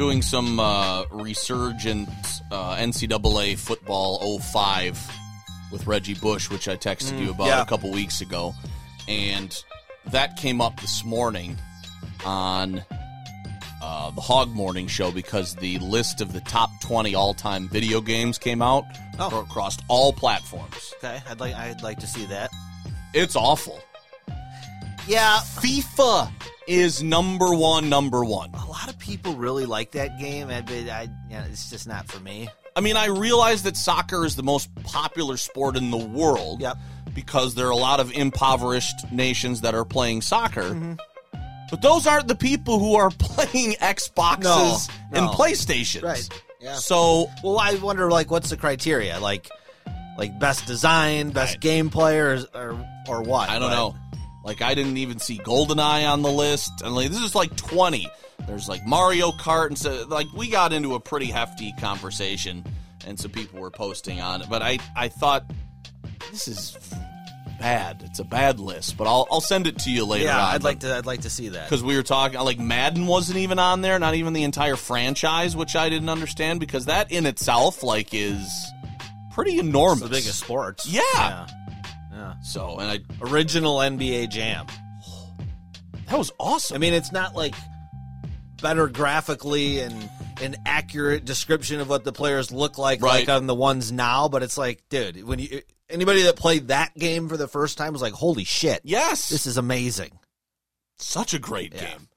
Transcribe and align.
Doing 0.00 0.22
some 0.22 0.58
uh, 0.58 1.04
resurgent 1.10 2.08
uh, 2.50 2.74
NCAA 2.76 3.58
football 3.58 4.38
05 4.38 4.98
with 5.70 5.86
Reggie 5.86 6.14
Bush, 6.14 6.48
which 6.48 6.68
I 6.68 6.76
texted 6.76 7.20
you 7.20 7.32
about 7.32 7.48
yeah. 7.48 7.60
a 7.60 7.66
couple 7.66 7.90
weeks 7.90 8.22
ago. 8.22 8.54
And 9.08 9.54
that 10.06 10.38
came 10.38 10.62
up 10.62 10.80
this 10.80 11.04
morning 11.04 11.58
on 12.24 12.82
uh, 13.82 14.10
the 14.12 14.22
Hog 14.22 14.48
Morning 14.48 14.86
Show 14.86 15.10
because 15.10 15.54
the 15.56 15.78
list 15.80 16.22
of 16.22 16.32
the 16.32 16.40
top 16.40 16.70
20 16.80 17.14
all 17.14 17.34
time 17.34 17.68
video 17.68 18.00
games 18.00 18.38
came 18.38 18.62
out 18.62 18.84
Oh. 19.18 19.42
across 19.42 19.76
all 19.88 20.14
platforms. 20.14 20.94
Okay, 20.96 21.20
I'd 21.28 21.40
like 21.40 21.54
I'd 21.54 21.82
like 21.82 21.98
to 21.98 22.06
see 22.06 22.24
that. 22.24 22.48
It's 23.12 23.36
awful. 23.36 23.82
Yeah, 25.10 25.38
FIFA 25.56 26.30
is 26.68 27.02
number 27.02 27.52
one, 27.52 27.88
number 27.88 28.24
one. 28.24 28.50
a 28.54 28.64
lot 28.66 28.88
of 28.88 28.98
people 28.98 29.34
really 29.34 29.66
like 29.66 29.90
that 29.92 30.18
game. 30.20 30.48
But 30.48 30.70
I 30.70 31.08
yeah, 31.28 31.44
it's 31.46 31.68
just 31.68 31.88
not 31.88 32.06
for 32.06 32.20
me. 32.20 32.48
I 32.76 32.80
mean, 32.80 32.96
I 32.96 33.06
realize 33.06 33.64
that 33.64 33.76
soccer 33.76 34.24
is 34.24 34.36
the 34.36 34.44
most 34.44 34.72
popular 34.84 35.36
sport 35.36 35.76
in 35.76 35.90
the 35.90 35.96
world. 35.98 36.60
Yep. 36.60 36.76
Because 37.12 37.56
there 37.56 37.66
are 37.66 37.70
a 37.72 37.76
lot 37.76 37.98
of 37.98 38.12
impoverished 38.12 39.10
nations 39.10 39.62
that 39.62 39.74
are 39.74 39.84
playing 39.84 40.22
soccer. 40.22 40.62
Mm-hmm. 40.62 40.92
But 41.70 41.82
those 41.82 42.06
aren't 42.06 42.28
the 42.28 42.36
people 42.36 42.78
who 42.78 42.94
are 42.94 43.10
playing 43.18 43.72
Xboxes 43.80 44.88
No, 45.10 45.18
and. 45.18 45.28
PlayStations. 45.30 46.04
Right. 46.04 46.28
Yeah. 46.60 46.74
So 46.74 47.28
Well, 47.42 47.58
I 47.58 47.74
wonder 47.74 48.08
like 48.10 48.30
what's 48.30 48.50
the 48.50 48.56
criteria? 48.56 49.18
Like 49.18 49.48
like 50.16 50.38
best 50.38 50.66
design, 50.66 51.30
best 51.30 51.56
I- 51.56 51.58
gameplay, 51.58 52.46
or 52.54 52.58
or, 52.58 52.86
or 53.08 53.22
what? 53.22 53.48
I 53.50 53.58
don't 53.58 53.70
But- 53.70 53.74
know. 53.74 53.96
Like 54.44 54.62
I 54.62 54.74
didn't 54.74 54.96
even 54.96 55.18
see 55.18 55.38
GoldenEye 55.38 56.10
on 56.10 56.22
the 56.22 56.30
list, 56.32 56.72
and 56.82 56.94
like 56.94 57.10
this 57.10 57.22
is 57.22 57.34
like 57.34 57.56
twenty. 57.56 58.08
There's 58.46 58.68
like 58.68 58.86
Mario 58.86 59.32
Kart, 59.32 59.68
and 59.68 59.78
so 59.78 60.06
like 60.08 60.26
we 60.34 60.48
got 60.48 60.72
into 60.72 60.94
a 60.94 61.00
pretty 61.00 61.26
hefty 61.26 61.72
conversation, 61.78 62.64
and 63.06 63.18
some 63.18 63.30
people 63.30 63.60
were 63.60 63.70
posting 63.70 64.20
on 64.20 64.42
it. 64.42 64.48
But 64.48 64.62
I 64.62 64.78
I 64.96 65.08
thought 65.08 65.44
this 66.30 66.48
is 66.48 66.78
bad. 67.60 68.02
It's 68.06 68.18
a 68.18 68.24
bad 68.24 68.58
list, 68.58 68.96
but 68.96 69.06
I'll 69.06 69.28
I'll 69.30 69.42
send 69.42 69.66
it 69.66 69.78
to 69.80 69.90
you 69.90 70.06
later. 70.06 70.24
Yeah, 70.24 70.38
on, 70.42 70.54
I'd 70.54 70.64
like 70.64 70.80
to. 70.80 70.96
I'd 70.96 71.06
like 71.06 71.20
to 71.22 71.30
see 71.30 71.50
that. 71.50 71.68
because 71.68 71.82
we 71.84 71.94
were 71.96 72.02
talking 72.02 72.40
like 72.40 72.58
Madden 72.58 73.06
wasn't 73.06 73.38
even 73.38 73.58
on 73.58 73.82
there, 73.82 73.98
not 73.98 74.14
even 74.14 74.32
the 74.32 74.44
entire 74.44 74.76
franchise, 74.76 75.54
which 75.54 75.76
I 75.76 75.90
didn't 75.90 76.08
understand 76.08 76.60
because 76.60 76.86
that 76.86 77.12
in 77.12 77.26
itself 77.26 77.82
like 77.82 78.14
is 78.14 78.72
pretty 79.32 79.58
enormous. 79.58 80.00
It's 80.00 80.08
the 80.08 80.16
biggest 80.16 80.40
sports. 80.40 80.86
Yeah. 80.88 81.02
yeah. 81.14 81.46
Yeah. 82.20 82.34
So 82.42 82.76
and 82.78 82.90
I 82.90 83.00
Original 83.24 83.78
NBA 83.78 84.28
Jam. 84.30 84.66
that 86.08 86.18
was 86.18 86.30
awesome. 86.38 86.74
I 86.74 86.78
mean, 86.78 86.92
it's 86.92 87.12
not 87.12 87.34
like 87.34 87.54
better 88.60 88.88
graphically 88.88 89.80
and 89.80 89.94
an 90.42 90.56
accurate 90.66 91.24
description 91.24 91.80
of 91.80 91.88
what 91.88 92.04
the 92.04 92.12
players 92.12 92.50
look 92.52 92.76
like, 92.78 93.00
Right. 93.00 93.26
like 93.26 93.28
on 93.34 93.46
the 93.46 93.54
ones 93.54 93.90
now. 93.90 94.28
But 94.28 94.42
it's 94.42 94.58
like, 94.58 94.82
dude, 94.90 95.24
when 95.24 95.38
you 95.38 95.62
anybody 95.88 96.22
that 96.24 96.36
played 96.36 96.68
that 96.68 96.94
game 96.96 97.28
for 97.28 97.36
the 97.38 97.48
first 97.48 97.78
time 97.78 97.92
was 97.92 98.02
like, 98.02 98.12
holy 98.12 98.44
shit, 98.44 98.80
yes, 98.84 99.28
this 99.30 99.46
is 99.46 99.56
amazing. 99.56 100.10
Such 100.98 101.32
a 101.32 101.38
great 101.38 101.72
Yeah. 101.74 101.80
game. 101.92 102.08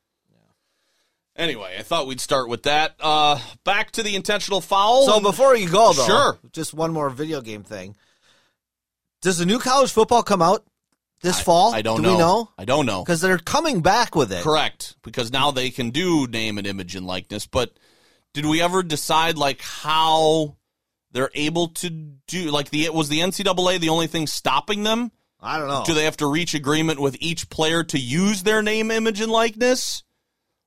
Anyway, 1.36 1.76
I 1.80 1.82
thought 1.82 2.06
we'd 2.06 2.22
start 2.22 2.48
with 2.48 2.64
that. 2.64 2.96
Uh, 3.00 3.40
back 3.64 3.90
to 3.92 4.04
the 4.04 4.16
intentional 4.16 4.62
foul. 4.62 5.06
So 5.08 5.20
before 5.20 5.56
you 5.56 5.68
go, 5.68 5.92
though, 5.94 6.06
Sure. 6.06 6.40
just 6.52 6.74
one 6.76 6.92
more 6.94 7.10
video 7.10 7.42
game 7.42 7.64
thing. 7.64 7.96
Does 9.24 9.38
the 9.40 9.46
new 9.46 9.58
college 9.58 9.92
football 9.92 10.22
come 10.22 10.42
out 10.42 10.66
this 11.22 11.40
fall? 11.40 11.74
I 11.74 11.82
don't 11.82 11.98
Do 11.98 12.04
know. 12.04 12.12
we 12.12 12.18
know? 12.20 12.50
I 12.58 12.66
don't 12.66 12.86
know. 12.86 13.04
Because 13.04 13.22
they're 13.22 13.38
coming 13.40 13.82
back 13.82 14.16
with 14.16 14.32
it. 14.32 14.44
Correct, 14.44 14.96
because 15.02 15.32
now 15.32 15.50
they 15.52 15.70
can 15.72 15.90
do 15.90 16.28
name 16.28 16.58
and 16.58 16.68
image 16.68 16.96
and 16.96 17.08
likeness. 17.08 17.48
But 17.48 17.72
did 18.34 18.46
we 18.46 18.62
ever 18.62 18.84
decide 18.84 19.38
like 19.38 19.62
how 19.62 20.58
they're 21.12 21.32
able 21.34 21.70
to 21.70 21.90
do? 21.90 22.52
Like 22.52 22.70
the 22.70 22.90
was 22.90 23.10
the 23.10 23.20
NCAA 23.22 23.80
the 23.80 23.90
only 23.90 24.08
thing 24.08 24.28
stopping 24.28 24.84
them? 24.84 25.12
I 25.40 25.58
don't 25.58 25.68
know. 25.68 25.84
Do 25.86 25.94
they 25.94 26.04
have 26.06 26.18
to 26.18 26.28
reach 26.30 26.54
agreement 26.54 27.00
with 27.00 27.18
each 27.20 27.50
player 27.50 27.84
to 27.86 28.00
use 28.00 28.44
their 28.44 28.62
name, 28.62 28.92
image, 28.92 29.20
and 29.22 29.32
likeness? 29.32 30.04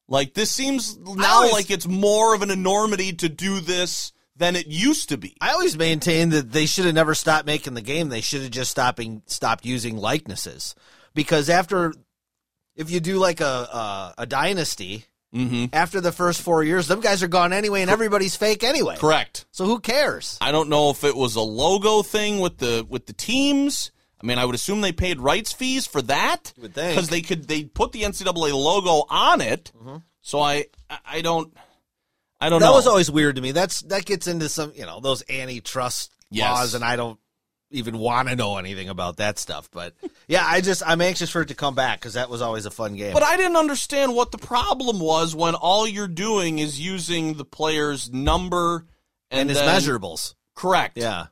Like 0.09 0.35
this 0.35 0.51
seems 0.51 0.97
now 0.99 1.37
always- 1.37 1.53
like 1.53 1.71
it's 1.71 1.87
more 1.87 2.35
of 2.35 2.41
an 2.43 2.51
enormity 2.51 3.13
to 3.15 3.29
do 3.29 3.61
this 3.61 4.13
than 4.37 4.57
it 4.57 4.67
used 4.67 5.09
to 5.11 5.17
be. 5.17 5.37
I 5.41 5.51
always 5.53 5.77
maintain 5.77 6.31
that 6.31 6.53
they 6.53 6.67
should 6.67 6.85
have 6.85 6.95
never 6.95 7.15
stopped 7.15 7.47
making 7.47 7.75
the 7.75 7.81
game. 7.83 8.09
They 8.09 8.21
should 8.21 8.43
have 8.43 8.51
just 8.51 8.71
stopping 8.71 9.23
stopped 9.27 9.65
using 9.65 9.97
likenesses 9.97 10.75
because 11.15 11.49
after, 11.51 11.95
if 12.75 12.91
you 12.91 13.01
do 13.01 13.19
like 13.19 13.41
a 13.41 13.45
a, 13.45 14.15
a 14.19 14.27
dynasty, 14.27 15.05
Mm-hmm. 15.35 15.67
after 15.75 16.01
the 16.01 16.13
first 16.13 16.41
four 16.41 16.63
years, 16.63 16.87
them 16.87 17.01
guys 17.01 17.23
are 17.23 17.29
gone 17.29 17.53
anyway, 17.53 17.83
and 17.83 17.91
everybody's 17.91 18.37
fake 18.37 18.63
anyway. 18.65 18.97
Correct. 18.97 19.45
So 19.51 19.67
who 19.67 19.81
cares? 19.81 20.39
I 20.41 20.51
don't 20.51 20.71
know 20.71 20.89
if 20.91 21.05
it 21.05 21.15
was 21.15 21.35
a 21.35 21.43
logo 21.43 22.01
thing 22.03 22.39
with 22.39 22.57
the 22.57 22.87
with 22.89 23.05
the 23.07 23.13
teams. 23.13 23.91
I 24.23 24.25
mean, 24.27 24.39
I 24.39 24.47
would 24.47 24.55
assume 24.55 24.81
they 24.81 24.93
paid 24.93 25.21
rights 25.21 25.53
fees 25.53 25.87
for 25.87 26.01
that 26.03 26.55
because 26.59 27.09
they 27.09 27.21
could 27.21 27.49
they 27.49 27.65
put 27.65 27.93
the 27.93 28.03
NCAA 28.05 28.55
logo 28.55 29.05
on 29.11 29.43
it. 29.43 29.73
So 30.23 30.41
I 30.41 30.67
I- 30.89 30.99
I 31.07 31.21
don't 31.23 31.53
I 32.41 32.49
don't 32.49 32.61
That 32.61 32.67
know. 32.67 32.73
That 32.73 32.77
was 32.77 32.87
always 32.87 33.11
weird 33.11 33.37
to 33.37 33.43
me. 33.43 33.53
That's 33.53 33.81
that 33.83 34.05
gets 34.05 34.27
into 34.27 34.49
some 34.49 34.73
you 34.75 34.85
know 34.87 35.01
those 35.01 35.23
antitrust 35.31 36.13
Yes. 36.31 36.51
laws, 36.51 36.75
and 36.75 36.85
I 36.85 36.97
don't 36.97 37.19
even 37.71 37.99
want 37.99 38.29
to 38.29 38.37
know 38.37 38.59
anything 38.59 38.89
about 38.89 39.17
that 39.19 39.39
stuff. 39.39 39.71
But 39.73 39.95
yeah, 40.29 40.45
I 40.47 40.61
just 40.61 40.83
I'm 40.87 41.01
anxious 41.01 41.31
for 41.31 41.43
it 41.43 41.49
to 41.49 41.55
come 41.55 41.75
back 41.75 42.01
because 42.01 42.15
that 42.15 42.29
was 42.29 42.43
always 42.43 42.67
a 42.67 42.71
fun 42.71 42.95
game. 42.97 43.13
but 43.15 43.23
I 43.23 43.37
didn't 43.37 43.57
understand 43.57 44.15
what 44.15 44.33
the 44.33 44.39
problem 44.39 44.99
was 45.01 45.35
when 45.35 45.55
all 45.55 45.87
you're 45.89 46.09
doing 46.09 46.59
is 46.59 46.81
using 46.81 47.35
the 47.35 47.45
player's 47.45 48.13
number 48.13 48.87
and, 49.31 49.41
and 49.43 49.51
his 49.51 49.59
then- 49.59 49.69
measurables, 49.81 50.35
Correct. 50.55 50.97
yeah. 50.99 51.27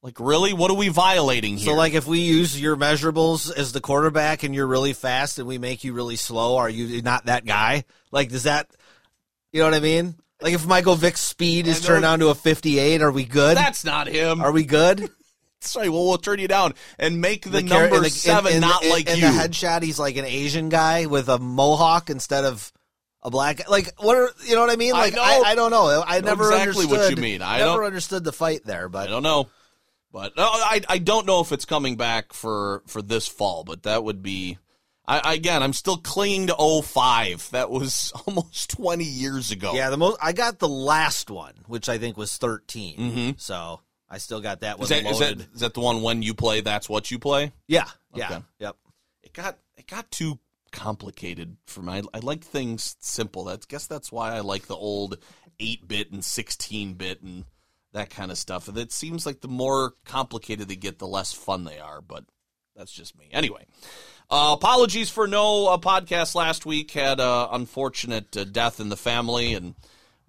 Like 0.00 0.20
really, 0.20 0.52
what 0.52 0.70
are 0.70 0.76
we 0.76 0.88
violating 0.88 1.56
here? 1.56 1.72
So, 1.72 1.74
like, 1.74 1.92
if 1.92 2.06
we 2.06 2.20
use 2.20 2.58
your 2.60 2.76
measurables 2.76 3.52
as 3.52 3.72
the 3.72 3.80
quarterback 3.80 4.44
and 4.44 4.54
you're 4.54 4.66
really 4.68 4.92
fast 4.92 5.40
and 5.40 5.48
we 5.48 5.58
make 5.58 5.82
you 5.82 5.92
really 5.92 6.14
slow, 6.14 6.56
are 6.58 6.68
you 6.70 7.02
not 7.02 7.26
that 7.26 7.44
guy? 7.44 7.82
Like, 8.12 8.28
does 8.28 8.44
that, 8.44 8.68
you 9.52 9.60
know 9.60 9.66
what 9.66 9.74
I 9.74 9.80
mean? 9.80 10.14
Like, 10.40 10.54
if 10.54 10.66
Michael 10.66 10.94
Vick's 10.94 11.20
speed 11.20 11.66
is 11.66 11.80
turned 11.84 12.02
down 12.02 12.20
to 12.20 12.28
a 12.28 12.34
58, 12.34 13.02
are 13.02 13.10
we 13.10 13.24
good? 13.24 13.56
that's 13.56 13.84
not 13.84 14.06
him. 14.06 14.40
Are 14.40 14.52
we 14.52 14.64
good? 14.64 15.08
Sorry, 15.60 15.88
well 15.88 16.06
we'll 16.06 16.18
turn 16.18 16.38
you 16.38 16.46
down 16.46 16.74
and 17.00 17.20
make 17.20 17.42
the, 17.44 17.60
char- 17.62 17.80
number 17.88 17.98
the- 18.00 18.10
seven 18.10 18.60
not 18.60 18.84
like 18.86 19.08
in 19.08 19.16
you. 19.16 19.22
the 19.22 19.26
headshot, 19.36 19.82
he's 19.82 19.98
like 19.98 20.16
an 20.16 20.24
Asian 20.24 20.68
guy 20.68 21.06
with 21.06 21.28
a 21.28 21.38
mohawk 21.40 22.10
instead 22.10 22.44
of 22.44 22.72
a 23.24 23.30
black 23.30 23.56
guy. 23.56 23.64
Like, 23.68 23.92
what 24.00 24.16
are, 24.16 24.30
you 24.46 24.54
know 24.54 24.60
what 24.60 24.70
I 24.70 24.76
mean? 24.76 24.94
I 24.94 24.98
Like, 25.00 25.14
know. 25.14 25.22
I, 25.22 25.42
I, 25.46 25.54
don't 25.56 25.72
know. 25.72 26.04
I 26.06 26.20
know 26.20 26.26
never 26.28 26.44
exactly 26.52 26.86
what 26.86 26.94
understood. 27.00 27.18
you 27.18 27.22
mean. 27.22 27.42
I 27.42 27.58
never 27.58 27.78
don't- 27.78 27.86
understood 27.86 28.22
the 28.22 28.32
fight 28.32 28.60
there, 28.64 28.88
but 28.88 28.98
I 28.98 29.04
but 29.06 29.10
don't 29.10 29.22
know, 29.24 29.48
but 30.12 30.36
no, 30.36 30.44
I 30.44 30.80
I 30.88 30.98
don't 30.98 31.26
know 31.26 31.40
if 31.40 31.50
it's 31.50 31.64
coming 31.64 31.96
back 31.96 32.32
for 32.32 32.84
for 32.86 33.02
this 33.02 33.26
fall. 33.26 33.64
But 33.64 33.82
that 33.82 34.04
would 34.04 34.22
be. 34.22 34.58
I 35.10 35.34
again, 35.34 35.62
I'm 35.62 35.72
still 35.72 35.96
clinging 35.96 36.48
to 36.48 36.82
05. 36.84 37.50
That 37.52 37.70
was 37.70 38.12
almost 38.26 38.70
20 38.70 39.04
years 39.04 39.50
ago. 39.50 39.72
Yeah, 39.74 39.90
the 39.90 39.96
most 39.96 40.18
I 40.22 40.32
got 40.32 40.58
the 40.58 40.68
last 40.68 41.30
one, 41.30 41.54
which 41.66 41.88
I 41.88 41.96
think 41.98 42.16
was 42.16 42.36
13. 42.36 42.96
Mhm. 42.98 43.40
So 43.40 43.80
I 44.10 44.18
still 44.18 44.40
got 44.40 44.60
that 44.60 44.78
one 44.78 44.84
Is 44.84 44.88
that, 44.90 45.06
is 45.06 45.20
loaded. 45.20 45.38
that 45.40 45.54
is 45.54 45.60
that 45.60 45.74
the 45.74 45.80
one 45.80 46.02
when 46.02 46.22
you 46.22 46.34
play? 46.34 46.60
That's 46.60 46.88
what 46.88 47.10
you 47.10 47.18
play. 47.18 47.52
yeah, 47.66 47.88
yeah, 48.14 48.26
Okay. 48.26 48.44
yep. 48.58 48.76
It 49.22 49.32
got 49.32 49.58
it 49.76 49.86
got 49.86 50.10
too 50.10 50.38
complicated 50.70 51.56
for 51.66 51.80
me. 51.82 51.92
I, 51.94 52.02
I 52.14 52.18
like 52.20 52.44
things 52.44 52.96
simple. 53.00 53.44
That's 53.44 53.66
guess 53.66 53.86
that's 53.86 54.12
why 54.12 54.34
I 54.34 54.40
like 54.40 54.66
the 54.66 54.76
old 54.76 55.18
8 55.58 55.88
bit 55.88 56.12
and 56.12 56.24
16 56.24 56.94
bit 56.94 57.22
and 57.22 57.44
that 57.92 58.10
kind 58.10 58.30
of 58.30 58.36
stuff. 58.38 58.68
It 58.76 58.92
seems 58.92 59.24
like 59.24 59.40
the 59.40 59.48
more 59.48 59.94
complicated 60.04 60.68
they 60.68 60.76
get, 60.76 60.98
the 60.98 61.06
less 61.06 61.32
fun 61.32 61.64
they 61.64 61.78
are. 61.78 62.00
But 62.02 62.24
that's 62.78 62.92
just 62.92 63.18
me. 63.18 63.28
Anyway, 63.32 63.66
uh, 64.30 64.52
apologies 64.56 65.10
for 65.10 65.26
no 65.26 65.66
uh, 65.68 65.76
podcast 65.78 66.34
last 66.34 66.64
week. 66.64 66.92
Had 66.92 67.20
a 67.20 67.48
unfortunate 67.52 68.34
uh, 68.36 68.44
death 68.44 68.80
in 68.80 68.88
the 68.88 68.96
family 68.96 69.52
and 69.54 69.74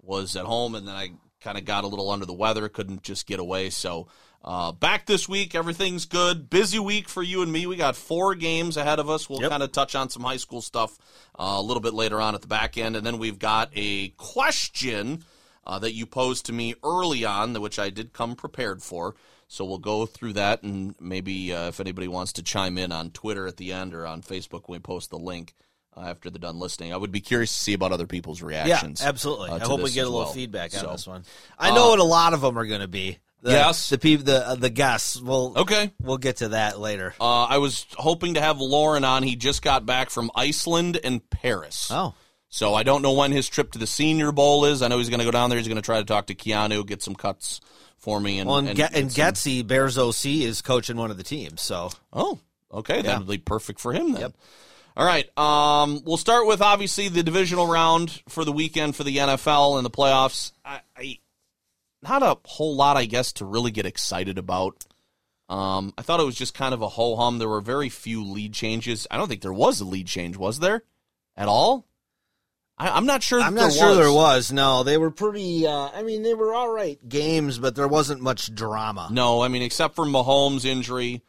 was 0.02 0.36
at 0.36 0.44
home, 0.44 0.74
and 0.74 0.86
then 0.86 0.94
I 0.94 1.12
kind 1.40 1.56
of 1.56 1.64
got 1.64 1.84
a 1.84 1.86
little 1.86 2.10
under 2.10 2.26
the 2.26 2.34
weather. 2.34 2.68
Couldn't 2.68 3.02
just 3.02 3.26
get 3.26 3.40
away. 3.40 3.70
So 3.70 4.08
Uh, 4.42 4.72
back 4.72 5.04
this 5.04 5.28
week, 5.28 5.54
everything's 5.54 6.06
good. 6.06 6.48
Busy 6.48 6.78
week 6.78 7.10
for 7.10 7.22
you 7.22 7.42
and 7.42 7.52
me. 7.52 7.66
We 7.66 7.76
got 7.76 7.94
four 7.94 8.34
games 8.34 8.78
ahead 8.78 8.98
of 8.98 9.10
us. 9.10 9.28
We'll 9.28 9.42
Yep. 9.42 9.50
kind 9.50 9.62
of 9.62 9.70
touch 9.70 9.94
on 9.94 10.08
some 10.08 10.22
high 10.22 10.38
school 10.38 10.62
stuff 10.62 10.96
uh, 11.38 11.56
a 11.58 11.60
little 11.62 11.82
bit 11.82 11.92
later 11.92 12.22
on 12.22 12.34
at 12.34 12.40
the 12.40 12.46
back 12.46 12.78
end, 12.78 12.96
and 12.96 13.04
then 13.04 13.18
we've 13.18 13.38
got 13.38 13.68
a 13.76 14.08
question 14.16 15.24
uh, 15.66 15.78
that 15.80 15.92
you 15.92 16.06
posed 16.06 16.46
to 16.46 16.54
me 16.54 16.74
early 16.82 17.22
on, 17.26 17.52
which 17.60 17.78
I 17.78 17.90
did 17.90 18.14
come 18.14 18.34
prepared 18.34 18.82
for. 18.82 19.14
So 19.52 19.64
we'll 19.64 19.78
go 19.78 20.06
through 20.06 20.34
that, 20.34 20.62
and 20.62 20.94
maybe 21.00 21.52
uh, 21.52 21.66
if 21.66 21.80
anybody 21.80 22.06
wants 22.06 22.34
to 22.34 22.42
chime 22.44 22.78
in 22.78 22.92
on 22.92 23.10
Twitter 23.10 23.48
at 23.48 23.56
the 23.56 23.72
end 23.72 23.94
or 23.94 24.06
on 24.06 24.22
Facebook 24.22 24.68
when 24.68 24.76
we 24.76 24.78
post 24.78 25.10
the 25.10 25.18
link 25.18 25.54
uh, 25.96 26.02
after 26.02 26.30
they're 26.30 26.38
done 26.38 26.60
listening, 26.60 26.92
I 26.94 26.96
would 26.96 27.10
be 27.10 27.20
curious 27.20 27.52
to 27.52 27.58
see 27.58 27.72
about 27.72 27.90
other 27.90 28.06
people's 28.06 28.42
reactions. 28.42 29.00
Yeah, 29.02 29.08
absolutely. 29.08 29.50
uh, 29.50 29.56
I 29.56 29.58
hope 29.58 29.82
we 29.82 29.90
get 29.90 30.02
a 30.02 30.04
little 30.04 30.20
well. 30.20 30.32
feedback 30.32 30.72
on 30.74 30.80
So, 30.80 30.92
this 30.92 31.04
one. 31.04 31.24
I 31.58 31.74
know 31.74 31.86
uh, 31.86 31.88
what 31.90 31.98
a 31.98 32.04
lot 32.04 32.32
of 32.32 32.42
them 32.42 32.56
are 32.56 32.64
going 32.64 32.80
to 32.80 32.86
be. 32.86 33.18
The, 33.42 33.50
Yes. 33.50 33.88
the 33.88 33.98
peop 33.98 34.24
the 34.24 34.46
uh, 34.50 34.54
the 34.54 34.70
guests. 34.70 35.20
We'll 35.20 35.54
Okay. 35.56 35.90
We'll 36.00 36.18
get 36.18 36.36
to 36.36 36.50
that 36.50 36.78
later. 36.78 37.12
Uh, 37.20 37.42
I 37.46 37.58
was 37.58 37.86
hoping 37.96 38.34
to 38.34 38.40
have 38.40 38.60
Lauren 38.60 39.02
on. 39.02 39.24
He 39.24 39.34
just 39.34 39.62
got 39.62 39.84
back 39.84 40.10
from 40.10 40.30
Iceland 40.36 41.00
and 41.02 41.28
Paris. 41.28 41.88
Oh, 41.90 42.14
So 42.50 42.72
I 42.74 42.84
don't 42.84 43.02
know 43.02 43.14
when 43.14 43.32
his 43.32 43.48
trip 43.48 43.72
to 43.72 43.80
the 43.80 43.86
Senior 43.88 44.30
Bowl 44.30 44.64
is. 44.66 44.80
I 44.80 44.86
know 44.86 44.98
he's 44.98 45.08
going 45.08 45.18
to 45.18 45.24
go 45.24 45.32
down 45.32 45.50
there. 45.50 45.58
He's 45.58 45.66
going 45.66 45.74
to 45.74 45.82
try 45.82 45.98
to 45.98 46.04
talk 46.04 46.26
to 46.26 46.36
Keanu, 46.36 46.86
get 46.86 47.02
some 47.02 47.16
cuts 47.16 47.60
for 48.00 48.20
me. 48.20 48.38
And, 48.40 48.48
well, 48.48 48.58
and, 48.58 48.68
and, 48.68 48.76
Get- 48.76 48.94
and 48.94 49.12
get 49.14 49.36
some- 49.36 49.52
Getsy 49.52 49.66
Bears 49.66 49.96
OC 49.96 50.26
is 50.42 50.60
coaching 50.62 50.96
one 50.96 51.10
of 51.10 51.16
the 51.16 51.22
teams. 51.22 51.60
So 51.62 51.90
Oh, 52.12 52.38
okay. 52.72 53.02
That 53.02 53.18
would 53.20 53.28
be 53.28 53.38
perfect 53.38 53.80
for 53.80 53.92
him 53.92 54.12
then. 54.12 54.20
Yep. 54.22 54.34
All 54.96 55.06
right. 55.06 55.38
Um, 55.38 56.02
we'll 56.04 56.16
start 56.16 56.46
with 56.46 56.60
obviously 56.60 57.08
the 57.08 57.22
divisional 57.22 57.66
round 57.66 58.22
for 58.28 58.44
the 58.44 58.52
weekend 58.52 58.96
for 58.96 59.04
the 59.04 59.18
NFL 59.18 59.76
and 59.76 59.86
the 59.86 59.90
playoffs. 59.90 60.52
I, 60.64 60.80
I 60.96 61.18
not 62.02 62.22
a 62.22 62.36
whole 62.44 62.74
lot, 62.76 62.96
I 62.96 63.04
guess, 63.04 63.32
to 63.34 63.44
really 63.44 63.70
get 63.70 63.86
excited 63.86 64.36
about. 64.38 64.84
Um, 65.48 65.92
I 65.98 66.02
thought 66.02 66.20
it 66.20 66.24
was 66.24 66.34
just 66.36 66.54
kind 66.54 66.72
of 66.74 66.80
a 66.82 66.88
ho 66.88 67.16
hum. 67.16 67.38
There 67.38 67.48
were 67.48 67.60
very 67.60 67.88
few 67.88 68.24
lead 68.24 68.52
changes. 68.54 69.06
I 69.10 69.16
don't 69.16 69.28
think 69.28 69.42
there 69.42 69.52
was 69.52 69.80
a 69.80 69.84
lead 69.84 70.06
change, 70.06 70.36
was 70.36 70.60
there, 70.60 70.82
at 71.36 71.48
all? 71.48 71.86
I, 72.80 72.96
I'm 72.96 73.04
not 73.04 73.22
sure. 73.22 73.38
That 73.40 73.46
I'm 73.46 73.54
not 73.54 73.70
there 73.72 73.78
sure 73.78 73.88
was. 73.90 73.98
there 73.98 74.12
was. 74.12 74.52
No, 74.52 74.82
they 74.82 74.96
were 74.96 75.10
pretty. 75.10 75.66
Uh, 75.66 75.90
I 75.94 76.02
mean, 76.02 76.22
they 76.22 76.32
were 76.32 76.54
all 76.54 76.72
right 76.72 76.98
games, 77.06 77.58
but 77.58 77.76
there 77.76 77.86
wasn't 77.86 78.22
much 78.22 78.54
drama. 78.54 79.08
No, 79.12 79.42
I 79.42 79.48
mean, 79.48 79.62
except 79.62 79.94
for 79.94 80.06
Mahomes' 80.06 80.64
injury. 80.64 81.22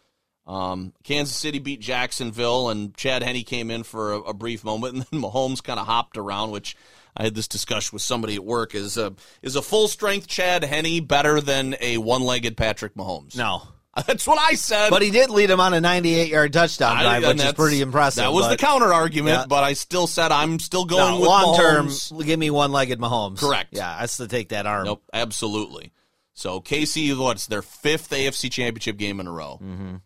Um, 0.48 0.94
Kansas 1.04 1.36
City 1.36 1.60
beat 1.60 1.82
Jacksonville, 1.82 2.70
and 2.70 2.96
Chad 2.96 3.22
Henne 3.22 3.44
came 3.44 3.70
in 3.70 3.84
for 3.84 4.14
a, 4.14 4.20
a 4.22 4.34
brief 4.34 4.64
moment, 4.64 4.94
and 4.96 5.06
then 5.12 5.22
Mahomes 5.22 5.62
kind 5.62 5.80
of 5.80 5.86
hopped 5.86 6.18
around. 6.18 6.52
Which 6.52 6.78
I 7.18 7.24
had 7.24 7.36
this 7.36 7.50
discussion 7.50 7.96
with 7.96 8.02
somebody 8.02 8.36
at 8.36 8.46
work: 8.46 8.74
is 8.74 8.98
a 8.98 9.14
is 9.42 9.58
a 9.58 9.62
full 9.62 9.90
strength 9.90 10.28
Chad 10.28 10.64
Henne 10.64 11.06
better 11.06 11.42
than 11.42 11.76
a 11.82 11.98
one 11.98 12.22
legged 12.22 12.56
Patrick 12.56 12.96
Mahomes? 12.96 13.36
No, 13.36 13.64
that's 14.08 14.26
what 14.26 14.40
I 14.40 14.54
said. 14.56 14.90
but 14.90 15.02
he 15.02 15.10
did 15.12 15.30
lead 15.30 15.50
him 15.50 15.60
on 15.60 15.74
a 15.74 15.82
98 15.82 16.30
yard 16.30 16.54
touchdown 16.54 16.98
I- 16.98 17.20
drive, 17.20 17.36
which 17.36 17.44
is 17.46 17.54
pretty 17.54 17.82
impressive. 17.82 18.24
That 18.24 18.32
was 18.34 18.48
the 18.50 18.58
counter 18.58 18.94
argument, 18.94 19.36
Yeah. 19.38 19.46
but 19.48 19.64
I 19.64 19.74
still 19.74 20.08
said 20.08 20.32
I'm 20.32 20.60
still 20.60 20.86
going 20.86 21.16
No, 21.16 21.20
with 21.20 21.28
long 21.28 21.58
term, 21.58 21.90
give 22.26 22.40
me 22.40 22.50
one 22.50 22.72
legged 22.72 23.00
Mahomes. 23.00 23.40
Correct. 23.40 23.70
Yeah, 23.74 23.98
that's 24.00 24.18
to 24.18 24.28
take 24.28 24.50
that 24.50 24.66
arm. 24.66 24.86
Nope, 24.86 25.04
absolutely. 25.14 25.92
So 26.34 26.62
KC, 26.62 27.18
what's 27.18 27.48
their 27.48 27.62
fifth 27.62 28.10
AFC 28.12 28.50
Championship 28.52 28.98
game 28.98 29.20
in 29.20 29.28
a 29.28 29.32
row? 29.32 29.58
And 29.62 30.02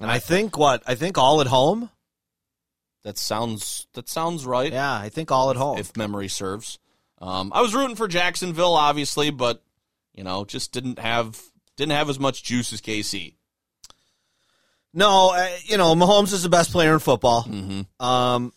I 0.00 0.20
think 0.20 0.56
what 0.56 0.82
I 0.86 0.94
think 0.94 1.18
all 1.18 1.40
at 1.40 1.46
home. 1.48 1.90
That 3.04 3.16
sounds 3.18 3.86
that 3.94 4.08
sounds 4.08 4.44
right. 4.44 4.72
Yeah, 4.72 4.92
I 4.92 5.08
think 5.08 5.30
all 5.30 5.50
at 5.50 5.56
home. 5.56 5.78
if 5.78 5.96
memory 5.96 6.28
serves. 6.28 6.78
Um, 7.20 7.52
I 7.54 7.62
was 7.62 7.74
rooting 7.74 7.96
for 7.96 8.06
Jacksonville, 8.06 8.74
obviously, 8.74 9.30
but 9.30 9.62
you 10.14 10.24
know, 10.24 10.44
just 10.44 10.72
didn't 10.72 10.98
have 10.98 11.40
didn't 11.78 11.92
have 11.92 12.10
as 12.10 12.18
much 12.18 12.42
juice 12.42 12.72
as 12.74 12.82
KC. 12.82 13.34
no, 14.92 15.30
uh, 15.34 15.48
you 15.64 15.78
know 15.78 15.94
Mahomes 15.94 16.34
is 16.34 16.42
the 16.42 16.50
best 16.50 16.72
player 16.72 16.92
in 16.92 16.98
football. 16.98 17.44
Mm-hmm. 17.44 18.04
Um, 18.04 18.52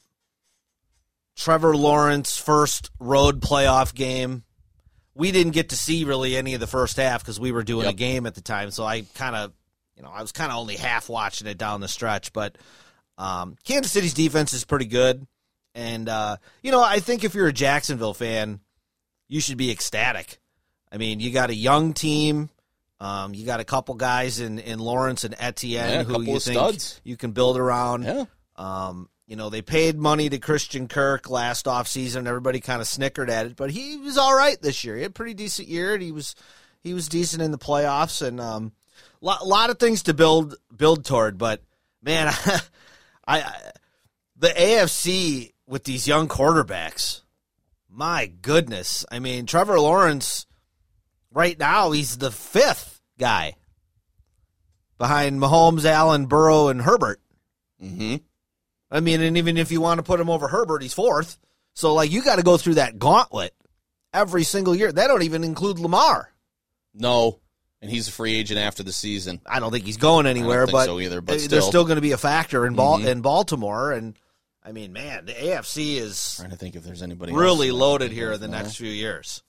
Trevor 1.38 1.77
Lawrence 1.77 2.38
first 2.38 2.91
road 3.00 3.39
playoff 3.39 3.95
game. 3.95 4.44
We 5.15 5.31
didn't 5.31 5.53
get 5.53 5.69
to 5.69 5.77
see 5.77 6.03
really 6.03 6.35
any 6.35 6.53
of 6.53 6.59
the 6.59 6.68
first 6.68 6.97
half 6.97 7.21
because 7.21 7.39
we 7.39 7.51
were 7.51 7.63
doing 7.63 7.88
a 7.88 7.94
game 7.94 8.25
at 8.25 8.35
the 8.35 8.41
time. 8.41 8.71
So 8.71 8.85
I 8.85 9.01
kind 9.15 9.35
of, 9.35 9.51
you 9.95 10.03
know, 10.03 10.09
I 10.09 10.21
was 10.21 10.31
kind 10.31 10.51
of 10.51 10.57
only 10.57 10.77
half 10.77 11.09
watching 11.09 11.47
it 11.47 11.57
down 11.57 11.81
the 11.81 11.88
stretch. 11.88 12.33
But 12.33 12.57
um, 13.18 13.56
Kansas 13.63 13.91
City's 13.91 14.13
defense 14.13 14.53
is 14.53 14.63
pretty 14.65 14.85
good, 14.85 15.27
and 15.75 16.09
uh, 16.09 16.38
you 16.63 16.71
know, 16.71 16.81
I 16.83 17.00
think 17.00 17.23
if 17.23 17.35
you're 17.35 17.47
a 17.47 17.53
Jacksonville 17.53 18.13
fan, 18.13 18.62
you 19.27 19.41
should 19.41 19.57
be 19.57 19.69
ecstatic. 19.71 20.39
I 20.91 20.97
mean, 20.97 21.19
you 21.19 21.31
got 21.31 21.50
a 21.50 21.56
young 21.56 21.94
team. 21.94 22.50
Um, 23.01 23.33
you 23.33 23.48
got 23.48 23.59
a 23.59 23.63
couple 23.65 23.95
guys 23.95 24.39
in, 24.39 24.59
in 24.59 24.77
Lawrence 24.77 25.24
and 25.24 25.33
Etienne 25.39 25.89
Yeah, 25.89 26.03
who 26.03 26.21
you 26.21 26.39
think 26.39 26.56
studs. 26.56 27.01
you 27.03 27.18
can 27.18 27.31
build 27.31 27.57
around. 27.57 28.03
Yeah, 28.03 28.25
Um, 28.56 29.09
you 29.25 29.36
know, 29.36 29.50
they 29.50 29.63
paid 29.63 29.98
money 29.98 30.30
to 30.30 30.38
Christian 30.38 30.88
Kirk 30.88 31.27
last 31.27 31.65
offseason. 31.65 32.18
And 32.18 32.27
everybody 32.27 32.59
kind 32.59 32.80
of 32.80 32.88
snickered 32.88 33.31
at 33.31 33.48
it, 33.48 33.56
but 33.56 33.71
he 33.71 33.98
was 33.98 34.19
all 34.19 34.36
right 34.38 34.62
this 34.62 34.83
year. 34.83 34.98
He 34.98 35.01
had 35.01 35.09
a 35.12 35.13
pretty 35.13 35.33
decent 35.33 35.68
year, 35.68 35.95
and 35.95 36.03
he 36.03 36.12
was 36.12 36.36
he 36.81 36.94
was 36.94 37.09
decent 37.09 37.42
in 37.42 37.50
the 37.50 37.57
playoffs, 37.57 38.21
and 38.25 38.39
um, 38.39 38.71
a 39.19 39.25
lot, 39.25 39.47
lot 39.47 39.69
of 39.71 39.80
things 39.80 40.04
to 40.04 40.13
build 40.13 40.56
build 40.75 41.04
toward. 41.04 41.39
But 41.39 41.63
man, 42.04 42.27
I, 43.27 43.42
I 43.42 43.56
the 44.36 44.50
AFC 44.50 45.54
with 45.65 45.86
these 45.86 46.07
young 46.07 46.27
quarterbacks, 46.27 47.21
my 47.89 48.27
goodness. 48.27 49.06
I 49.12 49.18
mean, 49.18 49.47
Trevor 49.47 49.80
Lawrence 49.80 50.45
right 51.31 51.57
now 51.57 51.92
he's 51.92 52.18
the 52.18 52.31
fifth 52.31 53.01
guy 53.19 53.56
behind 54.98 55.39
Mahomes, 55.39 55.86
Allen, 55.86 56.25
Burrow, 56.28 56.68
and 56.68 56.81
Herbert. 56.81 57.19
mm-hmm. 57.81 58.18
I 58.94 59.00
mean, 59.00 59.22
and 59.22 59.38
even 59.38 59.56
if 59.56 59.72
you 59.72 59.80
want 59.80 60.00
to 60.00 60.04
put 60.04 60.19
him 60.19 60.30
over 60.30 60.50
Herbert, 60.50 60.81
he's 60.81 60.94
fourth. 60.94 61.38
So 61.74 61.94
like 61.94 62.12
you 62.12 62.22
got 62.24 62.36
to 62.36 62.44
go 62.44 62.57
through 62.57 62.74
that 62.75 63.00
gauntlet 63.00 63.54
every 64.13 64.44
single 64.44 64.75
year. 64.75 64.92
That 64.92 65.07
don't 65.07 65.24
even 65.24 65.44
include 65.45 65.80
Lamar. 65.80 66.30
no, 66.94 67.39
and 67.81 67.89
he's 67.89 68.10
a 68.10 68.12
free 68.12 68.36
agent 68.36 68.60
after 68.60 68.83
the 68.83 68.92
season. 68.92 69.39
I 69.45 69.60
don't 69.62 69.72
think 69.72 69.86
he's 69.86 69.98
going 69.98 70.25
anywhere, 70.28 70.68
but, 70.68 70.86
so 70.86 71.00
either, 71.00 71.22
but 71.22 71.31
there's 71.31 71.45
still. 71.45 71.62
still 71.62 71.83
going 71.86 71.95
to 71.95 72.01
be 72.01 72.12
a 72.12 72.18
factor 72.18 72.68
in 72.68 72.75
Bal- 72.75 73.00
Mhm. 73.00 73.07
in 73.07 73.22
Baltimore. 73.22 73.92
And 73.94 74.16
I 74.62 74.72
mean, 74.74 74.92
man, 74.94 75.25
the 75.25 75.33
AFC 75.33 75.95
is 75.98 76.36
trying 76.36 76.51
to 76.51 76.57
think 76.57 76.75
if 76.75 76.83
there's 76.83 77.01
anybody 77.01 77.31
really 77.33 77.72
loaded 77.72 78.12
here 78.12 78.33
in 78.33 78.42
the 78.42 78.48
next 78.50 78.75
few 78.75 78.89
years. 78.92 79.42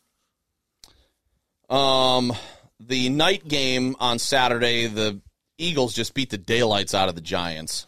Um, 1.72 2.32
the 2.80 3.08
night 3.08 3.46
game 3.48 3.96
on 4.00 4.18
Saturday, 4.18 4.86
the 4.86 5.20
Eagles 5.58 5.94
just 5.94 6.14
beat 6.14 6.30
the 6.30 6.38
daylights 6.38 6.94
out 6.94 7.08
of 7.08 7.14
the 7.14 7.20
Giants. 7.20 7.86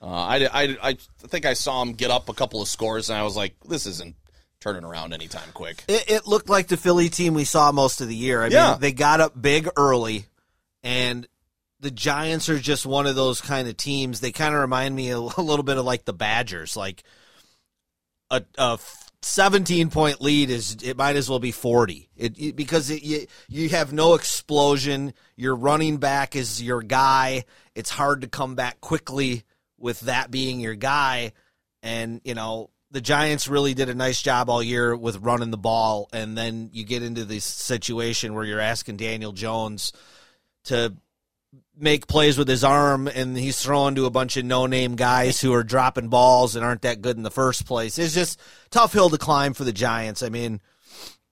Uh, 0.00 0.06
I, 0.06 0.46
I, 0.52 0.76
I 0.82 0.96
think 1.26 1.44
I 1.46 1.52
saw 1.54 1.80
them 1.84 1.92
get 1.94 2.10
up 2.10 2.28
a 2.28 2.34
couple 2.34 2.62
of 2.62 2.68
scores, 2.68 3.10
and 3.10 3.18
I 3.18 3.22
was 3.22 3.36
like, 3.36 3.54
this 3.68 3.86
isn't 3.86 4.16
turning 4.60 4.84
around 4.84 5.12
anytime 5.12 5.48
quick. 5.54 5.84
It, 5.88 6.04
it 6.10 6.26
looked 6.26 6.48
like 6.48 6.68
the 6.68 6.76
Philly 6.76 7.08
team 7.08 7.34
we 7.34 7.44
saw 7.44 7.70
most 7.72 8.00
of 8.00 8.08
the 8.08 8.14
year. 8.16 8.42
I 8.42 8.48
Yeah. 8.48 8.72
mean, 8.72 8.80
they 8.80 8.92
got 8.92 9.20
up 9.20 9.40
big 9.40 9.68
early, 9.76 10.26
and 10.82 11.26
the 11.80 11.90
Giants 11.90 12.48
are 12.48 12.58
just 12.58 12.86
one 12.86 13.06
of 13.06 13.14
those 13.16 13.40
kind 13.40 13.68
of 13.68 13.76
teams. 13.76 14.20
They 14.20 14.32
kind 14.32 14.54
of 14.54 14.60
remind 14.60 14.94
me 14.96 15.10
a, 15.10 15.18
a 15.18 15.42
little 15.42 15.62
bit 15.64 15.78
of 15.78 15.84
like 15.84 16.04
the 16.04 16.12
Badgers. 16.12 16.76
Like 16.76 17.02
a, 18.30 18.42
a 18.56 18.78
17 19.22 19.90
point 19.90 20.20
lead 20.20 20.48
is 20.48 20.76
it 20.82 20.96
might 20.96 21.16
as 21.16 21.28
well 21.28 21.40
be 21.40 21.50
40 21.50 22.08
it, 22.16 22.38
it- 22.38 22.56
because 22.56 22.88
it, 22.90 23.02
you 23.02 23.26
you 23.48 23.68
have 23.70 23.92
no 23.92 24.14
explosion. 24.14 25.12
Your 25.36 25.56
running 25.56 25.96
back 25.98 26.36
is 26.36 26.62
your 26.62 26.82
guy. 26.82 27.44
It's 27.74 27.90
hard 27.90 28.20
to 28.20 28.28
come 28.28 28.54
back 28.54 28.80
quickly 28.80 29.42
with 29.76 30.00
that 30.00 30.30
being 30.30 30.60
your 30.60 30.74
guy, 30.74 31.32
and 31.82 32.20
you 32.24 32.34
know 32.34 32.70
the 32.90 33.00
Giants 33.00 33.48
really 33.48 33.74
did 33.74 33.88
a 33.88 33.94
nice 33.94 34.22
job 34.22 34.48
all 34.48 34.62
year 34.62 34.96
with 34.96 35.18
running 35.18 35.50
the 35.50 35.58
ball, 35.58 36.08
and 36.12 36.36
then 36.38 36.70
you 36.72 36.84
get 36.84 37.02
into 37.02 37.24
this 37.24 37.44
situation 37.44 38.34
where 38.34 38.44
you're 38.44 38.60
asking 38.60 38.96
Daniel 38.96 39.32
Jones 39.32 39.92
to 40.64 40.94
make 41.78 42.06
plays 42.06 42.36
with 42.36 42.48
his 42.48 42.64
arm, 42.64 43.06
and 43.08 43.36
he's 43.36 43.60
throwing 43.60 43.94
to 43.94 44.06
a 44.06 44.10
bunch 44.10 44.36
of 44.36 44.44
no-name 44.44 44.96
guys 44.96 45.40
who 45.40 45.54
are 45.54 45.62
dropping 45.62 46.08
balls 46.08 46.56
and 46.56 46.64
aren't 46.64 46.82
that 46.82 47.00
good 47.00 47.16
in 47.16 47.22
the 47.22 47.30
first 47.30 47.66
place. 47.66 47.98
It's 47.98 48.14
just 48.14 48.40
tough 48.70 48.92
hill 48.92 49.10
to 49.10 49.18
climb 49.18 49.54
for 49.54 49.64
the 49.64 49.72
Giants. 49.72 50.22
I 50.22 50.28
mean, 50.28 50.60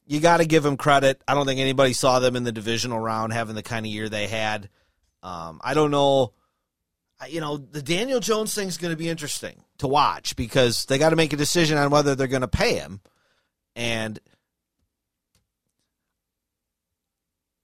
you 0.07 0.21
got 0.21 0.37
to 0.37 0.47
give 0.47 0.63
them 0.63 0.77
credit. 0.77 1.21
I 1.27 1.35
don't 1.35 1.47
think 1.47 1.61
anybody 1.61 1.93
saw 1.93 2.21
them 2.21 2.37
in 2.37 2.45
the 2.45 2.53
divisional 2.53 3.01
round 3.01 3.33
having 3.33 3.57
the 3.57 3.63
kind 3.63 3.85
of 3.85 3.91
year 3.91 4.09
they 4.09 4.29
had. 4.29 4.69
Um, 5.23 5.61
I 5.65 5.75
don't 5.75 5.91
know. 5.91 6.33
You 7.29 7.41
know, 7.41 7.57
the 7.57 7.83
Daniel 7.83 8.21
Jones 8.21 8.55
thing's 8.55 8.77
going 8.77 8.93
to 8.93 8.97
be 8.97 9.09
interesting 9.09 9.65
to 9.79 9.89
watch 9.89 10.37
because 10.37 10.85
they 10.85 10.99
got 10.99 11.11
to 11.11 11.17
make 11.17 11.33
a 11.33 11.37
decision 11.37 11.79
on 11.79 11.91
whether 11.91 12.15
they're 12.15 12.27
going 12.29 12.43
to 12.43 12.49
pay 12.49 12.75
him. 12.75 13.01
And 13.75 14.19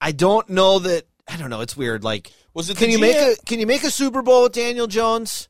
I 0.01 0.13
don't 0.13 0.49
know 0.49 0.81
that. 0.81 1.05
I 1.29 1.37
don't 1.37 1.51
know. 1.51 1.61
It's 1.61 1.77
weird. 1.77 2.03
Like, 2.03 2.33
Was 2.55 2.69
it 2.71 2.77
can 2.77 2.91
you 2.91 2.99
make 2.99 3.17
a 3.17 3.35
can 3.47 3.59
you 3.61 3.67
make 3.67 3.83
a 3.85 3.91
Super 3.91 4.23
Bowl 4.23 4.43
with 4.45 4.53
Daniel 4.53 4.87
Jones? 4.87 5.49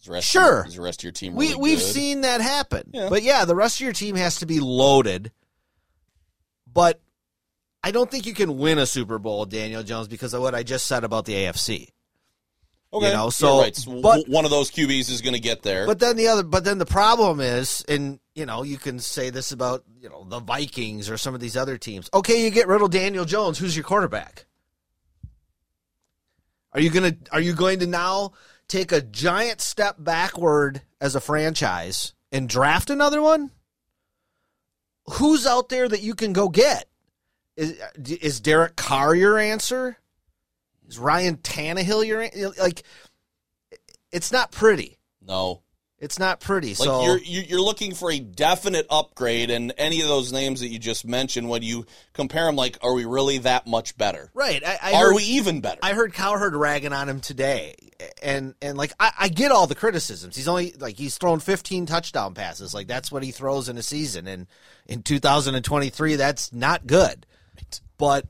Is 0.00 0.06
the 0.06 0.12
rest 0.12 0.28
Sure. 0.28 0.64
Is 0.66 0.74
the 0.76 0.82
rest 0.82 1.00
of 1.00 1.04
your 1.04 1.12
team 1.12 1.34
We 1.34 1.48
really 1.50 1.60
we've 1.60 1.78
good? 1.78 1.84
seen 1.84 2.20
that 2.22 2.40
happen. 2.40 2.90
Yeah. 2.92 3.08
But 3.08 3.22
yeah, 3.22 3.44
the 3.44 3.54
rest 3.54 3.76
of 3.76 3.80
your 3.82 3.92
team 3.92 4.16
has 4.16 4.36
to 4.40 4.46
be 4.46 4.60
loaded. 4.60 5.30
But 6.72 7.00
I 7.82 7.90
don't 7.90 8.10
think 8.10 8.26
you 8.26 8.34
can 8.34 8.58
win 8.58 8.78
a 8.78 8.86
Super 8.86 9.18
Bowl, 9.18 9.40
with 9.40 9.50
Daniel 9.50 9.82
Jones, 9.82 10.08
because 10.08 10.34
of 10.34 10.42
what 10.42 10.54
I 10.54 10.62
just 10.62 10.86
said 10.86 11.04
about 11.04 11.24
the 11.26 11.34
AFC. 11.34 11.88
Okay, 12.92 13.12
You're 13.12 13.30
so- 13.32 13.60
right. 13.60 13.76
So 13.76 14.00
but- 14.00 14.28
one 14.28 14.44
of 14.44 14.50
those 14.50 14.70
QBs 14.70 15.10
is 15.10 15.20
going 15.20 15.34
to 15.34 15.40
get 15.40 15.62
there. 15.62 15.86
But 15.86 15.98
then 15.98 16.16
the 16.16 16.28
other, 16.28 16.42
but 16.42 16.64
then 16.64 16.78
the 16.78 16.86
problem 16.86 17.40
is, 17.40 17.84
and 17.88 18.18
you 18.34 18.46
know, 18.46 18.62
you 18.62 18.78
can 18.78 18.98
say 18.98 19.30
this 19.30 19.52
about 19.52 19.84
you 20.00 20.08
know 20.08 20.24
the 20.28 20.40
Vikings 20.40 21.08
or 21.10 21.16
some 21.18 21.34
of 21.34 21.40
these 21.40 21.56
other 21.56 21.76
teams. 21.78 22.08
Okay, 22.14 22.42
you 22.42 22.50
get 22.50 22.66
rid 22.68 22.82
of 22.82 22.90
Daniel 22.90 23.24
Jones. 23.24 23.58
Who's 23.58 23.76
your 23.76 23.84
quarterback? 23.84 24.46
Are 26.74 26.80
you 26.80 26.90
gonna 26.90 27.16
Are 27.30 27.40
you 27.40 27.54
going 27.54 27.78
to 27.80 27.86
now 27.86 28.32
take 28.68 28.92
a 28.92 29.00
giant 29.00 29.60
step 29.60 29.96
backward 29.98 30.82
as 31.00 31.14
a 31.14 31.20
franchise 31.20 32.12
and 32.32 32.48
draft 32.48 32.90
another 32.90 33.22
one? 33.22 33.50
Who's 35.12 35.46
out 35.46 35.68
there 35.68 35.88
that 35.88 36.02
you 36.02 36.14
can 36.14 36.32
go 36.32 36.48
get? 36.48 36.88
Is 37.56 37.78
is 37.96 38.40
Derek 38.40 38.74
Carr 38.74 39.14
your 39.14 39.38
answer? 39.38 39.96
Is 40.88 40.98
Ryan 40.98 41.36
Tannehill 41.36 42.04
your 42.06 42.28
like? 42.58 42.82
It's 44.10 44.32
not 44.32 44.50
pretty. 44.50 44.98
no, 45.22 45.62
It's 46.00 46.18
not 46.18 46.40
pretty. 46.40 46.68
like 46.70 46.76
so 46.76 47.04
you're 47.04 47.18
you- 47.18 47.42
you're 47.42 47.60
looking 47.60 47.94
for 47.94 48.10
a 48.10 48.18
definite 48.18 48.86
upgrade, 48.90 49.48
and 49.50 49.72
any 49.78 50.02
of 50.02 50.08
those 50.08 50.32
names 50.32 50.60
that 50.60 50.68
you 50.68 50.78
just 50.78 51.06
mentioned, 51.06 51.48
when 51.48 51.62
you 51.62 51.86
compare 52.12 52.44
them, 52.46 52.56
like, 52.56 52.76
are 52.82 52.92
we 52.92 53.04
really 53.04 53.38
that 53.38 53.66
much 53.66 53.96
better? 53.96 54.30
right. 54.34 54.62
I, 54.66 54.78
I 54.82 54.92
are 54.94 55.06
heard, 55.06 55.14
we 55.16 55.22
even 55.22 55.60
better? 55.60 55.78
I 55.82 55.92
heard 55.94 56.12
Cowherd 56.12 56.54
ragging 56.56 56.92
on 56.92 57.08
him 57.08 57.20
today, 57.20 57.76
and 58.22 58.54
and 58.60 58.76
like 58.76 58.92
I, 58.98 59.12
I 59.20 59.28
get 59.28 59.52
all 59.52 59.66
the 59.66 59.76
criticisms. 59.76 60.36
He's 60.36 60.48
only 60.48 60.72
like 60.72 60.96
he's 60.96 61.16
thrown 61.16 61.38
15 61.40 61.86
touchdown 61.86 62.34
passes. 62.34 62.74
Like 62.74 62.88
that's 62.88 63.12
what 63.12 63.22
he 63.22 63.30
throws 63.30 63.68
in 63.68 63.78
a 63.78 63.82
season, 63.82 64.26
and 64.26 64.46
in 64.86 65.02
2023, 65.04 66.16
that's 66.16 66.52
not 66.52 66.86
good. 66.86 67.24
But 67.96 68.26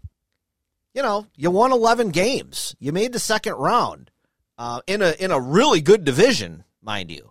you 0.93 1.03
know, 1.03 1.27
you 1.35 1.51
won 1.51 1.73
11 1.73 2.11
games. 2.11 2.77
You 2.79 2.93
made 2.93 3.13
the 3.13 3.19
second 3.19 3.55
round 3.55 4.11
uh, 4.59 4.81
in 4.87 5.01
a 5.03 5.13
in 5.19 5.31
a 5.33 5.41
really 5.41 5.81
good 5.81 6.05
division, 6.05 6.63
mind 6.85 7.11
you. 7.11 7.31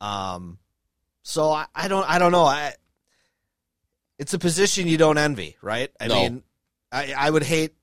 Um, 0.00 0.58
so 1.22 1.50
I, 1.50 1.66
I 1.74 1.88
don't 1.88 2.08
I 2.08 2.18
don't 2.18 2.32
know. 2.32 2.44
I 2.44 2.74
it's 4.18 4.32
a 4.34 4.38
position 4.38 4.86
you 4.86 4.96
don't 4.96 5.18
envy, 5.18 5.56
right? 5.60 5.90
I 6.00 6.06
No. 6.08 6.14
mean, 6.22 6.42
I 6.92 7.12
I 7.16 7.30
would 7.30 7.42
hate 7.42 7.74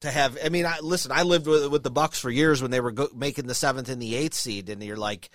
to 0.00 0.10
have. 0.10 0.36
I 0.44 0.48
mean, 0.50 0.66
I 0.66 0.80
listen. 0.80 1.12
I 1.12 1.22
lived 1.22 1.46
with 1.46 1.68
with 1.68 1.82
the 1.82 1.90
Bucks 1.90 2.18
for 2.18 2.30
years 2.30 2.60
when 2.60 2.70
they 2.70 2.80
were 2.80 2.90
go, 2.92 3.08
making 3.14 3.46
the 3.46 3.54
seventh 3.54 3.88
and 3.88 4.00
the 4.02 4.14
eighth 4.16 4.34
seed, 4.34 4.68
and 4.68 4.82
you're 4.82 4.96
like, 4.96 5.30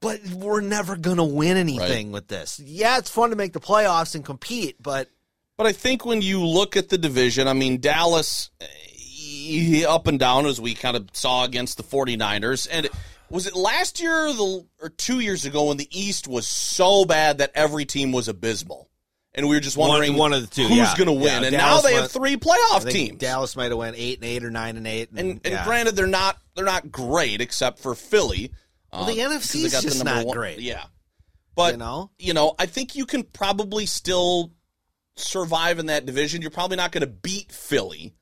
but 0.00 0.20
we're 0.34 0.60
never 0.62 0.96
gonna 0.96 1.24
win 1.24 1.56
anything 1.56 2.10
with 2.10 2.26
this. 2.28 2.58
Yeah, 2.58 2.98
it's 2.98 3.10
fun 3.10 3.30
to 3.30 3.36
make 3.36 3.52
the 3.52 3.60
playoffs 3.60 4.14
and 4.14 4.24
compete, 4.24 4.82
but 4.82 5.08
But 5.56 5.66
I 5.66 5.72
think 5.72 6.04
when 6.06 6.22
you 6.22 6.44
look 6.44 6.76
at 6.76 6.88
the 6.88 6.98
division, 6.98 7.46
I 7.46 7.52
mean, 7.52 7.80
Dallas 7.80 8.50
eh, 8.60 9.84
up 9.86 10.06
and 10.06 10.18
down 10.18 10.46
as 10.46 10.60
we 10.60 10.74
kind 10.74 10.96
of 10.96 11.08
saw 11.12 11.44
against 11.44 11.76
the 11.76 11.82
49ers. 11.82 12.66
And 12.70 12.88
was 13.30 13.46
it 13.46 13.54
last 13.54 14.00
year 14.00 14.26
or, 14.26 14.32
the, 14.32 14.66
or 14.82 14.88
two 14.90 15.20
years 15.20 15.44
ago 15.44 15.64
when 15.68 15.76
the 15.76 15.88
East 15.90 16.26
was 16.28 16.46
so 16.48 17.04
bad 17.04 17.38
that 17.38 17.50
every 17.54 17.84
team 17.84 18.12
was 18.12 18.28
abysmal? 18.28 18.88
And 19.32 19.48
we 19.48 19.54
were 19.54 19.60
just 19.60 19.76
One- 19.76 19.90
wondering 19.90 20.16
one 20.16 20.32
of 20.32 20.40
the 20.42 20.48
two, 20.54 20.62
who's 20.66 20.76
yeah. 20.76 20.94
going 20.96 21.06
to 21.06 21.12
win. 21.12 21.24
Yeah, 21.42 21.48
and 21.48 21.52
Dallas 21.52 21.84
now 21.84 21.88
they 21.88 21.94
went- 21.94 22.02
have 22.02 22.12
three 22.12 22.36
playoff 22.36 22.90
teams. 22.90 23.18
Dallas 23.18 23.54
might 23.54 23.70
have 23.70 23.78
went 23.78 23.94
eight 23.96 24.18
and 24.18 24.24
eight 24.24 24.44
or 24.44 24.50
nine 24.50 24.76
and 24.76 24.86
eight, 24.88 25.10
and, 25.10 25.18
and 25.20 25.30
and 25.44 25.52
yeah. 25.54 25.64
granted, 25.64 25.94
they're 25.94 26.08
not 26.08 26.36
they're 26.56 26.64
not 26.64 26.90
great 26.90 27.40
except 27.40 27.78
for 27.78 27.94
Philly. 27.94 28.50
Well, 28.92 29.04
the 29.04 29.22
um, 29.22 29.32
NFC 29.32 29.64
is 29.64 29.80
just 29.80 30.04
not 30.04 30.26
one- 30.26 30.36
great. 30.36 30.58
Yeah, 30.58 30.82
but 31.54 31.74
You 31.74 31.78
know? 31.78 32.10
you 32.18 32.34
know, 32.34 32.56
I 32.58 32.66
think 32.66 32.96
you 32.96 33.06
can 33.06 33.22
probably 33.22 33.86
still 33.86 34.50
survive 35.16 35.78
in 35.78 35.86
that 35.86 36.06
division. 36.06 36.42
You're 36.42 36.50
probably 36.50 36.76
not 36.76 36.90
going 36.92 37.02
to 37.02 37.06
beat 37.06 37.52
Philly 37.52 38.14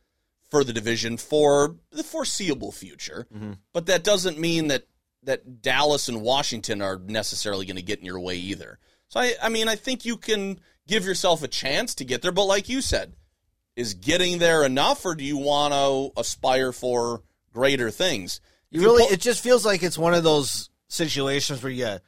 for 0.50 0.64
the 0.64 0.72
division 0.74 1.16
for 1.16 1.76
the 1.90 2.02
foreseeable 2.04 2.72
future, 2.72 3.26
Mm-hmm. 3.34 3.52
but 3.72 3.86
that 3.86 4.04
doesn't 4.04 4.38
mean 4.38 4.68
that 4.68 4.84
that 5.28 5.60
Dallas 5.60 6.08
and 6.08 6.22
Washington 6.22 6.80
are 6.80 6.98
necessarily 7.06 7.66
going 7.66 7.76
to 7.76 7.82
get 7.82 7.98
in 7.98 8.06
your 8.06 8.18
way 8.18 8.36
either. 8.36 8.78
So 9.08 9.20
I, 9.20 9.34
I 9.42 9.50
mean, 9.50 9.68
I 9.68 9.76
think 9.76 10.06
you 10.06 10.16
can 10.16 10.58
give 10.86 11.04
yourself 11.04 11.42
a 11.42 11.48
chance 11.48 11.94
to 11.96 12.04
get 12.06 12.22
there, 12.22 12.32
but 12.32 12.44
like 12.44 12.70
you 12.70 12.80
said, 12.80 13.12
is 13.76 13.92
getting 13.92 14.38
there 14.38 14.64
enough, 14.64 15.04
or 15.04 15.14
do 15.14 15.22
you 15.22 15.36
want 15.36 15.74
to 15.74 16.18
aspire 16.18 16.72
for 16.72 17.22
greater 17.52 17.90
things? 17.90 18.40
You 18.70 18.80
you 18.80 18.86
really, 18.86 19.04
pull- 19.04 19.12
it 19.12 19.20
just 19.20 19.42
feels 19.42 19.66
like 19.66 19.82
it's 19.82 19.98
one 19.98 20.14
of 20.14 20.24
those 20.24 20.70
situations 20.88 21.62
where 21.62 21.70
you 21.70 21.98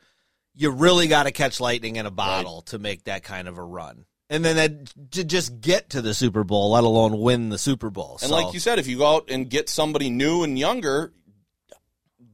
you 0.55 0.71
really 0.71 1.07
got 1.07 1.25
to 1.25 1.31
catch 1.31 1.61
lightning 1.61 1.97
in 1.97 2.07
a 2.07 2.11
bottle 2.11 2.63
to 2.63 2.79
make 2.79 3.05
that 3.05 3.23
kind 3.23 3.49
of 3.49 3.59
a 3.59 3.63
run, 3.63 4.07
and 4.31 4.43
then 4.43 4.57
that, 4.57 5.11
to 5.13 5.25
just 5.25 5.61
get 5.61 5.91
to 5.91 6.01
the 6.03 6.15
Super 6.15 6.43
Bowl, 6.43 6.73
let 6.73 6.85
alone 6.85 7.21
win 7.21 7.51
the 7.51 7.59
Super 7.59 7.91
Bowl. 7.91 8.19
And 8.23 8.31
So, 8.31 8.35
like 8.35 8.55
you 8.55 8.61
said, 8.61 8.79
if 8.79 8.87
you 8.87 8.99
go 8.99 9.17
out 9.17 9.31
and 9.31 9.49
get 9.49 9.69
somebody 9.69 10.09
new 10.11 10.43
and 10.43 10.59
younger, 10.59 11.13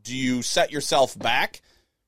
do 0.06 0.16
you 0.16 0.42
set 0.42 0.70
yourself 0.72 1.18
back 1.18 1.60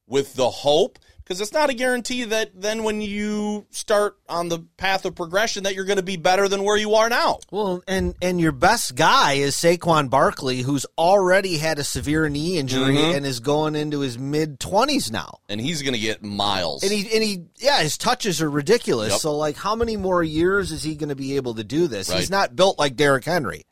with 0.06 0.34
the 0.34 0.48
hope? 0.50 0.98
Because 1.22 1.42
it's 1.42 1.52
not 1.52 1.68
a 1.68 1.74
guarantee 1.74 2.24
that 2.24 2.52
then 2.58 2.84
when 2.84 3.02
you 3.02 3.66
start 3.68 4.16
on 4.30 4.48
the 4.48 4.60
path 4.78 5.04
of 5.04 5.14
progression 5.14 5.64
that 5.64 5.74
you're 5.74 5.84
going 5.84 5.98
to 5.98 6.02
be 6.02 6.16
better 6.16 6.48
than 6.48 6.62
where 6.64 6.78
you 6.78 6.94
are 6.94 7.10
now. 7.10 7.40
well, 7.50 7.82
and 7.86 8.14
and 8.22 8.40
your 8.40 8.50
best 8.52 8.94
guy 8.94 9.34
is 9.34 9.54
Saquon 9.54 10.08
Barkley, 10.08 10.62
who's 10.62 10.86
already 10.96 11.58
had 11.58 11.78
a 11.78 11.84
severe 11.84 12.30
knee 12.30 12.56
injury 12.56 12.94
Mhm. 12.96 13.16
and 13.18 13.26
is 13.26 13.40
going 13.40 13.76
into 13.76 14.00
his 14.00 14.18
mid 14.18 14.58
twenties 14.58 15.12
now. 15.12 15.40
And 15.50 15.60
he's 15.60 15.82
going 15.82 15.92
to 15.92 16.00
get 16.00 16.22
miles. 16.22 16.82
And 16.82 16.90
he 16.90 17.00
and 17.14 17.22
he 17.22 17.42
yeah, 17.58 17.82
his 17.82 17.98
touches 17.98 18.40
are 18.40 18.48
ridiculous. 18.50 19.10
Yep. 19.12 19.20
So 19.20 19.36
like, 19.36 19.56
how 19.58 19.74
many 19.74 19.98
more 19.98 20.22
years 20.22 20.72
is 20.72 20.82
he 20.82 20.94
going 20.94 21.10
to 21.10 21.14
be 21.14 21.36
able 21.36 21.56
to 21.56 21.64
do 21.64 21.88
this? 21.88 22.08
Right. 22.08 22.20
He's 22.20 22.30
not 22.30 22.56
built 22.56 22.78
like 22.78 22.96
Derrick 22.96 23.26
Henry. 23.26 23.66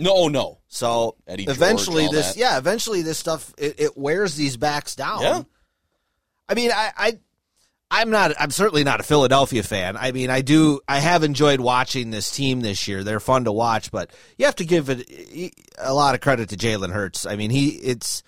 No, 0.00 0.14
oh, 0.14 0.28
no. 0.28 0.58
So 0.68 1.16
Eddie 1.26 1.44
eventually, 1.44 2.06
all 2.06 2.12
this 2.12 2.34
that. 2.34 2.36
yeah, 2.36 2.58
eventually 2.58 3.02
this 3.02 3.18
stuff 3.18 3.52
it, 3.58 3.80
it 3.80 3.98
wears 3.98 4.34
these 4.36 4.56
backs 4.56 4.94
down. 4.96 5.22
Yeah. 5.22 5.42
I 6.48 6.54
mean, 6.54 6.70
I, 6.72 6.92
I 6.96 7.18
I'm 7.90 8.10
not 8.10 8.32
I'm 8.38 8.50
certainly 8.50 8.84
not 8.84 9.00
a 9.00 9.02
Philadelphia 9.02 9.62
fan. 9.62 9.96
I 9.96 10.12
mean, 10.12 10.30
I 10.30 10.42
do 10.42 10.80
I 10.86 11.00
have 11.00 11.24
enjoyed 11.24 11.60
watching 11.60 12.10
this 12.10 12.30
team 12.30 12.60
this 12.60 12.86
year. 12.86 13.02
They're 13.02 13.20
fun 13.20 13.44
to 13.44 13.52
watch, 13.52 13.90
but 13.90 14.10
you 14.38 14.46
have 14.46 14.56
to 14.56 14.64
give 14.64 14.90
it 14.90 15.52
a 15.76 15.92
lot 15.92 16.14
of 16.14 16.20
credit 16.20 16.50
to 16.50 16.56
Jalen 16.56 16.92
Hurts. 16.92 17.26
I 17.26 17.34
mean, 17.34 17.50
he 17.50 17.70
it's 17.70 18.22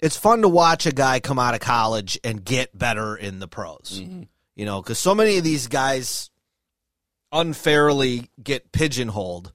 it's 0.00 0.16
fun 0.16 0.42
to 0.42 0.48
watch 0.48 0.86
a 0.86 0.92
guy 0.92 1.18
come 1.18 1.38
out 1.38 1.54
of 1.54 1.60
college 1.60 2.18
and 2.22 2.44
get 2.44 2.76
better 2.76 3.16
in 3.16 3.40
the 3.40 3.48
pros. 3.48 4.00
Mm-hmm. 4.00 4.22
You 4.54 4.64
know, 4.64 4.80
because 4.80 4.98
so 4.98 5.14
many 5.14 5.38
of 5.38 5.44
these 5.44 5.66
guys 5.66 6.30
unfairly 7.32 8.30
get 8.42 8.70
pigeonholed 8.70 9.52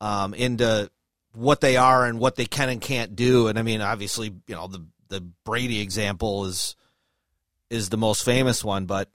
um, 0.00 0.34
into 0.34 0.90
what 1.32 1.60
they 1.60 1.76
are 1.76 2.06
and 2.06 2.18
what 2.18 2.36
they 2.36 2.46
can 2.46 2.68
and 2.68 2.80
can't 2.80 3.14
do. 3.14 3.48
And 3.48 3.58
I 3.58 3.62
mean, 3.62 3.80
obviously, 3.80 4.32
you 4.46 4.54
know, 4.54 4.66
the 4.66 4.86
the 5.08 5.20
Brady 5.44 5.80
example 5.80 6.46
is 6.46 6.76
is 7.68 7.88
the 7.88 7.96
most 7.96 8.24
famous 8.24 8.64
one, 8.64 8.86
but 8.86 9.08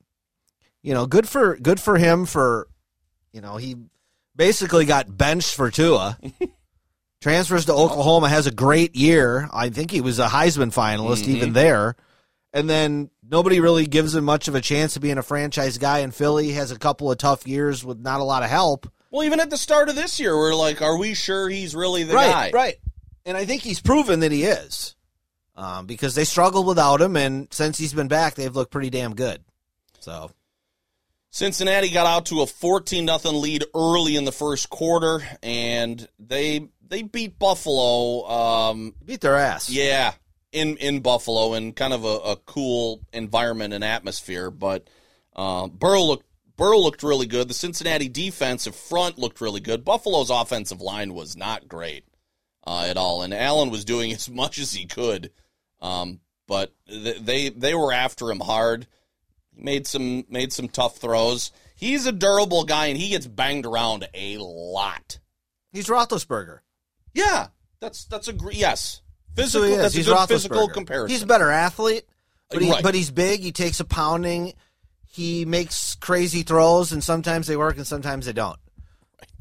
you 0.81 0.93
know, 0.93 1.05
good 1.05 1.27
for 1.27 1.57
good 1.57 1.79
for 1.79 1.97
him 1.97 2.25
for 2.25 2.67
you 3.33 3.41
know, 3.41 3.57
he 3.57 3.75
basically 4.35 4.85
got 4.85 5.15
benched 5.15 5.55
for 5.55 5.69
Tua. 5.69 6.17
Transfers 7.21 7.65
to 7.65 7.73
Oklahoma, 7.73 8.29
has 8.29 8.45
a 8.45 8.51
great 8.51 8.95
year. 8.95 9.49
I 9.51 9.69
think 9.69 9.89
he 9.89 9.99
was 9.99 10.19
a 10.19 10.27
Heisman 10.27 10.73
finalist 10.73 11.27
even 11.27 11.53
there. 11.53 11.95
And 12.53 12.69
then 12.69 13.09
nobody 13.27 13.59
really 13.59 13.87
gives 13.87 14.15
him 14.15 14.23
much 14.23 14.47
of 14.47 14.55
a 14.55 14.61
chance 14.61 14.95
of 14.95 15.01
being 15.01 15.17
a 15.17 15.23
franchise 15.23 15.77
guy 15.77 15.99
in 15.99 16.11
Philly. 16.11 16.51
Has 16.51 16.71
a 16.71 16.79
couple 16.79 17.11
of 17.11 17.17
tough 17.17 17.47
years 17.47 17.83
with 17.83 17.99
not 17.99 18.21
a 18.21 18.23
lot 18.23 18.43
of 18.43 18.49
help. 18.49 18.89
Well, 19.15 19.24
even 19.24 19.39
at 19.39 19.50
the 19.50 19.55
start 19.55 19.88
of 19.88 19.95
this 19.95 20.19
year, 20.19 20.36
we're 20.36 20.53
like, 20.53 20.81
are 20.81 20.98
we 20.98 21.13
sure 21.13 21.48
he's 21.48 21.74
really 21.74 22.03
the 22.03 22.15
right, 22.15 22.51
guy? 22.51 22.51
Right. 22.53 22.75
And 23.25 23.38
I 23.38 23.45
think 23.45 23.62
he's 23.62 23.79
proven 23.79 24.19
that 24.19 24.34
he 24.34 24.43
is. 24.43 24.93
Um, 25.55 25.86
because 25.86 26.15
they 26.15 26.25
struggled 26.25 26.67
without 26.67 27.00
him, 27.00 27.15
and 27.15 27.48
since 27.50 27.77
he's 27.77 27.93
been 27.93 28.10
back, 28.10 28.36
they've 28.36 28.53
looked 28.53 28.74
pretty 28.74 28.89
damn 28.89 29.15
good. 29.15 29.41
So 30.01 30.31
Cincinnati 31.29 31.91
got 31.91 32.05
out 32.05 32.25
to 32.25 32.41
a 32.41 32.45
14 32.45 33.05
nothing 33.05 33.39
lead 33.39 33.63
early 33.74 34.17
in 34.17 34.25
the 34.25 34.34
first 34.34 34.69
quarter, 34.69 35.22
and 35.41 36.05
they 36.19 36.67
they 36.86 37.01
beat 37.03 37.39
Buffalo. 37.39 38.27
Um, 38.29 38.95
beat 39.05 39.22
their 39.22 39.38
ass. 39.38 39.69
yeah, 39.69 40.12
in 40.51 40.75
in 40.75 41.00
Buffalo, 41.00 41.53
in 41.53 41.72
kind 41.72 41.93
of 41.93 42.03
a, 42.03 42.17
a 42.31 42.36
cool 42.36 43.00
environment 43.13 43.74
and 43.74 43.81
atmosphere. 43.81 44.51
But 44.51 44.89
uh, 45.34 45.67
Burrow 45.67 46.01
looked 46.03 46.25
Burrow 46.57 46.77
looked 46.79 47.03
really 47.03 47.25
good. 47.27 47.47
The 47.47 47.53
Cincinnati 47.53 48.07
defensive 48.09 48.75
front 48.75 49.17
looked 49.17 49.41
really 49.41 49.59
good. 49.59 49.83
Buffalo's 49.83 50.29
offensive 50.29 50.81
line 50.81 51.13
was 51.13 51.35
not 51.35 51.67
great 51.67 52.05
uh, 52.65 52.85
at 52.88 52.97
all, 52.97 53.21
and 53.24 53.33
Allen 53.33 53.69
was 53.69 53.83
doing 53.85 54.12
as 54.13 54.29
much 54.29 54.57
as 54.57 54.74
he 54.74 54.85
could. 54.85 55.31
Um, 55.81 56.19
but 56.47 56.74
th- 56.88 57.19
they 57.21 57.50
they 57.50 57.74
were 57.74 57.91
after 57.91 58.29
him 58.31 58.39
hard. 58.39 58.88
He 59.55 59.62
made 59.63 59.88
some 59.88 60.25
made 60.29 60.53
some 60.53 60.69
tough 60.69 60.97
throws. 60.97 61.51
He's 61.75 62.05
a 62.05 62.12
durable 62.12 62.63
guy, 62.63 62.88
and 62.88 62.97
he 62.97 63.09
gets 63.09 63.27
banged 63.27 63.65
around 63.65 64.07
a 64.13 64.38
lot. 64.38 65.19
He's 65.74 65.88
Roethlisberger. 65.88 66.59
Yeah, 67.13 67.47
that's 67.81 68.05
that's 68.05 68.27
a 68.29 68.33
gr- 68.33 68.51
yes. 68.51 69.01
Physical. 69.35 69.65
who 69.65 69.71
he. 69.71 69.77
That's 69.77 69.95
a 69.95 70.03
good 70.03 70.27
physical 70.29 70.69
comparison. 70.69 71.09
He's 71.13 71.24
a 71.24 71.27
better 71.27 71.50
athlete, 71.51 72.05
but, 72.50 72.62
he, 72.62 72.71
Right. 72.71 72.81
but 72.81 72.95
he's 72.95 73.12
big. 73.12 73.41
He 73.41 73.51
takes 73.51 73.81
a 73.81 73.85
pounding. 73.85 74.53
He 75.15 75.45
makes 75.45 75.95
crazy 75.95 76.43
throws, 76.43 76.91
and 76.91 77.01
sometimes 77.01 77.48
they 77.48 77.55
work, 77.55 77.77
and 77.77 77.88
sometimes 77.88 78.25
they 78.25 78.34
don't. 78.34 78.60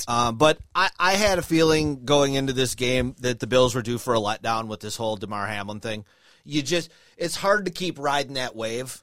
Um, 0.07 0.37
but 0.39 0.59
I, 0.73 0.89
I 1.01 1.13
had 1.15 1.39
a 1.39 1.43
feeling 1.43 2.05
going 2.05 2.35
into 2.35 2.53
this 2.53 2.77
game 2.77 3.17
that 3.19 3.41
the 3.41 3.49
Bills 3.49 3.75
were 3.75 3.83
due 3.83 3.99
for 3.99 4.15
a 4.15 4.19
letdown 4.19 4.69
with 4.69 4.79
this 4.79 4.97
whole 4.97 5.17
Damar 5.17 5.49
Hamlin 5.49 5.81
thing. 5.81 6.05
You 6.45 6.63
just 6.63 6.93
it's 7.17 7.35
hard 7.35 7.65
to 7.65 7.73
keep 7.73 7.99
riding 7.99 8.35
that 8.35 8.55
wave 8.55 9.03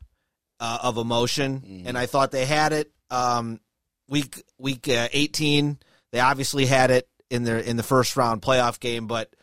uh, 0.61 0.79
of 0.81 0.97
emotion, 0.97 1.83
and 1.85 1.97
I 1.97 2.05
thought 2.05 2.31
they 2.31 2.45
had 2.45 2.71
it. 2.71 2.89
Um, 3.09 3.59
week 4.07 4.41
week 4.57 4.87
uh, 4.87 5.09
eighteen, 5.11 5.77
they 6.13 6.21
obviously 6.21 6.65
had 6.65 6.89
it 6.89 7.09
in 7.29 7.43
their 7.43 7.57
in 7.57 7.75
the 7.75 7.83
first 7.83 8.15
round 8.15 8.41
playoff 8.41 8.79
game, 8.79 9.07
but 9.07 9.33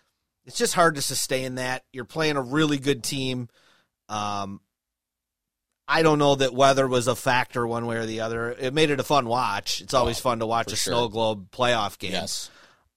it's 0.46 0.56
just 0.56 0.74
hard 0.74 0.94
to 0.94 1.02
sustain 1.02 1.56
that. 1.56 1.84
You're 1.92 2.06
playing 2.06 2.36
a 2.36 2.42
really 2.42 2.78
good 2.78 3.02
team. 3.02 3.48
Um, 4.08 4.60
I 5.90 6.02
don't 6.02 6.18
know 6.18 6.34
that 6.34 6.52
weather 6.52 6.86
was 6.86 7.08
a 7.08 7.16
factor 7.16 7.66
one 7.66 7.86
way 7.86 7.96
or 7.96 8.04
the 8.04 8.20
other. 8.20 8.50
It 8.50 8.74
made 8.74 8.90
it 8.90 9.00
a 9.00 9.04
fun 9.04 9.26
watch. 9.26 9.80
It's 9.80 9.94
always 9.94 10.20
fun 10.20 10.40
to 10.40 10.46
watch 10.46 10.70
a 10.70 10.76
sure. 10.76 10.92
snow 10.92 11.08
globe 11.08 11.50
playoff 11.50 11.98
game. 11.98 12.12
Yes. 12.12 12.50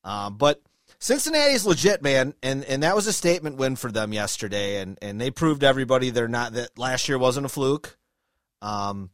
Um, 0.04 0.36
but 0.36 0.62
Cincinnati's 1.00 1.66
legit, 1.66 2.04
man, 2.04 2.34
and 2.44 2.66
and 2.66 2.84
that 2.84 2.96
was 2.96 3.08
a 3.08 3.14
statement 3.14 3.56
win 3.56 3.78
for 3.78 3.92
them 3.92 4.12
yesterday, 4.12 4.82
and 4.82 5.00
and 5.02 5.22
they 5.22 5.32
proved 5.32 5.64
everybody 5.64 6.10
they're 6.10 6.28
not 6.28 6.54
that 6.54 6.78
last 6.78 7.08
year 7.08 7.18
wasn't 7.18 7.46
a 7.46 7.50
fluke. 7.50 7.98
Um, 8.62 9.10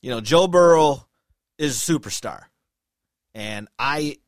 you 0.00 0.10
know, 0.10 0.20
Joe 0.20 0.46
Burrow 0.46 1.06
is 1.58 1.76
a 1.76 1.92
superstar, 1.92 2.44
and 3.34 3.68
I 3.78 4.18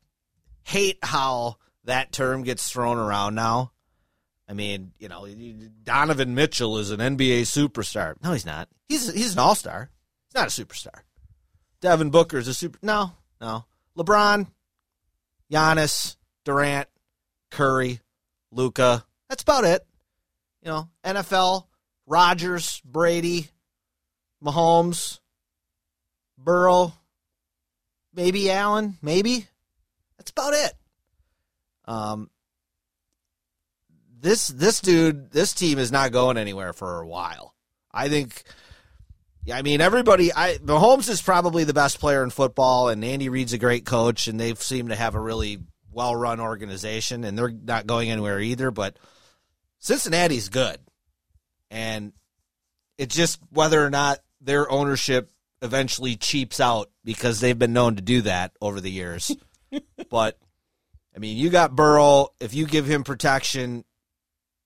hate 0.63 0.99
how 1.01 1.57
that 1.85 2.11
term 2.11 2.43
gets 2.43 2.69
thrown 2.69 2.97
around 2.97 3.35
now. 3.35 3.71
I 4.49 4.53
mean, 4.53 4.93
you 4.97 5.07
know, 5.09 5.27
Donovan 5.83 6.33
Mitchell 6.33 6.79
is 6.79 6.89
an 6.89 6.99
NBA 6.99 7.41
superstar. 7.41 8.15
No, 8.23 8.33
he's 8.33 8.47
not. 8.47 8.67
He's 8.87 9.13
he's 9.13 9.33
an 9.33 9.39
all 9.39 9.53
star. 9.53 9.91
He's 10.27 10.35
not 10.35 10.47
a 10.47 10.65
superstar. 10.65 11.01
Devin 11.81 12.09
Booker 12.09 12.39
is 12.39 12.47
a 12.47 12.55
super. 12.55 12.79
No, 12.81 13.11
no. 13.39 13.65
LeBron, 13.95 14.47
Giannis, 15.53 16.15
Durant, 16.45 16.89
Curry, 17.51 17.99
Luka. 18.51 19.05
That's 19.29 19.43
about 19.43 19.65
it. 19.65 19.85
You 20.63 20.71
know, 20.71 20.89
NFL, 21.05 21.65
Rodgers, 22.07 22.81
Brady, 22.83 23.49
Mahomes, 24.43 25.19
Burrow, 26.39 26.93
maybe 28.15 28.49
Allen, 28.49 28.97
maybe. 29.03 29.47
That's 30.17 30.31
about 30.31 30.53
it. 30.53 30.73
Um, 31.85 32.29
this 34.21 34.47
this 34.47 34.81
dude, 34.81 35.31
this 35.31 35.53
team 35.53 35.79
is 35.79 35.91
not 35.91 36.11
going 36.11 36.37
anywhere 36.37 36.73
for 36.73 37.01
a 37.01 37.07
while. 37.07 37.55
I 37.91 38.09
think. 38.09 38.43
Yeah, 39.45 39.57
I 39.57 39.61
mean 39.61 39.81
everybody. 39.81 40.33
I 40.33 40.57
Mahomes 40.57 41.09
is 41.09 41.21
probably 41.21 41.63
the 41.63 41.73
best 41.73 41.99
player 41.99 42.23
in 42.23 42.29
football, 42.29 42.89
and 42.89 43.03
Andy 43.03 43.29
Reid's 43.29 43.53
a 43.53 43.57
great 43.57 43.85
coach, 43.85 44.27
and 44.27 44.39
they 44.39 44.53
seem 44.55 44.89
to 44.89 44.95
have 44.95 45.15
a 45.15 45.19
really 45.19 45.59
well 45.91 46.15
run 46.15 46.39
organization, 46.39 47.23
and 47.23 47.37
they're 47.37 47.49
not 47.49 47.87
going 47.87 48.11
anywhere 48.11 48.39
either. 48.39 48.69
But 48.69 48.97
Cincinnati's 49.79 50.49
good, 50.49 50.77
and 51.71 52.13
it's 52.97 53.15
just 53.15 53.39
whether 53.49 53.83
or 53.83 53.89
not 53.89 54.19
their 54.41 54.69
ownership 54.69 55.31
eventually 55.61 56.15
cheaps 56.15 56.59
out 56.59 56.89
because 57.03 57.39
they've 57.39 57.57
been 57.57 57.73
known 57.73 57.95
to 57.95 58.01
do 58.01 58.21
that 58.21 58.51
over 58.61 58.81
the 58.81 58.91
years. 58.91 59.35
but 60.09 60.37
I 61.15 61.19
mean, 61.19 61.37
you 61.37 61.49
got 61.49 61.75
Burrow. 61.75 62.29
If 62.39 62.53
you 62.53 62.65
give 62.65 62.85
him 62.85 63.03
protection, 63.03 63.83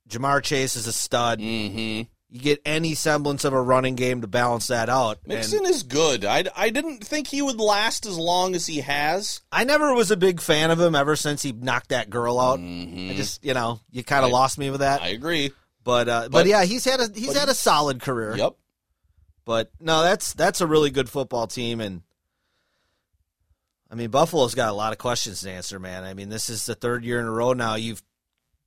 Ja'Marr 0.09 0.43
Chase 0.43 0.75
is 0.75 0.87
a 0.87 0.93
stud. 0.93 1.39
Mm-hmm. 1.39 2.09
You 2.29 2.39
get 2.39 2.61
any 2.65 2.95
semblance 2.95 3.45
of 3.45 3.53
a 3.53 3.61
running 3.61 3.93
game 3.93 4.21
to 4.21 4.27
balance 4.27 4.67
that 4.67 4.89
out. 4.89 5.19
And 5.25 5.35
Mixon 5.35 5.65
is 5.67 5.83
good. 5.83 6.25
I, 6.25 6.45
I 6.55 6.71
didn't 6.71 7.03
think 7.05 7.27
he 7.27 7.43
would 7.43 7.59
last 7.59 8.07
as 8.07 8.17
long 8.17 8.55
as 8.55 8.65
he 8.65 8.81
has. 8.81 9.41
I 9.51 9.65
never 9.65 9.93
was 9.93 10.09
a 10.09 10.17
big 10.17 10.41
fan 10.41 10.71
of 10.71 10.79
him 10.81 10.95
ever 10.95 11.15
since 11.15 11.43
he 11.43 11.51
knocked 11.51 11.89
that 11.89 12.09
girl 12.09 12.39
out. 12.39 12.59
I 12.59 13.13
just, 13.15 13.45
you 13.45 13.53
know, 13.53 13.81
you 13.91 14.03
kind 14.03 14.23
of 14.23 14.29
Mm-hmm. 14.29 14.33
Lost 14.33 14.57
me 14.57 14.71
with 14.71 14.79
that. 14.79 15.03
I 15.03 15.09
agree. 15.09 15.51
but, 15.83 16.09
uh, 16.09 16.21
but 16.23 16.31
but- 16.31 16.45
yeah, 16.47 16.63
he's 16.65 16.85
had 16.85 16.99
a 17.01 17.07
he's 17.13 17.27
but 17.27 17.35
had 17.37 17.49
a 17.49 17.53
solid 17.53 18.01
career. 18.01 18.35
Yep. 18.35 18.55
But 19.45 19.71
no, 19.79 20.01
that's 20.01 20.33
that's 20.33 20.61
a 20.61 20.65
really 20.67 20.89
good 20.89 21.09
football 21.09 21.45
team, 21.47 21.81
and 21.81 22.01
I 23.91 23.95
mean 23.95 24.09
Buffalo's 24.09 24.55
got 24.55 24.69
a 24.69 24.73
lot 24.73 24.93
of 24.93 24.97
questions 24.99 25.41
to 25.41 25.51
answer, 25.51 25.79
man. 25.79 26.03
I 26.03 26.13
mean, 26.13 26.29
this 26.29 26.49
is 26.49 26.65
the 26.65 26.75
third 26.75 27.03
year 27.05 27.19
in 27.19 27.25
a 27.25 27.31
row 27.31 27.51
now 27.53 27.75
you've 27.75 28.01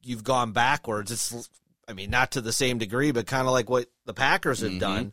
you've 0.06 0.24
gone 0.24 0.52
backwards. 0.52 1.10
It's 1.10 1.50
I 1.88 1.92
mean, 1.92 2.10
not 2.10 2.32
to 2.32 2.40
the 2.40 2.52
same 2.52 2.78
degree, 2.78 3.12
but 3.12 3.26
kind 3.26 3.46
of 3.46 3.52
like 3.52 3.70
what 3.70 3.86
the 4.06 4.14
Packers 4.14 4.60
have 4.60 4.72
Mhm. 4.72 4.80
done. 4.80 5.12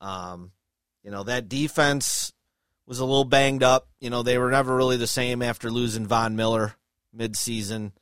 Um, 0.00 0.52
you 1.04 1.10
know, 1.12 1.22
that 1.24 1.48
defense 1.48 2.32
was 2.86 2.98
a 2.98 3.04
little 3.04 3.24
banged 3.24 3.62
up. 3.62 3.88
You 4.00 4.10
know, 4.10 4.22
they 4.22 4.36
were 4.38 4.50
never 4.50 4.74
really 4.74 4.96
the 4.96 5.06
same 5.06 5.42
after 5.42 5.70
losing 5.70 6.06
Von 6.08 6.34
Miller 6.34 6.74
midseason. 7.16 7.92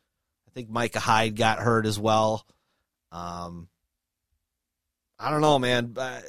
I 0.48 0.50
think 0.54 0.70
Micah 0.70 1.00
Hyde 1.00 1.36
got 1.36 1.58
hurt 1.58 1.84
as 1.84 1.98
well. 1.98 2.46
Um, 3.12 3.68
I 5.18 5.30
don't 5.30 5.40
know, 5.42 5.58
man. 5.58 5.92
That, 5.94 6.24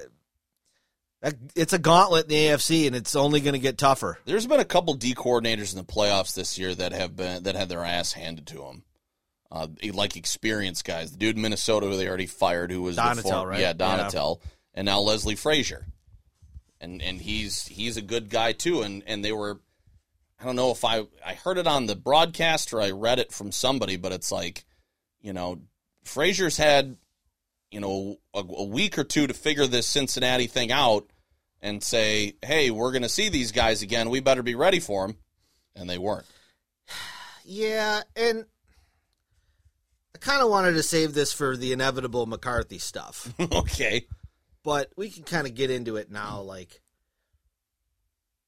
it's 1.56 1.74
a 1.74 1.80
gauntlet 1.80 2.26
in 2.26 2.30
the 2.30 2.36
AFC, 2.48 2.88
and 2.88 2.96
it's 2.96 3.16
only 3.16 3.42
going 3.42 3.54
to 3.54 3.60
get 3.60 3.78
tougher. 3.78 4.20
There's 4.26 4.48
been 4.48 4.60
a 4.60 4.66
couple 4.66 4.94
D 4.94 5.14
coordinators 5.16 5.72
in 5.74 5.78
the 5.80 5.84
playoffs 5.86 6.34
this 6.36 6.58
year 6.58 6.76
that 6.76 6.92
have 6.92 7.16
been 7.16 7.44
that 7.44 7.56
had 7.56 7.70
their 7.70 7.84
ass 7.84 8.14
handed 8.14 8.46
to 8.48 8.58
them. 8.60 8.84
Uh, 9.50 9.68
like 9.94 10.18
experienced 10.18 10.84
guys. 10.84 11.12
The 11.12 11.18
dude 11.18 11.38
in 11.38 11.42
Minnesota 11.42 11.88
who 11.88 11.96
they 11.96 12.08
already 12.08 12.26
fired, 12.26 12.70
who 12.70 12.82
was 12.82 12.98
the 12.98 13.02
Donatell, 13.02 13.22
form- 13.24 13.50
right? 13.50 13.60
Yeah, 13.62 13.74
Donatell, 13.74 14.42
and 14.74 14.86
now 14.86 15.00
Leslie 15.00 15.36
Frazier, 15.36 15.86
and 16.82 17.02
and 17.02 17.22
he's 17.22 17.66
he's 17.68 17.96
a 17.96 18.02
good 18.02 18.30
guy 18.30 18.52
too. 18.52 18.82
And 18.82 19.04
and 19.08 19.24
they 19.24 19.32
were, 19.32 19.60
I 20.40 20.44
don't 20.46 20.58
know 20.58 20.72
if 20.72 20.84
I 20.84 21.04
I 21.26 21.34
heard 21.36 21.58
it 21.58 21.66
on 21.68 21.86
the 21.86 21.96
broadcast 21.96 22.74
or 22.74 22.82
I 22.82 22.92
read 22.92 23.20
it 23.20 23.32
from 23.32 23.54
somebody, 23.54 23.96
but 23.96 24.12
it's 24.12 24.34
like, 24.34 24.66
you 25.22 25.32
know, 25.32 25.62
Frazier's 26.04 26.58
had, 26.58 26.98
you 27.72 27.80
know, 27.80 28.18
a, 28.34 28.40
a 28.40 28.64
week 28.66 28.98
or 28.98 29.06
two 29.06 29.28
to 29.28 29.34
figure 29.34 29.66
this 29.66 29.88
Cincinnati 29.88 30.48
thing 30.48 30.74
out 30.74 31.08
and 31.62 31.82
say, 31.82 32.36
hey, 32.46 32.70
we're 32.70 32.92
going 32.92 33.02
to 33.02 33.10
see 33.10 33.30
these 33.30 33.52
guys 33.52 33.82
again. 33.82 34.10
We 34.10 34.20
better 34.20 34.44
be 34.44 34.56
ready 34.56 34.80
for 34.80 35.08
them. 35.08 35.18
And 35.76 35.90
they 35.90 35.98
weren't. 35.98 36.26
Yeah, 37.50 38.02
and 38.18 38.44
I 40.18 40.26
kind 40.26 40.42
of 40.42 40.50
wanted 40.50 40.74
to 40.74 40.84
save 40.84 41.14
this 41.14 41.32
for 41.32 41.56
the 41.56 41.74
inevitable 41.74 42.26
McCarthy 42.26 42.80
stuff, 42.80 43.32
okay. 43.40 44.08
but 44.64 44.90
we 44.98 45.12
can 45.12 45.22
kind 45.24 45.46
of 45.46 45.54
get 45.54 45.70
into 45.70 45.96
it 45.98 46.10
now. 46.10 46.42
Like, 46.42 46.82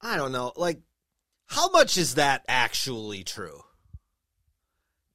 I 0.02 0.18
don't 0.18 0.32
know, 0.32 0.52
like, 0.56 0.80
how 1.46 1.70
much 1.70 1.96
is 1.96 2.16
that 2.16 2.44
actually 2.48 3.24
true? 3.24 3.62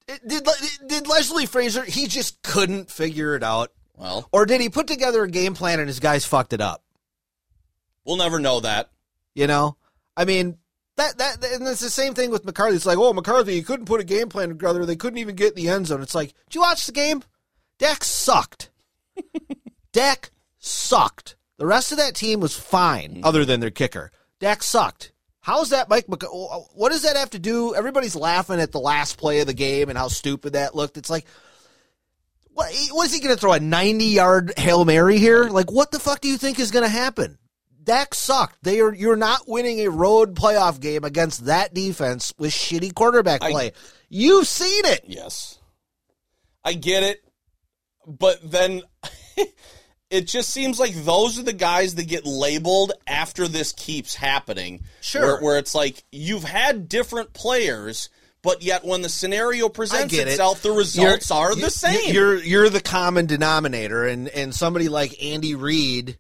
Did 0.07 0.47
did 0.87 1.09
Leslie 1.09 1.47
Frazier, 1.47 1.83
He 1.85 2.07
just 2.07 2.41
couldn't 2.43 2.89
figure 2.89 3.35
it 3.35 3.43
out, 3.43 3.73
Well, 3.97 4.29
or 4.31 4.47
did 4.47 4.61
he 4.61 4.69
put 4.69 4.87
together 4.87 5.25
a 5.25 5.31
game 5.31 5.55
plan 5.55 5.81
and 5.81 5.89
his 5.89 5.99
guys 6.01 6.25
fucked 6.25 6.53
it 6.53 6.61
up? 6.61 6.85
we'll 8.05 8.17
never 8.19 8.39
know 8.39 8.61
that. 8.61 8.91
You 9.35 9.49
know, 9.49 9.77
I 10.17 10.25
mean 10.25 10.59
that 10.97 11.19
that 11.19 11.45
and 11.45 11.67
it's 11.67 11.81
the 11.81 11.91
same 11.91 12.15
thing 12.15 12.31
with 12.31 12.45
McCarthy. 12.45 12.77
It's 12.77 12.87
like, 12.87 12.99
oh, 12.99 13.13
McCarthy, 13.13 13.55
you 13.55 13.65
couldn't 13.65 13.87
put 13.87 14.01
a 14.01 14.05
game 14.05 14.29
plan 14.29 14.49
together. 14.49 14.87
They 14.87 14.97
couldn't 14.97 15.19
even 15.19 15.35
get 15.35 15.57
in 15.57 15.63
the 15.65 15.69
end 15.69 15.87
zone. 15.87 16.03
It's 16.03 16.15
like, 16.15 16.35
did 16.49 16.55
you 16.55 16.61
watch 16.61 16.87
the 16.87 16.93
game? 16.93 17.23
Dak 17.79 18.05
sucked. 18.05 18.71
Dak 19.93 20.31
sucked. 20.59 21.37
The 21.59 21.67
rest 21.67 21.93
of 21.93 21.99
that 21.99 22.15
team 22.15 22.41
was 22.41 22.57
fine, 22.57 23.15
mm-hmm. 23.15 23.25
other 23.25 23.45
than 23.45 23.61
their 23.61 23.71
kicker. 23.71 24.11
Dak 24.41 24.63
sucked. 24.63 25.13
How's 25.41 25.71
that, 25.71 25.91
Mike? 25.91 26.09
Mc- 26.09 26.23
What 26.75 26.91
does 26.91 27.03
that 27.03 27.17
have 27.17 27.31
to 27.31 27.39
do? 27.39 27.75
Everybody's 27.75 28.17
laughing 28.17 28.61
at 28.61 28.73
the 28.73 28.81
last 28.81 29.19
play 29.19 29.41
of 29.41 29.47
the 29.47 29.53
game 29.53 29.89
and 29.89 29.99
how 29.99 30.09
stupid 30.09 30.55
that 30.55 30.75
looked. 30.75 30.97
It's 30.97 31.11
like, 31.11 31.27
what? 32.49 32.73
Is 32.73 33.13
he 33.13 33.21
going 33.21 33.35
to 33.35 33.41
throw 33.41 33.53
a 33.53 33.61
ninety-yard 33.61 34.55
hail 34.57 34.85
mary 34.85 35.19
here? 35.19 35.45
Like, 35.45 35.71
what 35.71 35.91
the 35.91 35.99
fuck 35.99 36.21
do 36.21 36.29
you 36.29 36.39
think 36.39 36.59
is 36.59 36.71
going 36.71 36.85
to 36.85 36.89
happen? 36.89 37.37
Dak 37.85 38.15
sucked. 38.15 38.57
They 38.63 38.81
are 38.81 38.95
you're 38.95 39.17
not 39.17 39.49
winning 39.49 39.81
a 39.81 39.91
road 39.91 40.35
playoff 40.35 40.81
game 40.81 41.05
against 41.05 41.47
that 41.47 41.75
defense 41.75 42.33
with 42.39 42.51
shitty 42.53 42.95
quarterback 42.95 43.43
I- 43.43 43.51
play. 43.51 43.73
You've 44.09 44.47
seen 44.47 44.85
it. 44.87 45.05
Yes. 45.07 45.59
I 46.65 46.73
get 46.75 47.03
it. 47.03 47.21
But 48.07 48.39
then 48.49 48.83
it 50.11 50.27
just 50.29 50.51
seems 50.51 50.79
like 50.79 50.95
those 50.95 51.39
are 51.39 51.43
the 51.43 51.53
guys 51.53 51.95
that 51.97 52.07
get 52.09 52.25
labeled 52.27 52.93
after 53.07 53.49
this 53.49 53.73
keeps 53.73 54.15
happening. 54.15 54.85
Sure. 55.01 55.23
Where, 55.23 55.41
where 55.43 55.59
it's 55.59 55.75
like 55.75 56.05
you've 56.13 56.45
had 56.45 56.89
different 56.89 57.33
players, 57.33 58.09
but 58.43 58.63
yet 58.63 58.85
when 58.85 59.03
the 59.03 59.09
scenario 59.09 59.69
presents 59.69 60.15
get 60.15 60.29
it. 60.29 60.33
itself, 60.33 60.63
the 60.63 60.71
results 60.73 61.31
are 61.31 61.51
You're- 61.51 61.63
the 61.63 61.71
same. 61.71 62.15
You're 62.15 62.37
you're 62.37 62.69
the 62.71 62.81
common 62.83 63.27
denominator, 63.27 64.07
and 64.07 64.29
and 64.29 64.55
somebody 64.55 64.89
like 64.89 65.23
Andy 65.23 65.55
Reid, 65.55 66.19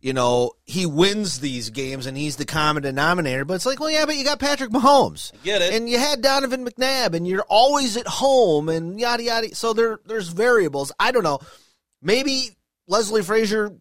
you 0.00 0.12
know, 0.12 0.52
he 0.64 0.86
wins 0.86 1.40
these 1.40 1.70
games, 1.70 2.06
and 2.06 2.16
he's 2.16 2.36
the 2.36 2.44
common 2.44 2.82
denominator. 2.84 3.44
But 3.44 3.54
it's 3.54 3.66
like, 3.66 3.80
well, 3.80 3.90
yeah, 3.90 4.06
but 4.06 4.16
you 4.16 4.24
got 4.24 4.38
Patrick 4.38 4.70
Mahomes, 4.70 5.32
get 5.42 5.60
it. 5.62 5.74
and 5.74 5.88
you 5.88 5.98
had 5.98 6.22
Donovan 6.22 6.64
McNabb, 6.64 7.14
and 7.14 7.26
you're 7.26 7.44
always 7.48 7.96
at 7.96 8.06
home, 8.06 8.68
and 8.68 9.00
yada 9.00 9.22
yada. 9.22 9.54
So 9.54 9.72
there 9.72 9.98
there's 10.06 10.28
variables. 10.28 10.92
I 11.00 11.10
don't 11.10 11.24
know. 11.24 11.40
Maybe 12.00 12.50
Leslie 12.86 13.22
Frazier 13.22 13.72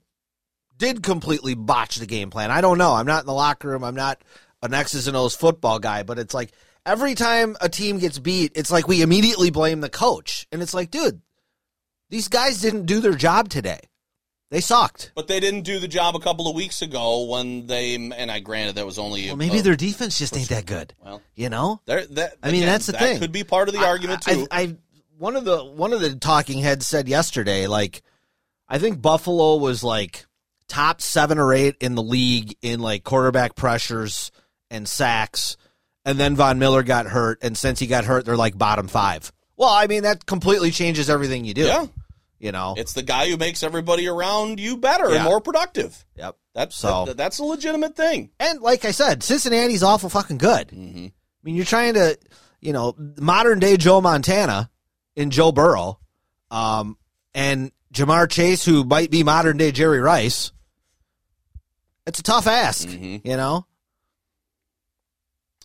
did 0.77 1.03
completely 1.03 1.55
botch 1.55 1.95
the 1.95 2.05
game 2.05 2.29
plan. 2.29 2.51
I 2.51 2.61
don't 2.61 2.77
know. 2.77 2.93
I'm 2.93 3.05
not 3.07 3.21
in 3.21 3.27
the 3.27 3.33
locker 3.33 3.69
room. 3.69 3.83
I'm 3.83 3.95
not 3.95 4.21
an 4.61 4.73
X's 4.73 5.07
and 5.07 5.17
O's 5.17 5.35
football 5.35 5.79
guy, 5.79 6.03
but 6.03 6.17
it's 6.19 6.33
like 6.33 6.51
every 6.85 7.15
time 7.15 7.55
a 7.61 7.69
team 7.69 7.99
gets 7.99 8.17
beat, 8.19 8.53
it's 8.55 8.71
like 8.71 8.87
we 8.87 9.01
immediately 9.01 9.49
blame 9.51 9.81
the 9.81 9.89
coach. 9.89 10.47
And 10.51 10.61
it's 10.61 10.73
like, 10.73 10.89
dude, 10.89 11.21
these 12.09 12.27
guys 12.27 12.61
didn't 12.61 12.85
do 12.85 12.99
their 13.01 13.13
job 13.15 13.49
today. 13.49 13.81
They 14.49 14.61
sucked. 14.61 15.11
But 15.13 15.27
they 15.27 15.39
didn't 15.41 15.61
do 15.61 15.77
the 15.79 15.87
job 15.89 16.15
a 16.15 16.19
couple 16.19 16.47
of 16.47 16.55
weeks 16.55 16.81
ago 16.81 17.25
when 17.25 17.67
they 17.67 17.95
and 17.95 18.31
I 18.31 18.39
granted 18.39 18.75
that 18.75 18.85
was 18.85 18.97
only 18.97 19.27
Well, 19.27 19.35
maybe 19.35 19.59
a, 19.59 19.61
their 19.61 19.75
defense 19.75 20.17
just 20.17 20.37
ain't 20.37 20.49
that 20.49 20.65
good. 20.65 20.93
well 21.03 21.21
You 21.35 21.49
know? 21.49 21.81
that 21.85 22.35
I 22.41 22.47
mean, 22.51 22.63
again, 22.63 22.67
that's 22.67 22.85
the 22.85 22.93
that 22.93 23.01
thing. 23.01 23.19
could 23.19 23.31
be 23.33 23.43
part 23.43 23.67
of 23.67 23.73
the 23.75 23.85
argument 23.85 24.21
too. 24.21 24.47
I, 24.49 24.61
I 24.61 24.75
one 25.17 25.35
of 25.35 25.43
the 25.45 25.63
one 25.65 25.91
of 25.93 25.99
the 25.99 26.15
talking 26.15 26.59
heads 26.59 26.87
said 26.87 27.09
yesterday, 27.09 27.67
like 27.67 28.01
I 28.69 28.79
think 28.79 29.01
Buffalo 29.01 29.57
was 29.57 29.83
like 29.83 30.25
top 30.67 31.01
seven 31.01 31.39
or 31.39 31.53
eight 31.53 31.75
in 31.81 31.95
the 31.95 32.03
league 32.03 32.55
in 32.61 32.79
like 32.79 33.03
quarterback 33.03 33.55
pressures 33.55 34.31
and 34.69 34.87
sacks, 34.87 35.57
and 36.05 36.17
then 36.19 36.35
Von 36.35 36.59
Miller 36.59 36.83
got 36.83 37.05
hurt, 37.07 37.39
and 37.41 37.57
since 37.57 37.79
he 37.79 37.87
got 37.87 38.05
hurt, 38.05 38.25
they're 38.25 38.37
like 38.37 38.57
bottom 38.57 38.87
five. 38.87 39.31
Well, 39.57 39.69
I 39.69 39.87
mean 39.87 40.03
that 40.03 40.25
completely 40.25 40.71
changes 40.71 41.09
everything 41.09 41.43
you 41.45 41.53
do. 41.53 41.63
yeah, 41.65 41.87
you 42.39 42.51
know. 42.51 42.75
it's 42.77 42.93
the 42.93 43.03
guy 43.03 43.29
who 43.29 43.37
makes 43.37 43.63
everybody 43.63 44.07
around 44.07 44.59
you 44.59 44.77
better 44.77 45.09
Yeah. 45.09 45.15
and 45.17 45.23
more 45.25 45.41
productive. 45.41 46.05
yep. 46.15 46.37
That's 46.53 46.75
So- 46.75 47.05
that- 47.05 47.17
that's 47.17 47.39
a 47.39 47.43
legitimate 47.43 47.95
thing. 47.95 48.31
And 48.39 48.61
like 48.61 48.83
I 48.85 48.91
said, 48.91 49.21
Cincinnati's 49.23 49.83
awful 49.83 50.09
fucking 50.09 50.37
good. 50.39 50.69
Mm-hmm. 50.69 51.05
I 51.07 51.11
mean, 51.43 51.55
you're 51.55 51.65
trying 51.65 51.93
to, 51.95 52.17
you 52.61 52.73
know, 52.73 52.95
modern 53.17 53.59
day 53.59 53.77
Joe 53.77 54.01
Montana 54.01 54.69
in 55.15 55.29
Joe 55.31 55.51
Burrow, 55.51 55.99
um, 56.51 56.97
and 57.33 57.71
Ja'Marr 57.93 58.29
Chase, 58.29 58.65
who 58.65 58.83
might 58.83 59.09
be 59.11 59.23
modern 59.23 59.57
day 59.57 59.71
Jerry 59.71 59.99
Rice. 59.99 60.51
It's 62.05 62.19
a 62.19 62.23
tough 62.23 62.47
ask, 62.47 62.87
Mm-hmm. 62.87 63.27
you 63.27 63.37
know. 63.37 63.65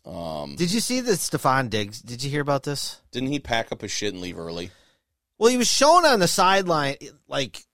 Um, 0.05 0.57
Did 0.57 0.73
you 0.73 0.81
see 0.81 1.01
the 1.01 1.13
Stefon 1.13 1.71
Diggs? 1.71 2.01
Did 2.01 2.23
you 2.25 2.31
hear 2.31 2.41
about 2.43 2.65
this? 2.65 3.01
didn't 3.13 3.29
he 3.31 3.39
pack 3.39 3.71
up 3.71 3.81
his 3.83 3.91
shit 3.93 4.13
and 4.13 4.21
leave 4.23 4.39
early? 4.39 4.71
Well, 5.43 5.51
he 5.51 5.57
was 5.57 5.67
shown 5.67 6.07
on 6.07 6.21
the 6.21 6.29
sideline, 6.29 6.99
like 7.27 7.65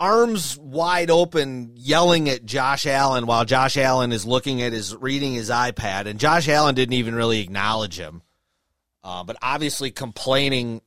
arms 0.00 0.58
wide 0.58 1.12
open, 1.12 1.74
yelling 1.76 2.28
at 2.28 2.44
Josh 2.44 2.86
Allen 2.86 3.24
while 3.26 3.44
Josh 3.44 3.76
Allen 3.76 4.10
is 4.10 4.26
looking 4.26 4.62
at 4.62 4.72
his 4.72 4.92
reading 4.96 5.32
his 5.32 5.48
iPad, 5.48 6.06
and 6.06 6.18
Josh 6.18 6.48
Allen 6.48 6.74
didn't 6.74 6.94
even 6.94 7.14
really 7.14 7.38
acknowledge 7.38 7.96
him, 7.96 8.20
uh, 9.04 9.22
but 9.22 9.36
obviously 9.40 9.92
complaining 9.92 10.82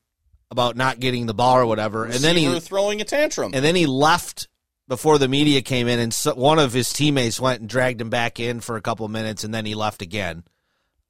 about 0.51 0.75
not 0.75 0.99
getting 0.99 1.27
the 1.27 1.33
ball 1.33 1.59
or 1.59 1.65
whatever. 1.65 2.03
And 2.03 2.15
then 2.15 2.35
he 2.35 2.59
throwing 2.59 2.99
a 2.99 3.05
tantrum. 3.05 3.53
and 3.53 3.63
then 3.63 3.75
he 3.75 3.85
left 3.85 4.49
before 4.89 5.17
the 5.17 5.29
media 5.29 5.61
came 5.61 5.87
in, 5.87 5.99
and 5.99 6.13
so, 6.13 6.35
one 6.35 6.59
of 6.59 6.73
his 6.73 6.91
teammates 6.91 7.39
went 7.39 7.61
and 7.61 7.69
dragged 7.69 8.01
him 8.01 8.09
back 8.09 8.41
in 8.41 8.59
for 8.59 8.75
a 8.75 8.81
couple 8.81 9.05
of 9.05 9.13
minutes, 9.13 9.45
and 9.45 9.53
then 9.53 9.65
he 9.65 9.75
left 9.75 10.01
again. 10.01 10.43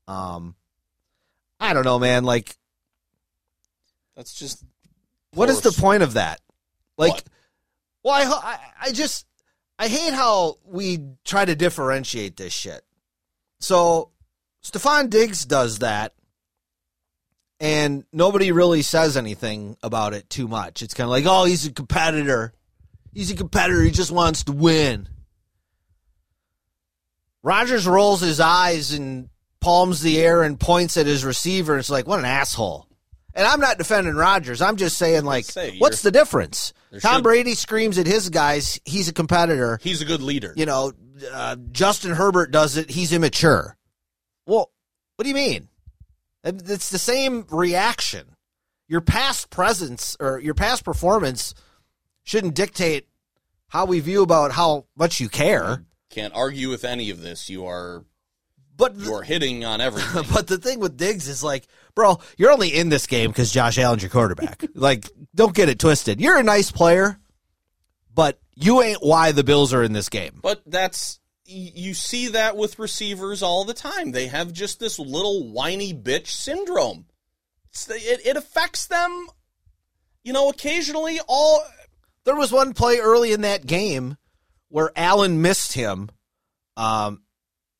Um, 0.07 0.53
I 1.59 1.73
don't 1.73 1.85
know, 1.85 1.97
man. 1.97 2.23
Like, 2.23 2.55
that's 4.15 4.35
just 4.35 4.63
what 5.35 5.49
is 5.49 5.61
the 5.61 5.71
point 5.71 6.03
of 6.03 6.13
that? 6.13 6.41
Like, 6.97 7.13
What? 7.13 7.23
well, 8.03 8.13
I, 8.13 8.49
I, 8.53 8.59
I 8.87 8.91
just, 8.91 9.25
I 9.77 9.87
hate 9.87 10.13
how 10.13 10.55
we 10.65 10.99
try 11.23 11.45
to 11.45 11.55
differentiate 11.55 12.37
this 12.37 12.53
shit. 12.53 12.81
So, 13.59 14.11
Stefon 14.63 15.09
Diggs 15.09 15.45
does 15.45 15.79
that, 15.79 16.13
and 17.59 18.03
nobody 18.11 18.51
really 18.51 18.81
says 18.81 19.17
anything 19.17 19.77
about 19.83 20.13
it 20.13 20.29
too 20.29 20.47
much. 20.47 20.81
It's 20.81 20.93
kind 20.93 21.05
of 21.05 21.11
like, 21.11 21.25
oh, 21.27 21.45
he's 21.45 21.65
a 21.67 21.71
competitor. 21.71 22.53
He's 23.13 23.31
a 23.31 23.35
competitor. 23.35 23.81
He 23.81 23.91
just 23.91 24.11
wants 24.11 24.43
to 24.45 24.51
win. 24.51 25.07
Rodgers 27.43 27.85
rolls 27.87 28.21
his 28.21 28.39
eyes 28.39 28.91
and 28.91 29.29
palms 29.61 30.01
the 30.01 30.19
air 30.19 30.43
and 30.43 30.59
points 30.59 30.97
at 30.97 31.05
his 31.05 31.23
receiver. 31.23 31.77
It's 31.77 31.89
like, 31.89 32.07
what 32.07 32.19
an 32.19 32.25
asshole. 32.25 32.87
And 33.35 33.45
I'm 33.45 33.59
not 33.59 33.77
defending 33.77 34.15
Rodgers. 34.15 34.61
I'm 34.61 34.77
just 34.77 34.97
saying, 34.97 35.25
like, 35.25 35.43
say, 35.45 35.77
what's 35.77 36.01
the 36.01 36.11
difference? 36.11 36.73
Tom 37.01 37.15
should- 37.15 37.23
Brady 37.23 37.53
screams 37.53 37.97
at 37.97 38.07
his 38.07 38.29
guys. 38.29 38.79
He's 38.85 39.09
a 39.09 39.13
competitor. 39.13 39.77
he's 39.83 40.01
a 40.01 40.05
good 40.05 40.21
leader. 40.21 40.53
You 40.55 40.65
know, 40.65 40.93
uh, 41.33 41.57
Justin 41.71 42.11
Herbert 42.13 42.51
does 42.51 42.77
it. 42.77 42.89
He's 42.89 43.11
immature. 43.11 43.75
Well, 44.45 44.71
what 45.17 45.23
do 45.23 45.29
you 45.29 45.35
mean? 45.35 45.67
It's 46.43 46.89
the 46.91 46.99
same 46.99 47.45
reaction. 47.49 48.35
Your 48.87 49.01
past 49.01 49.49
presence 49.49 50.15
or 50.19 50.39
your 50.39 50.53
past 50.53 50.85
performance 50.85 51.53
shouldn't 52.23 52.53
dictate 52.55 53.07
how 53.69 53.85
we 53.85 53.99
view 53.99 54.21
about 54.21 54.51
how 54.51 54.85
much 54.95 55.19
you 55.19 55.27
care. 55.27 55.83
Can't 56.11 56.33
argue 56.35 56.69
with 56.69 56.85
any 56.85 57.09
of 57.09 57.21
this. 57.21 57.49
You 57.49 57.65
are 57.65 58.05
But 58.77 58.95
you 58.95 59.13
are 59.15 59.23
hitting 59.23 59.65
on 59.65 59.81
everything. 59.81 60.23
But 60.33 60.47
the 60.47 60.59
thing 60.59 60.79
with 60.79 60.95
Diggs 60.97 61.27
is 61.27 61.43
like, 61.43 61.67
bro, 61.95 62.19
you're 62.37 62.51
only 62.51 62.69
in 62.69 62.89
this 62.89 63.07
game 63.07 63.31
because 63.31 63.51
Josh 63.51 63.77
Allen's 63.77 64.03
your 64.03 64.11
quarterback. 64.11 64.63
like, 64.75 65.09
don't 65.33 65.55
get 65.55 65.69
it 65.69 65.79
twisted. 65.79 66.21
You're 66.21 66.37
a 66.37 66.43
nice 66.43 66.71
player, 66.71 67.19
but 68.13 68.39
you 68.55 68.81
ain't 68.81 69.01
why 69.01 69.31
the 69.31 69.43
Bills 69.43 69.73
are 69.73 69.83
in 69.83 69.93
this 69.93 70.09
game. 70.09 70.39
But 70.41 70.61
that's 70.65 71.19
you 71.47 71.93
see 71.93 72.29
that 72.29 72.57
with 72.57 72.79
receivers 72.79 73.43
all 73.43 73.65
the 73.65 73.73
time. 73.73 74.11
They 74.11 74.27
have 74.27 74.51
just 74.51 74.79
this 74.79 74.97
little 74.97 75.51
whiny 75.51 75.93
bitch 75.93 76.27
syndrome. 76.27 77.05
The- 77.87 77.95
it, 77.95 78.25
it 78.25 78.37
affects 78.37 78.87
them, 78.87 79.27
you 80.23 80.33
know, 80.33 80.49
occasionally. 80.49 81.19
All 81.27 81.63
There 82.23 82.35
was 82.35 82.51
one 82.51 82.73
play 82.73 82.97
early 82.97 83.31
in 83.31 83.41
that 83.41 83.65
game 83.65 84.17
where 84.69 84.91
Allen 84.95 85.41
missed 85.41 85.73
him. 85.73 86.09
Um, 86.75 87.21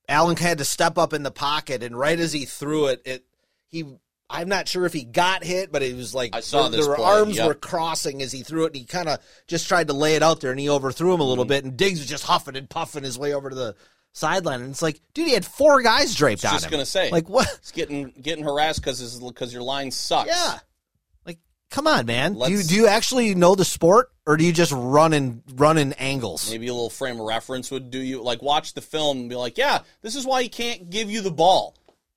Allen 0.07 0.37
had 0.37 0.59
to 0.59 0.65
step 0.65 0.97
up 0.97 1.13
in 1.13 1.23
the 1.23 1.31
pocket, 1.31 1.81
and 1.81 1.97
right 1.97 2.19
as 2.19 2.31
he 2.31 2.45
threw 2.45 2.87
it, 2.87 3.01
it 3.05 3.25
he. 3.69 3.83
I'm 4.29 4.49
not 4.49 4.67
sure 4.67 4.85
if 4.85 4.93
he 4.93 5.03
got 5.03 5.43
hit, 5.43 5.71
but 5.71 5.83
it 5.83 5.95
was 5.95 6.15
like 6.15 6.35
I 6.35 6.39
saw 6.39 6.67
the, 6.67 6.77
this 6.77 6.87
play, 6.87 6.97
arms 7.03 7.37
yep. 7.37 7.47
were 7.47 7.53
crossing 7.53 8.21
as 8.21 8.31
he 8.31 8.41
threw 8.41 8.63
it, 8.63 8.67
and 8.67 8.75
he 8.77 8.85
kind 8.85 9.07
of 9.07 9.19
just 9.47 9.67
tried 9.67 9.87
to 9.87 9.93
lay 9.93 10.15
it 10.15 10.23
out 10.23 10.41
there, 10.41 10.51
and 10.51 10.59
he 10.59 10.69
overthrew 10.69 11.13
him 11.13 11.19
a 11.19 11.23
Mm-hmm. 11.23 11.29
little 11.29 11.45
bit, 11.45 11.63
and 11.63 11.77
Diggs 11.77 11.99
was 11.99 12.09
just 12.09 12.23
huffing 12.23 12.55
and 12.55 12.69
puffing 12.69 13.03
his 13.03 13.19
way 13.19 13.33
over 13.33 13.49
to 13.49 13.55
the 13.55 13.75
sideline, 14.13 14.61
and 14.61 14.71
it's 14.71 14.81
like, 14.81 14.99
dude, 15.13 15.27
he 15.27 15.33
had 15.33 15.45
four 15.45 15.81
guys 15.81 16.15
draped 16.15 16.43
on 16.45 16.53
him. 16.53 16.59
just 16.59 16.71
gonna 16.71 16.85
say, 16.85 17.11
like 17.11 17.29
what? 17.29 17.47
It's 17.59 17.71
getting 17.71 18.13
getting 18.21 18.43
harassed 18.43 18.81
because 18.81 19.19
because 19.19 19.53
your 19.53 19.61
line 19.63 19.91
sucks. 19.91 20.27
Yeah, 20.29 20.57
like 21.25 21.37
come 21.69 21.85
on, 21.85 22.05
man. 22.07 22.33
Do 22.33 22.49
you 22.51 22.63
do 22.63 22.73
you 22.75 22.87
actually 22.87 23.35
know 23.35 23.53
the 23.53 23.65
sport, 23.65 24.09
or 24.25 24.37
do 24.37 24.43
you 24.45 24.53
just 24.53 24.71
run 24.71 25.13
in 25.13 25.43
run 25.53 25.77
in 25.77 25.93
angles? 25.93 26.49
Maybe 26.49 26.67
a 26.67 26.73
little 26.73 26.89
frame 26.89 27.19
of 27.19 27.27
reference 27.27 27.69
would 27.69 27.91
do 27.91 27.99
you. 27.99 28.23
Like 28.23 28.41
watch 28.41 28.73
the 28.73 28.81
film 28.81 29.19
and 29.19 29.29
be 29.29 29.35
like, 29.35 29.57
yeah, 29.57 29.79
this 30.01 30.15
is 30.15 30.25
why 30.25 30.41
he 30.41 30.49
can't 30.49 30.89
give 30.89 31.11
you 31.11 31.21
the 31.21 31.31
ball. 31.31 31.75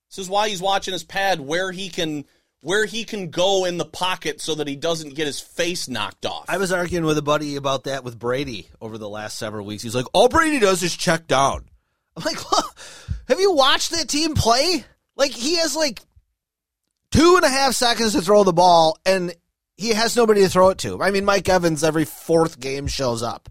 This 0.09 0.17
is 0.19 0.29
why 0.29 0.49
he's 0.49 0.61
watching 0.61 0.91
his 0.91 1.03
pad 1.03 1.39
where 1.39 1.71
he 1.71 1.89
can 1.89 2.25
where 2.61 2.85
he 2.85 3.03
can 3.05 3.29
go 3.29 3.63
in 3.65 3.77
the 3.77 3.85
pocket 3.85 4.41
so 4.41 4.55
that 4.55 4.67
he 4.67 4.75
doesn't 4.75 5.15
get 5.15 5.27
his 5.27 5.39
face 5.39 5.87
knocked 5.87 6.25
off. 6.25 6.45
I 6.49 6.57
was 6.57 6.71
arguing 6.73 7.05
with 7.05 7.17
a 7.17 7.21
buddy 7.21 7.55
about 7.55 7.85
that 7.85 8.03
with 8.03 8.19
Brady 8.19 8.67
over 8.81 8.97
the 8.97 9.07
last 9.07 9.37
several 9.37 9.65
weeks. 9.65 9.83
He's 9.83 9.95
like, 9.95 10.07
all 10.13 10.27
Brady 10.27 10.59
does 10.59 10.83
is 10.83 10.95
check 10.95 11.25
down. 11.27 11.69
I'm 12.17 12.23
like, 12.23 12.37
have 13.29 13.39
you 13.39 13.53
watched 13.53 13.91
that 13.91 14.09
team 14.09 14.33
play? 14.33 14.83
Like, 15.15 15.31
he 15.31 15.55
has 15.57 15.73
like 15.75 16.01
two 17.11 17.35
and 17.37 17.45
a 17.45 17.49
half 17.49 17.73
seconds 17.73 18.11
to 18.13 18.21
throw 18.21 18.43
the 18.43 18.51
ball, 18.51 18.97
and 19.05 19.33
he 19.77 19.89
has 19.89 20.17
nobody 20.17 20.41
to 20.41 20.49
throw 20.49 20.69
it 20.69 20.79
to. 20.79 21.01
I 21.01 21.11
mean, 21.11 21.23
Mike 21.23 21.47
Evans 21.47 21.83
every 21.83 22.05
fourth 22.05 22.59
game 22.59 22.87
shows 22.87 23.23
up. 23.23 23.49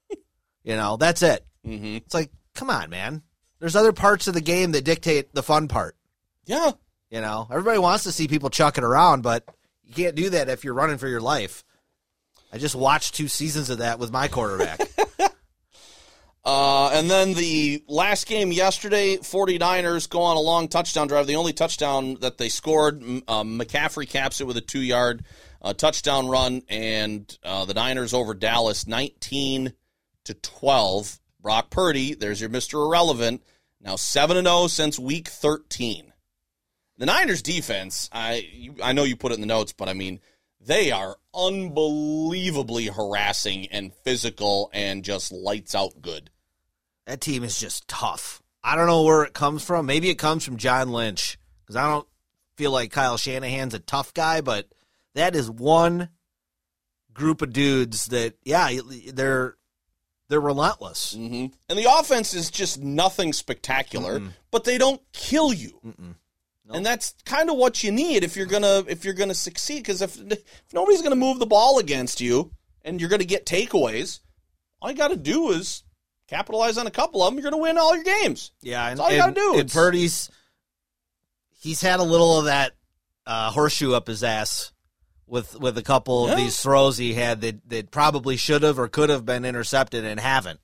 you 0.62 0.76
know, 0.76 0.96
that's 0.96 1.22
it. 1.22 1.44
hmm 1.64 1.96
It's 1.96 2.14
like, 2.14 2.30
come 2.54 2.70
on, 2.70 2.88
man. 2.88 3.22
There's 3.60 3.76
other 3.76 3.92
parts 3.92 4.26
of 4.28 4.34
the 4.34 4.40
game 4.40 4.72
that 4.72 4.84
dictate 4.84 5.34
the 5.34 5.42
fun 5.42 5.68
part. 5.68 5.96
Yeah. 6.44 6.72
You 7.10 7.20
know, 7.20 7.48
everybody 7.50 7.78
wants 7.78 8.04
to 8.04 8.12
see 8.12 8.28
people 8.28 8.50
chuck 8.50 8.78
it 8.78 8.84
around, 8.84 9.22
but 9.22 9.44
you 9.82 9.94
can't 9.94 10.14
do 10.14 10.30
that 10.30 10.48
if 10.48 10.64
you're 10.64 10.74
running 10.74 10.98
for 10.98 11.08
your 11.08 11.20
life. 11.20 11.64
I 12.52 12.58
just 12.58 12.74
watched 12.74 13.14
two 13.14 13.28
seasons 13.28 13.70
of 13.70 13.78
that 13.78 13.98
with 13.98 14.12
my 14.12 14.28
quarterback. 14.28 14.80
Uh, 16.48 16.88
and 16.94 17.10
then 17.10 17.34
the 17.34 17.84
last 17.88 18.26
game 18.26 18.50
yesterday, 18.50 19.18
49ers 19.18 20.08
go 20.08 20.22
on 20.22 20.38
a 20.38 20.40
long 20.40 20.66
touchdown 20.66 21.06
drive. 21.06 21.26
The 21.26 21.36
only 21.36 21.52
touchdown 21.52 22.14
that 22.20 22.38
they 22.38 22.48
scored, 22.48 23.02
um, 23.02 23.58
McCaffrey 23.58 24.08
caps 24.08 24.40
it 24.40 24.46
with 24.46 24.56
a 24.56 24.62
two 24.62 24.80
yard 24.80 25.26
uh, 25.60 25.74
touchdown 25.74 26.26
run, 26.26 26.62
and 26.70 27.36
uh, 27.42 27.66
the 27.66 27.74
Niners 27.74 28.14
over 28.14 28.32
Dallas 28.32 28.86
19 28.86 29.74
to 30.24 30.34
12. 30.34 31.20
Brock 31.48 31.70
Purdy, 31.70 32.12
there's 32.12 32.42
your 32.42 32.50
Mr. 32.50 32.74
Irrelevant, 32.74 33.42
now 33.80 33.96
7 33.96 34.44
0 34.44 34.66
since 34.66 34.98
week 34.98 35.28
13. 35.28 36.12
The 36.98 37.06
Niners 37.06 37.40
defense, 37.40 38.10
I 38.12 38.46
you, 38.52 38.74
I 38.84 38.92
know 38.92 39.04
you 39.04 39.16
put 39.16 39.32
it 39.32 39.36
in 39.36 39.40
the 39.40 39.46
notes, 39.46 39.72
but 39.72 39.88
I 39.88 39.94
mean, 39.94 40.20
they 40.60 40.90
are 40.90 41.16
unbelievably 41.34 42.88
harassing 42.88 43.66
and 43.68 43.94
physical 43.94 44.68
and 44.74 45.02
just 45.02 45.32
lights 45.32 45.74
out 45.74 46.02
good. 46.02 46.28
that 47.06 47.22
team 47.22 47.42
is 47.44 47.58
just 47.58 47.88
tough. 47.88 48.42
I 48.62 48.76
don't 48.76 48.86
know 48.86 49.04
where 49.04 49.24
it 49.24 49.32
comes 49.32 49.64
from. 49.64 49.86
Maybe 49.86 50.10
it 50.10 50.18
comes 50.18 50.44
from 50.44 50.58
John 50.58 50.90
Lynch 50.90 51.38
because 51.62 51.76
I 51.76 51.88
don't 51.88 52.08
feel 52.58 52.72
like 52.72 52.92
Kyle 52.92 53.16
Shanahan's 53.16 53.72
a 53.72 53.78
tough 53.78 54.12
guy, 54.12 54.42
but 54.42 54.68
that 55.14 55.34
is 55.34 55.50
one 55.50 56.10
group 57.14 57.40
of 57.40 57.54
dudes 57.54 58.08
that, 58.08 58.34
yeah, 58.44 58.68
they're 59.14 59.56
they're 60.28 60.40
relentless. 60.40 61.14
hmm 61.14 61.46
And 61.68 61.78
the 61.78 61.86
offense 61.90 62.34
is 62.34 62.50
just 62.50 62.82
nothing 62.82 63.32
spectacular, 63.32 64.20
but 64.50 64.64
they 64.64 64.78
don't 64.78 65.00
kill 65.12 65.52
you. 65.52 65.80
And 66.70 66.84
that's 66.84 67.14
kind 67.24 67.48
of 67.48 67.56
what 67.56 67.82
you 67.82 67.90
need 67.90 68.24
if 68.24 68.36
you're 68.36 68.46
gonna 68.46 68.84
if 68.86 69.04
you're 69.04 69.14
gonna 69.14 69.34
succeed. 69.34 69.78
Because 69.78 70.02
if, 70.02 70.18
if 70.30 70.42
nobody's 70.74 71.00
gonna 71.02 71.16
move 71.16 71.38
the 71.38 71.46
ball 71.46 71.78
against 71.78 72.20
you 72.20 72.50
and 72.82 73.00
you're 73.00 73.08
gonna 73.08 73.24
get 73.24 73.46
takeaways, 73.46 74.20
all 74.80 74.90
you 74.90 74.96
got 74.96 75.08
to 75.08 75.16
do 75.16 75.50
is 75.50 75.82
capitalize 76.28 76.76
on 76.76 76.86
a 76.86 76.90
couple 76.90 77.22
of 77.22 77.32
them. 77.32 77.42
You're 77.42 77.50
gonna 77.50 77.62
win 77.62 77.78
all 77.78 77.94
your 77.94 78.04
games. 78.04 78.52
Yeah, 78.60 78.86
and, 78.86 78.98
That's 78.98 79.00
all 79.00 79.14
you 79.14 79.22
and, 79.22 79.34
gotta 79.34 79.52
do. 79.52 79.60
and 79.60 79.72
Purdy's 79.72 80.30
he's 81.58 81.80
had 81.80 82.00
a 82.00 82.04
little 82.04 82.38
of 82.38 82.44
that 82.44 82.72
uh, 83.26 83.50
horseshoe 83.50 83.92
up 83.92 84.06
his 84.06 84.22
ass 84.22 84.72
with 85.28 85.58
with 85.58 85.76
a 85.78 85.82
couple 85.82 86.26
Yeah. 86.26 86.32
of 86.32 86.38
these 86.38 86.60
throws 86.60 86.96
he 86.98 87.14
had 87.14 87.40
that 87.42 87.68
that 87.70 87.90
probably 87.90 88.36
should 88.36 88.62
have 88.62 88.78
or 88.78 88.88
could 88.88 89.10
have 89.10 89.24
been 89.26 89.44
intercepted 89.44 90.04
and 90.04 90.18
haven't. 90.18 90.60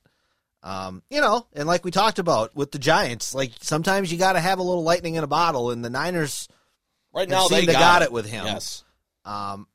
Um, 0.62 1.02
you 1.10 1.20
know, 1.20 1.46
and 1.52 1.66
like 1.68 1.84
we 1.84 1.90
talked 1.90 2.18
about 2.18 2.56
with 2.56 2.72
the 2.72 2.78
Giants, 2.78 3.34
like 3.34 3.52
sometimes 3.60 4.10
you 4.10 4.16
got 4.18 4.32
to 4.32 4.40
have 4.40 4.58
a 4.58 4.62
little 4.62 4.82
lightning 4.82 5.14
in 5.16 5.24
a 5.24 5.26
bottle, 5.28 5.70
and 5.70 5.84
the 5.84 5.90
Niners 5.90 6.48
Right 7.14 7.28
It 7.28 7.30
now 7.30 7.46
they 7.46 7.64
got, 7.64 7.74
got 7.74 8.02
it 8.02 8.10
with 8.10 8.26
him. 8.26 8.44
Yes. 8.44 8.82
Um, 9.24 9.68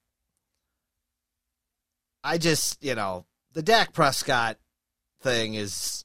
I 2.23 2.37
just, 2.37 2.83
you 2.83 2.95
know, 2.95 3.25
the 3.53 3.61
Dak 3.63 3.93
Prescott 3.93 4.57
thing 5.21 5.53
is, 5.53 6.03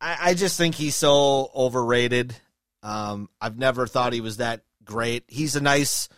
I, 0.00 0.16
I 0.20 0.34
just 0.34 0.58
think 0.58 0.74
he's 0.74 0.96
so 0.96 1.50
overrated. 1.54 2.34
Um, 2.82 3.28
I've 3.40 3.58
never 3.58 3.86
thought 3.86 4.12
he 4.12 4.20
was 4.20 4.38
that 4.38 4.62
great. 4.84 5.24
He's 5.28 5.54
a 5.56 5.60
nice 5.60 6.08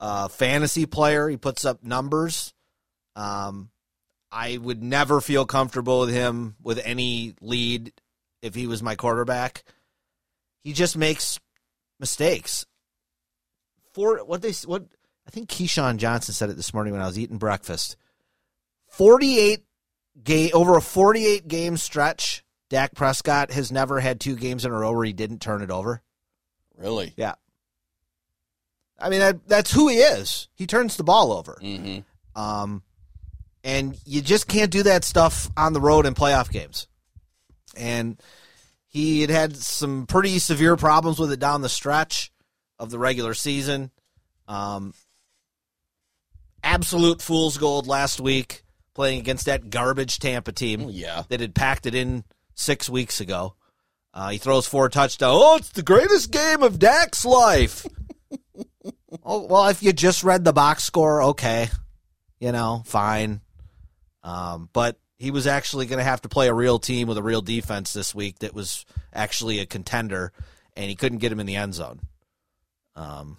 uh, 0.00 0.28
fantasy 0.28 0.86
player. 0.86 1.28
He 1.28 1.36
puts 1.36 1.64
up 1.64 1.82
numbers. 1.82 2.52
Um, 3.14 3.70
I 4.30 4.58
would 4.58 4.82
never 4.82 5.20
feel 5.20 5.46
comfortable 5.46 6.00
with 6.00 6.10
him 6.10 6.56
with 6.62 6.80
any 6.84 7.34
lead 7.40 7.92
if 8.42 8.54
he 8.54 8.66
was 8.66 8.82
my 8.82 8.94
quarterback. 8.94 9.64
He 10.62 10.72
just 10.72 10.96
makes 10.96 11.38
mistakes. 11.98 12.66
For 13.94 14.18
what 14.24 14.42
they 14.42 14.52
what 14.66 14.84
I 15.26 15.30
think 15.30 15.48
Keyshawn 15.48 15.96
Johnson 15.96 16.34
said 16.34 16.50
it 16.50 16.56
this 16.56 16.74
morning 16.74 16.92
when 16.92 17.02
I 17.02 17.06
was 17.06 17.18
eating 17.18 17.38
breakfast. 17.38 17.96
Forty-eight 18.88 19.64
game 20.22 20.50
over 20.52 20.76
a 20.76 20.82
forty-eight 20.82 21.48
game 21.48 21.76
stretch. 21.76 22.44
Dak 22.68 22.94
Prescott 22.94 23.52
has 23.52 23.72
never 23.72 24.00
had 24.00 24.20
two 24.20 24.36
games 24.36 24.64
in 24.64 24.72
a 24.72 24.78
row 24.78 24.92
where 24.92 25.04
he 25.04 25.12
didn't 25.12 25.40
turn 25.40 25.62
it 25.62 25.70
over. 25.70 26.02
Really. 26.76 27.14
Yeah, 27.16 27.36
I 28.98 29.10
mean 29.10 29.20
that, 29.20 29.46
that's 29.48 29.72
who 29.72 29.88
he 29.88 29.96
is. 29.98 30.48
He 30.54 30.66
turns 30.66 30.96
the 30.96 31.04
ball 31.04 31.32
over. 31.32 31.58
hmm 31.60 31.98
Um, 32.34 32.82
and 33.64 33.98
you 34.04 34.20
just 34.22 34.46
can't 34.48 34.70
do 34.70 34.82
that 34.84 35.04
stuff 35.04 35.50
on 35.56 35.72
the 35.72 35.80
road 35.80 36.06
in 36.06 36.14
playoff 36.14 36.50
games. 36.50 36.86
And 37.76 38.20
he 38.86 39.20
had 39.20 39.30
had 39.30 39.56
some 39.56 40.06
pretty 40.06 40.38
severe 40.38 40.76
problems 40.76 41.18
with 41.18 41.32
it 41.32 41.40
down 41.40 41.60
the 41.62 41.68
stretch 41.68 42.30
of 42.78 42.90
the 42.90 42.98
regular 42.98 43.34
season. 43.34 43.90
Um, 44.48 44.94
absolute 46.62 47.20
fool's 47.22 47.58
gold 47.58 47.86
last 47.86 48.20
week 48.20 48.62
playing 48.94 49.18
against 49.20 49.46
that 49.46 49.68
garbage 49.70 50.18
Tampa 50.18 50.52
team 50.52 50.84
Oh, 50.86 50.88
yeah. 50.88 51.24
that 51.28 51.40
had 51.40 51.54
packed 51.54 51.86
it 51.86 51.94
in 51.94 52.24
six 52.54 52.88
weeks 52.88 53.20
ago. 53.20 53.54
Uh, 54.14 54.30
he 54.30 54.38
throws 54.38 54.66
four 54.66 54.88
touchdowns. 54.88 55.36
Oh, 55.38 55.56
it's 55.56 55.68
the 55.70 55.82
greatest 55.82 56.30
game 56.30 56.62
of 56.62 56.78
Dak's 56.78 57.24
life. 57.26 57.84
Oh, 59.24 59.46
well, 59.46 59.68
if 59.68 59.82
you 59.82 59.92
just 59.92 60.24
read 60.24 60.44
the 60.44 60.52
box 60.52 60.84
score, 60.84 61.22
okay, 61.22 61.68
you 62.40 62.52
know, 62.52 62.82
fine. 62.86 63.40
Um, 64.22 64.68
but 64.72 64.98
he 65.18 65.30
was 65.30 65.46
actually 65.46 65.86
going 65.86 65.98
to 65.98 66.04
have 66.04 66.22
to 66.22 66.28
play 66.28 66.48
a 66.48 66.54
real 66.54 66.78
team 66.78 67.08
with 67.08 67.18
a 67.18 67.22
real 67.22 67.40
defense 67.42 67.92
this 67.92 68.14
week 68.14 68.40
that 68.40 68.54
was 68.54 68.84
actually 69.12 69.60
a 69.60 69.66
contender, 69.66 70.32
and 70.76 70.88
he 70.90 70.96
couldn't 70.96 71.18
get 71.18 71.32
him 71.32 71.40
in 71.40 71.46
the 71.46 71.56
end 71.56 71.74
zone. 71.74 72.00
Um, 72.94 73.38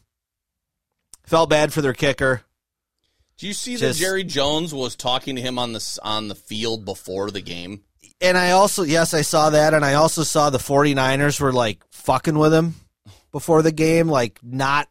felt 1.26 1.50
bad 1.50 1.74
for 1.74 1.82
their 1.82 1.94
kicker. 1.94 2.42
Do 3.38 3.48
you 3.48 3.54
see 3.54 3.76
Just- 3.78 4.00
that 4.00 4.04
Jerry 4.04 4.24
Jones 4.24 4.74
was 4.74 4.96
talking 4.96 5.36
to 5.36 5.42
him 5.42 5.60
on 5.60 5.74
the 5.74 6.00
on 6.02 6.28
the 6.28 6.36
field 6.36 6.86
before 6.86 7.30
the 7.30 7.42
game? 7.42 7.84
And 8.20 8.36
I 8.36 8.52
also, 8.52 8.82
yes, 8.82 9.14
I 9.14 9.22
saw 9.22 9.52
that. 9.52 9.76
And 9.76 9.86
I 9.86 9.94
also 9.94 10.24
saw 10.24 10.50
the 10.50 10.58
49ers 10.58 11.40
were 11.40 11.54
like 11.54 11.84
fucking 11.92 12.38
with 12.38 12.52
him 12.52 12.74
before 13.32 13.62
the 13.62 13.72
game, 13.72 14.08
like 14.08 14.40
not 14.42 14.90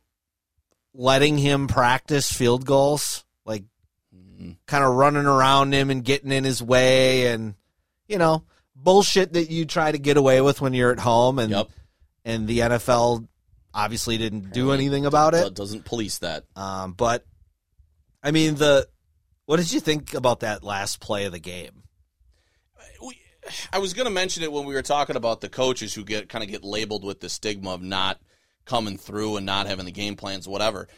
letting 0.99 1.37
him 1.39 1.69
practice 1.69 2.31
field 2.33 2.65
goals, 2.65 3.25
like 3.45 3.65
kind 4.67 4.85
of 4.85 4.95
running 4.95 5.27
around 5.27 5.73
him 5.73 5.91
and 5.91 6.05
getting 6.05 6.33
in 6.33 6.45
his 6.45 6.63
way 6.63 7.27
and, 7.29 7.55
you 8.09 8.19
know, 8.19 8.45
bullshit 8.75 9.35
that 9.35 9.51
you 9.51 9.65
try 9.67 9.93
to 9.93 9.99
get 9.99 10.17
away 10.17 10.41
with 10.41 10.61
when 10.61 10.73
you're 10.75 10.93
at 10.93 10.99
home. 10.99 11.39
And, 11.39 11.51
Yep. 11.51 11.69
and 12.25 12.49
the 12.49 12.61
NFL 12.61 13.27
obviously 13.75 14.17
didn't 14.17 14.53
do 14.53 14.73
anything 14.73 15.05
about 15.07 15.35
it. 15.35 15.47
It 15.47 15.55
doesn't 15.55 15.85
police 15.85 16.19
that. 16.19 16.45
Um, 16.57 16.93
but 16.93 17.25
I 18.23 18.31
mean, 18.31 18.55
the, 18.55 18.89
what 19.45 19.59
did 19.59 19.71
you 19.73 19.81
think 19.81 20.15
about 20.15 20.41
that 20.41 20.65
last 20.65 20.99
play 21.01 21.27
of 21.27 21.33
the 21.33 21.39
game? 21.39 21.83
we, 23.03 23.19
I 23.73 23.79
was 23.79 23.93
going 23.95 24.07
to 24.07 24.11
mention 24.13 24.43
it 24.43 24.51
when 24.53 24.65
we 24.65 24.75
were 24.75 24.83
talking 24.83 25.15
about 25.17 25.41
the 25.41 25.49
coaches 25.49 25.95
who 25.95 26.05
get 26.05 26.29
kind 26.29 26.43
of 26.43 26.51
get 26.51 26.65
labeled 26.65 27.05
with 27.05 27.21
the 27.21 27.29
stigma 27.29 27.71
of 27.71 27.83
not 27.83 28.19
coming 28.66 28.98
through 28.98 29.37
and 29.37 29.46
not 29.46 29.66
having 29.66 29.87
the 29.87 29.92
game 29.92 30.16
plans, 30.16 30.46
whatever. 30.46 30.88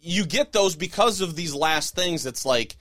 You 0.00 0.26
get 0.26 0.52
those 0.52 0.74
because 0.74 1.20
of 1.20 1.36
these 1.36 1.54
last 1.54 1.94
things. 1.94 2.26
It's 2.26 2.44
like 2.44 2.76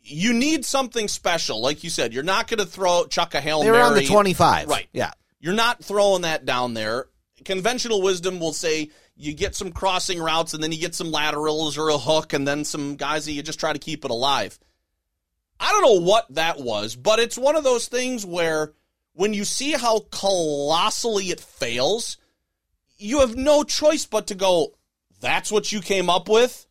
you 0.00 0.34
need 0.34 0.64
something 0.64 1.08
special, 1.08 1.62
like 1.62 1.84
you 1.84 1.90
said. 1.90 2.12
You're 2.12 2.24
not 2.24 2.48
going 2.48 2.58
to 2.58 2.66
throw 2.66 3.06
chuck 3.06 3.34
a 3.34 3.40
hail 3.40 3.62
They 3.62 3.70
were 3.70 3.78
mary 3.78 3.86
on 3.86 3.94
the 3.94 4.06
25. 4.06 4.68
Right. 4.68 4.88
Yeah. 4.92 5.12
You're 5.40 5.54
not 5.54 5.82
throwing 5.82 6.22
that 6.22 6.44
down 6.44 6.74
there. 6.74 7.06
Conventional 7.44 8.02
wisdom 8.02 8.38
will 8.38 8.52
say 8.52 8.90
you 9.16 9.32
get 9.34 9.54
some 9.54 9.72
crossing 9.72 10.20
routes 10.20 10.54
and 10.54 10.62
then 10.62 10.72
you 10.72 10.78
get 10.78 10.94
some 10.94 11.10
laterals 11.10 11.78
or 11.78 11.88
a 11.88 11.98
hook 11.98 12.32
and 12.32 12.46
then 12.46 12.64
some 12.64 12.96
guys 12.96 13.24
that 13.24 13.32
you 13.32 13.42
just 13.42 13.60
try 13.60 13.72
to 13.72 13.78
keep 13.78 14.04
it 14.04 14.10
alive. 14.10 14.58
I 15.58 15.70
don't 15.70 15.82
know 15.82 16.04
what 16.04 16.26
that 16.34 16.58
was, 16.60 16.96
but 16.96 17.20
it's 17.20 17.38
one 17.38 17.56
of 17.56 17.64
those 17.64 17.86
things 17.86 18.26
where 18.26 18.72
when 19.12 19.34
you 19.34 19.44
see 19.44 19.72
how 19.72 20.00
colossally 20.10 21.26
it 21.26 21.40
fails, 21.40 22.16
you 23.02 23.20
have 23.20 23.36
no 23.36 23.64
choice 23.64 24.06
but 24.06 24.28
to 24.28 24.34
go, 24.34 24.74
that's 25.20 25.50
what 25.52 25.70
you 25.72 25.80
came 25.80 26.08
up 26.08 26.28
with? 26.28 26.66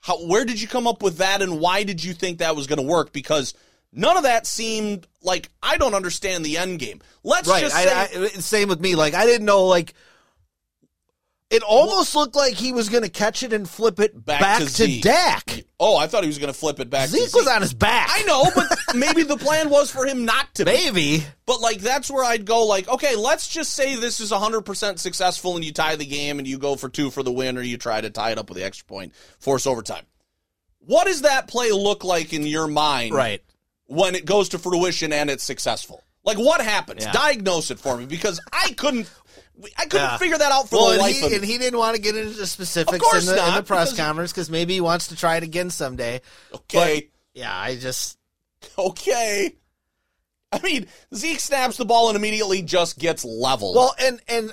How 0.00 0.24
where 0.26 0.44
did 0.44 0.60
you 0.60 0.68
come 0.68 0.86
up 0.86 1.02
with 1.02 1.18
that 1.18 1.42
and 1.42 1.60
why 1.60 1.82
did 1.82 2.02
you 2.02 2.12
think 2.12 2.38
that 2.38 2.56
was 2.56 2.66
going 2.66 2.78
to 2.78 2.86
work? 2.86 3.12
Because 3.12 3.54
none 3.92 4.16
of 4.16 4.22
that 4.22 4.46
seemed 4.46 5.06
like 5.22 5.50
I 5.62 5.76
don't 5.78 5.94
understand 5.94 6.44
the 6.44 6.58
end 6.58 6.78
game. 6.78 7.00
Let's 7.24 7.48
Right. 7.48 7.60
just 7.60 7.74
say 7.76 7.92
I, 7.92 8.02
I, 8.24 8.26
same 8.28 8.68
with 8.68 8.80
me. 8.80 8.94
Like 8.94 9.14
I 9.14 9.26
didn't 9.26 9.46
know. 9.46 9.64
Like 9.64 9.94
it 11.50 11.62
almost 11.62 12.14
looked 12.14 12.34
like 12.36 12.54
he 12.54 12.72
was 12.72 12.88
going 12.88 13.04
to 13.04 13.08
catch 13.08 13.42
it 13.42 13.52
and 13.52 13.68
flip 13.68 14.00
it 14.00 14.24
Back 14.24 14.40
back, 14.40 14.62
to 14.62 14.74
to, 14.74 15.00
Dak. 15.00 15.64
Oh, 15.78 15.96
I 15.98 16.06
thought 16.06 16.22
he 16.22 16.28
was 16.28 16.38
going 16.38 16.52
to 16.52 16.58
flip 16.58 16.80
it 16.80 16.88
back. 16.88 17.10
to 17.10 17.16
Zeke 17.16 17.34
was 17.34 17.46
on 17.46 17.60
his 17.60 17.74
back. 17.74 18.08
I 18.10 18.22
know, 18.22 18.44
but 18.54 18.66
maybe 18.94 19.24
the 19.24 19.36
plan 19.36 19.68
was 19.68 19.90
for 19.90 20.06
him 20.06 20.24
not 20.24 20.54
to. 20.54 20.64
be. 20.64 20.72
Maybe. 20.72 21.24
But 21.44 21.60
like 21.60 21.80
that's 21.80 22.10
where 22.10 22.24
I'd 22.24 22.46
go. 22.46 22.64
Like, 22.64 22.88
okay, 22.88 23.14
let's 23.14 23.46
just 23.48 23.74
say 23.74 23.94
this 23.96 24.18
is 24.18 24.30
100 24.30 24.62
percent 24.62 25.00
successful, 25.00 25.54
and 25.54 25.64
you 25.64 25.72
tie 25.72 25.96
the 25.96 26.06
game, 26.06 26.38
and 26.38 26.48
you 26.48 26.58
go 26.58 26.76
for 26.76 26.88
two 26.88 27.10
for 27.10 27.22
the 27.22 27.30
win, 27.32 27.58
or 27.58 27.62
you 27.62 27.76
try 27.76 28.00
to 28.00 28.08
tie 28.08 28.30
it 28.30 28.38
up 28.38 28.48
with 28.48 28.56
the 28.56 28.64
extra 28.64 28.86
point, 28.86 29.14
force 29.38 29.66
overtime. 29.66 30.04
What 30.78 31.06
does 31.06 31.22
that 31.22 31.48
play 31.48 31.72
look 31.72 32.04
like 32.04 32.32
in 32.32 32.46
your 32.46 32.68
mind? 32.68 33.12
Right. 33.14 33.42
when 33.86 34.14
it 34.14 34.24
goes 34.24 34.48
to 34.50 34.58
fruition 34.58 35.12
and 35.12 35.28
it's 35.30 35.44
successful. 35.44 36.02
Like 36.24 36.38
what 36.38 36.60
happens? 36.60 37.04
Yeah. 37.04 37.12
Diagnose 37.12 37.70
it 37.70 37.78
for 37.78 37.96
me 37.96 38.06
because 38.06 38.40
I 38.52 38.72
couldn't. 38.76 39.10
I 39.78 39.84
couldn't 39.86 40.06
Yeah. 40.06 40.16
figure 40.18 40.38
that 40.38 40.52
out 40.52 40.68
for 40.68 40.76
Well, 40.76 40.86
the 40.88 40.92
and 40.94 41.02
life 41.02 41.16
he, 41.16 41.24
of 41.24 41.30
me. 41.30 41.36
and 41.36 41.44
he 41.44 41.58
didn't 41.58 41.78
want 41.78 41.96
to 41.96 42.02
get 42.02 42.14
into 42.16 42.30
the 42.34 42.46
specifics 42.46 42.94
in, 43.14 43.26
the, 43.26 43.46
in 43.48 43.54
the 43.54 43.62
press 43.62 43.90
because- 43.90 44.06
conference 44.06 44.32
because 44.32 44.50
maybe 44.50 44.74
he 44.74 44.80
wants 44.80 45.08
to 45.08 45.16
try 45.16 45.36
it 45.36 45.42
again 45.42 45.70
someday. 45.70 46.20
okay, 46.54 47.08
Yeah, 47.34 47.56
I 47.56 47.76
just 47.76 48.18
okay. 48.78 49.54
I 50.52 50.60
mean, 50.60 50.86
Zeke 51.14 51.40
snaps 51.40 51.76
the 51.76 51.84
ball 51.84 52.08
and 52.08 52.16
immediately 52.16 52.62
just 52.62 52.98
gets 52.98 53.24
leveled. 53.24 53.76
well, 53.76 53.94
and 53.98 54.20
and 54.28 54.52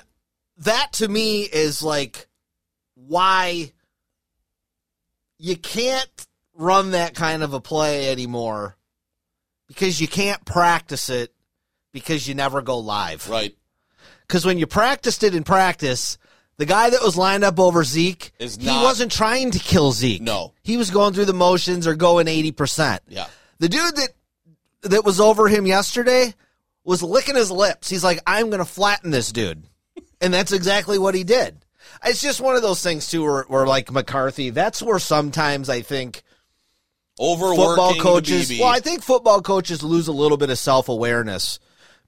that 0.58 0.92
to 0.94 1.08
me 1.08 1.42
is 1.42 1.82
like 1.82 2.26
why 2.94 3.72
you 5.38 5.56
can't 5.56 6.26
run 6.54 6.92
that 6.92 7.14
kind 7.14 7.42
of 7.42 7.52
a 7.54 7.60
play 7.60 8.10
anymore 8.10 8.76
because 9.66 10.00
you 10.00 10.08
can't 10.08 10.44
practice 10.44 11.08
it 11.10 11.34
because 11.92 12.26
you 12.28 12.34
never 12.34 12.62
go 12.62 12.78
live. 12.78 13.28
right. 13.28 13.56
Because 14.34 14.44
when 14.44 14.58
you 14.58 14.66
practiced 14.66 15.22
it 15.22 15.32
in 15.36 15.44
practice, 15.44 16.18
the 16.56 16.66
guy 16.66 16.90
that 16.90 17.00
was 17.04 17.16
lined 17.16 17.44
up 17.44 17.60
over 17.60 17.84
Zeke, 17.84 18.32
Is 18.40 18.56
he 18.56 18.66
not- 18.66 18.82
wasn't 18.82 19.12
trying 19.12 19.52
to 19.52 19.60
kill 19.60 19.92
Zeke. 19.92 20.22
No. 20.22 20.52
he 20.64 20.76
was 20.76 20.90
going 20.90 21.14
through 21.14 21.26
the 21.26 21.32
motions 21.32 21.86
or 21.86 21.94
going 21.94 22.26
eighty 22.26 22.50
percent. 22.50 23.00
Yeah. 23.06 23.26
The 23.60 23.68
dude 23.68 23.94
that 23.94 24.08
that 24.90 25.04
was 25.04 25.20
over 25.20 25.46
him 25.46 25.66
yesterday 25.68 26.34
was 26.82 27.00
licking 27.00 27.36
his 27.36 27.52
lips. 27.52 27.88
He's 27.88 28.02
like, 28.02 28.18
"I'm 28.26 28.50
going 28.50 28.58
to 28.58 28.64
flatten 28.64 29.12
this 29.12 29.30
dude," 29.30 29.62
and 30.20 30.34
that's 30.34 30.50
exactly 30.50 30.98
what 30.98 31.14
he 31.14 31.22
did. 31.22 31.64
It's 32.04 32.20
just 32.20 32.40
one 32.40 32.56
of 32.56 32.62
those 32.62 32.82
things 32.82 33.08
too, 33.08 33.22
where, 33.22 33.44
where 33.44 33.66
like 33.68 33.92
McCarthy. 33.92 34.50
That's 34.50 34.82
where 34.82 34.98
sometimes 34.98 35.68
I 35.70 35.82
think 35.82 36.24
Overworking 37.20 37.64
football 37.64 37.94
the 37.94 38.00
coaches. 38.00 38.50
BB. 38.50 38.58
Well, 38.58 38.68
I 38.68 38.80
think 38.80 39.04
football 39.04 39.42
coaches 39.42 39.84
lose 39.84 40.08
a 40.08 40.12
little 40.12 40.38
bit 40.38 40.50
of 40.50 40.58
self 40.58 40.88
awareness 40.88 41.60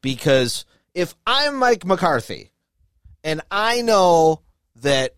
because 0.02 0.64
if 0.96 1.14
I'm 1.26 1.56
Mike 1.56 1.85
McCarthy 1.85 2.52
and 3.22 3.42
I 3.50 3.82
know 3.82 4.40
that 4.76 5.12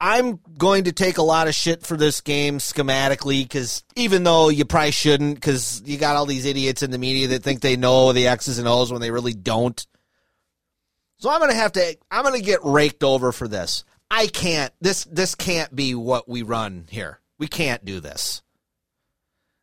I'm 0.00 0.40
going 0.56 0.84
to 0.84 0.92
take 0.92 1.18
a 1.18 1.22
lot 1.22 1.48
of 1.48 1.54
shit 1.54 1.84
for 1.84 1.98
this 1.98 2.22
game 2.22 2.56
schematically 2.56 3.42
because 3.42 3.84
even 3.94 4.24
though 4.24 4.48
you 4.48 4.64
probably 4.64 4.92
shouldn't 4.92 5.34
because 5.34 5.82
you 5.84 5.98
got 5.98 6.16
all 6.16 6.24
these 6.24 6.46
idiots 6.46 6.82
in 6.82 6.90
the 6.90 6.98
media 6.98 7.28
that 7.28 7.42
think 7.42 7.60
they 7.60 7.76
know 7.76 8.14
the 8.14 8.26
X's 8.26 8.58
and 8.58 8.66
O's 8.66 8.90
when 8.90 9.02
they 9.02 9.10
really 9.10 9.34
don't. 9.34 9.86
So 11.18 11.28
I'm 11.28 11.40
gonna 11.40 11.52
have 11.52 11.72
to. 11.72 11.98
I'm 12.10 12.24
gonna 12.24 12.40
get 12.40 12.64
raked 12.64 13.04
over 13.04 13.32
for 13.32 13.48
this. 13.48 13.84
I 14.10 14.28
can't. 14.28 14.72
This 14.80 15.04
this 15.04 15.34
can't 15.34 15.74
be 15.74 15.94
what 15.94 16.26
we 16.26 16.42
run 16.42 16.86
here. 16.88 17.20
We 17.38 17.48
can't 17.48 17.84
do 17.84 18.00
this. 18.00 18.40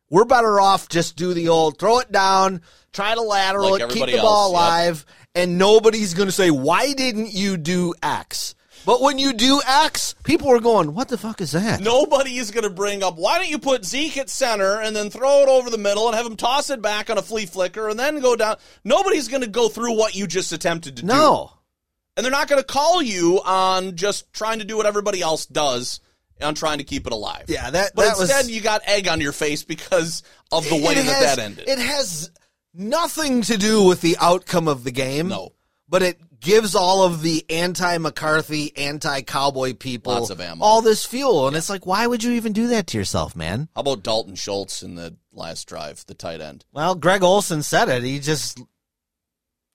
We're 0.08 0.24
better 0.24 0.60
off 0.60 0.88
just 0.88 1.16
do 1.16 1.34
the 1.34 1.48
old 1.48 1.78
throw 1.78 1.98
it 1.98 2.12
down, 2.12 2.62
try 2.92 3.14
to 3.14 3.20
lateral 3.20 3.72
Like 3.72 3.82
it, 3.82 3.90
keep 3.90 4.06
the 4.06 4.18
ball 4.18 4.44
else, 4.44 4.52
yep. 4.52 4.60
alive, 4.62 5.06
and 5.34 5.58
nobody's 5.58 6.14
going 6.14 6.28
to 6.28 6.32
say 6.32 6.50
why 6.50 6.92
didn't 6.92 7.32
you 7.32 7.56
do 7.56 7.94
X. 8.02 8.54
But 8.84 9.02
when 9.02 9.18
you 9.18 9.32
do 9.32 9.60
X, 9.66 10.14
people 10.22 10.48
are 10.52 10.60
going, 10.60 10.94
"What 10.94 11.08
the 11.08 11.18
fuck 11.18 11.40
is 11.40 11.50
that?" 11.52 11.80
Nobody 11.80 12.38
is 12.38 12.52
going 12.52 12.62
to 12.62 12.70
bring 12.70 13.02
up, 13.02 13.16
why 13.16 13.38
don't 13.38 13.50
you 13.50 13.58
put 13.58 13.84
Zeke 13.84 14.16
at 14.16 14.30
center 14.30 14.80
and 14.80 14.94
then 14.94 15.10
throw 15.10 15.42
it 15.42 15.48
over 15.48 15.70
the 15.70 15.78
middle 15.78 16.06
and 16.06 16.14
have 16.14 16.26
him 16.26 16.36
toss 16.36 16.70
it 16.70 16.80
back 16.80 17.10
on 17.10 17.18
a 17.18 17.22
flea 17.22 17.46
flicker 17.46 17.88
and 17.88 17.98
then 17.98 18.20
go 18.20 18.36
down? 18.36 18.58
Nobody's 18.84 19.26
going 19.26 19.42
to 19.42 19.48
go 19.48 19.68
through 19.68 19.96
what 19.96 20.14
you 20.14 20.28
just 20.28 20.52
attempted 20.52 20.96
to 20.98 21.02
do. 21.02 21.08
No. 21.08 21.52
And 22.16 22.24
they're 22.24 22.30
not 22.30 22.48
going 22.48 22.62
to 22.62 22.66
call 22.66 23.02
you 23.02 23.42
on 23.44 23.96
just 23.96 24.32
trying 24.32 24.60
to 24.60 24.64
do 24.64 24.76
what 24.76 24.86
everybody 24.86 25.20
else 25.20 25.46
does 25.46 26.00
on 26.40 26.54
trying 26.54 26.78
to 26.78 26.84
keep 26.84 27.06
it 27.06 27.12
alive. 27.12 27.44
Yeah, 27.48 27.70
that 27.70 27.92
But 27.94 28.02
that 28.02 28.18
instead, 28.20 28.38
was 28.44 28.50
you 28.50 28.60
got 28.60 28.82
egg 28.86 29.08
on 29.08 29.20
your 29.20 29.32
face 29.32 29.64
because 29.64 30.22
of 30.52 30.68
the 30.68 30.76
way 30.76 30.94
that 30.94 31.04
has, 31.04 31.36
that 31.36 31.38
ended. 31.38 31.68
It 31.68 31.78
has 31.78 32.30
nothing 32.74 33.42
to 33.42 33.56
do 33.56 33.84
with 33.84 34.00
the 34.00 34.16
outcome 34.20 34.68
of 34.68 34.84
the 34.84 34.90
game. 34.90 35.28
No. 35.28 35.52
But 35.88 36.02
it 36.02 36.20
gives 36.40 36.74
all 36.74 37.02
of 37.04 37.22
the 37.22 37.44
anti 37.48 37.98
McCarthy, 37.98 38.76
anti 38.76 39.22
cowboy 39.22 39.74
people 39.74 40.12
Lots 40.12 40.30
of 40.30 40.40
ammo. 40.40 40.64
all 40.64 40.82
this 40.82 41.04
fuel. 41.04 41.46
And 41.48 41.56
it's 41.56 41.70
like, 41.70 41.86
why 41.86 42.06
would 42.06 42.22
you 42.24 42.32
even 42.32 42.52
do 42.52 42.68
that 42.68 42.88
to 42.88 42.98
yourself, 42.98 43.36
man? 43.36 43.68
How 43.74 43.80
about 43.82 44.02
Dalton 44.02 44.34
Schultz 44.34 44.82
in 44.82 44.96
the 44.96 45.16
last 45.32 45.68
drive, 45.68 46.04
the 46.06 46.14
tight 46.14 46.40
end? 46.40 46.64
Well, 46.72 46.94
Greg 46.94 47.22
Olsen 47.22 47.62
said 47.62 47.88
it. 47.88 48.02
He 48.02 48.18
just 48.18 48.60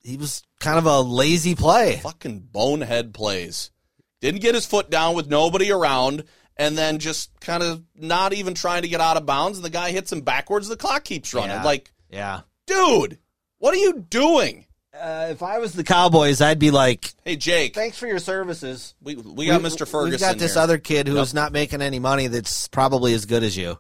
he 0.04 0.18
was 0.18 0.44
kind 0.60 0.78
of 0.78 0.86
a 0.86 1.00
lazy 1.02 1.56
play. 1.56 1.98
Fucking 1.98 2.48
bonehead 2.52 3.14
plays. 3.14 3.72
Didn't 4.20 4.42
get 4.42 4.56
his 4.56 4.66
foot 4.66 4.90
down 4.90 5.16
with 5.16 5.28
nobody 5.28 5.72
around, 5.72 6.26
and 6.62 6.78
then 6.78 7.00
just 7.00 7.32
kind 7.42 7.64
of 7.64 7.82
not 7.96 8.34
even 8.34 8.54
trying 8.54 8.84
to 8.84 8.88
get 8.88 9.02
out 9.02 9.18
of 9.18 9.26
bounds, 9.26 9.58
and 9.58 9.66
the 9.66 9.70
guy 9.70 9.92
hits 9.92 10.12
him 10.12 10.22
backwards. 10.22 10.68
The 10.68 10.78
clock 10.78 11.04
keeps 11.04 11.34
running. 11.34 11.50
Yeah. 11.50 11.64
Like, 11.64 11.92
Yeah. 12.12 12.42
dude, 12.68 13.18
what 13.58 13.74
are 13.74 13.78
you 13.78 14.06
doing? 14.10 14.66
Uh, 14.94 15.28
if 15.32 15.42
I 15.42 15.58
was 15.60 15.74
the 15.74 15.84
Cowboys, 15.86 16.42
I'd 16.42 16.60
be 16.60 16.70
like, 16.70 17.14
Hey, 17.24 17.36
Jake, 17.38 17.74
"Thanks 17.74 17.98
for 17.98 18.08
your 18.08 18.20
services." 18.20 18.94
we, 19.02 19.16
we 19.16 19.48
got 19.48 19.62
Mr. 19.62 19.88
Ferguson. 19.88 20.12
We've 20.12 20.20
got 20.20 20.38
this 20.38 20.54
here. 20.56 20.62
other 20.64 20.78
kid 20.78 21.08
who's 21.08 21.30
Yep. 21.30 21.34
not 21.34 21.52
making 21.54 21.82
any 21.82 21.98
money. 22.00 22.28
That's 22.28 22.68
probably 22.68 23.14
as 23.14 23.26
good 23.26 23.42
as 23.44 23.56
you. 23.58 23.80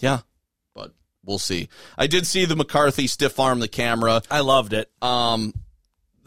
Yeah, 0.00 0.20
but 0.74 0.92
we'll 1.24 1.38
see. 1.38 1.68
I 1.96 2.08
did 2.08 2.26
see 2.26 2.44
the 2.46 2.56
McCarthy 2.56 3.06
stiff 3.06 3.38
arm 3.38 3.60
the 3.60 3.68
camera. 3.68 4.22
I 4.30 4.40
loved 4.40 4.72
it. 4.72 4.90
Um, 5.00 5.54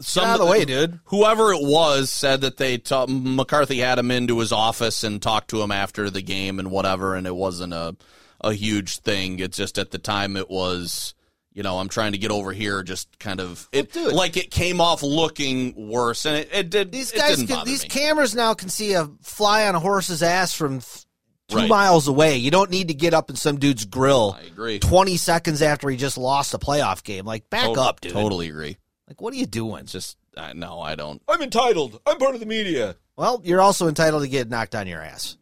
some 0.00 0.24
out 0.24 0.40
of 0.40 0.46
the 0.46 0.50
way, 0.50 0.64
dude. 0.64 1.00
Whoever 1.06 1.52
it 1.52 1.62
was 1.62 2.10
said 2.10 2.40
that 2.42 2.56
they 2.56 2.78
ta- 2.78 3.06
McCarthy 3.08 3.78
had 3.78 3.98
him 3.98 4.10
into 4.10 4.38
his 4.38 4.52
office 4.52 5.04
and 5.04 5.20
talked 5.20 5.50
to 5.50 5.62
him 5.62 5.70
after 5.72 6.10
the 6.10 6.22
game 6.22 6.58
and 6.58 6.70
whatever, 6.70 7.14
and 7.14 7.26
it 7.26 7.34
wasn't 7.34 7.72
a 7.72 7.96
a 8.40 8.52
huge 8.52 8.98
thing. 8.98 9.40
It's 9.40 9.56
just 9.56 9.78
at 9.78 9.90
the 9.90 9.98
time 9.98 10.36
it 10.36 10.48
was. 10.50 11.14
You 11.54 11.64
know, 11.64 11.78
I'm 11.80 11.88
trying 11.88 12.12
to 12.12 12.18
get 12.18 12.30
over 12.30 12.52
here. 12.52 12.84
Just 12.84 13.18
kind 13.18 13.40
of 13.40 13.68
it, 13.72 13.96
like 13.96 14.36
it 14.36 14.52
came 14.52 14.80
off 14.80 15.02
looking 15.02 15.88
worse, 15.88 16.24
and 16.24 16.36
it, 16.36 16.48
it 16.52 16.70
did. 16.70 16.92
These 16.92 17.10
it 17.10 17.16
guys, 17.18 17.42
can, 17.42 17.64
these 17.64 17.82
me. 17.82 17.88
cameras 17.88 18.32
now 18.36 18.54
can 18.54 18.68
see 18.68 18.92
a 18.92 19.08
fly 19.22 19.66
on 19.66 19.74
a 19.74 19.80
horse's 19.80 20.22
ass 20.22 20.54
from 20.54 20.78
th- 20.80 21.04
two 21.48 21.56
Right. 21.56 21.68
miles 21.68 22.06
away. 22.06 22.36
You 22.36 22.52
don't 22.52 22.70
need 22.70 22.88
to 22.88 22.94
get 22.94 23.12
up 23.12 23.28
in 23.28 23.34
some 23.34 23.58
dude's 23.58 23.86
grill. 23.86 24.36
I 24.38 24.44
agree. 24.46 24.78
Twenty 24.78 25.16
seconds 25.16 25.60
after 25.60 25.88
he 25.90 25.96
just 25.96 26.16
lost 26.16 26.54
a 26.54 26.58
playoff 26.58 27.02
game, 27.02 27.24
like 27.24 27.50
back 27.50 27.76
up, 27.76 28.02
dude. 28.02 28.12
Totally 28.12 28.48
agree. 28.50 28.76
Like, 29.08 29.20
what 29.20 29.32
are 29.32 29.36
you 29.36 29.46
doing? 29.46 29.86
Just 29.86 30.16
I 30.36 30.52
no, 30.52 30.80
I 30.80 30.94
don't. 30.94 31.20
I'm 31.26 31.42
entitled. 31.42 32.00
I'm 32.06 32.18
part 32.18 32.34
of 32.34 32.40
the 32.40 32.46
media. 32.46 32.94
Well, 33.16 33.40
you're 33.42 33.60
also 33.60 33.88
entitled 33.88 34.22
to 34.22 34.28
get 34.28 34.48
knocked 34.48 34.74
on 34.76 34.86
your 34.86 35.00
ass. 35.02 35.36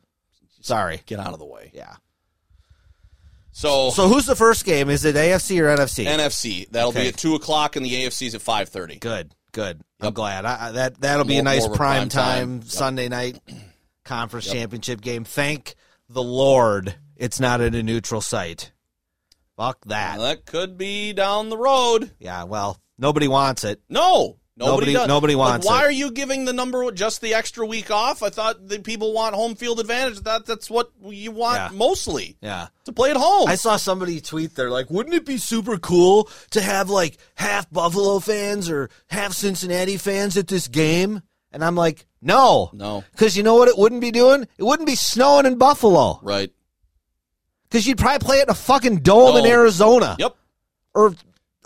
Sorry. 0.62 1.02
Get 1.06 1.18
out 1.20 1.32
of 1.34 1.38
the 1.38 1.44
way. 1.44 1.70
Yeah. 1.74 1.96
So, 3.52 3.90
So 3.90 4.08
who's 4.08 4.26
the 4.26 4.36
first 4.36 4.64
game? 4.64 4.90
Is 4.90 5.04
it 5.04 5.16
AFC 5.16 5.60
or 5.60 5.74
NFC? 5.74 6.04
NFC 6.06 6.68
that'll 6.70 6.90
Okay. 6.90 7.02
be 7.04 7.08
at 7.08 7.16
two 7.16 7.34
o'clock, 7.34 7.76
and 7.76 7.84
the 7.86 7.90
AFC's 8.04 8.34
at 8.34 8.42
five 8.42 8.68
thirty. 8.68 8.96
Good, 8.98 9.34
good. 9.52 9.80
I'm 10.00 10.12
glad. 10.12 10.44
I, 10.44 10.68
I- 10.68 10.72
that 10.72 11.00
that'll 11.00 11.24
be 11.24 11.38
a 11.38 11.42
nice 11.42 11.62
more 11.62 11.70
of 11.70 11.74
a 11.74 11.76
prime, 11.76 11.96
prime 12.00 12.08
time, 12.10 12.38
time. 12.48 12.52
Yep. 12.60 12.64
Sunday 12.70 13.08
night 13.08 13.40
conference 14.04 14.46
championship 14.50 15.00
game. 15.00 15.24
Thank 15.24 15.74
the 16.08 16.22
Lord, 16.22 16.94
it's 17.16 17.40
not 17.40 17.60
at 17.60 17.74
a 17.74 17.82
neutral 17.82 18.20
site. 18.20 18.72
Fuck 19.56 19.78
that. 19.86 20.18
That 20.18 20.44
could 20.44 20.76
be 20.76 21.14
down 21.14 21.48
the 21.48 21.56
road. 21.56 22.10
Yeah, 22.18 22.44
well, 22.44 22.78
nobody 22.98 23.28
wants 23.28 23.64
it. 23.64 23.80
No, 23.88 24.36
nobody. 24.56 24.92
Nobody- 24.92 24.92
does. 24.94 25.08
nobody 25.08 25.34
Like, 25.34 25.64
why 25.64 25.82
it. 25.82 25.86
are 25.86 25.90
you 25.90 26.10
giving 26.10 26.44
the 26.44 26.52
number 26.52 26.90
just 26.92 27.20
the 27.20 27.34
extra 27.34 27.66
week 27.66 27.90
off? 27.90 28.22
I 28.22 28.30
thought 28.30 28.68
the 28.68 28.78
people 28.78 29.12
want 29.12 29.34
home 29.34 29.54
field 29.54 29.80
advantage. 29.80 30.20
That 30.20 30.46
that's 30.46 30.70
what 30.70 30.90
you 31.04 31.30
want 31.32 31.56
Yeah. 31.56 31.68
mostly 31.76 32.36
Yeah. 32.40 32.68
to 32.84 32.92
play 32.92 33.10
at 33.10 33.16
home. 33.16 33.48
I 33.48 33.54
saw 33.56 33.76
somebody 33.76 34.20
tweet 34.20 34.54
there 34.54 34.70
like, 34.70 34.90
wouldn't 34.90 35.14
it 35.14 35.26
be 35.26 35.36
super 35.38 35.78
cool 35.78 36.28
to 36.50 36.60
have 36.60 36.88
like 36.90 37.18
half 37.34 37.70
Buffalo 37.70 38.18
fans 38.18 38.70
or 38.70 38.88
half 39.08 39.32
Cincinnati 39.34 39.96
fans 39.96 40.36
at 40.36 40.46
this 40.48 40.68
game? 40.68 41.22
And 41.52 41.64
I'm 41.64 41.74
like, 41.76 42.06
no. 42.20 42.70
no, 42.74 43.04
Because 43.12 43.36
you 43.36 43.42
know 43.42 43.54
what 43.54 43.68
it 43.68 43.78
wouldn't 43.78 44.00
be 44.00 44.10
doing? 44.10 44.42
It 44.58 44.62
wouldn't 44.62 44.86
be 44.86 44.94
snowing 44.96 45.46
in 45.46 45.56
Buffalo. 45.58 46.18
right? 46.22 46.50
Because 47.68 47.86
you'd 47.86 47.98
probably 47.98 48.24
play 48.24 48.38
it 48.38 48.44
in 48.44 48.50
a 48.50 48.54
fucking 48.54 48.98
dome 48.98 49.36
in 49.36 49.46
Arizona. 49.46 50.16
Yep. 50.18 50.36
Or 50.94 51.14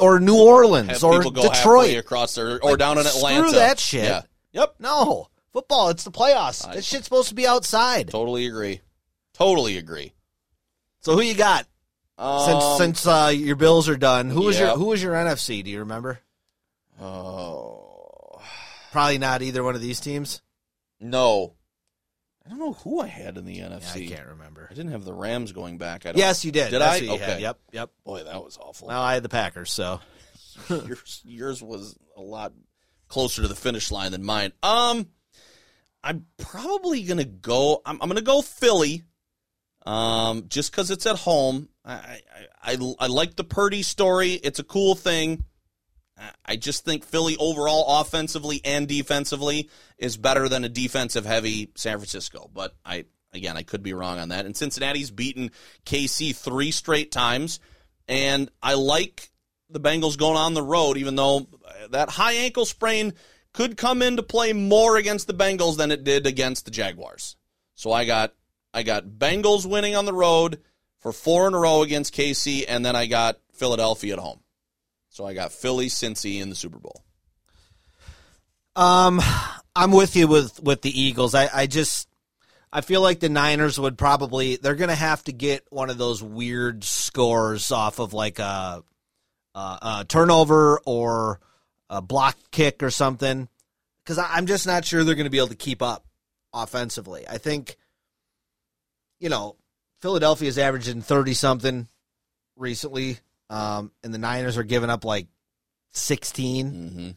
or 0.01 0.19
New 0.21 0.37
Orleans 0.37 1.03
or 1.03 1.23
Detroit. 1.23 1.97
across 1.97 2.35
there 2.35 2.57
or 2.63 2.71
Like, 2.71 2.79
down 2.79 2.99
in 2.99 3.07
Atlanta. 3.07 3.49
screw 3.49 3.59
that 3.59 3.79
shit. 3.79 4.05
Yeah. 4.05 4.23
Yep. 4.53 4.75
No. 4.81 5.29
Football, 5.53 5.89
it's 5.91 6.05
the 6.05 6.11
playoffs. 6.11 6.67
I- 6.67 6.77
That 6.77 6.85
shit's 6.85 7.05
supposed 7.05 7.29
to 7.31 7.35
be 7.35 7.47
outside. 7.47 8.09
Totally 8.11 8.47
agree. 8.47 8.81
Totally 9.35 9.77
agree. 9.79 10.13
So 11.01 11.15
who 11.15 11.23
you 11.23 11.35
got? 11.35 11.67
Since 12.19 12.65
Um, 12.65 12.79
since 12.79 13.07
uh, 13.07 13.33
your 13.35 13.57
Bills 13.57 13.89
are 13.89 13.97
done, 13.97 14.29
who 14.31 14.43
was 14.43 14.59
yeah. 14.59 14.67
your 14.69 14.77
who 14.77 14.87
was 14.87 15.03
your 15.03 15.15
NFC? 15.15 15.65
Do 15.65 15.71
you 15.71 15.79
remember? 15.81 16.21
oh 17.01 18.41
Probably 18.93 19.19
not 19.19 19.41
either 19.43 19.63
one 19.63 19.75
of 19.75 19.81
these 19.81 20.01
teams. 20.01 20.43
no, 21.01 21.55
I 22.51 22.55
don't 22.57 22.59
know 22.59 22.73
who 22.73 23.01
I 23.01 23.07
had 23.07 23.39
in 23.39 23.45
the 23.45 23.55
Yeah, 23.55 23.69
NFC. 23.69 24.07
I 24.11 24.17
can't 24.17 24.29
remember. 24.31 24.67
I 24.69 24.75
didn't 24.75 24.91
have 24.91 25.05
the 25.05 25.13
Rams 25.15 25.53
going 25.53 25.79
back. 25.79 26.05
I 26.05 26.11
don't, 26.13 26.19
Yes, 26.19 26.45
you 26.45 26.51
did. 26.51 26.71
Did 26.71 26.81
That's 26.81 27.01
I? 27.01 27.05
you 27.05 27.11
had. 27.13 27.21
Okay. 27.23 27.41
Yep, 27.43 27.59
yep. 27.73 27.91
Boy, 28.05 28.25
that 28.25 28.43
was 28.43 28.59
awful. 28.61 28.89
Well, 28.89 29.01
I 29.01 29.15
had 29.15 29.23
the 29.23 29.29
Packers, 29.29 29.73
so 29.73 30.01
yours, 30.69 31.23
yours 31.25 31.63
was 31.63 31.97
a 32.17 32.21
lot 32.21 32.53
closer 33.09 33.43
to 33.43 33.49
the 33.49 33.55
finish 33.55 33.93
line 33.93 34.11
than 34.11 34.25
mine. 34.25 34.53
Um, 34.65 35.07
I'm 36.03 36.27
probably 36.39 37.03
gonna 37.05 37.25
go. 37.25 37.83
I'm, 37.87 37.99
I'm 38.03 38.09
gonna 38.09 38.21
go 38.21 38.43
Philly. 38.43 39.05
Um, 39.87 40.45
just 40.49 40.71
because 40.73 40.91
it's 40.91 41.07
at 41.07 41.17
home. 41.17 41.69
I, 41.85 41.93
I 42.65 42.73
I 42.75 42.95
I 42.99 43.07
like 43.07 43.37
the 43.37 43.45
Purdy 43.45 43.83
story. 43.83 44.33
It's 44.33 44.59
a 44.59 44.65
cool 44.65 44.95
thing. 44.95 45.45
I- 46.45 46.57
just 46.57 46.85
think 46.85 47.05
Philly 47.05 47.37
overall, 47.39 48.01
offensively 48.01 48.61
and 48.65 48.87
defensively, 48.87 49.71
is 49.99 50.17
better 50.17 50.49
than 50.49 50.65
a 50.65 50.69
defensive 50.69 51.25
heavy 51.25 51.71
San 51.77 51.99
Francisco. 51.99 52.51
But 52.53 52.75
I 52.85 53.07
again, 53.33 53.57
I 53.57 53.63
could 53.63 53.83
be 53.83 53.95
wrong 53.95 54.19
on 54.19 54.31
that. 54.31 54.47
And 54.47 54.57
Cincinnati's 54.57 55.11
beaten 55.11 55.51
KC 55.87 56.35
three 56.35 56.71
straight 56.71 57.13
times, 57.13 57.61
and 58.09 58.51
I 58.63 58.75
like 58.75 59.31
the 59.69 59.81
Bengals 59.81 60.19
going 60.19 60.37
on 60.37 60.55
the 60.55 60.63
road, 60.63 60.97
even 60.97 61.17
though 61.17 61.47
that 61.91 62.11
high 62.11 62.33
ankle 62.33 62.65
sprain 62.65 63.15
could 63.53 63.77
come 63.77 64.03
into 64.03 64.23
play 64.23 64.53
more 64.53 64.97
against 64.97 65.27
the 65.27 65.35
Bengals 65.35 65.77
than 65.77 65.91
it 65.91 66.05
did 66.05 66.27
against 66.27 66.65
the 66.65 66.71
Jaguars. 66.71 67.37
So 67.75 67.93
I 67.93 68.05
got 68.05 68.35
I 68.73 68.83
got 68.83 69.07
Bengals 69.07 69.67
winning 69.67 69.97
on 69.97 70.05
the 70.05 70.13
road 70.13 70.61
for 71.01 71.13
four 71.13 71.49
in 71.49 71.55
a 71.55 71.59
row 71.59 71.83
against 71.83 72.15
KC, 72.15 72.65
and 72.69 72.85
then 72.85 72.95
I 72.95 73.07
got 73.07 73.39
Philadelphia 73.53 74.15
at 74.15 74.19
home. 74.19 74.41
So 75.11 75.27
I 75.27 75.35
got 75.35 75.53
Philly, 75.53 75.87
Cincy 75.87 76.41
in 76.41 76.49
the 76.49 76.55
Super 76.55 76.79
Bowl. 76.79 77.03
Um, 78.77 79.21
I'm 79.75 79.93
with 79.93 80.17
you 80.17 80.27
with 80.29 80.63
with 80.63 80.83
the 80.83 81.01
Eagles. 81.01 81.35
I 81.35 81.49
I 81.53 81.67
just 81.67 82.09
I 82.73 82.81
feel 82.81 83.03
like 83.03 83.19
the 83.19 83.29
Niners 83.29 83.79
would 83.79 83.99
probably 83.99 84.57
they're 84.57 84.77
gonna 84.77 84.95
have 84.95 85.23
to 85.25 85.33
get 85.33 85.67
one 85.71 85.91
of 85.91 85.99
those 85.99 86.23
weird 86.23 86.85
scores 86.85 87.73
off 87.73 87.99
of 87.99 88.13
like 88.13 88.39
a, 88.39 88.85
a, 89.55 89.59
a 89.59 90.07
turnover 90.09 90.81
or 90.87 91.41
a 91.89 92.01
block 92.01 92.37
kick 92.53 92.83
or 92.83 92.91
something 92.91 93.49
because 94.05 94.19
I'm 94.19 94.47
just 94.47 94.67
not 94.67 94.85
sure 94.85 95.03
they're 95.03 95.17
gonna 95.17 95.31
be 95.31 95.39
able 95.39 95.49
to 95.49 95.57
keep 95.57 95.83
up 95.83 96.07
offensively. 96.55 97.27
I 97.29 97.39
think 97.39 97.77
you 99.19 99.29
know 99.29 99.57
Philadelphia's 100.01 100.57
averaging 100.57 101.03
thirty 101.03 101.35
something 101.35 101.89
recently, 102.55 103.19
um, 103.51 103.93
and 104.03 104.15
the 104.15 104.19
Niners 104.19 104.57
are 104.57 104.63
giving 104.63 104.89
up 104.89 105.05
like 105.05 105.27
16 105.93 106.71
Mm-hmm. 106.73 107.11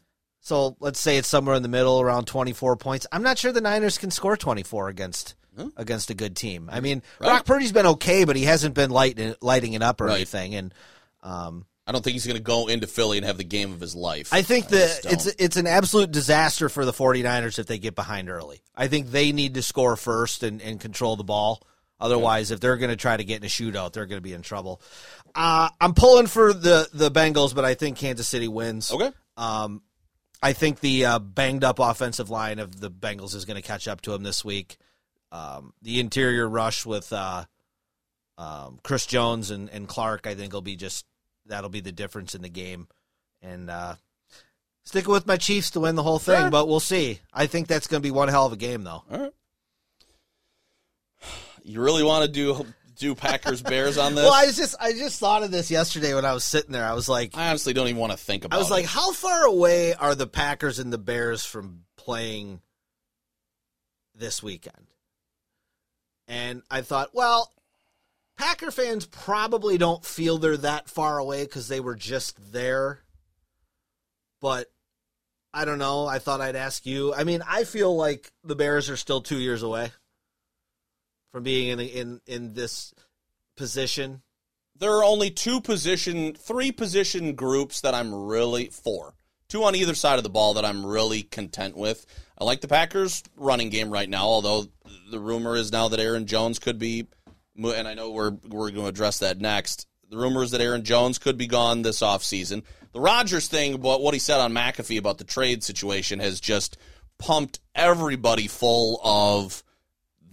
So 0.45 0.75
let's 0.81 0.99
say 0.99 1.15
it's 1.15 1.29
somewhere 1.29 1.55
in 1.55 1.63
the 1.63 1.69
middle, 1.69 2.01
around 2.01 2.25
twenty 2.25 2.51
four 2.51 2.75
points. 2.75 3.07
I'm 3.13 3.23
not 3.23 3.37
sure 3.37 3.53
the 3.53 3.61
Niners 3.61 3.97
can 3.97 4.11
score 4.11 4.35
twenty 4.35 4.63
four 4.63 4.89
against 4.89 5.35
against 5.77 6.09
a 6.09 6.13
good 6.13 6.35
team. 6.35 6.67
I 6.69 6.81
mean, 6.81 7.01
Right. 7.19 7.27
Brock 7.29 7.45
Purdy's 7.45 7.71
been 7.71 7.85
okay, 7.85 8.25
but 8.25 8.35
he 8.35 8.43
hasn't 8.43 8.75
been 8.75 8.89
lighting 8.91 9.35
lighting 9.41 9.71
it 9.71 9.81
up 9.81 10.01
or 10.01 10.07
Right. 10.07 10.15
anything. 10.15 10.55
And 10.55 10.73
um, 11.21 11.65
I 11.87 11.93
don't 11.93 12.03
think 12.03 12.13
he's 12.15 12.25
going 12.27 12.35
to 12.35 12.43
go 12.43 12.67
into 12.67 12.87
Philly 12.87 13.17
and 13.19 13.25
have 13.25 13.37
the 13.37 13.45
game 13.45 13.71
of 13.71 13.79
his 13.79 13.95
life. 13.95 14.33
I 14.33 14.41
think 14.41 14.67
that 14.67 14.99
it's 15.05 15.27
it's 15.27 15.55
an 15.55 15.65
absolute 15.67 16.11
disaster 16.11 16.67
for 16.67 16.83
the 16.83 16.91
49ers 16.91 17.57
if 17.57 17.67
they 17.67 17.77
get 17.77 17.95
behind 17.95 18.29
early. 18.29 18.61
I 18.75 18.89
think 18.89 19.11
they 19.11 19.31
need 19.31 19.53
to 19.53 19.61
score 19.61 19.95
first 19.95 20.43
and, 20.43 20.61
and 20.61 20.77
control 20.77 21.15
the 21.15 21.23
ball. 21.23 21.65
Otherwise, 22.03 22.51
if 22.51 22.59
they're 22.59 22.77
going 22.77 22.89
to 22.91 22.95
try 22.97 23.15
to 23.17 23.23
get 23.23 23.37
in 23.37 23.45
a 23.45 23.47
shootout, 23.47 23.93
they're 23.93 24.05
going 24.05 24.17
to 24.19 24.21
be 24.21 24.33
in 24.33 24.41
trouble. 24.41 24.81
Uh, 25.33 25.69
I'm 25.81 25.93
pulling 25.93 26.27
for 26.27 26.53
the 26.53 26.87
the 26.93 27.09
Bengals, 27.09 27.55
but 27.55 27.63
I 27.65 27.73
think 27.75 27.97
Kansas 27.97 28.27
City 28.27 28.47
wins. 28.47 28.91
okay. 28.91 29.11
Um, 29.37 29.81
I 30.41 30.51
think 30.53 30.81
the 30.81 31.05
uh, 31.05 31.19
banged 31.19 31.63
up 31.63 31.79
offensive 31.79 32.29
line 32.29 32.59
of 32.59 32.79
the 32.81 32.91
Bengals 32.91 33.33
is 33.33 33.45
going 33.45 33.55
to 33.55 33.65
catch 33.67 33.87
up 33.87 34.01
to 34.01 34.11
them 34.11 34.23
this 34.23 34.43
week. 34.43 34.75
Um, 35.31 35.73
the 35.81 35.99
interior 36.01 36.47
rush 36.47 36.85
with 36.85 37.11
uh, 37.13 37.45
um, 38.37 38.79
Chris 38.83 39.05
Jones 39.05 39.49
and, 39.51 39.69
and 39.69 39.87
Clark, 39.87 40.27
I 40.27 40.35
think, 40.35 40.51
will 40.53 40.61
be 40.61 40.75
just 40.75 41.05
that'll 41.45 41.69
be 41.69 41.79
the 41.81 41.91
difference 41.93 42.35
in 42.35 42.41
the 42.41 42.49
game. 42.49 42.87
And 43.41 43.69
uh, 43.69 43.95
sticking 44.83 45.11
with 45.13 45.25
my 45.25 45.37
Chiefs 45.37 45.71
to 45.71 45.79
win 45.79 45.95
the 45.95 46.03
whole 46.03 46.19
thing, 46.19 46.41
Sure. 46.41 46.51
but 46.51 46.67
we'll 46.67 46.79
see. 46.81 47.19
I 47.33 47.47
think 47.47 47.67
that's 47.67 47.87
going 47.87 48.01
to 48.01 48.05
be 48.05 48.11
one 48.11 48.27
hell 48.27 48.45
of 48.45 48.53
a 48.53 48.57
game, 48.57 48.83
though. 48.83 49.03
All 49.09 49.19
right. 49.19 49.33
You 51.63 51.81
really 51.81 52.03
want 52.03 52.25
to 52.25 52.31
do 52.31 52.65
do 52.97 53.15
Packers 53.15 53.61
Bears 53.61 53.97
on 53.97 54.15
this? 54.15 54.23
Well, 54.23 54.33
I 54.33 54.45
was 54.45 54.55
just 54.55 54.75
I 54.79 54.93
just 54.93 55.19
thought 55.19 55.43
of 55.43 55.51
this 55.51 55.71
yesterday 55.71 56.13
when 56.13 56.25
I 56.25 56.33
was 56.33 56.43
sitting 56.43 56.71
there. 56.71 56.85
I 56.85 56.93
was 56.93 57.09
like, 57.09 57.35
I 57.35 57.49
honestly 57.49 57.73
don't 57.73 57.87
even 57.87 57.99
want 57.99 58.11
to 58.11 58.17
think 58.17 58.45
about. 58.45 58.55
It. 58.55 58.59
I 58.59 58.61
was 58.61 58.71
like, 58.71 58.85
it. 58.85 58.89
how 58.89 59.11
far 59.11 59.45
away 59.45 59.93
are 59.93 60.15
the 60.15 60.27
Packers 60.27 60.79
and 60.79 60.91
the 60.91 60.97
Bears 60.97 61.45
from 61.45 61.81
playing 61.97 62.61
this 64.15 64.43
weekend? 64.43 64.87
And 66.27 66.61
I 66.71 66.81
thought, 66.81 67.09
well, 67.13 67.51
Packer 68.37 68.71
fans 68.71 69.05
probably 69.05 69.77
don't 69.77 70.03
feel 70.05 70.37
they're 70.37 70.57
that 70.57 70.89
far 70.89 71.17
away 71.17 71.43
because 71.43 71.67
they 71.67 71.79
were 71.79 71.95
just 71.95 72.53
there. 72.53 72.99
But 74.41 74.71
I 75.53 75.65
don't 75.65 75.79
know. 75.79 76.05
I 76.05 76.19
thought 76.19 76.41
I'd 76.41 76.55
ask 76.55 76.85
you. 76.85 77.13
I 77.13 77.23
mean, 77.23 77.41
I 77.47 77.63
feel 77.63 77.95
like 77.95 78.31
the 78.43 78.55
Bears 78.55 78.89
are 78.89 78.97
still 78.97 79.21
two 79.21 79.37
years 79.37 79.63
away 79.63 79.91
from 81.33 81.43
being 81.43 81.67
in 81.67 81.79
in 81.81 82.21
in 82.25 82.53
this 82.53 82.93
position. 83.57 84.21
there 84.79 84.93
are 84.93 85.03
only 85.03 85.29
two 85.29 85.61
position, 85.61 86.33
three 86.33 86.71
position 86.71 87.35
groups 87.35 87.81
that 87.81 87.93
I'm 87.93 88.13
really 88.13 88.67
for. 88.69 89.13
Two 89.49 89.63
on 89.65 89.75
either 89.75 89.93
side 89.93 90.17
of 90.17 90.23
the 90.23 90.29
ball 90.29 90.55
that 90.55 90.65
I'm 90.65 90.85
really 90.85 91.21
content 91.23 91.77
with. 91.77 92.05
I 92.37 92.43
like 92.43 92.61
the 92.61 92.67
Packers 92.67 93.21
running 93.35 93.69
game 93.69 93.91
right 93.91 94.09
now, 94.09 94.23
although 94.23 94.65
the 95.11 95.19
rumor 95.19 95.55
is 95.55 95.71
now 95.71 95.89
that 95.89 95.99
Aaron 95.99 96.25
Jones 96.25 96.57
could 96.59 96.79
be, 96.79 97.07
and 97.55 97.87
I 97.87 97.93
know 97.93 98.11
we're 98.11 98.31
we're 98.31 98.71
going 98.71 98.85
to 98.85 98.87
address 98.87 99.19
that 99.19 99.39
next. 99.39 99.87
The 100.09 100.17
rumor 100.17 100.43
is 100.43 100.51
that 100.51 100.61
Aaron 100.61 100.83
Jones 100.83 101.19
could 101.19 101.37
be 101.37 101.47
gone 101.47 101.81
this 101.81 102.01
offseason. 102.01 102.63
The 102.93 102.99
Rodgers 102.99 103.47
thing, 103.47 103.77
but 103.77 104.01
what 104.01 104.13
he 104.13 104.19
said 104.19 104.39
on 104.39 104.53
McAfee 104.53 104.99
about 104.99 105.17
the 105.17 105.23
trade 105.23 105.63
situation 105.63 106.19
has 106.19 106.39
just 106.39 106.77
pumped 107.19 107.59
everybody 107.73 108.47
full 108.47 108.99
of 109.03 109.62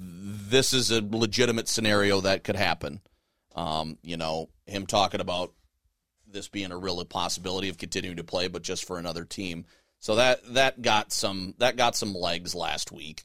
this 0.01 0.73
is 0.73 0.91
a 0.91 1.03
legitimate 1.03 1.69
scenario 1.69 2.23
that 2.23 2.43
could 2.43 2.57
happen. 2.57 3.01
Um, 3.55 3.99
you 4.03 4.17
know, 4.17 4.49
him 4.67 4.87
talking 4.87 5.21
about 5.21 5.53
this 6.27 6.49
being 6.49 6.73
a 6.73 6.79
real 6.79 7.05
possibility 7.05 7.69
of 7.69 7.79
continuing 7.79 8.17
to 8.17 8.25
play, 8.25 8.49
but 8.49 8.63
just 8.63 8.85
for 8.87 8.99
another 8.99 9.25
team. 9.25 9.67
So 9.99 10.15
that 10.15 10.55
that 10.55 10.81
got 10.81 11.13
some 11.13 11.55
that 11.59 11.77
got 11.77 11.95
some 11.95 12.15
legs 12.15 12.55
last 12.55 12.91
week. 12.91 13.25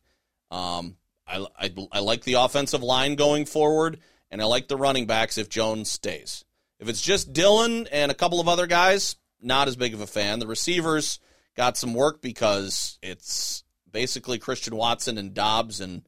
Um, 0.51 0.97
I, 1.25 1.45
I 1.57 1.73
I 1.91 1.99
like 1.99 2.23
the 2.23 2.33
offensive 2.33 2.83
line 2.83 3.15
going 3.15 3.45
forward, 3.45 3.99
and 4.29 4.41
I 4.41 4.45
like 4.45 4.67
the 4.67 4.77
running 4.77 5.05
backs 5.05 5.37
if 5.37 5.49
Jones 5.49 5.89
stays. 5.89 6.43
If 6.79 6.89
it's 6.89 7.01
just 7.01 7.31
Dillon 7.31 7.87
and 7.91 8.11
a 8.11 8.15
couple 8.15 8.41
of 8.41 8.49
other 8.49 8.67
guys, 8.67 9.15
not 9.41 9.69
as 9.69 9.77
big 9.77 9.93
of 9.93 10.01
a 10.01 10.07
fan. 10.07 10.39
The 10.39 10.47
receivers 10.47 11.19
got 11.55 11.77
some 11.77 11.93
work 11.93 12.21
because 12.21 12.99
it's 13.01 13.63
basically 13.89 14.39
Christian 14.39 14.75
Watson 14.75 15.17
and 15.17 15.33
Doubs, 15.33 15.79
and 15.79 16.01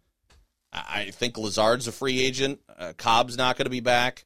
I 0.74 1.12
think 1.12 1.38
Lazard's 1.38 1.88
a 1.88 1.92
free 1.92 2.22
agent. 2.22 2.60
Uh, 2.78 2.94
Cobb's 2.98 3.38
not 3.38 3.58
going 3.58 3.66
to 3.66 3.72
be 3.72 3.80
back. 3.80 4.26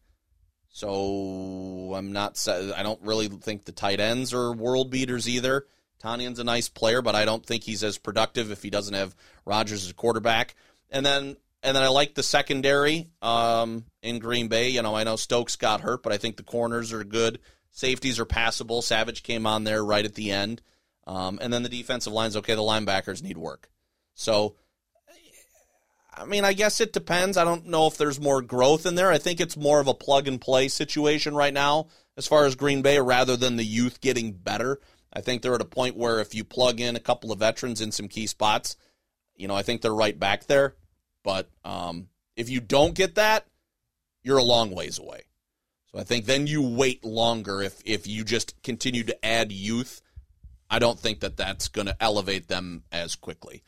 So 0.70 1.94
I'm 1.96 2.14
not. 2.14 2.48
I 2.48 2.82
don't 2.82 3.02
really 3.02 3.28
think 3.28 3.66
the 3.66 3.72
tight 3.72 4.00
ends 4.00 4.34
are 4.34 4.54
world 4.54 4.90
beaters 4.90 5.28
either. 5.28 5.66
Tonyan's 6.00 6.40
a 6.40 6.44
nice 6.44 6.70
player, 6.70 7.02
but 7.02 7.14
I 7.14 7.26
don't 7.26 7.46
think 7.46 7.64
he's 7.64 7.84
as 7.84 7.98
productive 7.98 8.52
if 8.52 8.64
he 8.64 8.70
doesn't 8.70 8.94
have 8.94 9.16
Rodgers 9.46 9.84
as 9.84 9.92
a 9.92 9.94
quarterback. 9.94 10.56
And 10.90 11.06
then 11.06 11.36
and 11.62 11.76
then 11.76 11.84
I 11.84 11.90
like 11.90 12.16
the 12.16 12.24
secondary 12.24 13.10
um, 13.22 13.86
in 14.02 14.20
Green 14.20 14.48
Bay. 14.48 14.70
You 14.70 14.82
know, 14.82 14.96
I 14.96 15.04
know 15.04 15.16
Stokes 15.16 15.58
got 15.58 15.82
hurt, 15.82 16.02
but 16.02 16.12
I 16.12 16.18
think 16.18 16.38
the 16.38 16.44
corners 16.44 16.92
are 16.92 17.04
good. 17.04 17.40
Safeties 17.72 18.20
are 18.20 18.26
passable. 18.26 18.82
Savage 18.82 19.24
came 19.24 19.46
on 19.46 19.64
there 19.64 19.84
right 19.84 20.04
at 20.04 20.16
the 20.16 20.32
end. 20.32 20.62
Um, 21.06 21.40
and 21.42 21.54
then 21.54 21.64
the 21.64 21.70
defensive 21.70 22.14
line's 22.14 22.38
okay. 22.38 22.56
The 22.56 22.62
linebackers 22.62 23.22
need 23.22 23.38
work. 23.38 23.70
So 24.16 24.56
I 26.14 26.26
mean, 26.26 26.44
I 26.44 26.54
guess 26.54 26.82
it 26.82 26.94
depends. 26.94 27.38
I 27.38 27.44
don't 27.44 27.68
know 27.68 27.88
if 27.88 27.98
there's 27.98 28.20
more 28.20 28.42
growth 28.42 28.86
in 28.86 28.96
there. 28.96 29.12
I 29.12 29.18
think 29.18 29.40
it's 29.40 29.56
more 29.56 29.80
of 29.80 29.88
a 29.88 29.94
plug 29.94 30.28
and 30.28 30.42
play 30.42 30.68
situation 30.68 31.36
right 31.36 31.54
now 31.54 31.88
as 32.18 32.28
far 32.28 32.46
as 32.46 32.56
Green 32.56 32.82
Bay 32.82 33.00
rather 33.00 33.38
than 33.38 33.56
the 33.56 33.64
youth 33.64 34.02
getting 34.02 34.34
better. 34.34 34.80
I 35.14 35.22
think 35.22 35.42
they're 35.42 35.56
at 35.56 35.62
a 35.62 35.66
point 35.66 35.96
where 35.96 36.20
if 36.20 36.36
you 36.36 36.44
plug 36.44 36.80
in 36.80 36.96
a 36.96 37.02
couple 37.02 37.32
of 37.32 37.40
veterans 37.40 37.82
in 37.82 37.92
some 37.92 38.08
key 38.08 38.28
spots, 38.28 38.76
you 39.36 39.48
know, 39.48 39.56
I 39.56 39.64
think 39.64 39.82
they're 39.82 39.94
right 39.94 40.18
back 40.18 40.48
there. 40.48 40.76
But 41.24 41.50
um, 41.64 42.10
if 42.36 42.50
you 42.50 42.60
don't 42.60 42.96
get 42.96 43.16
that, 43.16 43.46
you're 44.24 44.38
a 44.38 44.44
long 44.44 44.72
ways 44.72 45.00
away. 45.00 45.24
So 45.92 46.00
I 46.00 46.04
think 46.04 46.26
then 46.26 46.48
you 46.48 46.62
wait 46.62 47.04
longer 47.04 47.62
if 47.62 47.82
if 47.86 48.08
you 48.08 48.24
just 48.24 48.62
continue 48.64 49.04
to 49.04 49.26
add 49.26 49.52
youth. 49.52 50.02
I 50.70 50.80
don't 50.80 51.00
think 51.00 51.20
that 51.20 51.36
that's 51.36 51.68
going 51.68 51.88
to 51.88 52.02
elevate 52.02 52.48
them 52.48 52.84
as 52.94 53.16
quickly. 53.16 53.64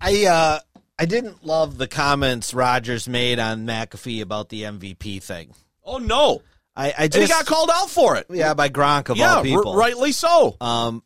I 0.00 0.26
uh 0.26 0.58
I 0.98 1.06
didn't 1.06 1.44
love 1.44 1.78
the 1.78 1.88
comments 1.88 2.52
Rodgers 2.54 3.08
made 3.08 3.38
on 3.38 3.66
McAfee 3.66 4.20
about 4.22 4.48
the 4.48 4.62
MVP 4.64 5.22
thing. 5.22 5.54
Oh 5.84 5.98
no! 5.98 6.42
I, 6.76 6.86
I 6.90 7.04
And 7.04 7.14
he 7.14 7.20
just 7.20 7.32
got 7.32 7.46
called 7.46 7.70
out 7.72 7.90
for 7.90 8.16
it. 8.16 8.26
yeah 8.30 8.54
by 8.54 8.68
Gronk 8.68 9.08
of 9.08 9.16
yeah, 9.16 9.36
all 9.36 9.42
people. 9.42 9.72
r- 9.72 9.78
rightly 9.78 10.12
so. 10.12 10.56
Um, 10.60 11.02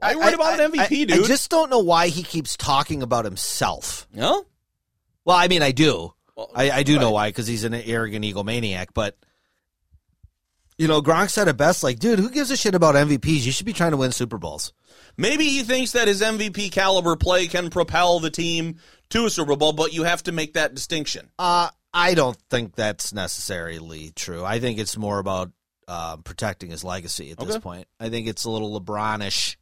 are 0.00 0.16
worried 0.18 0.34
about 0.34 0.60
an 0.60 0.72
MVP, 0.72 0.80
I- 0.80 0.86
dude? 1.04 1.12
I 1.12 1.22
just 1.22 1.50
don't 1.50 1.70
know 1.70 1.78
why 1.80 2.08
he 2.08 2.22
keeps 2.22 2.56
talking 2.56 3.02
about 3.02 3.24
himself. 3.24 4.06
no? 4.12 4.44
Well, 5.24 5.36
I 5.36 5.48
mean, 5.48 5.62
I 5.62 5.72
do. 5.72 6.12
Well, 6.36 6.50
I, 6.54 6.70
I 6.70 6.82
do 6.82 6.98
know 6.98 7.10
why 7.12 7.28
because 7.28 7.46
he's 7.46 7.64
an 7.64 7.72
arrogant 7.74 8.24
egomaniac. 8.24 8.88
But 8.92 9.16
you 10.76 10.88
know, 10.88 11.00
Gronk 11.00 11.30
said 11.30 11.48
it 11.48 11.56
best. 11.56 11.82
Like, 11.82 11.98
dude, 11.98 12.18
who 12.18 12.28
gives 12.30 12.50
a 12.50 12.56
shit 12.56 12.74
about 12.74 12.94
MVPs? 12.94 13.46
You 13.46 13.52
should 13.52 13.66
be 13.66 13.72
trying 13.72 13.92
to 13.92 13.96
win 13.96 14.12
Super 14.12 14.38
Bowls. 14.38 14.72
Maybe 15.16 15.44
he 15.44 15.62
thinks 15.62 15.92
that 15.92 16.08
his 16.08 16.22
MVP 16.22 16.72
caliber 16.72 17.16
play 17.16 17.46
can 17.46 17.70
propel 17.70 18.20
the 18.20 18.30
team 18.30 18.76
to 19.10 19.26
a 19.26 19.30
Super 19.30 19.56
Bowl, 19.56 19.72
but 19.72 19.92
you 19.92 20.04
have 20.04 20.22
to 20.24 20.32
make 20.32 20.54
that 20.54 20.74
distinction. 20.74 21.30
Uh, 21.38 21.68
I 21.92 22.14
don't 22.14 22.36
think 22.50 22.74
that's 22.74 23.12
necessarily 23.12 24.12
true. 24.16 24.44
I 24.44 24.58
think 24.58 24.78
it's 24.78 24.96
more 24.96 25.18
about 25.18 25.52
uh, 25.86 26.16
protecting 26.18 26.70
his 26.70 26.82
legacy 26.82 27.30
at 27.30 27.38
this 27.38 27.58
point. 27.58 27.86
I 28.00 28.08
think 28.08 28.26
it's 28.26 28.44
a 28.44 28.50
little 28.50 28.80
LeBronish, 28.80 29.56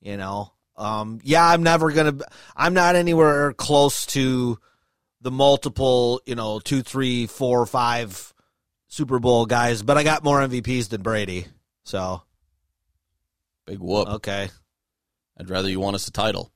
you 0.00 0.16
know. 0.16 0.52
Um, 0.76 1.20
yeah, 1.22 1.46
I'm 1.46 1.62
never 1.62 1.92
gonna. 1.92 2.18
I'm 2.56 2.74
not 2.74 2.96
anywhere 2.96 3.52
close 3.52 4.06
to 4.06 4.58
the 5.20 5.30
multiple, 5.30 6.20
you 6.26 6.34
know, 6.34 6.58
two, 6.58 6.82
three, 6.82 7.26
four, 7.26 7.64
five 7.66 8.32
Super 8.88 9.20
Bowl 9.20 9.46
guys, 9.46 9.82
but 9.82 9.96
I 9.96 10.02
got 10.02 10.24
more 10.24 10.40
MVPs 10.40 10.88
than 10.88 11.02
Brady. 11.02 11.46
So 11.84 12.22
Big 13.66 13.78
whoop. 13.78 14.08
okay, 14.08 14.50
I'd 15.38 15.50
rather 15.50 15.68
you 15.68 15.80
won 15.80 15.94
us 15.94 16.08
a 16.08 16.12
title 16.12 16.52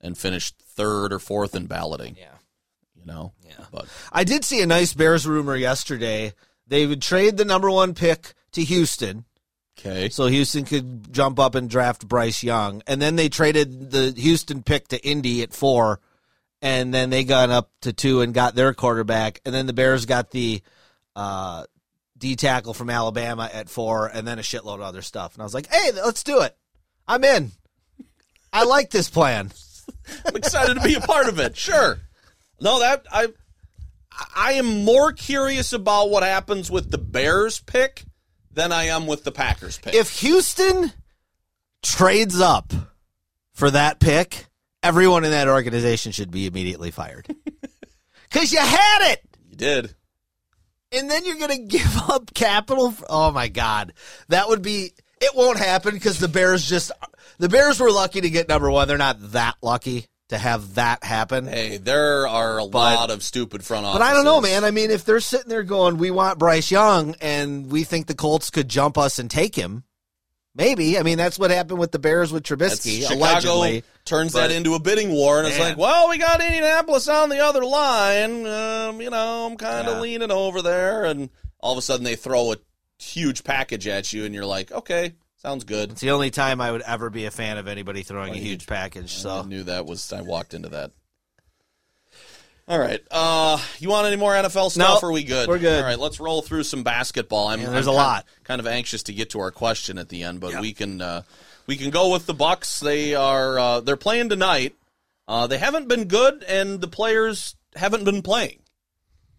and 0.00 0.16
finish 0.16 0.52
third 0.52 1.12
or 1.12 1.18
fourth 1.18 1.54
in 1.54 1.66
balloting. 1.66 2.16
yeah. 2.18 2.34
You 2.94 3.06
know? 3.06 3.32
Yeah. 3.46 3.64
But 3.72 3.86
I 4.12 4.24
did 4.24 4.44
see 4.44 4.60
a 4.62 4.66
nice 4.66 4.92
Bears 4.92 5.26
rumor 5.26 5.56
yesterday. 5.56 6.32
They 6.66 6.86
would 6.86 7.02
trade 7.02 7.36
the 7.36 7.44
number 7.44 7.70
one 7.70 7.94
pick 7.94 8.34
to 8.52 8.62
Houston. 8.62 9.24
okay. 9.78 10.08
So 10.10 10.26
Houston 10.26 10.64
could 10.64 11.12
jump 11.12 11.38
up 11.38 11.54
and 11.54 11.68
draft 11.68 12.06
Bryce 12.06 12.42
Young. 12.42 12.82
And 12.86 13.00
then 13.00 13.16
they 13.16 13.28
traded 13.28 13.90
the 13.90 14.12
Houston 14.16 14.62
pick 14.62 14.88
to 14.88 15.04
Indy 15.06 15.42
at 15.42 15.52
four. 15.52 16.00
And 16.62 16.92
then 16.92 17.08
they 17.08 17.24
got 17.24 17.48
up 17.48 17.70
to 17.82 17.92
two 17.92 18.20
and 18.20 18.34
got 18.34 18.54
their 18.54 18.74
quarterback. 18.74 19.40
And 19.46 19.54
then 19.54 19.66
the 19.66 19.72
Bears 19.72 20.04
got 20.04 20.30
the 20.30 20.60
uh, 21.16 21.64
D 22.18 22.36
tackle 22.36 22.74
from 22.74 22.90
Alabama 22.90 23.48
at 23.52 23.70
four 23.70 24.06
and 24.08 24.28
then 24.28 24.38
a 24.38 24.42
shitload 24.42 24.74
of 24.74 24.82
other 24.82 25.02
stuff. 25.02 25.34
And 25.34 25.42
I 25.42 25.44
was 25.44 25.54
like, 25.54 25.68
hey, 25.72 25.90
let's 25.92 26.22
do 26.22 26.42
it. 26.42 26.54
I'm 27.08 27.24
in. 27.24 27.52
I 28.52 28.64
like 28.64 28.90
this 28.90 29.08
plan. 29.08 29.50
I'm 30.26 30.36
excited 30.36 30.74
to 30.74 30.80
be 30.80 30.94
a 30.94 31.00
part 31.00 31.28
of 31.28 31.38
it. 31.38 31.56
Sure. 31.56 31.98
No, 32.60 32.80
that 32.80 33.06
I 33.12 33.28
I 34.34 34.52
am 34.52 34.84
more 34.84 35.12
curious 35.12 35.72
about 35.72 36.10
what 36.10 36.22
happens 36.22 36.70
with 36.70 36.90
the 36.90 36.98
Bears 36.98 37.60
pick 37.60 38.04
than 38.52 38.72
I 38.72 38.84
am 38.84 39.06
with 39.06 39.24
the 39.24 39.32
Packers 39.32 39.78
pick. 39.78 39.94
If 39.94 40.20
Houston 40.20 40.92
trades 41.82 42.40
up 42.40 42.72
for 43.52 43.70
that 43.70 44.00
pick, 44.00 44.46
everyone 44.82 45.24
in 45.24 45.30
that 45.30 45.48
organization 45.48 46.12
should 46.12 46.30
be 46.30 46.46
immediately 46.46 46.90
fired. 46.90 47.26
Because 48.32 48.52
you 48.52 48.60
had 48.60 49.10
it. 49.12 49.24
you 49.48 49.56
did, 49.56 49.92
and 50.92 51.10
then 51.10 51.24
you're 51.24 51.38
going 51.38 51.50
to 51.50 51.64
give 51.78 51.96
up 52.08 52.32
capital. 52.32 52.92
For, 52.92 53.04
oh 53.08 53.32
my 53.32 53.48
God, 53.48 53.92
that 54.28 54.48
would 54.48 54.62
be. 54.62 54.92
It 55.20 55.34
won't 55.34 55.58
happen 55.58 55.94
because 55.94 56.20
the 56.20 56.28
Bears 56.28 56.64
just 56.64 56.92
the 57.40 57.48
Bears 57.48 57.80
were 57.80 57.90
lucky 57.90 58.20
to 58.20 58.30
get 58.30 58.48
number 58.48 58.70
one. 58.70 58.86
They're 58.86 58.98
not 58.98 59.32
that 59.32 59.56
lucky 59.62 60.06
to 60.28 60.38
have 60.38 60.76
that 60.76 61.02
happen. 61.02 61.46
hey, 61.48 61.76
there 61.78 62.28
are 62.28 62.58
a 62.58 62.64
lot 62.64 63.10
of 63.10 63.20
stupid 63.24 63.64
front 63.64 63.84
offices. 63.84 63.98
But 63.98 64.04
I 64.08 64.14
don't 64.14 64.24
know, 64.24 64.40
man. 64.40 64.62
I 64.64 64.70
mean, 64.70 64.90
if 64.92 65.04
they're 65.04 65.18
sitting 65.18 65.48
there 65.48 65.64
going, 65.64 65.98
"We 65.98 66.12
want 66.12 66.38
Bryce 66.38 66.70
Young," 66.70 67.16
and 67.20 67.68
we 67.70 67.82
think 67.82 68.06
the 68.06 68.14
Colts 68.14 68.50
could 68.50 68.68
jump 68.68 68.96
us 68.96 69.18
and 69.18 69.28
take 69.28 69.56
him, 69.56 69.82
maybe. 70.54 70.98
I 70.98 71.02
mean, 71.02 71.18
that's 71.18 71.36
what 71.38 71.50
happened 71.50 71.80
with 71.80 71.90
the 71.90 71.98
Bears 71.98 72.30
with 72.32 72.44
That's- 72.44 72.78
Trubisky. 72.78 73.00
Chicago 73.02 73.18
allegedly, 73.18 73.84
turns 74.04 74.32
But- 74.32 74.48
that 74.48 74.50
into 74.54 74.74
a 74.74 74.78
bidding 74.78 75.10
war, 75.10 75.38
and 75.40 75.48
it's 75.48 75.58
like, 75.58 75.76
well, 75.76 76.08
we 76.08 76.18
got 76.18 76.40
Indianapolis 76.40 77.08
on 77.08 77.28
the 77.28 77.40
other 77.40 77.64
line. 77.64 78.46
Um, 78.46 79.00
you 79.00 79.10
know, 79.10 79.46
I'm 79.46 79.56
kind 79.56 79.88
of 79.88 79.96
Yeah. 79.96 80.00
leaning 80.00 80.30
over 80.30 80.62
there, 80.62 81.04
and 81.06 81.30
all 81.58 81.72
of 81.72 81.78
a 81.78 81.82
sudden 81.82 82.04
they 82.04 82.14
throw 82.16 82.52
a 82.52 82.56
huge 83.00 83.42
package 83.42 83.88
at 83.88 84.12
you, 84.12 84.24
and 84.24 84.32
you're 84.34 84.46
like, 84.46 84.70
okay, 84.70 85.14
sounds 85.42 85.64
good. 85.64 85.92
it's 85.92 86.00
the 86.00 86.10
only 86.10 86.30
time 86.30 86.60
I 86.60 86.70
would 86.70 86.82
ever 86.82 87.10
be 87.10 87.24
a 87.26 87.30
fan 87.30 87.58
of 87.58 87.66
anybody 87.68 88.02
throwing 88.02 88.32
a 88.34 88.38
huge 88.38 88.66
package. 88.66 89.04
I 89.16 89.20
So 89.22 89.42
knew 89.42 89.64
that 89.64 89.86
was. 89.86 90.12
I 90.12 90.22
walked 90.22 90.54
into 90.54 90.68
that. 90.70 90.92
All 92.68 92.78
right. 92.78 93.00
Uh, 93.10 93.58
you 93.80 93.88
want 93.88 94.06
any 94.06 94.16
more 94.16 94.32
NFL 94.32 94.70
stuff? 94.70 95.02
No, 95.02 95.08
or 95.08 95.10
are 95.10 95.12
we 95.12 95.24
good? 95.24 95.48
we're 95.48 95.58
good. 95.58 95.80
All 95.82 95.88
right. 95.88 95.98
Let's 95.98 96.20
roll 96.20 96.40
through 96.40 96.62
some 96.62 96.84
basketball. 96.84 97.48
I'm, 97.48 97.60
Yeah, 97.60 97.70
there's 97.70 97.88
I'm 97.88 97.94
a 97.94 97.96
kind- 97.96 98.06
lot. 98.08 98.26
Kind 98.44 98.60
of 98.60 98.66
anxious 98.68 99.02
to 99.04 99.12
get 99.12 99.30
to 99.30 99.40
our 99.40 99.50
question 99.50 99.98
at 99.98 100.08
the 100.08 100.22
end, 100.22 100.40
but 100.40 100.60
we 100.60 100.72
can 100.72 101.00
uh, 101.00 101.22
we 101.66 101.76
can 101.76 101.90
go 101.90 102.12
with 102.12 102.26
the 102.26 102.34
Bucks. 102.34 102.78
They 102.80 103.14
are 103.16 103.58
uh, 103.58 103.80
they're 103.80 103.96
playing 103.96 104.28
tonight. 104.28 104.76
Uh, 105.26 105.46
they 105.48 105.58
haven't 105.58 105.88
been 105.88 106.04
good, 106.04 106.44
and 106.44 106.80
the 106.80 106.88
players 106.88 107.56
haven't 107.74 108.04
been 108.04 108.22
playing. 108.22 108.60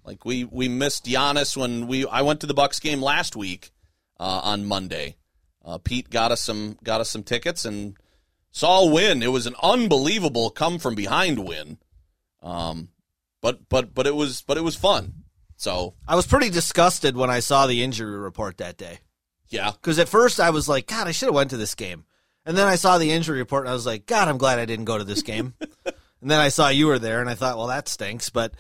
Like 0.04 0.26
we 0.26 0.44
we 0.44 0.68
missed 0.68 1.06
Giannis 1.06 1.56
when 1.56 1.88
we 1.88 2.06
I 2.08 2.24
went 2.24 2.42
to 2.42 2.48
the 2.48 2.54
Bucks 2.54 2.80
game 2.82 3.02
last 3.02 3.38
week 3.38 3.72
uh, 4.20 4.42
on 4.44 4.66
Monday. 4.66 5.16
Uh, 5.64 5.78
Pete 5.78 6.10
got 6.10 6.32
us 6.32 6.42
some 6.42 6.78
got 6.84 7.02
us 7.02 7.10
some 7.10 7.24
tickets 7.24 7.66
and 7.66 7.96
saw 8.52 8.82
a 8.82 8.92
win. 8.92 9.22
It 9.24 9.32
was 9.32 9.46
an 9.48 9.56
unbelievable 9.62 10.50
come 10.50 10.80
from 10.80 10.96
behind 10.96 11.40
win. 11.48 11.78
Um, 12.42 12.90
but 13.42 13.70
but 13.70 13.94
but 13.94 14.08
it 14.08 14.16
was 14.16 14.42
but 14.42 14.58
it 14.58 14.64
was 14.64 14.76
fun. 14.76 15.14
So 15.56 15.94
I 16.08 16.16
was 16.16 16.26
pretty 16.26 16.50
disgusted 16.50 17.16
when 17.16 17.30
I 17.30 17.40
saw 17.40 17.68
the 17.68 17.84
injury 17.84 18.18
report 18.18 18.58
that 18.58 18.78
day. 18.78 19.00
yeah, 19.50 19.72
Because 19.72 20.00
at 20.00 20.10
first 20.10 20.40
I 20.40 20.50
was 20.50 20.68
like, 20.68 20.88
God, 20.88 21.08
I 21.08 21.12
should 21.12 21.28
have 21.28 21.36
went 21.36 21.52
to 21.52 21.58
this 21.58 21.76
game. 21.76 22.06
And 22.48 22.58
then 22.58 22.68
I 22.68 22.76
saw 22.76 22.98
the 22.98 23.12
injury 23.12 23.38
report 23.38 23.66
and 23.66 23.70
I 23.70 23.74
was 23.74 23.86
like, 23.86 24.08
God, 24.08 24.28
I'm 24.28 24.40
glad 24.40 24.58
I 24.58 24.66
didn't 24.66 24.86
go 24.86 24.98
to 24.98 25.04
this 25.04 25.22
game. 25.22 25.54
and 25.86 26.32
then 26.32 26.40
I 26.40 26.50
saw 26.50 26.70
you 26.70 26.88
were 26.88 26.98
there 26.98 27.22
and 27.22 27.30
I 27.30 27.36
thought, 27.36 27.58
well, 27.58 27.68
that 27.68 27.88
stinks. 27.88 28.32
But 28.32 28.56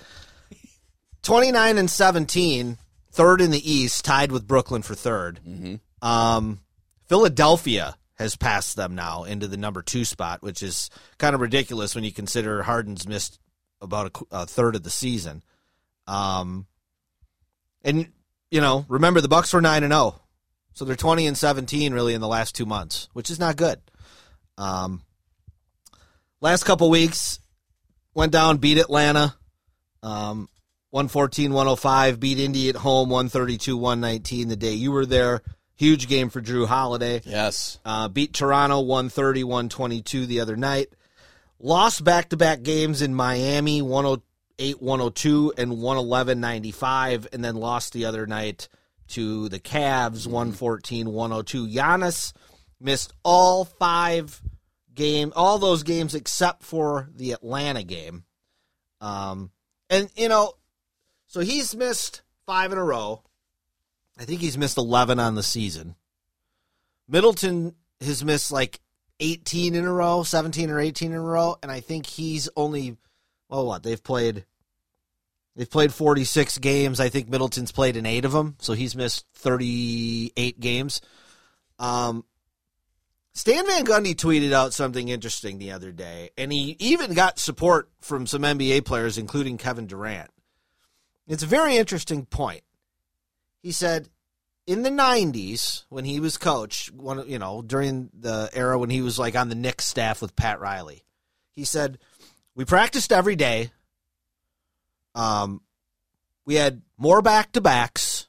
29 1.23 1.77
and 1.79 1.89
17, 1.89 2.77
third 3.11 3.41
in 3.41 3.49
the 3.49 3.71
East, 3.71 4.05
tied 4.05 4.31
with 4.31 4.47
Brooklyn 4.47 4.83
for 4.83 4.93
3rd 4.93 5.79
Um, 6.03 6.59
Philadelphia 7.11 7.97
has 8.13 8.37
passed 8.37 8.77
them 8.77 8.95
now 8.95 9.25
into 9.25 9.45
the 9.45 9.57
number 9.57 9.81
two 9.81 10.05
spot, 10.05 10.41
which 10.41 10.63
is 10.63 10.89
kind 11.17 11.35
of 11.35 11.41
ridiculous 11.41 11.93
when 11.93 12.05
you 12.05 12.11
consider 12.13 12.63
Harden's 12.63 13.05
missed 13.05 13.37
about 13.81 14.17
a, 14.31 14.43
a 14.43 14.45
third 14.45 14.77
of 14.77 14.83
the 14.83 14.89
season. 14.89 15.43
Um, 16.07 16.67
and 17.83 18.07
you 18.49 18.61
know, 18.61 18.85
remember 18.87 19.19
the 19.19 19.27
Bucks 19.27 19.51
were 19.51 19.59
nine 19.59 19.83
and 19.83 19.91
zero. 19.91 20.21
So 20.71 20.85
they're 20.85 20.95
20 20.95 21.27
and 21.27 21.37
17 21.37 21.93
really 21.93 22.13
in 22.13 22.21
the 22.21 22.29
last 22.29 22.55
two 22.55 22.65
months, 22.65 23.09
which 23.11 23.29
is 23.29 23.41
not 23.41 23.57
good. 23.57 23.81
Um, 24.57 25.01
last 26.39 26.63
couple 26.63 26.89
weeks 26.89 27.41
went 28.13 28.31
down, 28.31 28.55
beat 28.55 28.77
Atlanta, 28.77 29.35
um, 30.01 30.47
114 30.91 31.51
105, 31.51 32.21
beat 32.21 32.39
Indy 32.39 32.69
at 32.69 32.77
home 32.77 33.09
132 33.09 33.75
119 33.75 34.47
the 34.47 34.55
day 34.55 34.71
you 34.71 34.93
were 34.93 35.05
there. 35.05 35.41
Huge 35.81 36.07
game 36.07 36.29
for 36.29 36.41
Jrue 36.43 36.67
Holiday. 36.67 37.23
yes, 37.25 37.79
Uh, 37.83 38.07
beat 38.07 38.33
Toronto 38.35 38.81
130 38.81 39.43
122 39.43 40.27
the 40.27 40.39
other 40.39 40.55
night. 40.55 40.89
Lost 41.59 42.03
back 42.03 42.29
to 42.29 42.37
back 42.37 42.61
games 42.61 43.01
in 43.01 43.15
Miami 43.15 43.81
108 43.81 44.79
102 44.79 45.53
and 45.57 45.81
111 45.81 46.39
95, 46.39 47.27
and 47.33 47.43
then 47.43 47.55
lost 47.55 47.93
the 47.93 48.05
other 48.05 48.27
night 48.27 48.69
to 49.07 49.49
the 49.49 49.59
Cavs 49.59 50.27
114 50.27 51.09
102. 51.11 51.65
Giannis 51.67 52.33
missed 52.79 53.13
all 53.23 53.65
five 53.65 54.39
game, 54.93 55.33
all 55.35 55.57
those 55.57 55.81
games 55.81 56.13
except 56.13 56.61
for 56.61 57.09
the 57.15 57.31
Atlanta 57.31 57.81
game. 57.81 58.23
Um, 58.99 59.49
and 59.89 60.11
you 60.15 60.29
know, 60.29 60.53
so 61.25 61.39
he's 61.39 61.75
missed 61.75 62.21
five 62.45 62.71
in 62.71 62.77
a 62.77 62.83
row. 62.83 63.23
I 64.21 64.23
think 64.23 64.39
he's 64.39 64.57
missed 64.57 64.77
11 64.77 65.19
on 65.19 65.33
the 65.33 65.41
season. 65.41 65.95
Middleton 67.07 67.73
has 68.01 68.23
missed 68.23 68.51
like 68.51 68.79
18 69.19 69.73
in 69.73 69.83
a 69.83 69.91
row, 69.91 70.21
17 70.21 70.69
or 70.69 70.79
18 70.79 71.11
in 71.11 71.17
a 71.17 71.19
row, 71.19 71.57
and 71.63 71.71
I 71.71 71.79
think 71.79 72.05
he's 72.05 72.47
only 72.55 72.97
well 73.49 73.65
what, 73.65 73.81
they've 73.81 74.01
played 74.01 74.45
they've 75.55 75.69
played 75.69 75.91
46 75.91 76.59
games. 76.59 76.99
I 76.99 77.09
think 77.09 77.29
Middleton's 77.29 77.71
played 77.71 77.97
in 77.97 78.05
8 78.05 78.25
of 78.25 78.31
them, 78.31 78.57
so 78.59 78.73
he's 78.73 78.95
missed 78.95 79.25
38 79.33 80.59
games. 80.59 81.01
Um 81.79 82.23
Stan 83.33 83.65
Van 83.65 83.85
Gundy 83.85 84.13
tweeted 84.13 84.53
out 84.53 84.71
something 84.71 85.07
interesting 85.07 85.57
the 85.57 85.71
other 85.71 85.91
day, 85.91 86.29
and 86.37 86.53
he 86.53 86.75
even 86.77 87.15
got 87.15 87.39
support 87.39 87.89
from 88.01 88.27
some 88.27 88.43
NBA 88.43 88.85
players, 88.85 89.17
including 89.17 89.57
Kevin 89.57 89.87
Durant. 89.87 90.29
It's 91.27 91.41
a 91.41 91.47
very 91.47 91.77
interesting 91.77 92.27
point. 92.27 92.61
He 93.61 93.71
said, 93.71 94.09
in 94.67 94.83
the 94.83 94.89
'90s 94.89 95.83
when 95.89 96.05
he 96.05 96.19
was 96.19 96.37
coach, 96.37 96.91
one 96.91 97.27
you 97.27 97.39
know 97.39 97.61
during 97.61 98.09
the 98.13 98.49
era 98.53 98.77
when 98.77 98.89
he 98.89 99.01
was 99.01 99.19
like 99.19 99.35
on 99.35 99.49
the 99.49 99.55
Knicks 99.55 99.85
staff 99.85 100.21
with 100.21 100.35
Pat 100.35 100.59
Riley, 100.59 101.03
he 101.55 101.63
said 101.63 101.97
we 102.55 102.65
practiced 102.65 103.11
every 103.11 103.35
day. 103.35 103.71
Um, 105.15 105.61
we 106.45 106.55
had 106.55 106.81
more 106.97 107.21
back 107.21 107.51
to 107.53 107.61
backs. 107.61 108.27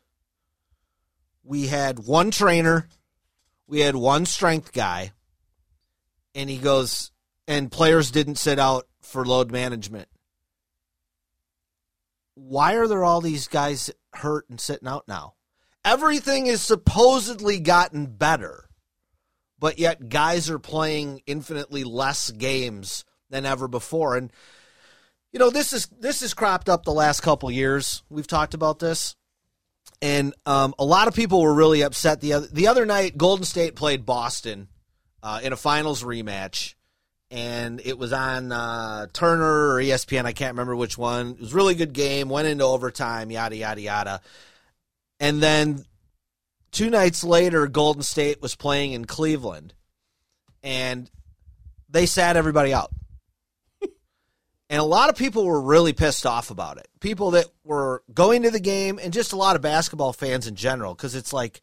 We 1.45 1.67
had 1.67 1.99
one 1.99 2.31
trainer. 2.31 2.89
We 3.67 3.81
had 3.81 3.97
one 3.97 4.27
strength 4.27 4.73
guy. 4.73 5.13
And 6.35 6.49
he 6.49 6.59
goes, 6.59 7.11
and 7.47 7.71
players 7.71 8.11
didn't 8.11 8.37
sit 8.37 8.59
out 8.59 8.87
for 9.01 9.25
load 9.25 9.51
management. 9.51 10.09
Why 12.35 12.75
are 12.75 12.89
there 12.89 13.05
all 13.05 13.21
these 13.21 13.49
guys 13.49 13.91
hurt 14.15 14.49
and 14.49 14.61
sitting 14.61 14.89
out 14.89 15.07
now? 15.07 15.35
Everything 15.85 16.47
is 16.47 16.63
supposedly 16.63 17.59
gotten 17.59 18.07
better, 18.07 18.69
but 19.59 19.79
yet 19.79 20.09
guys 20.09 20.49
are 20.49 20.59
playing 20.59 21.23
infinitely 21.27 21.85
less 21.85 22.31
games 22.31 23.05
than 23.31 23.45
ever 23.45 23.67
before. 23.69 24.17
And 24.17 24.33
you 25.33 25.39
know, 25.39 25.51
this 25.51 25.73
is 25.73 25.87
this 25.87 26.21
has 26.21 26.35
cropped 26.35 26.69
up 26.69 26.85
the 26.85 26.93
last 26.93 27.21
couple 27.21 27.51
years. 27.51 28.03
We've 28.11 28.27
talked 28.27 28.55
about 28.55 28.79
this. 28.79 29.17
And 30.01 30.35
um, 30.47 30.75
a 30.79 30.85
lot 30.85 31.09
of 31.09 31.15
people 31.15 31.43
were 31.43 31.55
really 31.55 31.83
upset 31.83 32.21
the 32.21 32.35
other 32.35 32.47
the 32.49 32.69
other 32.69 32.85
night. 32.85 33.17
Golden 33.17 33.45
State 33.45 33.75
played 33.75 34.05
Boston 34.05 34.69
uh, 35.23 35.41
in 35.43 35.53
a 35.53 35.57
finals 35.57 36.03
rematch, 36.03 36.75
and 37.33 37.81
it 37.83 37.99
was 37.99 38.13
on 38.13 38.53
uh, 38.53 39.07
Turner 39.15 39.71
or 39.71 39.81
ESPN. 39.81 40.27
I 40.27 40.33
can't 40.33 40.53
remember 40.53 40.77
which 40.77 40.99
one. 40.99 41.31
It 41.31 41.41
was 41.41 41.53
a 41.55 41.57
really 41.57 41.75
good 41.75 41.95
game. 41.95 42.29
Went 42.29 42.47
into 42.47 42.65
overtime. 42.65 43.31
Yada 43.31 43.57
yada 43.57 43.81
yada. 43.81 44.21
And 45.19 45.43
then 45.43 45.87
two 46.73 46.91
nights 46.91 47.25
later, 47.25 47.67
Golden 47.69 48.03
State 48.03 48.43
was 48.43 48.55
playing 48.55 48.93
in 48.93 49.07
Cleveland, 49.07 49.73
and 50.63 51.11
they 51.89 52.05
sat 52.05 52.37
everybody 52.37 52.73
out. 52.73 52.93
And 54.71 54.81
a 54.81 54.85
lot 54.85 55.11
of 55.11 55.17
people 55.17 55.45
were 55.45 55.61
really 55.61 55.93
pissed 55.93 56.25
off 56.25 56.51
about 56.51 56.79
it. 56.79 56.89
People 56.99 57.33
that 57.33 57.45
were 57.63 58.03
going 58.15 58.45
to 58.45 58.51
the 58.51 58.59
game 58.59 58.99
and 59.03 59.13
just 59.13 59.35
a 59.35 59.37
lot 59.37 59.55
of 59.55 59.61
basketball 59.61 60.15
fans 60.15 60.47
in 60.47 60.55
general, 60.55 60.95
because 60.95 61.15
it's 61.15 61.31
like 61.31 61.61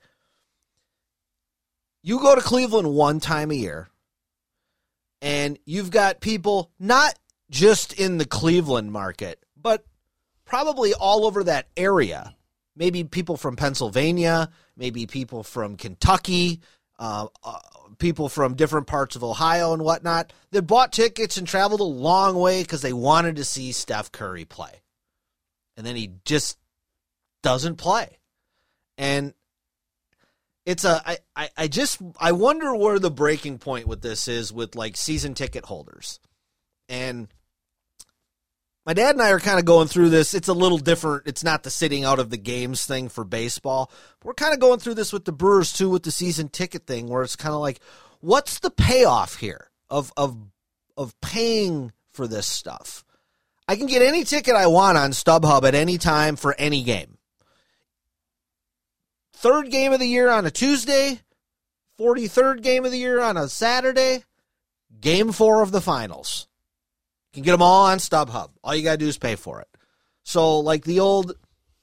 you 2.04 2.20
go 2.20 2.36
to 2.36 2.42
Cleveland 2.42 2.94
one 2.94 3.20
time 3.20 3.50
a 3.50 3.56
year, 3.56 3.90
and 5.22 5.60
you've 5.66 5.92
got 5.92 6.22
people 6.22 6.72
not 6.80 7.18
just 7.50 7.94
in 7.94 8.18
the 8.18 8.26
Cleveland 8.26 8.92
market, 8.92 9.44
but 9.56 9.86
probably 10.46 10.94
all 10.94 11.26
over 11.26 11.44
that 11.44 11.68
area. 11.76 12.36
Maybe 12.76 13.04
people 13.04 13.36
from 13.38 13.56
Pennsylvania, 13.56 14.50
maybe 14.78 15.06
people 15.06 15.44
from 15.44 15.76
Kentucky, 15.76 16.62
uh, 16.98 17.28
uh, 17.44 17.60
people 17.98 18.30
from 18.30 18.56
different 18.56 18.88
parts 18.88 19.16
of 19.16 19.24
Ohio 19.24 19.74
and 19.74 19.84
whatnot 19.84 20.32
that 20.52 20.64
bought 20.64 20.92
tickets 20.94 21.38
and 21.38 21.48
traveled 21.48 21.82
a 21.82 21.84
long 21.84 22.36
way 22.36 22.62
because 22.62 22.82
they 22.82 22.94
wanted 22.94 23.36
to 23.38 23.44
see 23.44 23.72
Steph 23.72 24.12
Curry 24.12 24.46
play. 24.46 24.82
and 25.78 25.86
then 25.86 25.96
he 25.96 26.12
just 26.26 26.58
doesn't 27.42 27.78
play. 27.78 28.20
And 28.98 29.34
it's 30.66 30.84
a 30.84 31.02
I, 31.06 31.18
I, 31.36 31.50
I 31.58 31.68
just 31.68 32.02
I 32.20 32.32
wonder 32.32 32.76
where 32.76 33.00
the 33.00 33.12
breaking 33.12 33.60
point 33.60 33.88
with 33.88 34.02
this 34.02 34.28
is 34.28 34.54
with 34.54 34.76
like 34.76 34.98
season 34.98 35.34
ticket 35.34 35.66
holders. 35.66 36.20
And 36.88 37.28
my 38.86 38.94
dad 38.94 39.14
and 39.14 39.22
I 39.22 39.32
are 39.32 39.40
kind 39.40 39.60
of 39.60 39.66
going 39.66 39.88
through 39.88 40.10
this. 40.10 40.34
It's 40.34 40.48
a 40.48 40.54
little 40.54 40.80
different. 40.80 41.28
It's 41.28 41.44
not 41.44 41.62
the 41.62 41.70
sitting 41.70 42.06
out 42.06 42.18
of 42.18 42.32
the 42.32 42.38
games 42.38 42.86
thing 42.86 43.10
for 43.10 43.24
baseball. 43.24 43.92
We're 44.24 44.34
kind 44.34 44.54
of 44.54 44.60
going 44.60 44.80
through 44.80 44.96
this 44.96 45.14
with 45.14 45.26
the 45.26 45.32
Brewers 45.32 45.72
too 45.72 45.92
with 45.92 46.04
the 46.04 46.12
season 46.12 46.50
ticket 46.50 46.88
thing 46.88 47.08
where 47.08 47.22
it's 47.22 47.36
kind 47.36 47.54
of 47.54 47.62
like 47.62 47.80
what's 48.20 48.60
the 48.60 48.72
payoff 48.72 49.36
here 49.36 49.70
of 49.90 50.12
of 50.18 50.36
of 50.98 51.20
paying 51.22 51.92
for 52.14 52.28
this 52.28 52.48
stuff? 52.48 53.04
I 53.68 53.76
can 53.76 53.86
get 53.86 54.02
any 54.02 54.24
ticket 54.24 54.56
I 54.56 54.66
want 54.66 54.98
on 54.98 55.12
StubHub 55.12 55.64
at 55.64 55.76
any 55.76 56.00
time 56.00 56.36
for 56.36 56.56
any 56.58 56.82
game. 56.82 57.19
Third 59.40 59.72
game 59.72 59.94
of 59.94 60.00
the 60.00 60.06
year 60.08 60.30
on 60.30 60.46
a 60.46 60.52
Tuesday, 60.52 61.20
43rd 62.00 62.62
game 62.62 62.84
of 62.86 62.92
the 62.92 62.98
year 62.98 63.22
on 63.22 63.38
a 63.38 63.48
Saturday, 63.48 64.24
game 65.00 65.32
four 65.32 65.62
of 65.62 65.72
the 65.72 65.80
finals. 65.82 66.48
You 67.32 67.38
can 67.38 67.44
get 67.44 67.52
them 67.54 67.62
all 67.62 67.86
on 67.86 68.00
StubHub. 68.00 68.50
All 68.64 68.76
you 68.76 68.84
got 68.84 68.92
to 68.94 68.98
do 68.98 69.08
is 69.08 69.18
pay 69.18 69.36
for 69.36 69.62
it. 69.62 69.68
So, 70.24 70.60
like 70.60 70.84
the 70.84 71.00
old, 71.00 71.34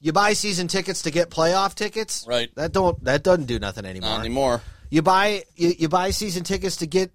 you 0.00 0.12
buy 0.12 0.34
season 0.34 0.68
tickets 0.68 1.02
to 1.02 1.10
get 1.10 1.30
playoff 1.30 1.74
tickets. 1.74 2.26
Right. 2.28 2.54
That 2.56 2.72
don't 2.72 3.02
that 3.04 3.22
doesn't 3.22 3.46
do 3.46 3.58
nothing 3.58 3.86
anymore. 3.86 4.10
Not 4.10 4.20
anymore. 4.20 4.60
You 4.90 5.00
buy 5.02 5.44
you, 5.54 5.72
you 5.78 5.88
buy 5.88 6.10
season 6.10 6.44
tickets 6.44 6.76
to 6.76 6.86
get 6.86 7.10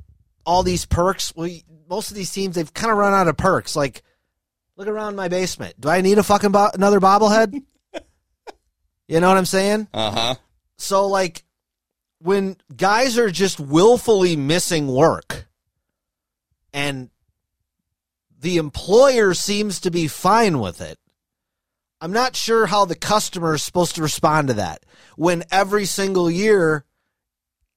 all 0.45 0.63
these 0.63 0.85
perks. 0.85 1.33
Well, 1.35 1.47
you- 1.47 1.61
most 1.87 2.09
of 2.09 2.15
these 2.15 2.31
teams 2.31 2.55
they've 2.55 2.73
kind 2.73 2.91
of 2.91 2.97
run 2.97 3.13
out 3.13 3.27
of 3.27 3.37
perks. 3.37 3.75
Like, 3.75 4.01
look 4.77 4.87
around 4.87 5.15
my 5.17 5.27
basement. 5.27 5.79
Do 5.79 5.89
I 5.89 6.01
need 6.01 6.17
a 6.17 6.23
fucking 6.23 6.51
bo- 6.51 6.71
another 6.73 6.99
bobblehead? 6.99 7.61
you 9.11 9.19
know 9.19 9.27
what 9.27 9.37
I'm 9.37 9.45
saying? 9.45 9.87
Uh 9.93 10.11
huh. 10.11 10.35
So 10.77 11.07
like 11.07 11.43
when 12.19 12.57
guys 12.75 13.17
are 13.17 13.29
just 13.29 13.59
willfully 13.59 14.35
missing 14.35 14.87
work 14.87 15.47
and 16.73 17.09
the 18.39 18.57
employer 18.57 19.33
seems 19.33 19.81
to 19.81 19.91
be 19.91 20.07
fine 20.07 20.59
with 20.59 20.81
it. 20.81 20.97
I'm 21.99 22.11
not 22.13 22.35
sure 22.35 22.65
how 22.65 22.85
the 22.85 22.95
customer 22.95 23.53
is 23.53 23.61
supposed 23.63 23.95
to 23.95 24.01
respond 24.01 24.47
to 24.47 24.53
that 24.55 24.83
when 25.15 25.43
every 25.51 25.85
single 25.85 26.31
year 26.31 26.85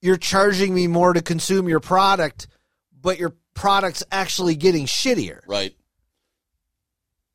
you're 0.00 0.16
charging 0.16 0.74
me 0.74 0.86
more 0.86 1.12
to 1.12 1.20
consume 1.20 1.68
your 1.68 1.80
product, 1.80 2.46
but 2.98 3.18
your 3.18 3.34
product's 3.54 4.02
actually 4.10 4.54
getting 4.54 4.86
shittier. 4.86 5.40
Right. 5.46 5.74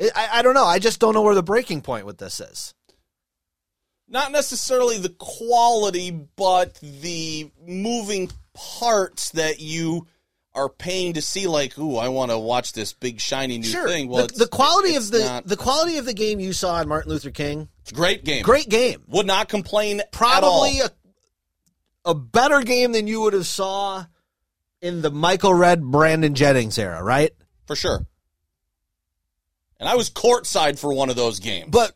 I- 0.02 0.12
I, 0.16 0.39
I 0.39 0.41
don't 0.41 0.54
know. 0.56 0.66
I 0.66 0.80
just 0.80 1.00
don't 1.00 1.14
know 1.14 1.22
where 1.22 1.36
the 1.36 1.43
breaking 1.43 1.82
point 1.82 2.06
with 2.06 2.18
this 2.18 2.39
is. 2.39 2.74
Not 4.10 4.32
necessarily 4.32 4.97
the 4.97 5.10
quality, 5.10 6.10
but 6.36 6.76
the 6.82 7.51
moving 7.66 8.32
parts 8.53 9.30
that 9.32 9.60
you 9.60 10.07
are 10.55 10.68
paying 10.68 11.14
to 11.14 11.22
see. 11.22 11.45
Like, 11.47 11.78
ooh, 11.78 11.95
I 11.97 12.10
want 12.10 12.32
to 12.32 12.38
watch 12.39 12.74
this 12.74 12.91
big 12.93 13.22
shiny 13.22 13.60
new 13.60 13.68
Sure. 13.68 13.88
thing. 13.88 14.10
Well, 14.10 14.26
the, 14.28 14.34
the 14.45 14.47
quality 14.47 14.95
of 14.95 15.12
the 15.12 15.20
not- 15.20 15.47
the 15.47 15.55
quality 15.57 15.97
of 15.97 16.05
the 16.05 16.14
game 16.16 16.39
you 16.39 16.53
saw 16.53 16.76
on 16.76 16.88
Martin 16.88 17.12
Luther 17.12 17.30
King, 17.32 17.70
it's 17.82 17.91
a 17.91 17.95
great 17.95 18.26
game. 18.26 18.41
great 18.43 18.68
game. 18.68 19.03
Would 19.07 19.28
not 19.28 19.47
complain. 19.47 20.01
Probably 20.12 20.80
at 20.80 20.91
all. 20.91 20.95
a 22.05 22.12
a 22.12 22.16
better 22.16 22.62
game 22.62 22.91
than 22.93 23.05
you 23.07 23.22
would 23.22 23.34
have 23.34 23.45
saw 23.45 24.05
in 24.82 25.01
the 25.01 25.12
Michael 25.12 25.53
Redd 25.53 25.84
Brandon 25.84 26.34
Jennings 26.34 26.78
era, 26.80 27.03
right? 27.03 27.32
for 27.68 27.76
sure. 27.76 28.03
And 29.80 29.88
I 29.88 29.95
was 29.95 30.10
courtside 30.10 30.80
for 30.80 30.91
one 30.93 31.10
of 31.12 31.16
those 31.16 31.39
games. 31.39 31.70
But 31.70 31.91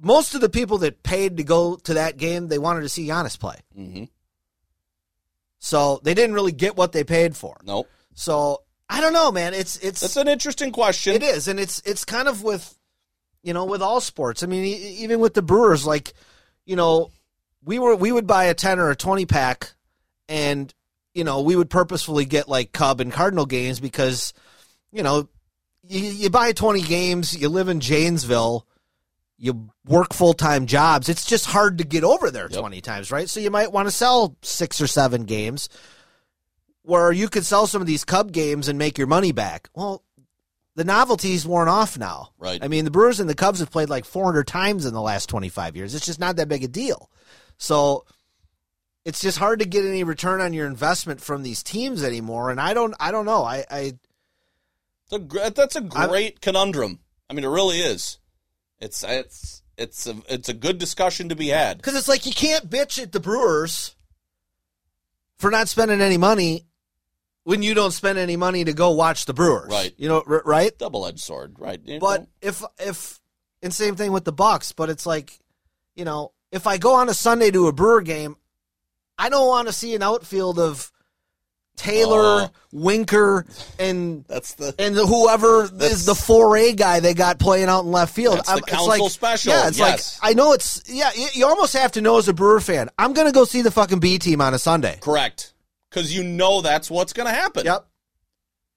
most 0.00 0.34
of 0.34 0.40
the 0.40 0.48
people 0.48 0.78
that 0.78 1.02
paid 1.02 1.36
to 1.36 1.44
go 1.44 1.76
to 1.76 1.94
that 1.94 2.16
game, 2.16 2.48
they 2.48 2.58
wanted 2.58 2.80
to 2.82 2.88
see 2.88 3.06
Giannis 3.06 3.38
play. 3.38 3.56
hmm 3.74 4.04
So 5.58 6.00
they 6.02 6.14
didn't 6.14 6.34
really 6.34 6.52
get 6.52 6.76
what 6.76 6.92
they 6.92 7.04
paid 7.04 7.36
for. 7.36 7.56
nope. 7.64 7.88
So 8.14 8.62
I 8.88 9.00
don't 9.00 9.12
know, 9.12 9.30
man. 9.30 9.54
It's 9.54 9.76
it's 9.78 10.00
That's 10.00 10.16
an 10.16 10.28
interesting 10.28 10.72
question. 10.72 11.14
It 11.14 11.22
is, 11.22 11.48
and 11.48 11.60
it's 11.60 11.80
it's 11.86 12.04
kind 12.04 12.26
of 12.28 12.42
with, 12.42 12.76
you 13.42 13.54
know, 13.54 13.64
with 13.64 13.82
all 13.82 14.00
sports. 14.00 14.42
I 14.42 14.46
mean, 14.46 14.64
even 14.64 15.20
with 15.20 15.34
the 15.34 15.42
Brewers, 15.42 15.86
like, 15.86 16.12
you 16.66 16.74
know, 16.76 17.10
we 17.64 17.78
were 17.78 17.94
we 17.94 18.10
would 18.10 18.26
buy 18.26 18.44
a 18.46 18.54
ten 18.54 18.78
or 18.80 18.90
a 18.90 18.96
twenty 18.96 19.26
pack, 19.26 19.72
and 20.28 20.74
you 21.14 21.24
know, 21.24 21.42
we 21.42 21.54
would 21.56 21.70
purposefully 21.70 22.24
get 22.24 22.48
like 22.48 22.72
Cub 22.72 23.00
and 23.00 23.12
Cardinal 23.12 23.46
games 23.46 23.80
because, 23.80 24.32
you 24.92 25.02
know, 25.02 25.28
you, 25.86 26.00
you 26.00 26.30
buy 26.30 26.52
twenty 26.52 26.82
games, 26.82 27.36
you 27.36 27.48
live 27.48 27.68
in 27.68 27.80
Janesville, 27.80 28.66
you 29.42 29.70
work 29.86 30.12
full 30.12 30.34
time 30.34 30.66
jobs. 30.66 31.08
It's 31.08 31.24
just 31.24 31.46
hard 31.46 31.78
to 31.78 31.84
get 31.84 32.04
over 32.04 32.30
there 32.30 32.48
Yep. 32.50 32.60
twenty 32.60 32.80
times, 32.82 33.10
right? 33.10 33.28
So 33.28 33.40
you 33.40 33.50
might 33.50 33.72
want 33.72 33.88
to 33.88 33.92
sell 33.92 34.36
six 34.42 34.80
or 34.80 34.86
seven 34.86 35.24
games 35.24 35.68
where 36.82 37.10
you 37.10 37.28
could 37.28 37.46
sell 37.46 37.66
some 37.66 37.80
of 37.80 37.86
these 37.86 38.04
Cub 38.04 38.32
games 38.32 38.68
and 38.68 38.78
make 38.78 38.98
your 38.98 39.06
money 39.06 39.32
back. 39.32 39.68
Well, 39.74 40.02
the 40.76 40.84
novelty's 40.84 41.46
worn 41.46 41.68
off 41.68 41.98
now. 41.98 42.30
Right. 42.38 42.62
I 42.62 42.68
mean, 42.68 42.84
the 42.84 42.90
Brewers 42.90 43.18
and 43.20 43.28
the 43.28 43.34
Cubs 43.34 43.60
have 43.60 43.70
played 43.70 43.88
like 43.90 44.04
400 44.04 44.46
times 44.46 44.86
in 44.86 44.94
the 44.94 45.00
last 45.00 45.28
25 45.28 45.76
years. 45.76 45.94
It's 45.94 46.06
just 46.06 46.20
not 46.20 46.36
that 46.36 46.48
big 46.48 46.62
a 46.64 46.68
deal. 46.68 47.10
So 47.58 48.04
it's 49.04 49.20
just 49.20 49.38
hard 49.38 49.58
to 49.60 49.66
get 49.66 49.84
any 49.84 50.04
return 50.04 50.40
on 50.40 50.52
your 50.52 50.66
investment 50.66 51.20
from 51.20 51.42
these 51.42 51.62
teams 51.62 52.02
anymore. 52.04 52.50
And 52.50 52.60
I 52.60 52.72
don't, 52.74 52.94
I 53.00 53.10
don't 53.10 53.26
know. 53.26 53.42
I, 53.44 53.64
I 53.70 53.78
It's 55.04 55.12
a 55.12 55.18
gr- 55.18 55.48
that's 55.54 55.76
a 55.76 55.80
great 55.80 56.40
conundrum. 56.40 57.00
I 57.28 57.34
mean, 57.34 57.44
it 57.44 57.48
really 57.48 57.80
is. 57.80 58.18
It's 58.80 59.04
it's 59.04 59.62
it's 59.76 60.06
a 60.06 60.16
it's 60.28 60.48
a 60.48 60.54
good 60.54 60.78
discussion 60.78 61.28
to 61.28 61.36
be 61.36 61.48
had. 61.48 61.76
because 61.78 61.94
it's 61.96 62.08
like 62.08 62.26
you 62.26 62.32
can't 62.32 62.68
bitch 62.70 63.00
at 63.02 63.12
the 63.12 63.20
Brewers 63.20 63.94
for 65.38 65.50
not 65.50 65.68
spending 65.68 66.00
any 66.00 66.16
money 66.16 66.66
when 67.44 67.62
you 67.62 67.74
don't 67.74 67.92
spend 67.92 68.18
any 68.18 68.36
money 68.36 68.64
to 68.64 68.72
go 68.72 68.90
watch 68.90 69.24
the 69.26 69.34
Brewers. 69.34 69.70
Right. 69.70 69.92
You 69.96 70.08
know, 70.08 70.22
r- 70.26 70.42
right? 70.44 70.76
Double 70.78 71.06
edged 71.06 71.20
sword, 71.20 71.56
right? 71.58 71.80
You 71.84 71.98
But 72.00 72.22
know, 72.22 72.26
if 72.42 72.62
if 72.78 73.20
and 73.62 73.72
same 73.72 73.96
thing 73.96 74.12
with 74.12 74.24
the 74.24 74.32
Bucks, 74.32 74.72
but 74.72 74.88
it's 74.88 75.04
like, 75.06 75.38
you 75.94 76.04
know, 76.04 76.32
if 76.50 76.66
I 76.66 76.78
go 76.78 76.94
on 76.94 77.08
a 77.10 77.14
Sunday 77.14 77.50
to 77.50 77.66
a 77.68 77.72
Brewer 77.72 78.00
game, 78.00 78.36
I 79.18 79.28
don't 79.28 79.46
want 79.48 79.68
to 79.68 79.72
see 79.74 79.94
an 79.94 80.02
outfield 80.02 80.58
of 80.58 80.90
Taylor, 81.80 82.42
Oh. 82.44 82.50
Winker, 82.72 83.46
and 83.78 84.24
that's 84.28 84.54
the 84.54 84.74
and 84.78 84.94
whoever 84.94 85.64
is 85.80 86.06
the 86.06 86.14
four 86.14 86.56
A 86.56 86.72
guy 86.72 87.00
they 87.00 87.14
got 87.14 87.38
playing 87.38 87.68
out 87.68 87.84
in 87.84 87.90
left 87.90 88.14
field. 88.14 88.36
That's 88.36 88.52
the 88.54 88.60
council 88.62 88.86
like, 88.88 89.10
special, 89.10 89.52
Yeah, 89.52 89.68
it's 89.68 89.78
yes. 89.78 90.18
like 90.22 90.30
I 90.30 90.34
know 90.34 90.52
it's 90.52 90.82
yeah. 90.88 91.10
You, 91.16 91.26
you 91.34 91.46
almost 91.46 91.72
have 91.74 91.92
to 91.92 92.00
know 92.00 92.18
as 92.18 92.28
a 92.28 92.32
Brewer 92.32 92.60
fan. 92.60 92.88
I'm 92.98 93.12
going 93.12 93.26
to 93.26 93.32
go 93.32 93.44
see 93.44 93.62
the 93.62 93.70
fucking 93.70 93.98
B 93.98 94.18
team 94.18 94.40
on 94.40 94.54
a 94.54 94.58
Sunday. 94.58 94.98
correct 95.00 95.52
because 95.90 96.14
you 96.14 96.22
know 96.22 96.60
that's 96.60 96.88
what's 96.90 97.12
going 97.12 97.26
to 97.26 97.34
happen. 97.34 97.64
Yep. 97.66 97.86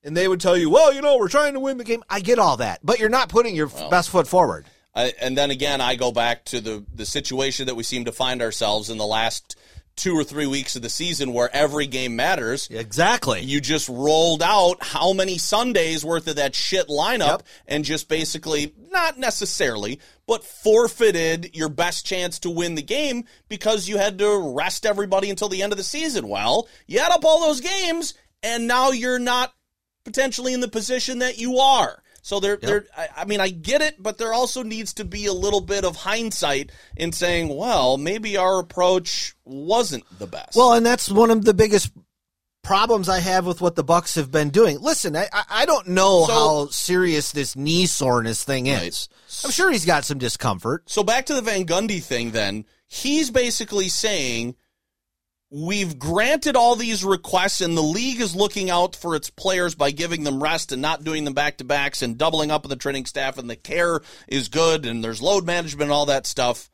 And 0.05 0.17
they 0.17 0.27
would 0.27 0.41
tell 0.41 0.57
you, 0.57 0.69
well, 0.69 0.93
you 0.93 1.01
know, 1.01 1.17
we're 1.17 1.29
trying 1.29 1.53
to 1.53 1.59
win 1.59 1.77
the 1.77 1.83
game. 1.83 2.03
I 2.09 2.19
get 2.19 2.37
all 2.39 2.57
that, 2.57 2.79
but 2.83 2.99
you're 2.99 3.07
not 3.09 3.29
putting 3.29 3.55
your 3.55 3.67
Well. 3.67 3.89
best 3.89 4.09
foot 4.09 4.27
forward. 4.27 4.65
I, 4.95 5.13
and 5.21 5.37
then 5.37 5.49
again, 5.49 5.79
I 5.81 5.95
go 5.95 6.11
back 6.11 6.45
to 6.45 6.59
the 6.61 6.83
the 6.93 7.05
situation 7.05 7.67
that 7.67 7.75
we 7.75 7.83
seem 7.83 8.05
to 8.05 8.11
find 8.11 8.41
ourselves 8.41 8.89
in 8.89 8.97
the 8.97 9.05
last 9.05 9.55
two 9.95 10.13
or 10.17 10.23
three 10.23 10.47
weeks 10.47 10.75
of 10.75 10.81
the 10.81 10.89
season, 10.89 11.33
where 11.33 11.55
every 11.55 11.85
game 11.85 12.15
matters. 12.15 12.67
Exactly. 12.71 13.41
You 13.41 13.61
just 13.61 13.87
rolled 13.87 14.41
out 14.41 14.77
how 14.83 15.13
many 15.13 15.37
Sundays 15.37 16.03
worth 16.03 16.27
of 16.27 16.37
that 16.37 16.55
shit 16.55 16.87
lineup 16.87 17.27
Yep. 17.27 17.43
and 17.67 17.85
just 17.85 18.09
basically, 18.09 18.73
not 18.91 19.19
necessarily, 19.19 19.99
but 20.27 20.43
forfeited 20.43 21.55
your 21.55 21.69
best 21.69 22.05
chance 22.05 22.39
to 22.39 22.49
win 22.49 22.75
the 22.75 22.81
game 22.81 23.25
because 23.49 23.87
you 23.87 23.97
had 23.97 24.17
to 24.19 24.53
rest 24.55 24.85
everybody 24.85 25.29
until 25.29 25.49
the 25.49 25.61
end 25.61 25.71
of 25.73 25.77
the 25.77 25.83
season. 25.83 26.27
Well, 26.27 26.67
you 26.87 26.99
add 26.99 27.11
up 27.11 27.23
all 27.23 27.41
those 27.41 27.61
games 27.61 28.13
and 28.41 28.67
now 28.67 28.91
you're 28.91 29.19
not 29.19 29.53
potentially 30.05 30.53
in 30.53 30.59
the 30.59 30.67
position 30.67 31.19
that 31.19 31.37
you 31.37 31.57
are. 31.59 32.01
So 32.25 32.39
there, 32.39 32.55
there. 32.55 32.85
I, 32.97 33.07
I 33.17 33.25
mean, 33.25 33.41
I 33.41 33.49
get 33.49 33.81
it, 33.81 34.01
but 34.01 34.17
there 34.17 34.33
also 34.33 34.63
needs 34.63 34.93
to 34.93 35.03
be 35.03 35.25
a 35.25 35.33
little 35.33 35.59
bit 35.59 35.83
of 35.83 35.97
hindsight 35.97 36.71
in 36.95 37.11
saying, 37.11 37.49
well, 37.55 37.97
maybe 37.97 38.37
our 38.37 38.59
approach 38.59 39.35
wasn't 39.43 40.05
the 40.19 40.25
best. 40.25 40.55
Well, 40.55 40.71
and 40.71 40.85
that's 40.85 41.11
one 41.11 41.31
of 41.31 41.43
the 41.43 41.53
biggest 41.53 41.91
problems 42.63 43.09
I 43.09 43.19
have 43.19 43.45
with 43.45 43.59
what 43.59 43.75
the 43.75 43.83
Bucks 43.83 44.15
have 44.15 44.31
been 44.31 44.51
doing. 44.51 44.79
Listen, 44.79 45.17
I, 45.17 45.27
I- 45.49 45.65
don't 45.65 45.89
know 45.89 46.25
So- 46.25 46.33
how 46.33 46.67
serious 46.69 47.33
this 47.33 47.57
knee 47.57 47.85
soreness 47.87 48.41
thing 48.45 48.67
is. 48.67 49.09
I'm 49.43 49.51
sure 49.51 49.69
he's 49.69 49.85
got 49.85 50.05
some 50.05 50.17
discomfort. 50.17 50.83
So 50.89 51.03
back 51.03 51.25
to 51.25 51.33
the 51.33 51.41
Van 51.41 51.65
Gundy 51.65 52.01
thing 52.01 52.31
then. 52.31 52.63
He's 52.87 53.31
basically 53.31 53.89
saying 53.89 54.55
we've 55.53 55.99
granted 55.99 56.55
all 56.55 56.75
these 56.75 57.05
requests 57.05 57.61
and 57.61 57.77
the 57.77 57.81
league 57.81 58.19
is 58.19 58.35
looking 58.35 58.71
out 58.71 58.95
for 58.95 59.15
its 59.15 59.29
players 59.29 59.75
by 59.75 59.91
giving 59.91 60.23
them 60.23 60.41
rest 60.41 60.71
and 60.71 60.81
not 60.81 61.03
doing 61.03 61.25
them 61.25 61.35
back 61.35 61.57
to 61.57 61.63
backs 61.63 62.01
and 62.01 62.17
doubling 62.17 62.49
up 62.49 62.65
on 62.65 62.69
the 62.69 62.75
training 62.75 63.05
staff 63.05 63.37
and 63.37 63.47
the 63.47 63.55
care 63.55 64.01
is 64.27 64.47
good 64.47 64.83
and 64.87 65.03
there's 65.03 65.21
load 65.21 65.45
management 65.45 65.83
and 65.83 65.91
all 65.91 66.07
that 66.07 66.25
stuff. 66.25 66.71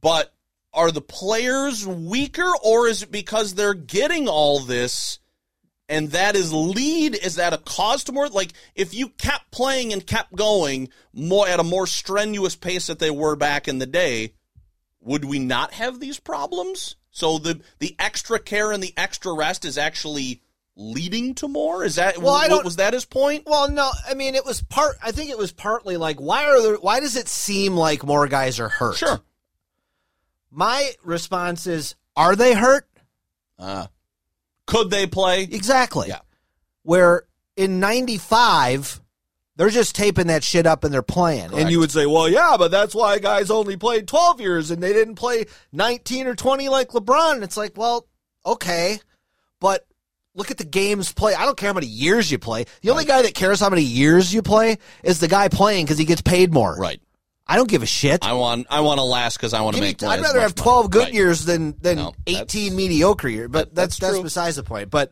But 0.00 0.34
are 0.74 0.90
the 0.90 1.00
players 1.00 1.86
weaker 1.86 2.50
or 2.64 2.88
is 2.88 3.04
it 3.04 3.12
because 3.12 3.54
they're 3.54 3.74
getting 3.74 4.26
all 4.26 4.58
this 4.58 5.20
and 5.88 6.10
that 6.10 6.34
is 6.34 6.52
lead 6.52 7.14
is 7.14 7.36
that 7.36 7.52
a 7.52 7.58
cause 7.58 8.02
to 8.04 8.12
more 8.12 8.28
like 8.28 8.54
if 8.74 8.92
you 8.92 9.08
kept 9.08 9.52
playing 9.52 9.92
and 9.92 10.04
kept 10.04 10.34
going 10.34 10.88
more 11.12 11.46
at 11.46 11.60
a 11.60 11.64
more 11.64 11.86
strenuous 11.86 12.56
pace 12.56 12.88
that 12.88 12.98
they 12.98 13.10
were 13.10 13.36
back 13.36 13.68
in 13.68 13.78
the 13.78 13.86
day 13.86 14.34
would 15.00 15.24
we 15.24 15.38
not 15.38 15.72
have 15.72 16.00
these 16.00 16.18
problems 16.18 16.96
so 17.18 17.38
the 17.38 17.60
the 17.80 17.94
extra 17.98 18.38
care 18.38 18.70
and 18.72 18.82
the 18.82 18.94
extra 18.96 19.32
rest 19.32 19.64
is 19.64 19.76
actually 19.76 20.40
leading 20.76 21.34
to 21.34 21.48
more 21.48 21.82
is 21.84 21.96
that 21.96 22.18
Well, 22.18 22.32
I 22.34 22.42
what- 22.42 22.48
don't- 22.48 22.64
was 22.64 22.76
that 22.76 22.92
his 22.94 23.04
point 23.04 23.44
Well, 23.46 23.68
no, 23.68 23.90
I 24.08 24.14
mean 24.14 24.34
it 24.36 24.44
was 24.44 24.62
part. 24.62 24.96
I 25.02 25.10
think 25.10 25.28
it 25.30 25.36
was 25.38 25.50
partly 25.52 25.96
like 25.96 26.18
why 26.20 26.44
are 26.44 26.62
there? 26.62 26.76
Why 26.76 27.00
does 27.00 27.16
it 27.16 27.28
seem 27.28 27.74
like 27.76 28.04
more 28.04 28.28
guys 28.28 28.60
are 28.60 28.68
hurt? 28.68 28.96
sure 28.96 29.20
My 30.50 30.92
response 31.02 31.66
is, 31.66 31.94
are 32.16 32.36
they 32.36 32.54
hurt? 32.54 32.88
uh, 33.58 33.88
could 34.66 34.90
they 34.90 35.06
play 35.06 35.42
Exactly. 35.42 36.08
Yeah. 36.08 36.20
Where 36.82 37.24
in 37.56 37.80
'95, 37.80 39.00
they're 39.58 39.68
just 39.68 39.94
taping 39.94 40.28
that 40.28 40.42
shit 40.42 40.66
up 40.66 40.84
and 40.84 40.94
they're 40.94 41.02
playing, 41.02 41.52
and 41.52 41.70
you 41.70 41.78
would 41.80 41.90
say, 41.90 42.06
well, 42.06 42.26
yeah, 42.30 42.56
but 42.58 42.70
that's 42.70 42.94
why 42.94 43.18
guys 43.18 43.50
only 43.50 43.76
played 43.76 44.08
12 44.08 44.40
years 44.40 44.70
and 44.70 44.82
they 44.82 44.94
didn't 44.94 45.16
play 45.16 45.44
19 45.72 46.26
or 46.28 46.34
20 46.34 46.70
like 46.70 46.88
LeBron. 46.88 47.34
And 47.34 47.44
it's 47.44 47.58
like, 47.58 47.76
well, 47.76 48.06
okay, 48.46 49.00
but. 49.60 49.84
Look 50.34 50.52
at 50.52 50.58
the 50.58 50.64
games 50.64 51.12
play. 51.12 51.34
I 51.34 51.44
don't 51.44 51.56
care 51.56 51.68
how 51.70 51.74
many 51.74 51.88
years 51.88 52.30
you 52.30 52.38
play. 52.38 52.66
The 52.82 52.90
only 52.90 53.04
guy 53.04 53.22
that 53.22 53.34
cares 53.34 53.58
how 53.58 53.70
many 53.70 53.82
years 53.82 54.32
you 54.32 54.40
play 54.40 54.78
is 55.02 55.18
the 55.18 55.26
guy 55.26 55.48
playing 55.48 55.84
because 55.84 55.98
he 55.98 56.04
gets 56.04 56.20
paid 56.22 56.52
more. 56.52 56.76
right 56.76 57.00
I 57.44 57.56
don't 57.56 57.68
give 57.68 57.82
a 57.82 57.86
shit. 57.86 58.24
i 58.24 58.34
want 58.34 58.68
i 58.70 58.78
want 58.80 58.98
to 58.98 59.02
last 59.04 59.36
because 59.38 59.52
i 59.52 59.62
want 59.62 59.74
to 59.76 59.82
make 59.82 60.00
I'd 60.00 60.20
rather 60.20 60.38
have 60.40 60.56
money. 60.56 60.62
12 60.62 60.90
good 60.92 61.04
Right. 61.06 61.12
years 61.14 61.44
than 61.44 61.74
than 61.80 61.96
No, 61.96 62.12
18 62.28 62.76
mediocre 62.76 63.28
years. 63.28 63.48
But 63.48 63.70
That- 63.70 63.74
that's 63.74 63.98
that's 63.98 64.12
that's, 64.12 64.22
besides 64.22 64.56
the 64.56 64.62
point. 64.62 64.90
But 64.90 65.10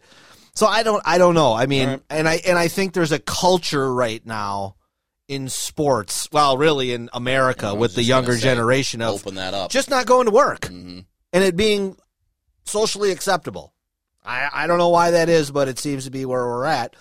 so 0.57 0.67
I 0.67 0.83
don't 0.83 1.03
I 1.07 1.19
don't 1.19 1.35
know. 1.35 1.53
I 1.55 1.67
mean, 1.67 1.89
right. 1.89 2.03
and 2.11 2.29
I 2.29 2.41
and 2.45 2.59
I 2.59 2.67
think 2.67 2.93
there's 2.93 3.13
a 3.13 3.21
culture 3.21 3.95
right 3.95 4.25
now 4.27 4.75
in 5.29 5.49
sports. 5.49 6.29
Well, 6.33 6.57
really 6.59 6.93
in 6.93 7.09
America 7.13 7.75
with 7.75 7.95
the 7.95 8.03
younger 8.03 8.35
say, 8.35 8.41
generation 8.43 9.01
of 9.03 9.15
open 9.15 9.37
that 9.37 9.55
up 9.55 9.71
just 9.71 9.91
not 9.91 10.07
going 10.07 10.25
to 10.27 10.33
work 10.33 10.63
Mhm. 10.63 11.05
and 11.33 11.45
it 11.45 11.55
being 11.57 11.97
socially 12.65 13.13
acceptable. 13.13 13.73
I, 14.25 14.49
I 14.53 14.67
don't 14.67 14.79
know 14.79 14.89
why 14.89 15.13
that 15.13 15.29
is, 15.29 15.53
but 15.53 15.69
it 15.69 15.79
seems 15.79 16.05
to 16.07 16.11
be 16.11 16.25
where 16.25 16.45
we're 16.45 16.65
at. 16.65 16.97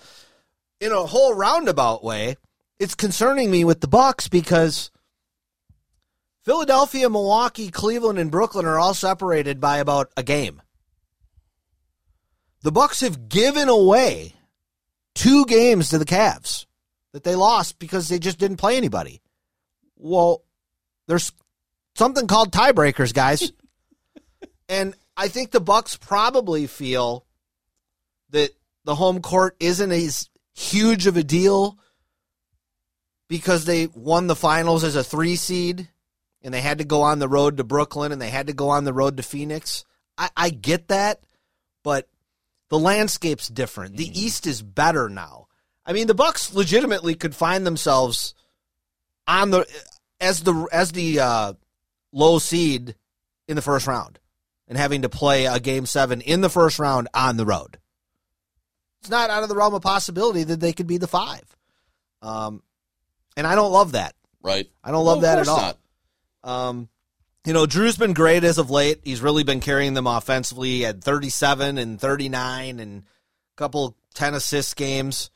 In 0.79 0.91
a 0.91 1.05
whole 1.07 1.33
roundabout 1.33 2.03
way, 2.03 2.35
it's 2.77 2.93
concerning 2.93 3.49
me 3.49 3.63
with 3.63 3.81
the 3.81 3.87
Bucks 3.87 4.27
because 4.27 4.91
Philadelphia, 6.43 7.09
Milwaukee, 7.09 7.69
Cleveland, 7.71 8.19
and 8.19 8.29
Brooklyn 8.29 8.65
are 8.65 8.77
all 8.77 8.93
separated 8.93 9.59
by 9.59 9.77
about 9.79 10.11
a 10.15 10.21
game. 10.23 10.61
The 12.65 12.71
Bucks 12.71 13.01
have 13.01 13.29
given 13.29 13.69
away 13.69 14.33
two 15.13 15.45
games 15.45 15.89
to 15.89 15.99
the 15.99 16.03
Cavs 16.03 16.65
that 17.13 17.23
they 17.23 17.35
lost 17.35 17.77
because 17.77 18.09
they 18.09 18.17
just 18.17 18.39
didn't 18.39 18.57
play 18.57 18.75
anybody. 18.75 19.21
Well, 19.97 20.41
there's 21.07 21.31
something 21.93 22.25
called 22.25 22.51
tiebreakers, 22.51 23.13
guys. 23.13 23.51
and 24.67 24.95
I 25.15 25.27
think 25.27 25.51
the 25.51 25.59
Bucks 25.59 25.95
probably 25.95 26.65
feel 26.65 27.27
that 28.31 28.49
the 28.83 28.95
home 28.95 29.21
court 29.21 29.55
isn't 29.59 29.91
as 29.91 30.27
huge 30.55 31.05
of 31.05 31.17
a 31.17 31.23
deal 31.23 31.77
because 33.29 33.65
they 33.65 33.89
won 33.93 34.25
the 34.25 34.35
finals 34.35 34.83
as 34.83 34.95
a 34.95 35.03
3 35.03 35.35
seed 35.35 35.87
and 36.41 36.51
they 36.51 36.61
had 36.61 36.79
to 36.79 36.83
go 36.83 37.03
on 37.03 37.19
the 37.19 37.29
road 37.29 37.57
to 37.57 37.63
Brooklyn 37.63 38.11
and 38.11 38.19
they 38.19 38.31
had 38.31 38.47
to 38.47 38.53
go 38.53 38.69
on 38.69 38.85
the 38.85 38.93
road 38.93 39.17
to 39.17 39.23
Phoenix. 39.23 39.85
I, 40.17 40.31
I 40.35 40.49
get 40.49 40.87
that, 40.87 41.19
but 41.83 42.09
the 42.69 42.79
landscape's 42.79 43.47
different. 43.47 43.97
The 43.97 44.19
East 44.19 44.47
is 44.47 44.61
better 44.61 45.09
now. 45.09 45.47
I 45.85 45.93
mean, 45.93 46.07
the 46.07 46.15
Bucks 46.15 46.53
legitimately 46.53 47.15
could 47.15 47.35
find 47.35 47.65
themselves 47.65 48.33
on 49.27 49.51
the 49.51 49.67
as 50.19 50.41
the 50.41 50.67
as 50.71 50.91
the 50.91 51.19
uh, 51.19 51.53
low 52.11 52.39
seed 52.39 52.95
in 53.47 53.55
the 53.55 53.61
first 53.61 53.87
round 53.87 54.19
and 54.67 54.77
having 54.77 55.03
to 55.03 55.09
play 55.09 55.45
a 55.45 55.59
game 55.59 55.85
seven 55.85 56.21
in 56.21 56.41
the 56.41 56.49
first 56.49 56.79
round 56.79 57.07
on 57.13 57.37
the 57.37 57.45
road. 57.45 57.77
It's 59.01 59.09
not 59.09 59.29
out 59.29 59.43
of 59.43 59.49
the 59.49 59.55
realm 59.55 59.75
of 59.75 59.83
possibility 59.83 60.43
that 60.43 60.59
they 60.59 60.73
could 60.73 60.87
be 60.87 60.97
the 60.97 61.07
five. 61.07 61.43
Um, 62.23 62.63
and 63.37 63.45
I 63.45 63.53
don't 63.53 63.71
love 63.71 63.91
that. 63.91 64.15
right 64.41 64.67
I 64.83 64.91
don't 64.91 65.05
love 65.05 65.21
that 65.21 65.37
at 65.37 65.47
all. 65.47 65.57
not. 65.57 65.77
Um, 66.43 66.89
you 67.45 67.53
know, 67.53 67.65
Jrue's 67.65 67.97
been 67.97 68.13
great 68.13 68.43
as 68.43 68.57
of 68.57 68.71
late. 68.71 69.01
He's 69.03 69.21
really 69.21 69.43
been 69.43 69.59
carrying 69.59 69.93
them 69.93 70.07
offensively 70.07 70.85
at 70.85 71.03
37 71.03 71.77
and 71.77 72.01
39 72.01 72.79
and 72.79 73.03
a 73.03 73.55
couple 73.55 73.95
10 74.15 74.33
assist 74.33 74.75
games. 74.75 75.29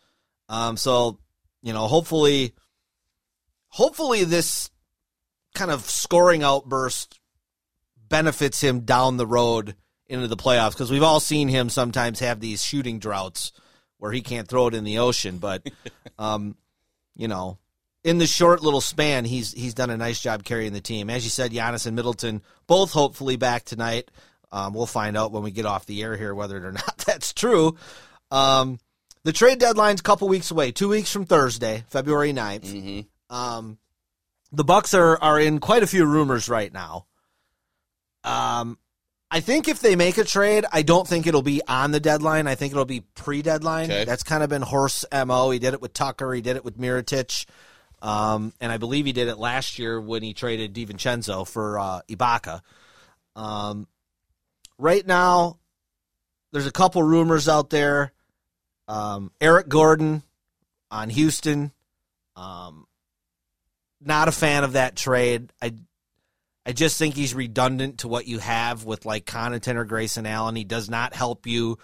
Um, 0.50 0.76
so, 0.76 1.20
you 1.62 1.72
know, 1.72 1.88
hopefully, 1.88 2.54
hopefully 3.68 4.24
this 4.24 4.72
kind 5.54 5.70
of 5.70 5.88
scoring 5.88 6.42
outburst 6.42 7.20
benefits 8.08 8.60
him 8.60 8.82
down 8.82 9.18
the 9.18 9.28
road 9.28 9.76
into 10.08 10.28
the 10.28 10.36
playoffs 10.38 10.72
because 10.72 10.92
we've 10.92 11.04
all 11.04 11.20
seen 11.20 11.48
him 11.48 11.70
sometimes 11.70 12.20
have 12.20 12.40
these 12.40 12.64
shooting 12.64 12.98
droughts 12.98 13.52
where 14.00 14.12
he 14.12 14.22
can't 14.22 14.48
throw 14.48 14.68
it 14.68 14.74
in 14.74 14.84
the 14.84 14.98
ocean. 14.98 15.38
But, 15.38 15.70
um, 16.18 16.56
you 17.16 17.28
know, 17.28 17.60
in 18.04 18.18
the 18.18 18.28
short 18.28 18.62
little 18.62 18.82
span, 18.82 19.26
he's 19.26 19.54
he's 19.54 19.74
done 19.74 19.90
a 19.90 19.98
nice 19.98 20.20
job 20.22 20.44
carrying 20.44 20.74
the 20.74 20.82
team. 20.82 21.10
As 21.10 21.24
you 21.24 21.30
said, 21.30 21.52
Giannis 21.52 21.86
and 21.86 21.96
Middleton 21.96 22.42
both 22.68 22.92
hopefully 22.92 23.36
back 23.36 23.66
tonight. 23.66 24.10
Um, 24.52 24.74
we'll 24.74 24.86
find 24.86 25.16
out 25.16 25.32
when 25.32 25.44
we 25.44 25.52
get 25.52 25.66
off 25.66 25.86
the 25.86 26.02
air 26.02 26.18
here 26.18 26.34
whether 26.34 26.66
or 26.66 26.72
not 26.72 26.98
that's 27.06 27.34
true. 27.34 27.76
Um, 28.32 28.80
the 29.24 29.34
trade 29.34 29.60
deadline's 29.60 30.00
a 30.00 30.04
couple 30.04 30.28
weeks 30.28 30.50
away, 30.50 30.72
two 30.72 30.90
weeks 30.90 31.12
from 31.12 31.26
Thursday, 31.26 31.84
February 31.90 32.34
9th. 32.34 32.62
Mm-hmm. 32.62 33.36
Um, 33.36 33.78
the 34.52 34.64
Bucks 34.64 34.94
are 34.94 35.22
are 35.22 35.40
in 35.40 35.60
quite 35.60 35.84
a 35.84 35.88
few 35.88 36.06
rumors 36.06 36.50
right 36.50 36.72
now. 36.72 37.06
Um, 38.24 38.78
I 39.32 39.42
think 39.42 39.68
if 39.68 39.80
they 39.80 39.96
make 39.96 40.18
a 40.18 40.24
trade, 40.24 40.66
I 40.72 40.82
don't 40.82 41.08
think 41.08 41.28
it'll 41.28 41.44
be 41.44 41.62
on 41.68 41.92
the 41.92 42.00
deadline. 42.00 42.48
I 42.48 42.56
think 42.56 42.72
it'll 42.72 42.86
be 42.86 43.02
pre-deadline. 43.02 43.86
Okay. 43.86 44.06
That's 44.06 44.24
kind 44.24 44.42
of 44.42 44.50
been 44.50 44.64
Horst 44.64 45.06
mo. 45.14 45.52
He 45.52 45.60
did 45.60 45.76
it 45.76 45.82
with 45.82 45.94
Tucker. 45.94 46.34
He 46.34 46.42
did 46.42 46.56
it 46.56 46.66
with 46.66 46.80
Mirotic, 46.80 47.46
um, 48.02 48.54
and 48.62 48.72
I 48.72 48.78
believe 48.78 49.06
he 49.06 49.14
did 49.14 49.28
it 49.28 49.38
last 49.38 49.80
year 49.80 50.00
when 50.00 50.24
he 50.24 50.34
traded 50.34 50.74
DiVincenzo 50.74 51.48
for 51.48 51.80
uh, 51.80 52.02
Ibaka. 52.10 52.62
Um, 53.36 53.88
right 54.78 55.06
now, 55.06 55.58
there's 56.52 56.68
a 56.68 56.72
couple 56.72 57.04
rumors 57.04 57.48
out 57.48 57.70
there. 57.70 58.12
Um, 58.88 59.32
Eric 59.40 59.70
Gordon 59.70 60.24
on 60.90 61.10
Houston. 61.10 61.72
Um, 62.36 62.88
not 64.02 64.28
a 64.28 64.32
fan 64.32 64.64
of 64.64 64.74
that 64.74 64.96
trade. 64.96 65.52
I 65.62 65.74
I 66.66 66.72
just 66.72 66.98
think 66.98 67.16
he's 67.16 67.34
redundant 67.34 68.00
to 68.00 68.08
what 68.08 68.28
you 68.28 68.40
have 68.40 68.86
with 68.86 69.06
like 69.06 69.26
Connaughton 69.26 69.76
or 69.76 69.86
Grayson 69.86 70.26
Allen. 70.26 70.56
He 70.56 70.64
does 70.64 70.90
not 70.90 71.14
help 71.14 71.48
you 71.48 71.80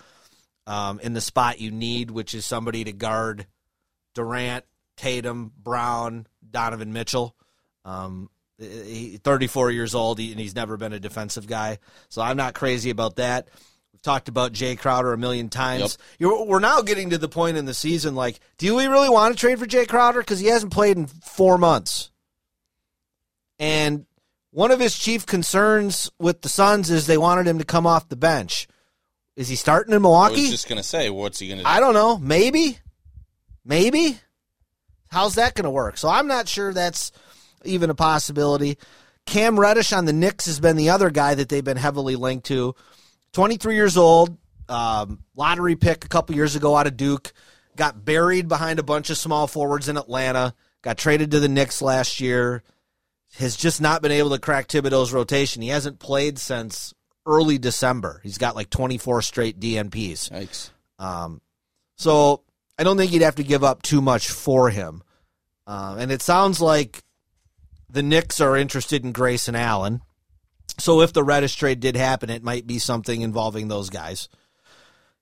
um, 0.67 0.99
in 0.99 1.13
the 1.13 1.21
spot 1.21 1.59
you 1.59 1.71
need, 1.71 2.11
which 2.11 2.33
is 2.33 2.45
somebody 2.45 2.83
to 2.83 2.91
guard 2.91 3.47
Durant, 4.13 4.63
Tatum, 4.97 5.51
Brown, 5.57 6.27
Donovan 6.49 6.93
Mitchell. 6.93 7.35
Um, 7.83 8.29
he, 8.57 9.19
34 9.23 9.71
years 9.71 9.93
old, 9.95 10.19
and 10.19 10.39
he's 10.39 10.55
never 10.55 10.77
been 10.77 10.93
a 10.93 10.99
defensive 10.99 11.47
guy. 11.47 11.79
So 12.09 12.21
I'm 12.21 12.37
not 12.37 12.53
crazy 12.53 12.89
about 12.89 13.17
that. 13.17 13.49
We've 13.91 14.01
talked 14.01 14.29
about 14.29 14.53
Jay 14.53 14.75
Crowder 14.75 15.13
a 15.13 15.17
million 15.17 15.49
times. 15.49 15.97
You're, 16.19 16.45
we're 16.45 16.59
now 16.59 16.81
getting 16.81 17.09
to 17.09 17.17
the 17.17 17.29
point 17.29 17.57
in 17.57 17.65
the 17.65 17.73
season 17.73 18.15
like, 18.15 18.39
do 18.57 18.75
we 18.75 18.85
really 18.87 19.09
want 19.09 19.33
to 19.33 19.39
trade 19.39 19.59
for 19.59 19.65
Jay 19.65 19.85
Crowder? 19.85 20.19
Because 20.21 20.39
he 20.39 20.47
hasn't 20.47 20.71
played 20.71 20.97
in 20.97 21.07
four 21.07 21.57
months. 21.57 22.11
And 23.59 24.05
one 24.51 24.71
of 24.71 24.79
his 24.79 24.97
chief 24.97 25.25
concerns 25.25 26.09
with 26.17 26.41
the 26.41 26.49
Suns 26.49 26.89
is 26.89 27.07
they 27.07 27.17
wanted 27.17 27.47
him 27.47 27.59
to 27.59 27.65
come 27.65 27.85
off 27.85 28.09
the 28.09 28.15
bench. 28.15 28.67
Is 29.35 29.49
he 29.49 29.55
starting 29.57 29.91
in 29.91 29.97
I 29.97 30.01
Milwaukee? 30.01 30.41
was 30.43 30.51
just 30.51 30.69
gonna 30.69 30.83
say, 30.83 31.09
what's 31.09 31.39
he 31.39 31.49
gonna 31.49 31.63
do? 31.63 31.67
I 31.67 31.81
don't 31.81 31.93
know. 31.93 32.17
Maybe. 32.17 32.79
Maybe. 33.65 34.17
How's 35.15 35.35
that 35.35 35.55
going 35.55 35.63
to 35.63 35.69
work? 35.69 35.97
So 35.97 36.09
I'm 36.09 36.27
not 36.27 36.49
sure 36.49 36.73
that's 36.73 37.13
even 37.63 37.89
a 37.89 37.95
possibility. 37.95 38.77
Cam 39.25 39.57
Reddish 39.57 39.93
on 39.93 40.03
the 40.03 40.11
Knicks 40.11 40.45
has 40.45 40.59
been 40.59 40.75
the 40.75 40.89
other 40.89 41.09
guy 41.09 41.35
that 41.35 41.47
they've 41.47 41.63
been 41.63 41.77
heavily 41.77 42.17
linked 42.17 42.47
to. 42.47 42.75
23 43.31 43.75
years 43.75 43.95
old, 43.95 44.37
um, 44.67 45.23
lottery 45.33 45.77
pick 45.77 46.03
a 46.03 46.09
couple 46.09 46.35
years 46.35 46.57
ago 46.57 46.75
out 46.75 46.85
of 46.85 46.97
Duke. 46.97 47.31
Got 47.77 48.03
buried 48.03 48.49
behind 48.49 48.77
a 48.77 48.83
bunch 48.83 49.09
of 49.09 49.17
small 49.17 49.47
forwards 49.47 49.87
in 49.87 49.95
Atlanta. 49.95 50.53
Got 50.81 50.97
traded 50.97 51.31
to 51.31 51.39
the 51.39 51.47
Knicks 51.47 51.81
last 51.81 52.19
year. 52.19 52.61
Has 53.37 53.55
just 53.55 53.79
not 53.79 54.01
been 54.01 54.11
able 54.11 54.31
to 54.31 54.37
crack 54.37 54.67
Thibodeau's 54.67 55.13
rotation. 55.13 55.61
He 55.61 55.69
hasn't 55.69 55.97
played 55.97 56.39
since 56.39 56.93
early 57.25 57.57
December. 57.57 58.19
He's 58.21 58.37
got 58.37 58.57
like 58.57 58.69
24 58.69 59.21
straight 59.21 59.61
DNPs. 59.61 60.29
Yikes. 60.29 60.71
Um, 60.99 61.39
so 61.95 62.41
I 62.77 62.83
don't 62.83 62.97
think 62.97 63.13
you'd 63.13 63.21
have 63.21 63.35
to 63.35 63.43
give 63.43 63.63
up 63.63 63.81
too 63.81 64.01
much 64.01 64.29
for 64.29 64.69
him. 64.69 65.03
Uh, 65.67 65.95
and 65.99 66.11
it 66.11 66.21
sounds 66.21 66.61
like 66.61 67.03
the 67.89 68.03
Knicks 68.03 68.39
are 68.41 68.55
interested 68.55 69.03
in 69.03 69.11
Grayson 69.11 69.55
Allen. 69.55 70.01
So 70.79 71.01
if 71.01 71.13
the 71.13 71.23
Reddish 71.23 71.55
trade 71.55 71.79
did 71.79 71.95
happen, 71.95 72.29
it 72.29 72.43
might 72.43 72.67
be 72.67 72.79
something 72.79 73.21
involving 73.21 73.67
those 73.67 73.89
guys. 73.89 74.27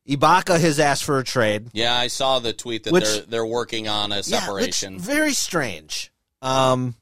Ibaka 0.08 0.60
has 0.60 0.80
asked 0.80 1.06
for 1.06 1.18
a 1.20 1.24
trade. 1.24 1.70
Yeah, 1.74 1.96
I 1.96 2.08
saw 2.08 2.39
the 2.39 2.52
tweet 2.52 2.84
that 2.84 2.94
Which- 2.94 3.04
they're 3.06 3.22
they're 3.22 3.46
working 3.46 3.88
on 3.88 4.12
a 4.12 4.18
Yeah, 4.18 4.22
separation. 4.22 5.00
very 5.00 5.34
strange. 5.34 6.12
Um, 6.41 6.96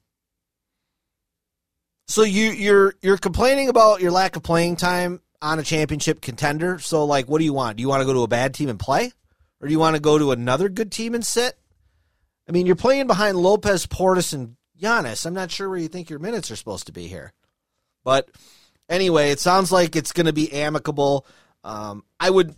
so 2.08 2.24
you 2.24 2.52
you're 2.52 2.94
you're 3.02 3.18
complaining 3.18 3.70
about 3.70 4.02
your 4.02 4.12
lack 4.12 4.36
of 4.36 4.44
playing 4.44 4.76
time 4.76 5.22
on 5.42 5.58
a 5.58 5.64
championship 5.64 6.22
contender. 6.22 6.78
So 6.80 7.06
like, 7.06 7.28
what 7.28 7.40
do 7.40 7.46
you 7.46 7.54
want? 7.54 7.78
Do 7.78 7.82
you 7.82 7.88
want 7.90 8.02
to 8.02 8.06
go 8.06 8.14
to 8.14 8.22
a 8.24 8.28
bad 8.28 8.54
team 8.54 8.70
and 8.70 8.80
play, 8.80 9.12
or 9.62 9.68
do 9.68 9.72
you 9.72 9.80
want 9.80 9.96
to 9.96 10.02
go 10.02 10.20
to 10.20 10.32
another 10.32 10.70
good 10.70 10.92
team 10.92 11.16
and 11.16 11.26
sit? 11.26 11.58
I 12.48 12.52
mean, 12.52 12.66
you're 12.66 12.76
playing 12.76 13.08
behind 13.08 13.38
Lopez, 13.38 13.86
Portis, 13.86 14.34
and 14.34 14.56
Giannis. 14.80 15.26
I'm 15.26 15.34
not 15.34 15.52
sure 15.52 15.70
where 15.70 15.80
you 15.80 15.88
think 15.88 16.10
your 16.10 16.20
minutes 16.20 16.52
are 16.52 16.56
supposed 16.56 16.88
to 16.88 16.92
be 16.92 17.08
here, 17.08 17.34
but 18.04 18.30
anyway, 18.90 19.32
it 19.32 19.40
sounds 19.40 19.72
like 19.72 19.96
it's 19.96 20.12
going 20.12 20.26
to 20.26 20.34
be 20.34 20.52
amicable. 20.52 21.26
Um, 21.64 22.04
I 22.20 22.30
would, 22.30 22.56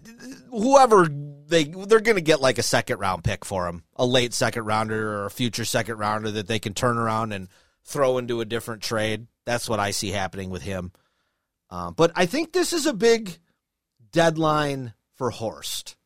whoever 0.50 1.08
they 1.08 1.66
they're 1.66 2.00
going 2.00 2.16
to 2.16 2.22
get 2.22 2.42
like 2.42 2.58
a 2.58 2.64
second 2.64 3.00
round 3.00 3.24
pick 3.24 3.44
for 3.44 3.68
him, 3.68 3.84
a 3.96 4.06
late 4.06 4.34
second 4.34 4.64
rounder 4.64 5.20
or 5.20 5.26
a 5.26 5.32
future 5.32 5.66
second 5.66 5.98
rounder 5.98 6.32
that 6.32 6.48
they 6.48 6.60
can 6.60 6.74
turn 6.74 6.98
around 6.98 7.34
and 7.34 7.50
throw 7.84 8.18
into 8.18 8.42
a 8.42 8.46
different 8.46 8.82
trade. 8.82 9.28
That's 9.46 9.68
what 9.68 9.80
I 9.80 9.92
see 9.92 10.10
happening 10.10 10.50
with 10.50 10.62
him. 10.62 10.94
Um, 11.70 11.94
but 11.96 12.12
I 12.16 12.26
think 12.26 12.54
this 12.54 12.72
is 12.72 12.86
a 12.86 12.94
big 12.94 13.38
deadline 14.12 14.94
for 15.16 15.32
Horst. 15.32 15.98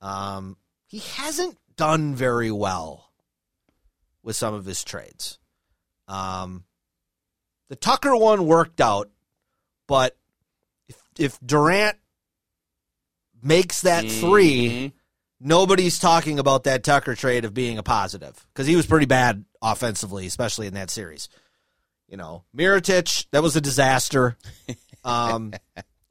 Um, 0.00 0.56
he 0.86 0.98
hasn't 0.98 1.58
done 1.78 2.14
very 2.14 2.50
well 2.50 3.10
with 4.22 4.36
some 4.36 4.52
of 4.52 4.66
his 4.66 4.84
trades. 4.84 5.38
Um, 6.06 6.64
the 7.70 7.76
Tucker 7.76 8.14
one 8.14 8.44
worked 8.46 8.80
out, 8.80 9.08
but 9.86 10.16
if, 10.88 10.96
if 11.18 11.38
Durant 11.40 11.96
makes 13.42 13.82
that 13.82 14.04
three, 14.10 14.68
Mhm. 14.68 14.92
nobody's 15.40 15.98
talking 15.98 16.38
about 16.38 16.64
that 16.64 16.82
Tucker 16.84 17.14
trade 17.14 17.44
of 17.44 17.54
being 17.54 17.78
a 17.78 17.82
positive 17.82 18.46
because 18.52 18.66
he 18.66 18.76
was 18.76 18.86
pretty 18.86 19.06
bad 19.06 19.44
offensively, 19.62 20.26
especially 20.26 20.66
in 20.66 20.74
that 20.74 20.90
series. 20.90 21.28
You 22.08 22.16
know, 22.16 22.44
Mirotic, 22.56 23.26
that 23.32 23.42
was 23.42 23.56
a 23.56 23.60
disaster. 23.60 24.36
Um, 25.04 25.54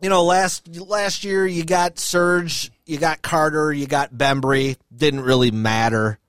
you 0.02 0.10
know, 0.10 0.24
last 0.24 0.68
last 0.78 1.24
year 1.26 1.46
you 1.46 1.66
got 1.66 2.00
Serge, 2.00 2.72
you 2.88 2.98
got 2.98 3.22
Carter, 3.22 3.72
you 3.72 3.86
got 3.86 4.14
Bembry. 4.14 4.78
Didn't 4.96 5.22
really 5.22 5.52
matter. 5.52 6.20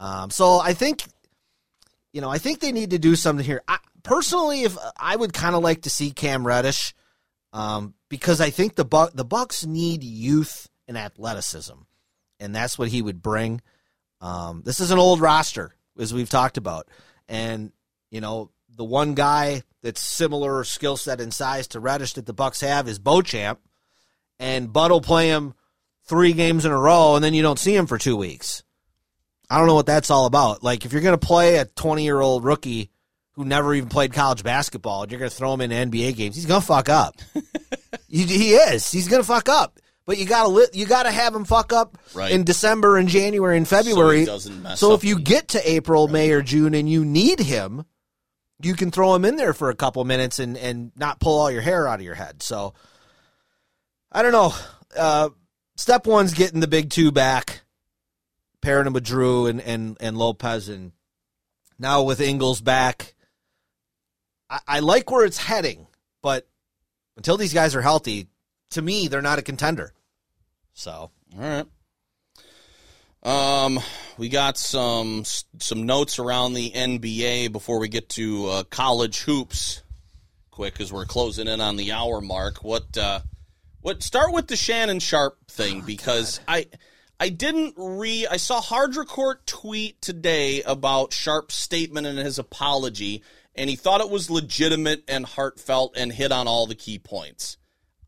Um, 0.00 0.30
so 0.30 0.58
I 0.58 0.72
think, 0.72 1.02
you 2.12 2.20
know, 2.20 2.30
I 2.30 2.38
think 2.38 2.60
they 2.60 2.72
need 2.72 2.90
to 2.90 2.98
do 2.98 3.14
something 3.14 3.44
here. 3.44 3.62
I, 3.68 3.78
personally, 4.02 4.62
if 4.62 4.76
I 4.96 5.14
would 5.14 5.32
kind 5.32 5.54
of 5.54 5.62
like 5.62 5.82
to 5.82 5.90
see 5.90 6.10
Cam 6.10 6.46
Reddish, 6.46 6.94
um, 7.52 7.94
because 8.08 8.40
I 8.40 8.50
think 8.50 8.74
the 8.74 8.84
Buck 8.84 9.12
the 9.12 9.24
Bucks 9.24 9.66
need 9.66 10.02
youth 10.02 10.68
and 10.88 10.96
athleticism, 10.96 11.74
and 12.38 12.54
that's 12.54 12.78
what 12.78 12.88
he 12.88 13.02
would 13.02 13.22
bring. 13.22 13.60
Um, 14.20 14.62
this 14.64 14.80
is 14.80 14.90
an 14.90 14.98
old 14.98 15.20
roster, 15.20 15.74
as 15.98 16.14
we've 16.14 16.30
talked 16.30 16.56
about, 16.56 16.88
and 17.28 17.72
you 18.10 18.20
know 18.20 18.50
the 18.76 18.84
one 18.84 19.14
guy 19.14 19.62
that's 19.82 20.00
similar 20.00 20.64
skill 20.64 20.96
set 20.96 21.20
and 21.20 21.34
size 21.34 21.68
to 21.68 21.80
Reddish 21.80 22.14
that 22.14 22.26
the 22.26 22.32
Bucks 22.32 22.60
have 22.60 22.88
is 22.88 22.98
Beauchamp, 22.98 23.60
and 24.40 24.72
Bud 24.72 24.90
will 24.90 25.00
play 25.00 25.28
him 25.28 25.54
three 26.06 26.32
games 26.32 26.64
in 26.64 26.72
a 26.72 26.76
row, 26.78 27.14
and 27.14 27.22
then 27.24 27.34
you 27.34 27.42
don't 27.42 27.58
see 27.58 27.76
him 27.76 27.86
for 27.86 27.98
two 27.98 28.16
weeks. 28.16 28.64
I 29.48 29.58
don't 29.58 29.66
know 29.68 29.74
what 29.74 29.86
that's 29.86 30.10
all 30.10 30.26
about. 30.26 30.62
Like 30.64 30.84
if 30.84 30.92
you're 30.92 31.02
going 31.02 31.18
to 31.18 31.24
play 31.26 31.56
a 31.58 31.64
20 31.66 32.02
year 32.02 32.20
old 32.20 32.42
rookie 32.44 32.90
who 33.32 33.44
never 33.44 33.72
even 33.74 33.88
played 33.88 34.12
college 34.12 34.42
basketball, 34.42 35.02
and 35.02 35.12
you're 35.12 35.18
going 35.20 35.30
to 35.30 35.36
throw 35.36 35.52
him 35.54 35.60
in 35.60 35.70
NBA 35.90 36.16
games, 36.16 36.34
he's 36.34 36.46
going 36.46 36.60
to 36.60 36.66
fuck 36.66 36.88
up. 36.88 37.16
he, 38.08 38.24
he 38.24 38.54
is. 38.54 38.90
He's 38.90 39.06
going 39.08 39.22
to 39.22 39.26
fuck 39.26 39.48
up. 39.48 39.78
But 40.06 40.18
you 40.18 40.24
gotta 40.26 40.48
li- 40.48 40.66
you 40.72 40.86
gotta 40.86 41.10
have 41.12 41.32
him 41.32 41.44
fuck 41.44 41.72
up 41.72 41.96
Right. 42.14 42.32
in 42.32 42.42
December 42.42 42.96
and 42.96 43.08
January 43.08 43.56
and 43.56 43.68
February. 43.68 44.24
So 44.74 44.92
up 44.92 44.98
if 44.98 45.04
you 45.04 45.16
and- 45.16 45.24
get 45.24 45.48
to 45.48 45.70
April, 45.70 46.08
May, 46.08 46.32
or 46.32 46.42
June 46.42 46.74
and 46.74 46.88
you 46.90 47.04
need 47.04 47.38
him, 47.38 47.84
you 48.60 48.74
can 48.74 48.90
throw 48.90 49.14
him 49.14 49.24
in 49.24 49.36
there 49.36 49.52
for 49.52 49.70
a 49.70 49.74
couple 49.76 50.04
minutes 50.04 50.40
and, 50.40 50.56
and 50.56 50.90
not 50.96 51.20
pull 51.20 51.38
all 51.38 51.48
your 51.50 51.60
hair 51.60 51.86
out 51.86 52.00
of 52.00 52.04
your 52.04 52.16
head. 52.16 52.42
So 52.42 52.74
I 54.12 54.22
don't 54.22 54.32
know. 54.32 54.52
Uh, 54.96 55.30
step 55.76 56.06
one's 56.06 56.34
getting 56.34 56.60
the 56.60 56.66
big 56.66 56.90
two 56.90 57.12
back, 57.12 57.62
pairing 58.60 58.86
him 58.86 58.92
with 58.92 59.04
Jrue 59.04 59.48
and, 59.48 59.60
and, 59.60 59.96
and 60.00 60.16
Lopez, 60.16 60.68
and 60.68 60.92
now 61.78 62.02
with 62.02 62.20
Ingles 62.20 62.60
back. 62.60 63.14
I, 64.48 64.60
I 64.66 64.80
like 64.80 65.10
where 65.10 65.24
it's 65.24 65.38
heading, 65.38 65.86
but 66.22 66.48
until 67.16 67.36
these 67.36 67.54
guys 67.54 67.74
are 67.74 67.82
healthy, 67.82 68.28
to 68.70 68.82
me, 68.82 69.08
they're 69.08 69.22
not 69.22 69.38
a 69.38 69.42
contender. 69.42 69.92
So 70.74 70.92
All 70.92 71.10
right. 71.36 71.66
Um, 73.22 73.80
we 74.16 74.30
got 74.30 74.56
some 74.56 75.24
some 75.58 75.84
notes 75.84 76.18
around 76.18 76.54
the 76.54 76.70
NBA 76.70 77.52
before 77.52 77.78
we 77.78 77.88
get 77.88 78.08
to 78.10 78.46
uh, 78.46 78.62
college 78.64 79.20
hoops. 79.20 79.82
Quick, 80.50 80.80
as 80.80 80.92
we're 80.92 81.04
closing 81.04 81.46
in 81.46 81.60
on 81.60 81.76
the 81.76 81.92
hour 81.92 82.20
mark. 82.20 82.64
What 82.64 82.96
uh, 82.96 83.20
what? 83.82 84.02
Start 84.02 84.32
with 84.32 84.46
the 84.48 84.56
Shannon 84.56 85.00
Sharpe 85.00 85.38
thing 85.48 85.80
because 85.82 86.40
I 86.46 86.66
I 87.18 87.28
didn't 87.28 87.74
re. 87.76 88.26
I 88.26 88.38
saw 88.38 88.60
Hardrecourt 88.60 89.46
tweet 89.46 90.00
today 90.00 90.62
about 90.62 91.12
Sharpe's 91.12 91.54
statement 91.54 92.06
and 92.06 92.18
his 92.18 92.38
apology, 92.38 93.22
and 93.54 93.68
he 93.68 93.76
thought 93.76 94.00
it 94.00 94.10
was 94.10 94.30
legitimate 94.30 95.04
and 95.06 95.26
heartfelt 95.26 95.96
and 95.96 96.12
hit 96.12 96.32
on 96.32 96.48
all 96.48 96.66
the 96.66 96.74
key 96.74 96.98
points. 96.98 97.58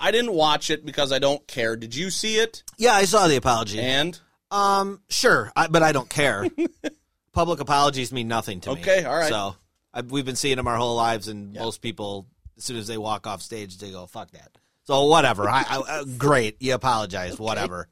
I 0.00 0.10
didn't 0.10 0.32
watch 0.32 0.70
it 0.70 0.84
because 0.84 1.12
I 1.12 1.18
don't 1.18 1.46
care. 1.46 1.76
Did 1.76 1.94
you 1.94 2.10
see 2.10 2.36
it? 2.36 2.64
yeah, 2.76 2.92
I 2.94 3.04
saw 3.04 3.28
the 3.28 3.36
apology. 3.36 3.78
And 3.78 4.18
Um, 4.50 5.00
sure, 5.08 5.52
I, 5.54 5.68
but 5.68 5.82
I 5.82 5.92
don't 5.92 6.08
care. 6.10 6.46
Public 7.32 7.60
apologies 7.60 8.12
mean 8.12 8.28
nothing 8.28 8.60
to 8.62 8.74
me. 8.74 8.80
Okay, 8.80 9.04
all 9.04 9.16
right. 9.16 9.28
So 9.28 9.56
I, 9.94 10.00
we've 10.00 10.24
been 10.24 10.36
seeing 10.36 10.56
them 10.56 10.66
our 10.66 10.76
whole 10.76 10.96
lives, 10.96 11.28
and 11.28 11.54
most 11.54 11.82
people, 11.82 12.26
as 12.56 12.64
soon 12.64 12.76
as 12.78 12.86
they 12.86 12.98
walk 12.98 13.26
off 13.26 13.42
stage, 13.42 13.78
they 13.78 13.90
go 13.90 14.06
"fuck 14.06 14.30
that." 14.32 14.50
So 14.84 15.06
whatever. 15.06 15.48
I, 15.48 15.64
I, 15.68 15.76
uh, 15.78 16.04
great, 16.18 16.60
you 16.60 16.74
apologize. 16.74 17.38
Whatever. 17.38 17.88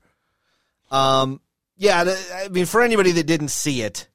Um, 0.90 1.40
yeah. 1.76 2.04
The, 2.04 2.18
I 2.34 2.48
mean, 2.48 2.66
for 2.66 2.82
anybody 2.82 3.12
that 3.12 3.26
didn't 3.26 3.48
see 3.48 3.82
it, 3.82 4.08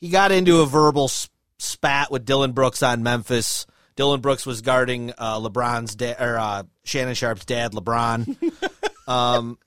he 0.00 0.08
got 0.08 0.32
into 0.32 0.60
a 0.60 0.66
verbal 0.66 1.10
spat 1.58 2.10
with 2.10 2.24
Dillon 2.24 2.52
Brooks 2.52 2.82
on 2.82 3.02
Memphis. 3.02 3.66
Dillon 3.94 4.20
Brooks 4.20 4.44
was 4.44 4.60
guarding 4.60 5.12
uh, 5.16 5.40
LeBron's 5.40 5.94
dad 5.94 6.16
or 6.20 6.36
uh, 6.38 6.64
Shannon 6.84 7.14
Sharpe's 7.14 7.46
dad, 7.46 7.72
LeBron. 7.72 8.36
um, 9.08 9.58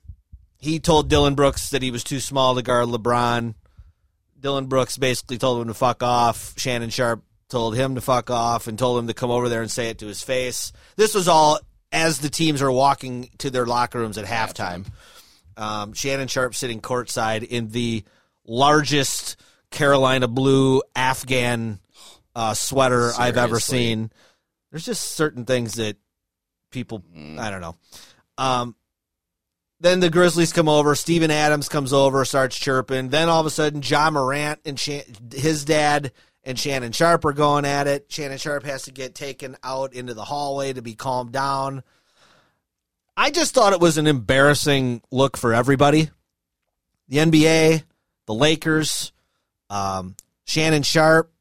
he 0.60 0.80
told 0.80 1.10
Dillon 1.10 1.36
Brooks 1.36 1.72
that 1.72 1.82
he 1.82 1.92
was 1.92 2.04
too 2.04 2.20
small 2.20 2.56
to 2.56 2.62
guard 2.62 2.88
LeBron. 2.88 3.56
Dillon 4.40 4.68
Brooks 4.68 4.98
basically 4.98 5.38
told 5.38 5.62
him 5.62 5.68
to 5.68 5.74
fuck 5.74 6.04
off. 6.04 6.54
Shannon 6.58 6.90
Sharpe 6.90 7.24
told 7.50 7.76
him 7.76 7.96
to 7.96 8.02
fuck 8.02 8.30
off 8.30 8.68
and 8.68 8.78
told 8.78 9.00
him 9.00 9.08
to 9.08 9.14
come 9.14 9.32
over 9.32 9.50
there 9.50 9.62
and 9.62 9.72
say 9.72 9.90
it 9.90 9.98
to 10.00 10.06
his 10.06 10.22
face. 10.22 10.72
This 10.96 11.16
was 11.16 11.28
all 11.28 11.60
as 11.92 12.20
the 12.20 12.30
teams 12.30 12.62
are 12.62 12.72
walking 12.72 13.30
to 13.40 13.50
their 13.50 13.66
locker 13.66 14.00
rooms 14.00 14.18
at 14.18 14.26
halftime. 14.26 14.86
Um, 15.58 15.94
Shannon 15.94 16.28
Sharpe 16.28 16.56
sitting 16.56 16.82
courtside 16.82 17.44
in 17.44 17.70
the 17.70 18.04
largest 18.46 19.38
Carolina 19.72 20.28
blue 20.28 20.82
Afghan 20.96 21.80
uh, 22.36 22.54
sweater 22.54 23.12
I've 23.18 23.38
ever 23.38 23.60
seen. 23.60 24.12
There's 24.72 24.86
just 24.86 25.14
certain 25.14 25.46
things 25.46 25.76
that 25.76 25.98
people, 26.72 27.04
I 27.38 27.50
don't 27.50 27.62
know. 27.62 27.76
Um, 28.38 28.76
then 29.82 30.00
the 30.00 30.10
Grizzlies 30.10 30.54
come 30.54 30.70
over. 30.70 30.94
Steven 30.96 31.32
Adams 31.32 31.70
comes 31.70 31.94
over, 31.94 32.24
starts 32.26 32.58
chirping. 32.58 33.10
Then 33.10 33.30
all 33.30 33.40
of 33.40 33.46
a 33.46 33.50
sudden, 33.50 33.82
Ja 33.84 34.10
Morant 34.10 34.60
and 34.66 34.80
his 35.34 35.66
dad 35.66 36.12
and 36.50 36.58
Shannon 36.58 36.92
Sharpe 36.92 37.26
are 37.26 37.34
going 37.34 37.64
at 37.64 37.86
it. 37.86 38.08
Shannon 38.10 38.40
Sharpe 38.40 38.64
has 38.64 38.84
to 38.84 38.92
get 38.92 39.14
taken 39.14 39.56
out 39.64 39.94
into 39.94 40.16
the 40.16 40.24
hallway 40.24 40.74
to 40.74 40.82
be 40.82 40.96
calmed 40.96 41.32
down. 41.32 41.84
I 43.16 43.30
just 43.30 43.54
thought 43.54 43.74
it 43.74 43.80
was 43.80 44.00
an 44.00 44.08
embarrassing 44.08 45.04
look 45.12 45.38
for 45.38 45.54
everybody. 45.54 46.10
The 47.08 47.18
NBA, 47.18 47.84
the 48.26 48.34
Lakers, 48.34 49.12
um, 49.70 50.16
Shannon 50.46 50.82
Sharpe. 50.82 51.32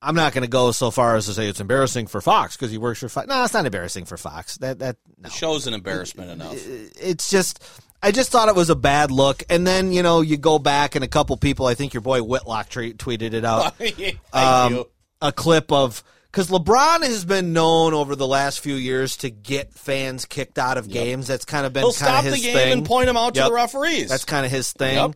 I'm 0.00 0.14
not 0.14 0.32
going 0.32 0.44
to 0.44 0.48
go 0.48 0.72
so 0.72 0.90
far 0.90 1.16
as 1.16 1.26
to 1.26 1.34
say 1.34 1.46
it's 1.46 1.60
embarrassing 1.60 2.06
for 2.06 2.22
Fox 2.22 2.56
because 2.56 2.70
he 2.70 2.78
works 2.78 3.00
for 3.00 3.10
Fox. 3.10 3.26
No, 3.26 3.44
it's 3.44 3.52
not 3.52 3.66
embarrassing 3.66 4.06
for 4.06 4.16
Fox. 4.16 4.56
That 4.58 4.78
that 4.78 4.96
no 5.18 5.28
the 5.28 5.30
show's 5.30 5.66
an 5.66 5.74
embarrassment 5.74 6.30
enough. 6.30 6.54
it's 6.56 7.28
just 7.28 7.62
I 8.02 8.12
just 8.12 8.30
thought 8.30 8.48
it 8.48 8.54
was 8.54 8.70
a 8.70 8.76
bad 8.76 9.10
look. 9.10 9.42
And 9.50 9.66
then 9.66 9.92
you 9.92 10.02
know 10.02 10.20
you 10.20 10.36
go 10.36 10.58
back 10.58 10.94
and 10.94 11.04
a 11.04 11.08
couple 11.08 11.36
people, 11.36 11.66
I 11.66 11.74
think 11.74 11.94
your 11.94 12.00
boy 12.00 12.22
Whitlock 12.22 12.68
tre- 12.68 12.92
tweeted 12.92 13.32
it 13.32 13.44
out, 13.44 13.76
Thank 13.78 14.18
um, 14.32 14.74
you. 14.74 14.90
a 15.20 15.32
clip 15.32 15.72
of 15.72 16.02
because 16.30 16.50
LeBron 16.50 17.02
has 17.02 17.24
been 17.24 17.52
known 17.52 17.94
over 17.94 18.14
the 18.14 18.26
last 18.26 18.60
few 18.60 18.74
years 18.74 19.16
to 19.18 19.30
get 19.30 19.72
fans 19.72 20.26
kicked 20.26 20.58
out 20.58 20.76
of 20.78 20.88
games. 20.88 21.26
That's 21.26 21.44
kind 21.44 21.66
of 21.66 21.72
been 21.72 21.82
He'll 21.82 21.92
stop 21.92 22.24
the 22.24 22.30
game 22.32 22.54
thing. 22.54 22.72
and 22.72 22.86
point 22.86 23.06
them 23.06 23.16
out 23.16 23.34
to 23.34 23.42
the 23.44 23.52
referees. 23.52 24.10
That's 24.10 24.24
kind 24.24 24.44
of 24.44 24.52
his 24.52 24.72
thing. 24.72 24.96
Yep. 24.96 25.12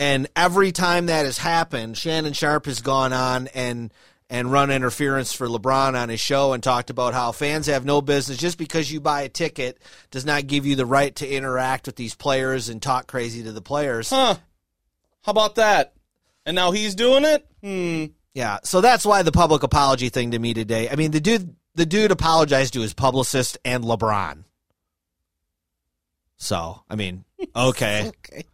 And 0.00 0.28
every 0.36 0.70
time 0.72 1.06
that 1.06 1.24
has 1.26 1.38
happened, 1.38 1.96
Shannon 1.96 2.32
Sharpe 2.32 2.66
has 2.66 2.82
gone 2.82 3.12
on 3.12 3.48
and 3.48 3.92
and 4.30 4.52
run 4.52 4.70
interference 4.70 5.32
for 5.32 5.46
LeBron 5.48 6.00
on 6.00 6.08
his 6.08 6.20
show 6.20 6.52
and 6.52 6.62
talked 6.62 6.90
about 6.90 7.14
how 7.14 7.32
fans 7.32 7.66
have 7.66 7.84
no 7.84 8.02
business 8.02 8.36
just 8.36 8.58
because 8.58 8.92
you 8.92 9.00
buy 9.00 9.22
a 9.22 9.28
ticket 9.28 9.78
does 10.10 10.26
not 10.26 10.46
give 10.46 10.66
you 10.66 10.76
the 10.76 10.86
right 10.86 11.14
to 11.16 11.28
interact 11.28 11.86
with 11.86 11.96
these 11.96 12.14
players 12.14 12.68
and 12.68 12.82
talk 12.82 13.06
crazy 13.06 13.42
to 13.42 13.52
the 13.52 13.62
players. 13.62 14.10
Huh. 14.10 14.36
How 15.22 15.30
about 15.30 15.54
that? 15.56 15.94
And 16.44 16.54
now 16.54 16.72
he's 16.72 16.94
doing 16.94 17.24
it? 17.24 17.46
Hmm. 17.62 18.06
Yeah, 18.34 18.58
so 18.62 18.80
that's 18.80 19.04
why 19.04 19.22
the 19.22 19.32
public 19.32 19.62
apology 19.62 20.10
thing 20.10 20.30
to 20.32 20.38
me 20.38 20.54
today. 20.54 20.88
I 20.88 20.96
mean, 20.96 21.10
the 21.10 21.20
dude 21.20 21.56
the 21.74 21.86
dude 21.86 22.10
apologized 22.10 22.74
to 22.74 22.80
his 22.80 22.92
publicist 22.92 23.58
and 23.64 23.84
LeBron. 23.84 24.44
So, 26.36 26.82
I 26.88 26.96
mean, 26.96 27.24
okay. 27.56 28.08
Okay. 28.08 28.44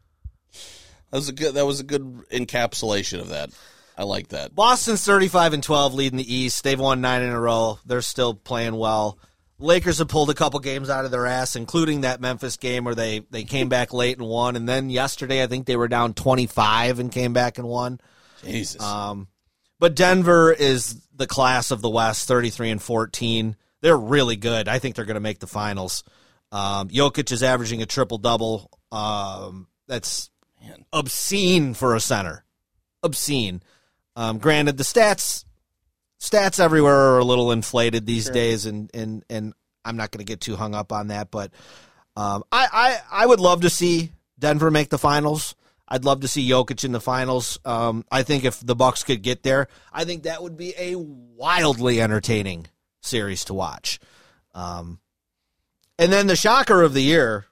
That 1.11 1.19
was 1.19 1.29
a 1.29 1.33
good 1.33 1.55
that 1.55 1.67
was 1.67 1.81
a 1.81 1.85
good 1.85 2.03
encapsulation 2.31 3.21
of 3.21 3.29
that. 3.29 3.51
I 3.97 4.05
like 4.05 4.29
that. 4.29 4.55
Boston's 4.55 5.05
35 5.05 5.53
and 5.55 5.63
12 5.63 5.95
leading 5.95 6.17
the 6.17 6.35
East. 6.35 6.65
They've 6.65 6.79
won 6.79 7.01
9 7.01 7.23
in 7.23 7.31
a 7.31 7.41
row. 7.41 7.79
They're 7.87 8.03
still 8.03 8.35
playing 8.35 8.77
well. 8.77 9.19
Lakers 9.59 9.99
have 9.99 10.09
pulled 10.09 10.31
a 10.31 10.35
couple 10.35 10.59
games 10.59 10.91
out 10.91 11.05
of 11.05 11.13
their 11.13 11.27
ass, 11.27 11.55
including 11.55 12.01
that 12.01 12.21
Memphis 12.21 12.57
game 12.57 12.85
where 12.85 12.97
they, 12.97 13.21
they 13.31 13.45
came 13.45 13.69
back 13.69 13.93
late 13.93 14.19
and 14.19 14.27
won. 14.27 14.57
And 14.57 14.69
then 14.69 14.91
yesterday, 14.91 15.43
I 15.43 15.47
think 15.47 15.67
they 15.67 15.77
were 15.77 15.87
down 15.87 16.13
25 16.13 16.99
and 16.99 17.13
came 17.13 17.33
back 17.33 17.59
and 17.59 17.69
won. 17.69 18.01
Jesus. 18.43 18.83
Um, 18.83 19.29
but 19.79 19.95
Denver 19.95 20.53
is 20.53 21.01
the 21.15 21.27
class 21.27 21.71
of 21.71 21.83
the 21.83 21.91
West, 21.91 22.27
33 22.27 22.71
and 22.71 22.83
14. 22.83 23.57
They're 23.81 23.97
really 23.97 24.37
good. 24.37 24.67
I 24.67 24.81
think 24.81 24.97
they're 24.97 25.05
going 25.05 25.15
to 25.15 25.21
make 25.21 25.39
the 25.39 25.47
finals. 25.47 26.03
Um, 26.51 26.89
Jokic 26.89 27.31
is 27.31 27.43
averaging 27.43 27.83
a 27.83 27.87
triple 27.87 28.19
double. 28.19 28.71
Um, 28.91 29.69
that's 29.87 30.31
Man. 30.63 30.85
obscene 30.93 31.75
for 31.75 31.95
a 31.95 32.01
center. 32.01 32.45
Obscene. 33.03 33.63
Um, 34.17 34.39
granted, 34.39 34.77
the 34.77 34.85
stats 34.85 35.45
stats 36.21 36.59
everywhere 36.61 36.95
are 36.95 37.19
a 37.19 37.25
little 37.25 37.53
inflated 37.53 38.07
these 38.07 38.31
days, 38.31 38.67
and 38.67 38.91
and 38.95 39.25
and 39.29 39.55
I'm 39.85 39.97
not 39.97 40.11
going 40.11 40.25
to 40.25 40.31
get 40.31 40.41
too 40.41 40.57
hung 40.57 40.75
up 40.75 40.93
on 40.93 41.09
that. 41.09 41.31
But 41.31 41.51
um, 42.17 42.45
I, 42.51 42.69
I 43.13 43.23
I 43.23 43.27
would 43.27 43.41
love 43.41 43.63
to 43.63 43.71
see 43.71 44.13
Denver 44.39 44.71
make 44.71 44.89
the 44.89 44.99
finals. 44.99 45.55
I'd 45.87 46.05
love 46.05 46.21
to 46.21 46.29
see 46.29 46.49
Jokic 46.49 46.85
in 46.85 46.93
the 46.93 47.01
finals. 47.01 47.59
Um, 47.65 48.05
I 48.11 48.23
think 48.23 48.45
if 48.45 48.59
the 48.61 48.75
Bucks 48.75 49.05
could 49.05 49.23
get 49.23 49.43
there, 49.43 49.69
I 49.93 50.05
think 50.05 50.23
that 50.23 50.43
would 50.43 50.57
be 50.57 50.75
a 50.79 50.97
wildly 50.97 52.01
entertaining 52.01 52.69
series 53.03 53.45
to 53.45 53.55
watch. 53.55 54.01
Um, 54.55 54.99
and 55.99 56.11
then 56.13 56.27
the 56.27 56.37
shocker 56.37 56.83
of 56.83 56.95
the 56.95 57.03
year, 57.03 57.45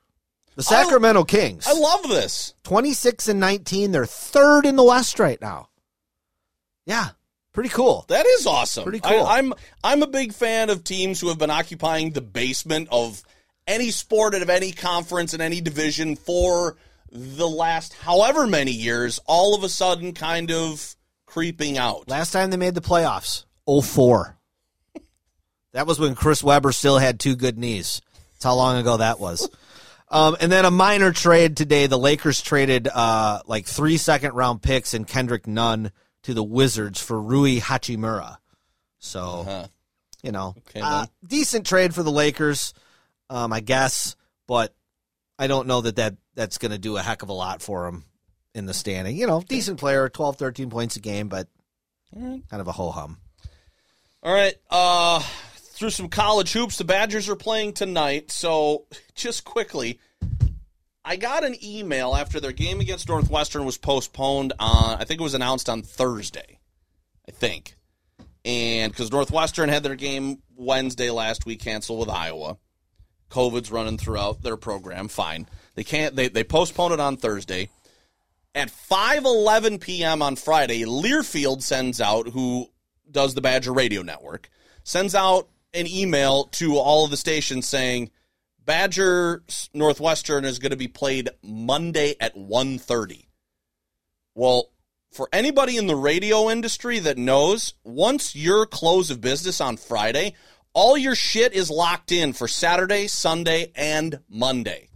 the 0.57 0.63
Sacramento 0.63 1.25
Kings. 1.25 1.67
I 1.67 1.75
love 1.75 2.09
this. 2.09 2.55
26 2.65 3.29
and 3.29 3.39
19. 3.39 3.93
They're 3.93 4.07
third 4.07 4.65
in 4.65 4.77
the 4.77 4.83
West 4.83 5.19
right 5.19 5.41
now. 5.41 5.69
Yeah, 6.87 7.11
pretty 7.53 7.71
cool. 7.71 8.05
That 8.09 8.27
is 8.27 8.47
awesome. 8.47 8.85
Pretty 8.85 9.01
cool. 9.01 9.25
I, 9.25 9.39
I'm 9.39 9.55
I'm 9.83 10.03
a 10.03 10.07
big 10.07 10.33
fan 10.33 10.71
of 10.71 10.85
teams 10.85 11.21
who 11.21 11.29
have 11.29 11.39
been 11.39 11.51
occupying 11.51 12.11
the 12.11 12.21
basement 12.21 12.89
of 12.91 13.23
any 13.67 13.91
sport 13.91 14.35
of 14.35 14.51
any 14.51 14.73
conference 14.73 15.35
in 15.35 15.41
any 15.41 15.61
division 15.61 16.17
for 16.17 16.77
the 17.11 17.49
last 17.49 17.93
however 17.95 18.47
many 18.47 18.73
years, 18.73 19.21
all 19.27 19.55
of 19.55 19.63
a 19.63 19.69
sudden 19.69 20.15
kind 20.15 20.51
of 20.51 20.97
creeping 21.27 21.79
out. 21.79 22.09
Last 22.09 22.33
time 22.33 22.51
they 22.51 22.57
made 22.57 22.75
the 22.75 22.81
playoffs, 22.81 23.45
04. 23.67 24.37
that 25.73 25.87
was 25.87 25.99
when 26.01 26.15
Chris 26.15 26.43
Webber 26.43 26.73
still 26.73 26.99
had 26.99 27.21
two 27.21 27.37
good 27.37 27.59
knees. 27.59 28.01
That's 28.33 28.45
how 28.45 28.55
long 28.55 28.79
ago 28.79 28.97
that 28.97 29.21
was. 29.21 29.49
Um, 30.11 30.37
and 30.41 30.53
then 30.53 30.67
a 30.67 30.71
minor 30.71 31.13
trade 31.13 31.57
today. 31.57 31.87
The 31.87 31.99
Lakers 31.99 32.43
traded 32.43 32.87
uh, 32.87 33.41
like 33.47 33.67
three 33.67 33.97
second 33.97 34.35
round 34.35 34.63
picks 34.63 34.93
and 34.93 35.07
Kendrick 35.07 35.47
Nunn 35.47 35.91
to 36.23 36.35
the 36.35 36.43
Wizards 36.43 37.01
for 37.01 37.21
Rui 37.21 37.59
Hachimura. 37.61 38.39
So, 38.99 39.21
Uh-huh. 39.41 39.67
you 40.23 40.33
know, 40.33 40.55
Okay, 40.69 40.81
uh, 40.81 41.07
decent 41.27 41.67
trade 41.67 41.95
for 41.95 42.03
the 42.03 42.13
Lakers, 42.13 42.73
um, 43.31 43.53
I 43.53 43.61
guess, 43.61 44.15
but 44.47 44.75
I 45.39 45.47
don't 45.49 45.67
know 45.67 45.81
that, 45.81 45.97
that 45.97 46.15
that's 46.35 46.59
going 46.59 46.71
to 46.73 46.79
do 46.79 46.97
a 46.97 47.03
heck 47.03 47.23
of 47.23 47.29
a 47.29 47.33
lot 47.33 47.61
for 47.63 47.85
them 47.85 48.05
in 48.55 48.67
the 48.67 48.75
standing. 48.75 49.17
You 49.17 49.27
know, 49.27 49.43
decent 49.43 49.79
player, 49.81 50.09
12, 50.09 50.37
13 50.37 50.71
points 50.71 50.97
a 50.97 51.01
game, 51.01 51.29
but 51.29 51.49
kind 52.15 52.43
of 52.53 52.69
a 52.69 52.73
ho 52.73 52.91
hum. 52.91 53.19
All 54.23 54.33
right. 54.33 54.55
Uh, 54.71 55.21
through 55.57 55.91
some 55.91 56.09
college 56.09 56.53
hoops, 56.53 56.79
the 56.79 56.85
Badgers 56.85 57.29
are 57.29 57.35
playing 57.37 57.73
tonight. 57.73 58.31
So, 58.31 58.85
just 59.17 59.45
quickly, 59.45 59.99
I 61.05 61.17
got 61.17 61.45
an 61.45 61.57
email 61.65 62.15
after 62.15 62.39
their 62.39 62.53
game 62.53 62.81
against 62.81 63.09
Northwestern 63.09 63.65
was 63.65 63.77
postponed 63.77 64.53
on, 64.59 65.01
I 65.01 65.05
think 65.05 65.21
it 65.21 65.25
was 65.25 65.35
announced 65.35 65.69
on 65.69 65.83
Thursday. 65.83 66.59
I 67.29 67.33
think. 67.33 67.77
And 68.45 68.93
because 68.93 69.13
Northwestern 69.13 69.69
had 69.69 69.83
their 69.83 69.95
game 69.95 70.43
Wednesday 70.57 71.11
last 71.11 71.47
week 71.47 71.61
canceled 71.61 72.01
with 72.01 72.09
Iowa. 72.09 72.57
COVID's 73.31 73.71
running 73.71 73.99
throughout 73.99 74.43
their 74.43 74.57
program. 74.57 75.09
Fine. 75.09 75.49
They 75.75 75.85
can't, 75.85 76.15
they, 76.15 76.29
they 76.29 76.45
postponed 76.45 76.93
it 76.93 77.01
on 77.01 77.17
Thursday. 77.17 77.71
At 78.55 78.69
5:11 78.69 79.81
p.m. 79.81 80.21
on 80.21 80.37
Friday, 80.37 80.83
Learfield 80.85 81.63
sends 81.63 82.01
out 82.01 82.29
who 82.29 82.69
does 83.11 83.35
the 83.35 83.41
Badger 83.41 83.73
Radio 83.73 84.03
Network 84.03 84.51
sends 84.85 85.15
out 85.15 85.49
an 85.75 85.87
email 85.87 86.45
to 86.45 86.77
all 86.77 87.05
of 87.05 87.11
the 87.11 87.17
stations 87.17 87.67
saying 87.67 88.11
Badger 88.65 89.43
Northwestern 89.75 90.45
is 90.45 90.59
going 90.59 90.71
to 90.71 90.77
be 90.77 90.89
played 90.89 91.31
Monday 91.43 92.15
at 92.21 92.37
1:30. 92.37 93.27
Well, 94.35 94.71
for 95.11 95.29
anybody 95.33 95.77
in 95.77 95.87
the 95.87 95.97
radio 95.97 96.49
industry 96.49 96.99
that 97.01 97.19
knows, 97.19 97.75
once 97.85 98.35
your 98.35 98.65
close 98.67 99.11
of 99.11 99.21
business 99.21 99.61
on 99.61 99.77
Friday, 99.77 100.35
all 100.73 100.97
your 100.97 101.15
shit 101.15 101.53
is 101.53 101.71
locked 101.71 102.13
in 102.13 102.33
for 102.33 102.49
Saturday, 102.49 103.09
Sunday, 103.09 103.73
and 103.75 104.21
Monday. 104.29 104.89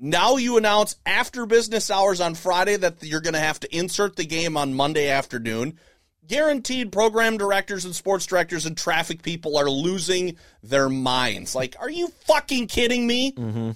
Now 0.00 0.36
you 0.36 0.56
announce 0.56 0.96
after 1.06 1.46
business 1.46 1.90
hours 1.90 2.20
on 2.20 2.34
Friday 2.34 2.76
that 2.76 3.02
you're 3.02 3.20
going 3.20 3.34
to 3.34 3.40
have 3.40 3.60
to 3.60 3.76
insert 3.76 4.16
the 4.16 4.26
game 4.26 4.56
on 4.56 4.74
Monday 4.74 5.08
afternoon. 5.08 5.78
Guaranteed 6.26 6.90
program 6.92 7.36
directors 7.36 7.84
and 7.84 7.94
sports 7.94 8.26
directors 8.26 8.66
and 8.66 8.76
traffic 8.76 9.22
people 9.22 9.56
are 9.56 9.68
losing 9.68 10.36
their 10.62 10.88
minds. 10.88 11.54
Like, 11.54 11.76
are 11.80 11.90
you 11.90 12.08
fucking 12.26 12.66
kidding 12.68 13.06
me? 13.06 13.32
Mm-hmm. 13.32 13.70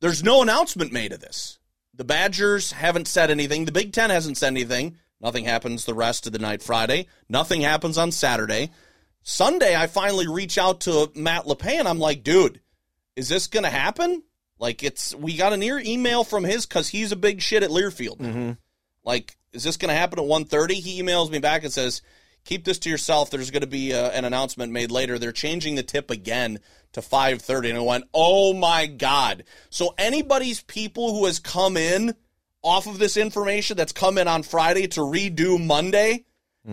There's 0.00 0.24
no 0.24 0.42
announcement 0.42 0.92
made 0.92 1.12
of 1.12 1.20
this. 1.20 1.58
The 1.94 2.04
Badgers 2.04 2.72
haven't 2.72 3.08
said 3.08 3.30
anything. 3.30 3.66
The 3.66 3.72
Big 3.72 3.92
Ten 3.92 4.10
hasn't 4.10 4.38
said 4.38 4.48
anything. 4.48 4.96
Nothing 5.20 5.44
happens 5.44 5.84
the 5.84 5.94
rest 5.94 6.26
of 6.26 6.32
the 6.32 6.38
night 6.38 6.62
Friday. 6.62 7.06
Nothing 7.28 7.60
happens 7.60 7.98
on 7.98 8.10
Saturday. 8.10 8.70
Sunday, 9.22 9.76
I 9.76 9.86
finally 9.86 10.26
reach 10.26 10.56
out 10.56 10.80
to 10.82 11.12
Matt 11.14 11.44
Lepay 11.44 11.78
and 11.78 11.86
I'm 11.86 11.98
like, 11.98 12.22
dude, 12.22 12.60
is 13.16 13.28
this 13.28 13.46
going 13.48 13.64
to 13.64 13.70
happen? 13.70 14.22
Like, 14.58 14.82
it's, 14.82 15.14
we 15.14 15.36
got 15.36 15.52
an 15.52 15.62
ear 15.62 15.78
email 15.78 16.24
from 16.24 16.44
his 16.44 16.64
because 16.64 16.88
he's 16.88 17.12
a 17.12 17.16
big 17.16 17.42
shit 17.42 17.62
at 17.62 17.70
Learfield. 17.70 18.18
now. 18.20 18.56
Like, 19.10 19.36
is 19.52 19.64
this 19.64 19.76
going 19.76 19.88
to 19.88 19.98
happen 19.98 20.20
at 20.20 20.24
1.30? 20.24 20.74
He 20.74 21.02
emails 21.02 21.30
me 21.30 21.40
back 21.40 21.64
and 21.64 21.72
says, 21.72 22.00
keep 22.44 22.64
this 22.64 22.78
to 22.80 22.90
yourself. 22.90 23.28
There's 23.28 23.50
going 23.50 23.62
to 23.62 23.66
be 23.66 23.92
uh 23.92 24.10
an 24.10 24.24
announcement 24.24 24.72
made 24.72 24.92
later. 24.92 25.18
They're 25.18 25.32
changing 25.32 25.74
the 25.74 25.82
tip 25.82 26.12
again 26.12 26.60
to 26.92 27.00
5.30. 27.00 27.70
And 27.70 27.78
I 27.78 27.80
went, 27.80 28.04
oh 28.14 28.52
my 28.54 28.86
God. 28.86 29.42
So 29.68 29.94
anybody's 29.98 30.62
people 30.62 31.12
who 31.12 31.26
has 31.26 31.40
come 31.40 31.76
in 31.76 32.14
off 32.62 32.86
of 32.86 33.00
this 33.00 33.16
information 33.16 33.76
that's 33.76 33.92
come 33.92 34.16
in 34.16 34.28
on 34.28 34.44
Friday 34.44 34.86
to 34.86 35.00
redo 35.00 35.64
Monday 35.64 36.24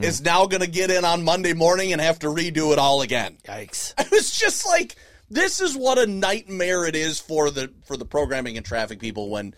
is 0.02 0.22
now 0.22 0.46
going 0.46 0.62
to 0.62 0.70
get 0.70 0.92
in 0.92 1.06
on 1.06 1.24
Monday 1.24 1.54
morning 1.54 1.92
and 1.92 2.02
have 2.02 2.20
to 2.20 2.28
redo 2.28 2.72
it 2.74 2.78
all 2.78 3.02
again. 3.02 3.38
Yikes. 3.46 3.94
I 3.98 4.06
was 4.12 4.38
just 4.38 4.68
like, 4.68 4.96
this 5.30 5.60
is 5.60 5.76
what 5.76 5.98
a 5.98 6.06
nightmare 6.06 6.86
it 6.86 6.96
is 6.96 7.20
for 7.20 7.50
the 7.50 7.72
for 7.86 7.98
the 7.98 8.06
programming 8.06 8.58
and 8.58 8.66
traffic 8.66 9.00
people 9.00 9.30
when 9.30 9.54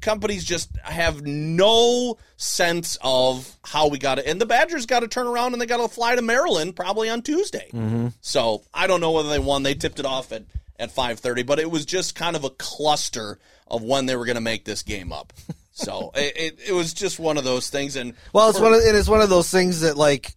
companies 0.00 0.44
just 0.44 0.76
have 0.82 1.22
no 1.22 2.18
sense 2.36 2.98
of 3.02 3.56
how 3.64 3.88
we 3.88 3.98
got 3.98 4.18
it. 4.18 4.26
And 4.26 4.40
the 4.40 4.46
Badgers 4.46 4.86
got 4.86 5.00
to 5.00 5.08
turn 5.08 5.26
around 5.26 5.52
and 5.52 5.60
they 5.60 5.66
got 5.66 5.78
to 5.78 5.88
fly 5.88 6.14
to 6.14 6.22
Maryland 6.22 6.76
probably 6.76 7.08
on 7.08 7.22
Tuesday. 7.22 7.68
Mm-hmm. 7.72 8.08
So 8.20 8.62
I 8.72 8.86
don't 8.86 9.00
know 9.00 9.12
whether 9.12 9.28
they 9.28 9.38
won. 9.38 9.62
They 9.62 9.74
tipped 9.74 9.98
it 10.00 10.06
off 10.06 10.32
at 10.32 10.44
at 10.78 10.90
five 10.90 11.20
thirty, 11.20 11.42
but 11.42 11.58
it 11.58 11.70
was 11.70 11.84
just 11.84 12.14
kind 12.14 12.36
of 12.36 12.44
a 12.44 12.50
cluster 12.50 13.38
of 13.68 13.82
when 13.82 14.06
they 14.06 14.16
were 14.16 14.24
going 14.24 14.36
to 14.36 14.40
make 14.40 14.64
this 14.64 14.82
game 14.82 15.12
up. 15.12 15.32
So 15.72 16.10
it, 16.14 16.36
it 16.36 16.58
it 16.68 16.72
was 16.72 16.92
just 16.92 17.18
one 17.18 17.38
of 17.38 17.44
those 17.44 17.70
things. 17.70 17.96
And 17.96 18.12
Well, 18.34 18.50
it's 18.50 18.60
one 18.60 18.74
of 18.74 18.80
it 18.80 18.94
is 18.94 19.08
one 19.08 19.22
of 19.22 19.30
those 19.30 19.50
things 19.50 19.80
that 19.80 19.96
like 19.96 20.34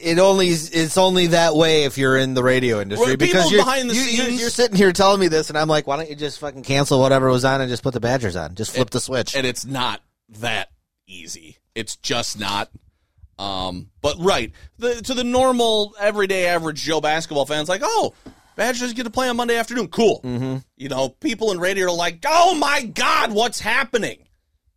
it 0.00 0.18
only 0.18 0.48
it's 0.48 0.96
only 0.98 1.28
that 1.28 1.54
way 1.54 1.84
if 1.84 1.98
you're 1.98 2.16
in 2.16 2.34
the 2.34 2.42
radio 2.42 2.80
industry 2.80 3.10
Right, 3.10 3.18
because 3.18 3.44
people 3.44 3.50
you're, 3.52 3.64
behind 3.64 3.90
the 3.90 3.94
you, 3.94 4.00
you- 4.00 4.06
scenes- 4.22 4.40
you're 4.40 4.50
sitting 4.50 4.76
here 4.76 4.92
telling 4.92 5.20
me 5.20 5.28
this 5.28 5.48
and 5.48 5.58
I'm 5.58 5.68
like, 5.68 5.86
why 5.86 5.96
don't 5.96 6.08
you 6.08 6.16
just 6.16 6.38
fucking 6.40 6.62
cancel 6.62 7.00
whatever 7.00 7.28
was 7.28 7.44
on 7.44 7.60
and 7.60 7.68
just 7.70 7.82
put 7.82 7.94
the 7.94 8.00
Badgers 8.00 8.36
on? 8.36 8.54
Just 8.54 8.74
flip 8.74 8.90
the 8.90 9.00
switch. 9.00 9.34
and 9.34 9.46
it's 9.46 9.64
not 9.64 10.00
that 10.40 10.68
easy. 11.06 11.56
It's 11.74 11.96
just 11.96 12.38
not. 12.38 12.70
Um, 13.38 13.90
but 14.02 14.16
right, 14.18 14.52
the, 14.78 14.94
to 15.02 15.14
the 15.14 15.22
normal, 15.24 15.94
everyday, 16.00 16.46
average 16.46 16.82
Joe 16.82 17.00
basketball 17.00 17.46
fans, 17.46 17.68
like, 17.68 17.82
oh, 17.84 18.12
Badgers 18.56 18.92
get 18.94 19.04
to 19.04 19.10
play 19.10 19.28
on 19.28 19.36
Monday 19.36 19.56
afternoon. 19.56 19.86
Cool. 19.88 20.20
Mm-hmm. 20.24 20.56
You 20.76 20.88
know, 20.88 21.10
people 21.10 21.52
in 21.52 21.60
radio 21.60 21.86
are 21.86 21.92
like, 21.96 22.24
oh 22.26 22.54
my 22.56 22.82
god, 22.82 23.32
what's 23.32 23.60
happening? 23.60 24.24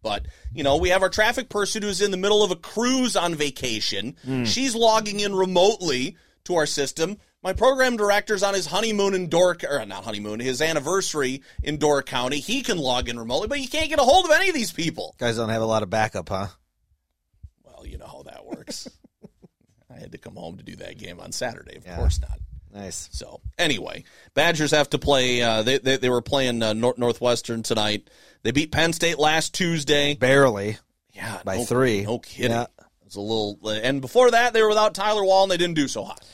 But, 0.04 0.26
you 0.54 0.64
know, 0.64 0.78
we 0.78 0.90
have 0.90 1.04
our 1.04 1.10
traffic 1.10 1.50
person 1.50 1.84
who's 1.84 2.02
in 2.02 2.12
the 2.12 2.18
middle 2.18 2.44
of 2.44 2.52
a 2.52 2.56
cruise 2.56 3.16
on 3.16 3.36
vacation. 3.36 4.16
Hmm. 4.26 4.46
She's 4.46 4.74
logging 4.76 5.20
in 5.20 5.36
remotely 5.36 6.18
to 6.46 6.56
our 6.56 6.66
system. 6.66 7.18
My 7.44 7.54
program 7.54 7.98
director's 7.98 8.44
on 8.44 8.54
his 8.54 8.68
honeymoon 8.68 9.14
in 9.14 9.28
Door, 9.30 9.58
or 9.70 9.86
not 9.86 10.04
honeymoon, 10.04 10.40
his 10.40 10.62
anniversary 10.62 11.42
in 11.64 11.78
Door 11.78 12.04
County. 12.04 12.40
He 12.40 12.62
can 12.62 12.78
log 12.78 13.10
in 13.10 13.18
remotely, 13.20 13.48
but 13.48 13.60
you 13.60 13.68
can't 13.68 13.90
get 13.90 14.00
a 14.00 14.04
hold 14.04 14.26
of 14.26 14.32
any 14.32 14.50
of 14.50 14.56
these 14.56 14.72
people. 14.72 15.16
Guys 15.20 15.38
don't 15.38 15.50
have 15.50 15.62
a 15.62 15.66
lot 15.66 15.84
of 15.84 15.90
backup, 15.90 16.30
huh? 16.30 16.48
Well, 17.64 17.86
you 17.86 17.98
know 17.98 18.06
how 18.08 18.24
that 18.24 18.46
works. 18.46 18.88
I 19.94 20.00
had 20.00 20.12
to 20.14 20.18
come 20.18 20.36
home 20.36 20.58
to 20.58 20.64
do 20.64 20.76
that 20.78 20.98
game 20.98 21.20
on 21.20 21.32
Saturday. 21.32 21.76
Of 21.78 21.86
Yeah. 21.86 21.98
course 21.98 22.20
not. 22.22 22.40
Nice. 22.74 23.10
So 23.12 23.42
anyway, 23.58 24.04
Badgers 24.34 24.72
have 24.72 24.90
to 24.92 25.00
play. 25.00 25.42
Uh, 25.42 25.62
they, 25.64 25.78
they 25.78 25.98
they 25.98 26.10
were 26.10 26.22
playing 26.22 26.64
uh, 26.64 26.74
Nor- 26.74 26.96
Northwestern 26.98 27.64
tonight. 27.64 28.10
They 28.44 28.52
beat 28.52 28.72
Penn 28.72 28.94
State 28.94 29.20
last 29.20 29.54
Tuesday. 29.54 30.16
Barely. 30.16 30.78
Yeah, 31.14 31.42
by 31.44 31.58
no- 31.58 31.66
three. 31.66 32.04
No 32.04 32.20
kidding. 32.20 32.52
Yeah. 32.52 32.64
It 32.64 33.06
was 33.06 33.16
a 33.18 33.22
little. 33.22 33.60
And 33.84 34.00
before 34.00 34.32
that, 34.32 34.54
they 34.54 34.62
were 34.62 34.70
without 34.70 34.94
Tyler 34.94 35.24
Wahl, 35.26 35.44
and 35.44 35.52
they 35.52 35.58
didn't 35.58 35.76
do 35.76 35.88
so 35.88 36.04
hot. 36.04 36.26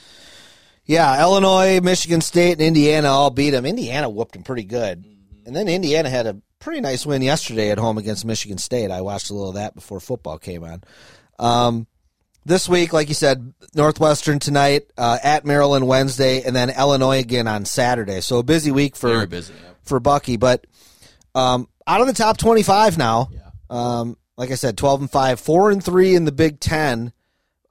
Yeah, 0.86 1.22
Illinois, 1.22 1.82
Michigan 1.82 2.22
State, 2.22 2.54
and 2.54 2.62
Indiana 2.62 3.10
all 3.10 3.30
beat 3.30 3.50
them. 3.50 3.66
Indiana 3.66 4.10
whooped 4.10 4.34
them 4.34 4.44
pretty 4.44 4.64
good. 4.64 5.04
And 5.46 5.56
then 5.56 5.68
Indiana 5.68 6.10
had 6.10 6.28
a 6.28 6.42
pretty 6.60 6.80
nice 6.82 7.06
win 7.06 7.22
yesterday 7.22 7.72
at 7.72 7.78
home 7.78 7.98
against 7.98 8.26
Michigan 8.26 8.58
State. 8.58 8.90
I 8.92 9.02
watched 9.02 9.30
a 9.30 9.34
little 9.34 9.50
of 9.50 9.56
that 9.56 9.76
before 9.76 10.00
football 10.00 10.38
came 10.38 10.64
on. 10.64 10.84
Um, 11.40 11.88
this 12.48 12.70
week, 12.70 12.94
like 12.94 13.10
you 13.10 13.14
said, 13.14 13.54
Northwestern 13.76 14.40
tonight, 14.40 14.90
uh, 14.98 15.18
at 15.22 15.46
Maryland 15.46 15.86
Wednesday, 15.86 16.42
and 16.44 16.56
then 16.56 16.70
Illinois 16.70 17.20
again 17.20 17.48
on 17.48 17.66
Saturday. 17.66 18.22
So 18.22 18.38
a 18.40 18.44
busy 18.44 18.72
week 18.72 18.96
for 18.96 19.10
Very 19.10 19.26
busy. 19.28 19.54
yeah. 19.54 19.72
for 19.84 20.00
Bucky. 20.00 20.38
But 20.38 20.66
um, 21.36 21.68
out 21.86 22.02
of 22.02 22.08
the 22.08 22.14
top 22.14 22.38
twenty-five 22.38 22.98
now, 22.98 23.30
um, 23.70 24.18
like 24.38 24.52
I 24.52 24.56
said, 24.56 24.78
twelve 24.78 25.02
and 25.02 25.12
five, 25.12 25.40
four 25.40 25.70
and 25.72 25.84
three 25.84 26.16
in 26.16 26.26
the 26.26 26.32
Big 26.32 26.60
Ten. 26.60 27.12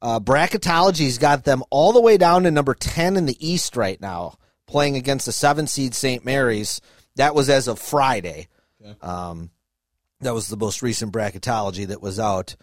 Uh, 0.03 0.21
bracketology's 0.21 1.17
got 1.19 1.45
them 1.45 1.63
all 1.71 1.93
the 1.93 2.01
way 2.01 2.19
down 2.19 2.43
to 2.43 2.51
number 2.51 2.75
ten 2.75 3.17
in 3.17 3.25
the 3.27 3.47
East 3.47 3.77
right 3.77 4.01
now, 4.01 4.37
playing 4.67 4.95
against 4.95 5.27
the 5.27 5.33
seven 5.33 5.67
seed 5.67 5.95
St. 5.95 6.25
Mary's. 6.25 6.81
That 7.17 7.35
was 7.35 7.49
as 7.49 7.67
of 7.67 7.79
Friday. 7.79 8.49
Um, 9.01 9.51
that 10.21 10.35
was 10.35 10.49
the 10.49 10.57
most 10.57 10.83
recent 10.83 11.13
bracketology 11.13 11.87
that 11.89 12.03
was 12.03 12.21
out. 12.21 12.57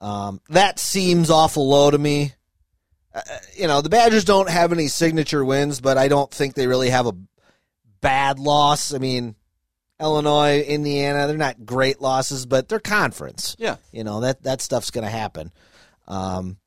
Um, 0.00 0.40
that 0.50 0.78
seems 0.78 1.30
awful 1.30 1.68
low 1.68 1.90
to 1.90 1.98
me. 1.98 2.32
Uh, 3.14 3.20
you 3.54 3.66
know, 3.66 3.80
the 3.80 3.88
Badgers 3.88 4.24
don't 4.24 4.50
have 4.50 4.72
any 4.72 4.88
signature 4.88 5.44
wins, 5.44 5.80
but 5.80 5.96
I 5.96 6.08
don't 6.08 6.30
think 6.30 6.54
they 6.54 6.66
really 6.66 6.90
have 6.90 7.06
a 7.06 7.16
bad 8.00 8.38
loss. 8.38 8.92
I 8.92 8.98
mean, 8.98 9.36
Illinois, 9.98 10.60
Indiana, 10.60 11.26
they're 11.26 11.36
not 11.36 11.64
great 11.64 12.00
losses, 12.00 12.44
but 12.44 12.68
they're 12.68 12.78
conference. 12.78 13.56
Yeah. 13.58 13.76
You 13.92 14.04
know, 14.04 14.20
that 14.20 14.42
that 14.42 14.60
stuff's 14.60 14.90
going 14.90 15.04
to 15.04 15.10
happen. 15.10 15.50
Um, 16.06 16.58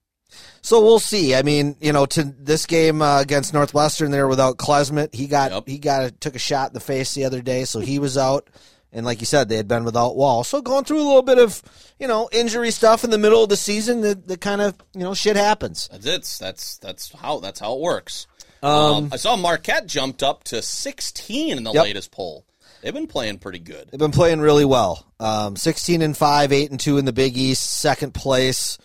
so 0.62 0.82
we'll 0.82 1.00
see. 1.00 1.36
I 1.36 1.44
mean, 1.44 1.76
you 1.80 1.94
know, 1.94 2.06
to 2.08 2.24
this 2.24 2.66
game 2.66 3.02
uh, 3.02 3.22
against 3.22 3.54
Northwestern, 3.54 4.12
there 4.12 4.28
without 4.28 4.58
Klesmit, 4.58 5.14
he 5.14 5.28
got 5.28 5.52
Yep. 5.52 5.64
he 5.68 5.78
got 5.78 6.04
a, 6.06 6.12
took 6.12 6.36
a 6.36 6.40
shot 6.40 6.70
in 6.70 6.74
the 6.74 6.80
face 6.80 7.14
the 7.14 7.26
other 7.26 7.42
day, 7.42 7.66
so 7.66 7.80
he 7.80 8.00
was 8.00 8.18
out. 8.18 8.50
And 8.92 9.06
like 9.06 9.20
you 9.20 9.26
said, 9.28 9.50
they 9.50 9.58
had 9.58 9.68
been 9.68 9.84
without 9.84 10.16
Wahl, 10.16 10.44
so 10.44 10.62
going 10.62 10.84
through 10.84 11.02
a 11.02 11.06
little 11.06 11.22
bit 11.22 11.38
of 11.38 11.62
you 12.00 12.08
know 12.08 12.28
injury 12.32 12.72
stuff 12.72 13.04
in 13.04 13.12
the 13.12 13.18
middle 13.20 13.44
of 13.44 13.50
the 13.50 13.56
season. 13.58 14.02
That, 14.02 14.28
that 14.28 14.42
kind 14.42 14.62
of 14.62 14.76
you 14.94 15.02
know 15.02 15.14
shit 15.14 15.36
happens. 15.36 15.88
That's 15.92 16.06
it. 16.06 16.38
That's 16.40 16.78
that's 16.80 17.12
how 17.14 17.40
that's 17.40 17.60
how 17.60 17.76
it 17.76 17.82
works. 17.82 18.26
Um, 18.64 19.10
I 19.14 19.18
saw 19.18 19.36
Marquette 19.38 19.86
jumped 19.88 20.22
up 20.22 20.44
to 20.46 20.62
16 20.62 21.58
in 21.58 21.64
the 21.64 21.72
Yep. 21.72 21.84
latest 21.84 22.12
poll. 22.12 22.46
They've 22.82 22.94
been 22.94 23.08
playing 23.08 23.38
pretty 23.40 23.60
good. 23.60 23.90
They've 23.90 24.00
been 24.00 24.12
playing 24.12 24.40
really 24.42 24.66
well. 24.66 25.06
Um, 25.20 25.56
Sixteen 25.56 26.02
and 26.02 26.16
five, 26.18 26.52
eight 26.52 26.72
and 26.72 26.80
two 26.80 26.98
in 26.98 27.06
the 27.06 27.14
Big 27.14 27.38
East, 27.38 27.62
second 27.80 28.14
place. 28.14 28.78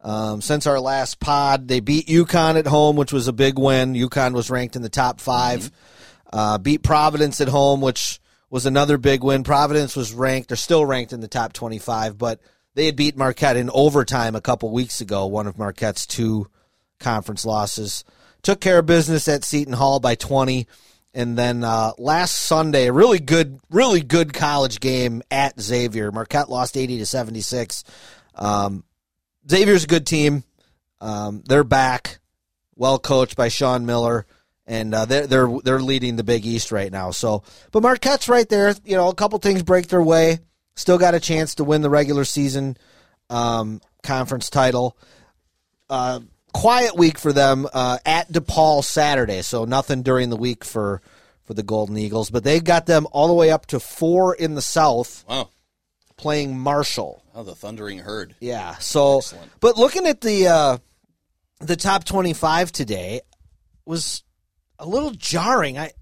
Um, 0.00 0.40
since 0.40 0.66
our 0.68 0.78
last 0.78 1.18
pod, 1.18 1.66
they 1.66 1.80
beat 1.80 2.06
UConn 2.06 2.56
at 2.56 2.66
home, 2.68 2.94
which 2.96 3.12
was 3.12 3.26
a 3.26 3.32
big 3.32 3.58
win. 3.58 3.94
UConn 3.94 4.32
was 4.32 4.48
ranked 4.50 4.76
in 4.76 4.82
the 4.82 4.88
top 4.88 5.20
5 5.20 5.72
Uh, 6.32 6.58
beat 6.58 6.82
Providence 6.84 7.40
at 7.40 7.48
home, 7.48 7.80
which 7.80 8.20
was 8.50 8.66
another 8.66 8.98
big 8.98 9.22
win. 9.22 9.44
Providence 9.44 9.96
was 9.96 10.12
ranked, 10.12 10.48
they're 10.48 10.56
still 10.56 10.84
ranked 10.84 11.12
in 11.12 11.20
the 11.20 11.28
top 11.28 11.52
25, 11.52 12.16
but 12.18 12.40
they 12.74 12.86
had 12.86 12.96
beat 12.96 13.16
Marquette 13.16 13.56
in 13.56 13.70
overtime 13.70 14.36
a 14.36 14.40
couple 14.40 14.70
weeks 14.70 15.00
ago, 15.00 15.26
one 15.26 15.46
of 15.46 15.58
Marquette's 15.58 16.06
two 16.06 16.48
conference 17.00 17.44
losses. 17.44 18.04
Took 18.42 18.60
care 18.60 18.78
of 18.78 18.86
business 18.86 19.26
at 19.28 19.44
Seton 19.44 19.72
Hall 19.72 20.00
by 20.00 20.14
20. 20.14 20.66
And 21.14 21.36
then 21.36 21.64
uh, 21.64 21.92
last 21.98 22.34
Sunday, 22.34 22.86
a 22.86 22.92
really 22.92 23.18
good, 23.18 23.58
really 23.70 24.00
good 24.00 24.32
college 24.32 24.78
game 24.78 25.22
at 25.30 25.60
Xavier. 25.60 26.12
Marquette 26.12 26.50
lost 26.50 26.76
80 26.76 26.98
to 26.98 27.06
76. 27.06 27.82
Um, 28.34 28.84
Xavier's 29.50 29.84
a 29.84 29.88
good 29.88 30.06
team. 30.06 30.44
Um, 31.00 31.42
they're 31.46 31.64
back, 31.64 32.20
well 32.76 32.98
coached 32.98 33.36
by 33.36 33.48
Sean 33.48 33.86
Miller, 33.86 34.26
and 34.68 34.94
uh, 34.94 35.04
they're 35.06 35.26
they're 35.26 35.48
they're 35.64 35.80
leading 35.80 36.14
the 36.14 36.22
Big 36.24 36.46
East 36.46 36.70
right 36.70 36.92
now. 36.92 37.10
So, 37.10 37.42
but 37.72 37.82
Marquette's 37.82 38.28
right 38.28 38.48
there. 38.48 38.74
You 38.84 38.96
know, 38.96 39.08
a 39.08 39.14
couple 39.14 39.38
things 39.40 39.64
break 39.64 39.88
their 39.88 40.02
way. 40.02 40.38
Still 40.76 40.98
got 40.98 41.14
a 41.14 41.20
chance 41.20 41.56
to 41.56 41.64
win 41.64 41.82
the 41.82 41.90
regular 41.90 42.24
season 42.24 42.76
um, 43.30 43.80
conference 44.04 44.48
title. 44.50 44.96
Uh, 45.90 46.20
quiet 46.52 46.96
week 46.96 47.18
for 47.18 47.32
them 47.32 47.66
uh, 47.72 47.98
at 48.06 48.30
DePaul 48.30 48.84
Saturday, 48.84 49.42
so 49.42 49.64
nothing 49.64 50.02
during 50.02 50.30
the 50.30 50.36
week 50.36 50.64
for 50.64 51.00
for 51.44 51.54
the 51.54 51.62
Golden 51.62 51.96
Eagles. 51.96 52.30
But 52.30 52.44
they've 52.44 52.62
got 52.62 52.84
them 52.86 53.06
all 53.10 53.26
the 53.26 53.34
way 53.34 53.50
up 53.50 53.66
to 53.66 53.80
four 53.80 54.34
in 54.34 54.54
the 54.54 54.62
South, 54.62 55.24
Wow. 55.28 55.48
playing 56.16 56.58
Marshall. 56.58 57.22
Oh, 57.34 57.42
the 57.42 57.54
thundering 57.54 57.98
herd. 58.00 58.34
Yeah. 58.40 58.76
So, 58.78 59.18
Excellent. 59.18 59.50
but 59.60 59.78
looking 59.78 60.06
at 60.06 60.20
the 60.20 60.46
uh, 60.48 60.78
the 61.60 61.76
top 61.76 62.04
twenty 62.04 62.34
five 62.34 62.70
today 62.70 63.22
was 63.86 64.22
a 64.78 64.86
little 64.86 65.10
jarring. 65.10 65.78
I 65.78 65.92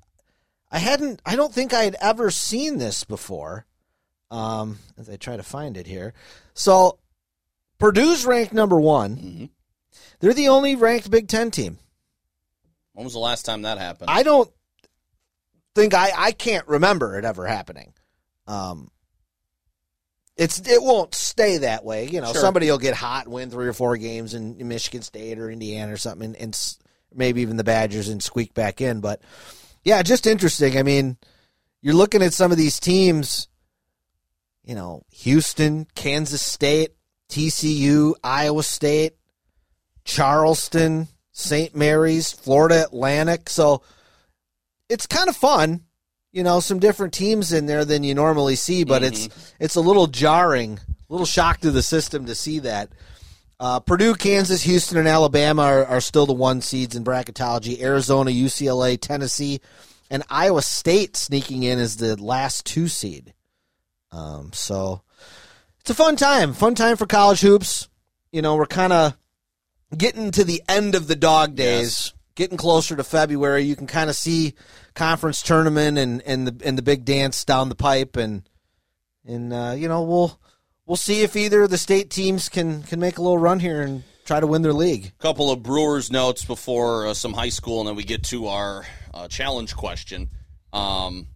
I 0.71 0.79
hadn't. 0.79 1.21
I 1.25 1.37
don't 1.37 1.53
think 1.53 1.73
I 1.73 1.85
had 1.85 1.97
ever 2.01 2.31
seen 2.31 2.79
this 2.79 3.05
before. 3.05 3.67
Um, 4.31 4.79
as 4.99 5.09
I 5.09 5.17
try 5.17 5.37
to 5.37 5.43
find 5.45 5.77
it 5.77 5.87
here, 5.87 6.13
so 6.53 6.99
Purdue's 7.79 8.27
ranked 8.27 8.53
number 8.53 8.79
one. 8.81 9.51
They're 10.19 10.35
the 10.35 10.49
only 10.49 10.75
ranked 10.75 11.11
Big 11.11 11.29
Ten 11.29 11.51
team. 11.53 11.79
When 12.93 13.05
was 13.05 13.13
the 13.13 13.21
last 13.21 13.45
time 13.45 13.63
that 13.63 13.79
happened? 13.79 14.11
I 14.11 14.23
don't 14.25 14.51
think 15.77 15.95
I 15.95 16.11
I 16.17 16.33
can't 16.33 16.67
remember 16.67 17.19
it 17.19 17.25
ever 17.25 17.47
happening. 17.47 17.93
Um, 18.49 18.91
it's 20.37 20.59
it 20.69 20.83
won't 20.83 21.15
stay 21.15 21.59
that 21.59 21.85
way. 21.85 22.09
You 22.09 22.21
know, 22.21 22.33
Sure. 22.33 22.41
somebody 22.41 22.71
will 22.71 22.79
get 22.79 22.95
hot, 22.95 23.29
win 23.29 23.51
three 23.51 23.69
or 23.69 23.73
four 23.73 23.97
games 23.97 24.35
in, 24.35 24.57
in 24.61 24.69
Michigan 24.69 25.03
State 25.03 25.39
or 25.39 25.51
Indiana 25.51 25.93
or 25.93 25.97
something, 25.97 26.27
and, 26.27 26.37
and 26.37 26.55
maybe 27.17 27.43
even 27.43 27.57
the 27.57 27.65
Badgers 27.65 28.09
and 28.09 28.23
squeak 28.23 28.55
back 28.55 28.81
in. 28.81 29.01
But 29.01 29.21
yeah, 29.85 30.03
just 30.03 30.27
interesting. 30.27 30.79
I 30.79 30.83
mean, 30.83 31.17
you're 31.81 31.95
looking 31.95 32.23
at 32.23 32.33
some 32.33 32.53
of 32.53 32.59
these 32.59 32.81
teams. 32.81 33.49
You 34.65 34.75
know, 34.75 35.05
Houston, 35.11 35.87
Kansas 35.95 36.43
State, 36.43 36.91
TCU, 37.29 38.15
Iowa 38.25 38.65
State, 38.65 39.15
Charleston, 40.05 41.07
St. 41.31 41.75
Mary's, 41.77 42.33
Florida 42.33 42.85
Atlantic. 42.85 43.49
So 43.49 43.83
it's 44.89 45.07
kind 45.07 45.29
of 45.29 45.37
fun. 45.37 45.83
You 46.33 46.43
know, 46.43 46.61
some 46.61 46.79
different 46.79 47.15
teams 47.15 47.53
in 47.53 47.67
there 47.67 47.85
than 47.85 48.03
you 48.03 48.15
normally 48.15 48.57
see, 48.57 48.85
but 48.85 49.03
it's 49.03 49.29
mm-hmm. 49.29 49.65
it's 49.65 49.77
a 49.77 49.81
little 49.81 50.07
jarring, 50.07 50.79
a 50.79 51.13
little 51.13 51.27
shock 51.27 51.61
to 51.61 51.71
the 51.71 51.83
system 51.83 52.27
to 52.27 52.35
see 52.35 52.59
that. 52.61 52.91
Uh, 53.59 53.81
Purdue, 53.81 54.15
Kansas, 54.15 54.63
Houston, 54.63 54.99
and 54.99 55.09
Alabama 55.09 55.63
are, 55.63 55.87
are 55.87 56.01
still 56.01 56.27
the 56.27 56.35
one 56.35 56.61
seeds 56.61 56.95
in 56.95 57.05
bracketology. 57.05 57.81
Arizona, 57.81 58.31
UCLA, 58.31 59.01
Tennessee, 59.01 59.61
and 60.11 60.23
Iowa 60.29 60.63
State 60.63 61.17
sneaking 61.17 61.63
in 61.63 61.79
as 61.79 61.97
the 61.97 62.21
last 62.23 62.67
two 62.67 62.89
seed. 62.89 63.33
Um, 64.13 64.51
so 64.53 65.03
it's 65.81 65.91
a 65.91 65.95
fun 65.95 66.17
time, 66.17 66.53
fun 66.53 66.75
time 66.75 66.97
for 66.97 67.07
college 67.07 67.41
hoops. 67.41 67.89
You 68.31 68.43
know, 68.43 68.57
we're 68.57 68.67
kind 68.67 68.93
of 68.93 69.17
getting 69.97 70.31
to 70.33 70.45
the 70.45 70.63
end 70.69 70.95
of 70.95 71.07
the 71.07 71.17
dog 71.17 71.55
days, 71.55 72.13
getting 72.35 72.59
closer 72.59 72.95
to 72.97 73.05
February. 73.05 73.63
You 73.63 73.77
can 73.77 73.87
kind 73.87 74.11
of 74.11 74.17
see 74.17 74.55
conference 74.95 75.43
tournament 75.43 75.97
and, 75.97 76.23
and 76.23 76.47
the 76.47 76.67
and 76.67 76.77
the 76.77 76.83
big 76.83 77.05
dance 77.05 77.45
down 77.45 77.69
the 77.69 77.75
pipe, 77.75 78.17
and 78.17 78.49
and 79.25 79.53
uh, 79.53 79.75
you 79.77 79.89
know 79.89 80.03
we'll 80.03 80.39
we'll 80.87 80.97
see 80.97 81.23
if 81.23 81.37
either 81.37 81.63
of 81.63 81.71
the 81.71 81.79
state 81.79 82.11
teams 82.11 82.49
can 82.49 82.83
can 82.85 83.01
make 83.01 83.19
a 83.19 83.23
little 83.23 83.39
run 83.39 83.61
here 83.61 83.83
and 83.83 84.05
try 84.25 84.41
to 84.41 84.47
win 84.47 84.63
their 84.63 84.73
league. 84.73 85.13
A 85.19 85.23
couple 85.23 85.51
of 85.51 85.63
Brewers 85.63 86.11
notes 86.11 86.45
before 86.45 87.09
uh, 87.09 87.15
some 87.15 87.33
high 87.33 87.49
school, 87.51 87.81
and 87.81 87.89
then 87.89 87.97
we 87.97 88.05
get 88.05 88.25
to 88.25 88.49
our 88.49 88.87
uh, 89.13 89.29
challenge 89.29 89.77
question. 89.77 90.29
Um, 90.73 91.29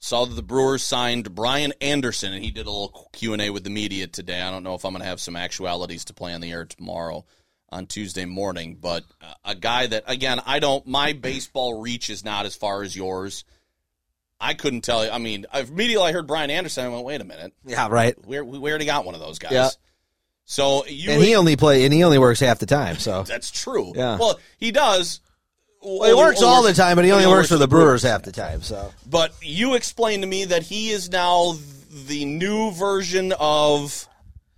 saw 0.00 0.24
that 0.24 0.34
the 0.34 0.42
Brewers 0.42 0.82
signed 0.82 1.34
Brian 1.34 1.72
Anderson, 1.80 2.32
and 2.32 2.42
he 2.42 2.50
did 2.50 2.66
a 2.66 2.70
little 2.70 3.08
Q 3.12 3.32
and 3.32 3.42
A 3.42 3.50
with 3.50 3.64
the 3.64 3.70
media 3.70 4.06
today. 4.06 4.40
I 4.40 4.50
don't 4.50 4.62
know 4.62 4.74
if 4.74 4.84
I'm 4.84 4.92
going 4.92 5.02
to 5.02 5.08
have 5.08 5.20
some 5.20 5.36
actualities 5.36 6.06
to 6.06 6.14
play 6.14 6.32
on 6.32 6.40
the 6.40 6.52
air 6.52 6.64
tomorrow 6.64 7.24
on 7.70 7.86
Tuesday 7.86 8.24
morning, 8.24 8.76
but 8.80 9.04
uh, 9.20 9.34
a 9.44 9.54
guy 9.54 9.86
that 9.86 10.04
again 10.06 10.40
I 10.44 10.58
don't. 10.58 10.86
My 10.86 11.12
baseball 11.12 11.80
reach 11.80 12.10
is 12.10 12.24
not 12.24 12.46
as 12.46 12.54
far 12.54 12.82
as 12.82 12.96
yours. 12.96 13.44
I 14.40 14.54
couldn't 14.54 14.82
tell 14.82 15.04
you. 15.04 15.10
I 15.10 15.18
mean, 15.18 15.46
immediately 15.54 16.08
I 16.08 16.12
heard 16.12 16.26
Brian 16.26 16.50
Anderson. 16.50 16.84
I 16.84 16.88
went, 16.88 17.04
wait 17.04 17.20
a 17.20 17.24
minute, 17.24 17.52
Yeah, 17.64 17.88
right. 17.90 18.14
we 18.26 18.40
we 18.40 18.70
already 18.70 18.84
got 18.84 19.04
one 19.04 19.14
of 19.14 19.20
those 19.20 19.38
guys. 19.38 19.52
Yeah. 19.52 19.70
So 20.44 20.86
you 20.86 21.10
And 21.10 21.22
he 21.22 21.34
only 21.34 21.56
play 21.56 21.84
and 21.84 21.92
he 21.92 22.04
only 22.04 22.18
works 22.18 22.40
half 22.40 22.58
the 22.58 22.66
time. 22.66 22.96
So 22.98 23.22
that's 23.26 23.50
true. 23.50 23.92
Yeah. 23.96 24.16
Well, 24.18 24.38
he 24.58 24.70
does. 24.72 25.20
well, 25.82 26.08
he 26.08 26.14
works 26.14 26.42
all 26.42 26.62
the 26.62 26.72
time, 26.74 26.96
but 26.96 27.04
he 27.04 27.10
only 27.12 27.26
works 27.26 27.48
for 27.48 27.56
the 27.56 27.66
Brewers 27.68 28.02
half 28.02 28.22
the 28.22 28.32
time. 28.32 28.52
time. 28.52 28.62
So 28.62 28.92
But 29.08 29.32
you 29.42 29.74
explained 29.74 30.22
to 30.22 30.28
me 30.28 30.44
that 30.46 30.62
he 30.62 30.90
is 30.90 31.10
now 31.10 31.56
the 32.06 32.24
new 32.24 32.70
version 32.72 33.32
of 33.40 34.06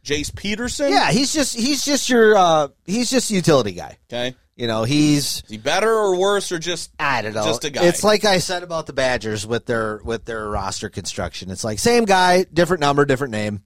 Jace 0.04 0.34
Peterson. 0.34 0.90
yeah, 0.90 1.10
he's 1.10 1.32
just 1.32 1.54
he's 1.56 1.84
just 1.84 2.08
your 2.10 2.36
uh 2.36 2.68
he's 2.84 3.08
just 3.10 3.30
utility 3.30 3.72
guy. 3.72 3.96
Okay. 4.12 4.34
You 4.58 4.66
know, 4.66 4.82
he's 4.82 5.36
Is 5.36 5.44
he 5.48 5.56
better 5.56 5.88
or 5.88 6.18
worse 6.18 6.50
or 6.50 6.58
just 6.58 6.90
I 6.98 7.22
don't 7.22 7.32
know. 7.32 7.44
Just 7.44 7.64
a 7.64 7.70
guy. 7.70 7.84
It's 7.84 8.02
like 8.02 8.24
I 8.24 8.38
said 8.38 8.64
about 8.64 8.86
the 8.86 8.92
Badgers 8.92 9.46
with 9.46 9.66
their 9.66 10.00
with 10.02 10.24
their 10.24 10.48
roster 10.48 10.88
construction. 10.88 11.52
It's 11.52 11.62
like 11.62 11.78
same 11.78 12.04
guy, 12.04 12.44
different 12.52 12.80
number, 12.80 13.04
different 13.04 13.30
name. 13.30 13.62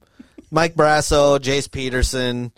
Mike 0.51 0.75
Brosseau, 0.75 1.39
Jace 1.39 1.71
Peterson. 1.71 2.53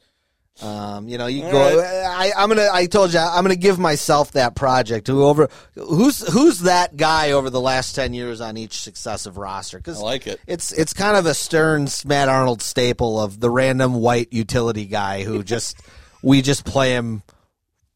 Um, 0.61 1.09
you 1.09 1.17
know, 1.17 1.29
you 1.29 1.45
All 1.45 1.53
go. 1.53 1.81
I, 1.81 2.33
I'm 2.37 2.49
gonna. 2.49 2.69
I 2.73 2.87
told 2.87 3.13
you, 3.13 3.21
I'm 3.21 3.45
gonna 3.45 3.55
give 3.55 3.79
myself 3.79 4.33
that 4.33 4.57
project. 4.57 5.07
Who 5.07 5.23
over? 5.23 5.49
Who's 5.77 6.27
who's 6.33 6.61
that 6.61 6.97
guy 6.97 7.33
over 7.33 7.51
the 7.51 7.61
last 7.61 7.95
ten 7.95 8.15
years 8.15 8.41
on 8.41 8.57
each 8.57 8.81
successive 8.81 9.37
roster? 9.37 9.79
Because 9.79 10.01
I 10.01 10.03
like 10.03 10.27
it. 10.27 10.41
It's 10.49 10.73
it's 10.73 10.93
kind 10.93 11.17
of 11.17 11.27
a 11.27 11.35
Stearns 11.35 12.05
Matt 12.05 12.29
Arnold 12.29 12.63
staple 12.63 13.21
of 13.21 13.39
the 13.39 13.51
random 13.51 13.95
white 13.95 14.33
utility 14.33 14.87
guy 14.87 15.23
who 15.23 15.45
just 15.45 15.81
we 16.21 16.43
just 16.43 16.65
play 16.65 16.95
him 16.95 17.23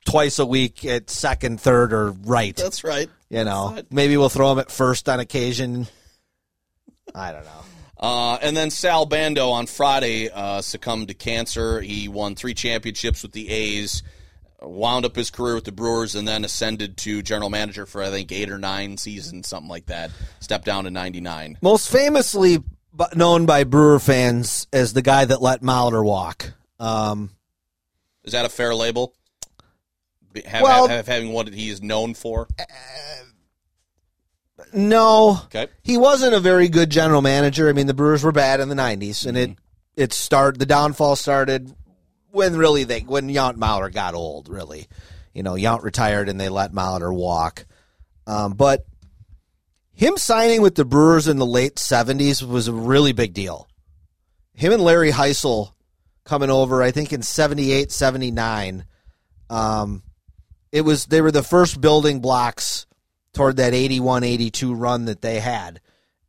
twice 0.07 0.39
a 0.39 0.47
week 0.47 0.85
at 0.85 1.11
second, 1.11 1.61
third, 1.61 1.93
or 1.93 2.11
right. 2.11 2.57
That's 2.57 2.85
right. 2.85 3.09
You 3.29 3.45
know, 3.45 3.73
right. 3.75 3.93
maybe 3.93 4.17
we'll 4.17 4.29
throw 4.29 4.53
him 4.53 4.59
at 4.59 4.71
first 4.71 5.09
on 5.09 5.21
occasion. 5.21 5.87
I 7.15 7.33
don't 7.33 7.45
know. 7.45 7.65
Uh, 7.99 8.39
and 8.41 8.57
then 8.57 8.71
Sal 8.71 9.07
Bando 9.07 9.51
on 9.51 9.67
Friday 9.67 10.31
uh, 10.31 10.61
succumbed 10.61 11.09
to 11.09 11.15
cancer. 11.15 11.81
He 11.81 12.09
won 12.09 12.37
three 12.37 12.55
championships 12.55 13.23
with 13.23 13.33
the 13.33 13.51
A's, 13.51 14.05
wound 14.63 15.05
up 15.05 15.17
his 15.17 15.31
career 15.31 15.57
with 15.57 15.65
the 15.65 15.73
Brewers, 15.73 16.15
and 16.15 16.27
then 16.27 16.45
ascended 16.45 16.97
to 16.99 17.23
general 17.23 17.51
manager 17.51 17.87
for 17.87 18.03
I 18.03 18.11
think 18.11 18.31
eight 18.31 18.51
or 18.51 18.59
nine 18.59 18.97
seasons, 18.99 19.49
something 19.49 19.69
like 19.69 19.87
that. 19.87 20.11
Stepped 20.41 20.65
down 20.65 20.85
to 20.85 20.91
ninety 20.91 21.21
nine. 21.21 21.59
Most 21.61 21.91
famously 21.91 22.59
known 23.15 23.47
by 23.47 23.65
Brewer 23.65 23.99
fans 23.99 24.69
as 24.73 24.93
the 24.93 25.03
guy 25.03 25.25
that 25.25 25.43
let 25.43 25.63
Molitor 25.63 26.05
walk. 26.05 26.53
Um, 26.79 27.31
Is 28.25 28.33
that 28.33 28.45
a 28.45 28.49
fair 28.49 28.75
label? 28.75 29.13
Have, 30.47 30.63
Well- 30.63 30.89
have, 30.89 31.07
have 31.07 31.07
having 31.07 31.33
what 31.33 31.49
he 31.53 31.69
is 31.71 31.83
known 31.83 32.15
for. 32.15 32.49
no, 34.73 35.41
Okay. 35.47 35.69
he 35.83 35.97
wasn't 35.97 36.35
a 36.35 36.41
very 36.41 36.69
good 36.69 36.91
general 36.91 37.23
manager. 37.23 37.69
I 37.69 37.73
mean, 37.73 37.87
the 37.87 37.95
Brewers 37.95 38.23
were 38.25 38.33
bad 38.33 38.61
in 38.61 38.69
the 38.69 38.75
'90s, 38.75 39.25
and 39.27 39.37
it 39.37 39.51
it 39.97 40.13
started. 40.13 40.59
The 40.59 40.67
downfall 40.67 41.17
started 41.17 41.75
when 42.31 42.57
really 42.57 42.85
they 42.85 43.01
when 43.01 43.29
Yount 43.29 43.57
Molitor 43.57 43.93
got 43.93 44.15
old. 44.15 44.49
Really, 44.49 44.89
you 45.33 45.43
know, 45.43 45.55
Yount 45.55 45.83
retired, 45.83 46.29
and 46.29 46.41
they 46.41 46.49
let 46.49 46.73
Molitor 46.73 47.15
walk. 47.15 47.67
Um, 48.27 48.55
but 48.55 48.85
him 49.93 50.17
signing 50.17 50.61
with 50.61 50.75
the 50.75 50.85
Brewers 50.85 51.29
in 51.29 51.39
the 51.39 51.47
late 51.47 51.77
'70s 51.77 52.43
was 52.47 52.69
a 52.69 52.73
really 52.73 53.13
big 53.13 53.33
deal. 53.35 53.69
Him 54.55 54.73
and 54.73 54.83
Larry 54.83 55.13
Hisle 55.13 55.73
coming 56.25 56.51
over, 56.51 56.83
I 56.83 56.91
think 56.91 57.13
in 57.13 57.23
78, 57.23 57.91
79. 57.93 58.85
Um, 59.49 60.03
it 60.73 60.83
was 60.83 61.07
they 61.07 61.21
were 61.21 61.31
the 61.31 61.43
first 61.43 61.81
building 61.81 62.21
blocks 62.21 62.87
toward 63.33 63.57
that 63.57 63.75
81 63.75 64.25
82 64.25 64.75
run 64.75 65.05
that 65.07 65.23
they 65.23 65.41
had. 65.41 65.81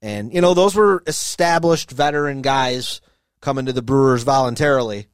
And, 0.01 0.33
you 0.33 0.41
know, 0.41 0.53
those 0.53 0.75
were 0.75 1.03
established 1.07 1.91
veteran 1.91 2.41
guys 2.41 3.01
coming 3.41 3.65
to 3.65 3.73
the 3.73 3.81
Brewers 3.81 4.23
voluntarily. 4.23 5.07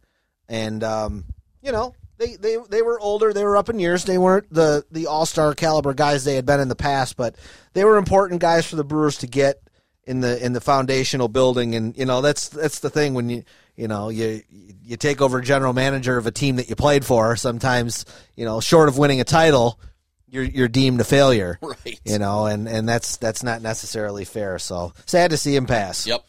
And, 0.47 0.83
um, 0.83 1.25
you 1.61 1.71
know, 1.71 1.95
they, 2.17 2.35
they, 2.35 2.57
they 2.69 2.81
were 2.81 2.99
older. 2.99 3.33
They 3.33 3.43
were 3.43 3.57
up 3.57 3.69
in 3.69 3.79
years. 3.79 4.05
They 4.05 4.17
weren't 4.17 4.51
the, 4.53 4.85
the 4.91 5.07
all 5.07 5.25
star 5.25 5.55
caliber 5.55 5.93
guys 5.93 6.23
they 6.23 6.35
had 6.35 6.45
been 6.45 6.59
in 6.59 6.67
the 6.67 6.75
past, 6.75 7.17
but 7.17 7.35
they 7.73 7.83
were 7.83 7.97
important 7.97 8.41
guys 8.41 8.65
for 8.65 8.75
the 8.75 8.83
Brewers 8.83 9.17
to 9.19 9.27
get 9.27 9.61
in 10.05 10.21
the 10.21 10.43
in 10.43 10.53
the 10.53 10.61
foundational 10.61 11.27
building. 11.27 11.75
And 11.75 11.97
you 11.97 12.05
know 12.05 12.21
that's 12.21 12.47
that's 12.49 12.79
the 12.79 12.89
thing 12.89 13.15
when 13.15 13.29
you 13.29 13.43
you 13.75 13.87
know 13.87 14.09
you 14.09 14.41
you 14.83 14.97
take 14.97 15.21
over 15.21 15.41
general 15.41 15.73
manager 15.73 16.17
of 16.17 16.27
a 16.27 16.31
team 16.31 16.57
that 16.57 16.69
you 16.69 16.75
played 16.75 17.05
for. 17.05 17.35
Sometimes 17.35 18.05
you 18.35 18.45
know 18.45 18.59
short 18.59 18.89
of 18.89 18.97
winning 18.97 19.21
a 19.21 19.23
title, 19.25 19.79
you're 20.27 20.43
you're 20.43 20.67
deemed 20.67 21.01
a 21.01 21.03
failure. 21.03 21.59
Right. 21.65 21.99
You 22.03 22.19
know, 22.19 22.45
and 22.45 22.67
and 22.67 22.87
that's 22.87 23.17
that's 23.17 23.43
not 23.43 23.61
necessarily 23.61 24.25
fair. 24.25 24.59
So 24.59 24.93
sad 25.05 25.31
to 25.31 25.37
see 25.37 25.55
him 25.55 25.65
pass. 25.65 26.07
Yep. 26.07 26.23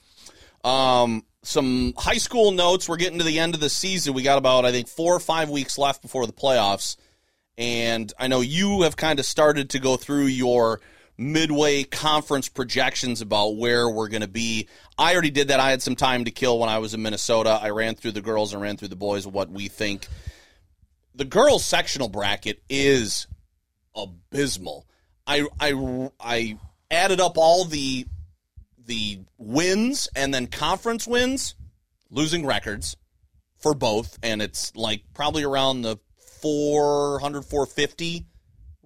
Um, 0.64 1.24
some 1.42 1.94
high 1.96 2.18
school 2.18 2.50
notes. 2.50 2.88
We're 2.88 2.96
getting 2.96 3.18
to 3.18 3.24
the 3.24 3.38
end 3.38 3.54
of 3.54 3.60
the 3.60 3.70
season. 3.70 4.14
We 4.14 4.22
got 4.22 4.38
about, 4.38 4.64
I 4.64 4.72
think, 4.72 4.88
four 4.88 5.14
or 5.14 5.20
five 5.20 5.48
weeks 5.48 5.78
left 5.78 6.02
before 6.02 6.26
the 6.26 6.32
playoffs. 6.32 6.96
And 7.56 8.12
I 8.18 8.26
know 8.26 8.40
you 8.40 8.82
have 8.82 8.96
kind 8.96 9.18
of 9.18 9.24
started 9.24 9.70
to 9.70 9.78
go 9.78 9.96
through 9.96 10.26
your 10.26 10.80
midway 11.18 11.82
conference 11.84 12.48
projections 12.48 13.20
about 13.20 13.56
where 13.56 13.88
we're 13.88 14.08
going 14.08 14.22
to 14.22 14.28
be. 14.28 14.68
I 14.98 15.12
already 15.12 15.30
did 15.30 15.48
that. 15.48 15.60
I 15.60 15.70
had 15.70 15.82
some 15.82 15.96
time 15.96 16.24
to 16.24 16.30
kill 16.30 16.58
when 16.58 16.68
I 16.68 16.78
was 16.78 16.94
in 16.94 17.02
Minnesota. 17.02 17.58
I 17.60 17.70
ran 17.70 17.94
through 17.94 18.12
the 18.12 18.20
girls 18.20 18.52
and 18.52 18.62
ran 18.62 18.76
through 18.76 18.88
the 18.88 18.96
boys, 18.96 19.26
what 19.26 19.50
we 19.50 19.68
think. 19.68 20.08
The 21.14 21.24
girls' 21.24 21.64
sectional 21.64 22.08
bracket 22.08 22.62
is 22.68 23.26
abysmal. 23.94 24.86
I, 25.26 25.46
I, 25.58 26.10
I 26.20 26.58
added 26.90 27.20
up 27.20 27.36
all 27.36 27.64
the 27.64 28.06
the 28.86 29.18
wins 29.36 30.08
and 30.14 30.32
then 30.32 30.46
conference 30.46 31.08
wins, 31.08 31.56
losing 32.08 32.46
records 32.46 32.96
for 33.58 33.74
both, 33.74 34.16
and 34.22 34.40
it's 34.40 34.76
like 34.76 35.02
probably 35.12 35.42
around 35.42 35.82
the 35.82 35.96
400, 36.40 37.42
450 37.42 38.26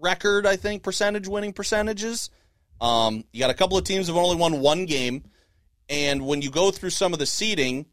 record, 0.01 0.47
I 0.47 0.57
think, 0.57 0.83
percentage 0.83 1.29
winning 1.29 1.53
percentages. 1.53 2.31
Um, 2.81 3.25
you 3.33 3.41
got 3.41 3.51
a 3.51 3.55
couple 3.55 3.77
of 3.77 3.85
teams 3.85 4.07
have 4.07 4.17
only 4.17 4.37
won 4.37 4.61
one 4.61 4.87
game, 4.87 5.25
and 5.89 6.27
when 6.27 6.43
you 6.43 6.51
go 6.51 6.71
through 6.71 6.91
some 6.91 7.13
of 7.13 7.19
the 7.19 7.27
seeding, 7.27 7.87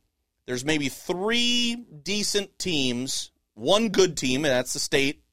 there's 0.46 0.64
maybe 0.64 0.88
three 0.88 1.76
decent 2.04 2.58
teams, 2.58 3.32
one 3.54 3.90
good 3.90 4.16
team, 4.16 4.46
and 4.46 4.52
that's 4.52 4.74
the 4.74 4.80
state 4.80 5.24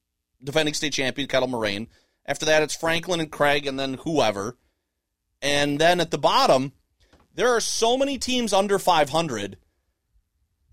defending 0.43 0.73
state 0.73 0.93
champion 0.93 1.27
Kettle 1.27 1.47
Moraine. 1.47 1.87
After 2.25 2.45
that, 2.47 2.63
it's 2.63 2.75
Franklin 2.75 3.19
and 3.19 3.31
Craig, 3.31 3.65
and 3.65 3.79
then 3.79 3.95
whoever. 3.95 4.57
And 5.41 5.79
then 5.79 5.99
at 5.99 6.11
the 6.11 6.17
bottom, 6.17 6.73
there 7.33 7.49
are 7.49 7.61
so 7.61 7.97
many 7.97 8.17
teams 8.17 8.51
under 8.51 8.79
500. 8.79 9.57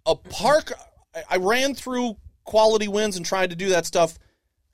A 0.07 0.17
Park, 0.17 0.73
I- 1.15 1.25
I 1.31 1.37
ran 1.37 1.75
through 1.75 2.17
quality 2.45 2.89
wins 2.89 3.17
and 3.17 3.25
tried 3.25 3.51
to 3.51 3.57
do 3.57 3.69
that 3.69 3.87
stuff. 3.87 4.19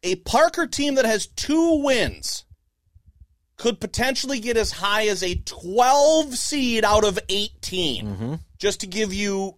A 0.02 0.16
Parker 0.16 0.66
team 0.66 0.94
that 0.96 1.04
has 1.04 1.26
two 1.26 1.82
wins 1.82 2.44
could 3.56 3.80
potentially 3.80 4.38
get 4.40 4.56
as 4.56 4.70
high 4.70 5.08
as 5.08 5.22
a 5.22 5.34
12 5.34 6.34
seed 6.34 6.84
out 6.84 7.04
of 7.04 7.18
18. 7.28 8.06
Mm-hmm. 8.06 8.34
Just 8.58 8.80
to 8.80 8.86
give 8.86 9.12
you 9.12 9.56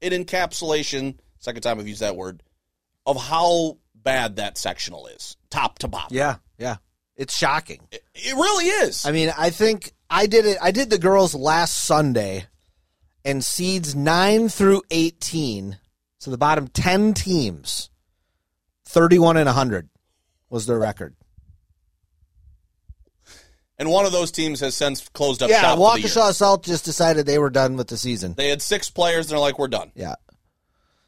an 0.00 0.10
encapsulation, 0.10 1.18
second 1.38 1.62
time 1.62 1.78
I've 1.78 1.88
used 1.88 2.00
that 2.00 2.16
word, 2.16 2.42
of 3.06 3.20
how 3.20 3.78
bad 3.94 4.36
that 4.36 4.58
sectional 4.58 5.06
is, 5.06 5.36
top 5.50 5.78
to 5.80 5.88
bottom. 5.88 6.16
Yeah, 6.16 6.36
yeah. 6.58 6.76
It's 7.14 7.36
shocking. 7.36 7.86
It, 7.92 8.02
it 8.14 8.34
really 8.34 8.66
is. 8.66 9.04
I 9.04 9.12
mean, 9.12 9.32
I 9.36 9.50
think 9.50 9.92
I 10.08 10.26
did 10.26 10.46
it. 10.46 10.58
I 10.60 10.70
did 10.70 10.90
the 10.90 10.98
girls 10.98 11.34
last 11.34 11.84
Sunday, 11.84 12.46
and 13.24 13.44
seeds 13.44 13.94
nine 13.94 14.48
through 14.48 14.82
eighteen, 14.90 15.78
so 16.18 16.30
the 16.30 16.38
bottom 16.38 16.68
ten 16.68 17.12
teams, 17.12 17.90
thirty-one 18.92 19.36
and 19.36 19.48
hundred 19.48 19.88
was 20.50 20.66
their 20.66 20.78
record. 20.78 21.14
and 23.78 23.90
one 23.90 24.06
of 24.06 24.12
those 24.12 24.30
teams 24.30 24.60
has 24.60 24.74
since 24.76 25.08
closed 25.08 25.42
up 25.42 25.50
yeah, 25.50 25.60
shop 25.62 25.78
for 25.78 25.94
the 25.94 26.00
year. 26.00 26.08
Waukesha 26.08 26.32
South 26.34 26.62
just 26.62 26.84
decided 26.84 27.26
they 27.26 27.38
were 27.38 27.50
done 27.50 27.76
with 27.76 27.88
the 27.88 27.96
season. 27.96 28.34
They 28.34 28.48
had 28.48 28.62
six 28.62 28.90
players, 28.90 29.26
and 29.26 29.32
they're 29.32 29.38
like, 29.38 29.58
"We're 29.58 29.68
done." 29.68 29.90
Yeah. 29.94 30.14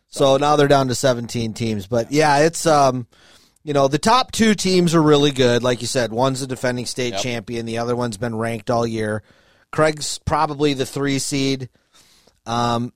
So 0.08 0.36
now 0.36 0.56
they're 0.56 0.68
down 0.68 0.88
to 0.88 0.94
17 0.94 1.54
teams, 1.54 1.86
but 1.88 2.12
yeah, 2.12 2.38
it's 2.38 2.66
um 2.66 3.06
you 3.64 3.72
know, 3.72 3.88
the 3.88 3.98
top 3.98 4.30
two 4.30 4.54
teams 4.54 4.94
are 4.94 5.02
really 5.02 5.30
good. 5.30 5.62
Like 5.62 5.80
you 5.80 5.86
said, 5.88 6.12
one's 6.12 6.42
a 6.42 6.46
defending 6.46 6.86
state 6.86 7.14
Yep. 7.14 7.22
champion, 7.22 7.66
the 7.66 7.78
other 7.78 7.96
one's 7.96 8.16
been 8.18 8.34
ranked 8.36 8.70
all 8.70 8.86
year. 8.86 9.22
Craig's 9.72 10.18
probably 10.18 10.74
the 10.74 10.86
3 10.86 11.18
seed. 11.18 11.68
Um 12.46 12.92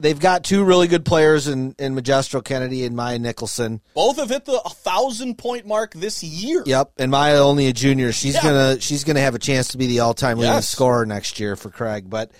they've 0.00 0.18
got 0.18 0.44
two 0.44 0.64
really 0.64 0.86
good 0.88 1.04
players 1.04 1.48
in 1.48 1.74
in 1.78 1.94
Magistral 1.94 2.42
Kennedy 2.42 2.84
and 2.84 2.94
Maya 2.96 3.18
Nicholson. 3.18 3.80
Both 3.94 4.16
have 4.18 4.28
hit 4.30 4.44
the 4.44 4.58
thousand 4.58 5.36
point 5.38 5.66
mark 5.66 5.94
this 5.94 6.22
year. 6.22 6.62
Yep, 6.66 6.92
and 6.98 7.10
Maya 7.10 7.38
only 7.40 7.66
a 7.66 7.72
junior. 7.72 8.12
She's 8.12 8.34
Yeah. 8.34 8.42
gonna 8.42 8.80
she's 8.80 9.04
gonna 9.04 9.20
have 9.20 9.34
a 9.34 9.38
chance 9.38 9.68
to 9.68 9.78
be 9.78 9.86
the 9.86 10.00
all 10.00 10.14
time 10.14 10.38
leading 10.38 10.52
Yes. 10.54 10.68
scorer 10.68 11.04
next 11.06 11.40
year 11.40 11.56
for 11.56 11.70
Craig. 11.70 12.08
But 12.08 12.30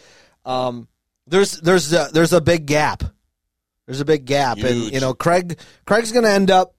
um, 0.45 0.89
there's 1.27 1.61
there's 1.61 1.93
a, 1.93 2.09
there's 2.13 2.33
a 2.33 2.41
big 2.41 2.67
gap. 2.67 3.03
There's 3.87 4.01
a 4.01 4.05
big 4.05 4.25
gap, 4.27 4.59
and 4.59 4.93
you 4.93 5.01
know 5.01 5.15
Craig 5.15 5.59
Craig's 5.87 6.13
gonna 6.13 6.29
end 6.31 6.51
up 6.51 6.75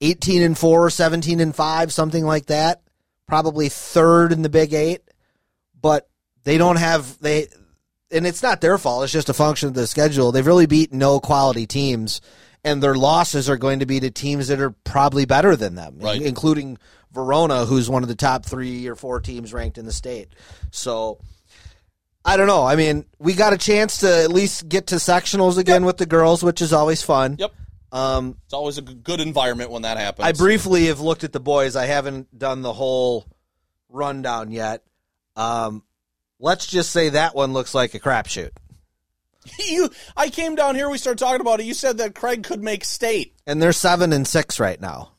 eighteen 0.00 0.42
and 0.42 0.58
four, 0.58 0.90
17 0.90 1.38
and 1.40 1.54
five, 1.54 1.92
something 1.92 2.24
like 2.24 2.46
that, 2.46 2.82
probably 3.28 3.68
third 3.68 4.32
in 4.32 4.42
the 4.42 4.48
Big 4.48 4.72
Eight, 4.74 5.02
but 5.80 6.08
they 6.44 6.58
don't 6.58 6.76
have 6.76 7.16
they, 7.20 7.46
and 8.12 8.26
it's 8.26 8.42
not 8.42 8.60
their 8.60 8.78
fault. 8.78 9.04
It's 9.04 9.12
just 9.12 9.28
a 9.28 9.34
function 9.34 9.68
of 9.68 9.74
the 9.74 9.86
schedule. 9.86 10.32
They've 10.32 10.46
really 10.46 10.66
beat 10.66 10.92
no 10.92 11.18
quality 11.20 11.66
teams, 11.66 12.20
and 12.64 12.82
their 12.82 12.94
losses 12.94 13.48
are 13.50 13.56
going 13.56 13.80
to 13.80 13.86
be 13.86 14.00
to 14.00 14.10
teams 14.10 14.48
that 14.48 14.60
are 14.60 14.70
probably 14.84 15.24
better 15.24 15.56
than 15.56 15.74
them, 15.74 15.96
Right. 15.98 16.20
including 16.22 16.78
Verona, 17.12 17.64
who's 17.66 17.90
one 17.90 18.02
of 18.02 18.08
the 18.08 18.14
top 18.14 18.44
three 18.46 18.86
or 18.86 18.94
four 18.94 19.20
teams 19.20 19.52
ranked 19.52 19.78
in 19.78 19.84
the 19.86 19.92
state. 19.92 20.28
So. 20.70 21.18
I 22.24 22.36
don't 22.36 22.46
know. 22.46 22.62
I 22.64 22.76
mean, 22.76 23.04
we 23.18 23.34
got 23.34 23.52
a 23.52 23.58
chance 23.58 23.98
to 23.98 24.22
at 24.22 24.30
least 24.30 24.68
get 24.68 24.86
to 24.86 24.94
sectionals 24.94 25.58
again 25.58 25.84
with 25.84 25.96
the 25.96 26.06
girls, 26.06 26.44
which 26.44 26.62
is 26.62 26.72
always 26.72 27.02
fun. 27.02 27.34
Yep. 27.36 27.52
Um, 27.90 28.36
It's 28.44 28.54
always 28.54 28.78
a 28.78 28.82
good 28.82 29.20
environment 29.20 29.72
when 29.72 29.82
that 29.82 29.98
happens. 29.98 30.28
I 30.28 30.30
briefly 30.30 30.86
have 30.86 31.00
looked 31.00 31.24
at 31.24 31.32
the 31.32 31.40
boys. 31.40 31.74
I 31.74 31.86
haven't 31.86 32.38
done 32.38 32.62
the 32.62 32.72
whole 32.72 33.26
rundown 33.88 34.52
yet. 34.52 34.84
Um, 35.34 35.82
let's 36.42 36.66
just 36.66 36.90
say 36.90 37.08
that 37.10 37.34
one 37.34 37.54
looks 37.54 37.74
like 37.74 37.94
a 37.94 38.00
crapshoot. 38.00 38.50
you 39.58 39.88
I 40.16 40.28
came 40.28 40.54
down 40.54 40.74
here 40.74 40.90
we 40.90 40.98
started 40.98 41.18
talking 41.18 41.40
about 41.40 41.60
it. 41.60 41.66
You 41.66 41.72
said 41.74 41.98
that 41.98 42.14
Craig 42.14 42.42
could 42.42 42.62
make 42.62 42.84
state. 42.84 43.34
And 43.46 43.62
they're 43.62 43.72
seven 43.72 44.12
and 44.12 44.28
six 44.28 44.60
right 44.60 44.80
now. 44.80 45.12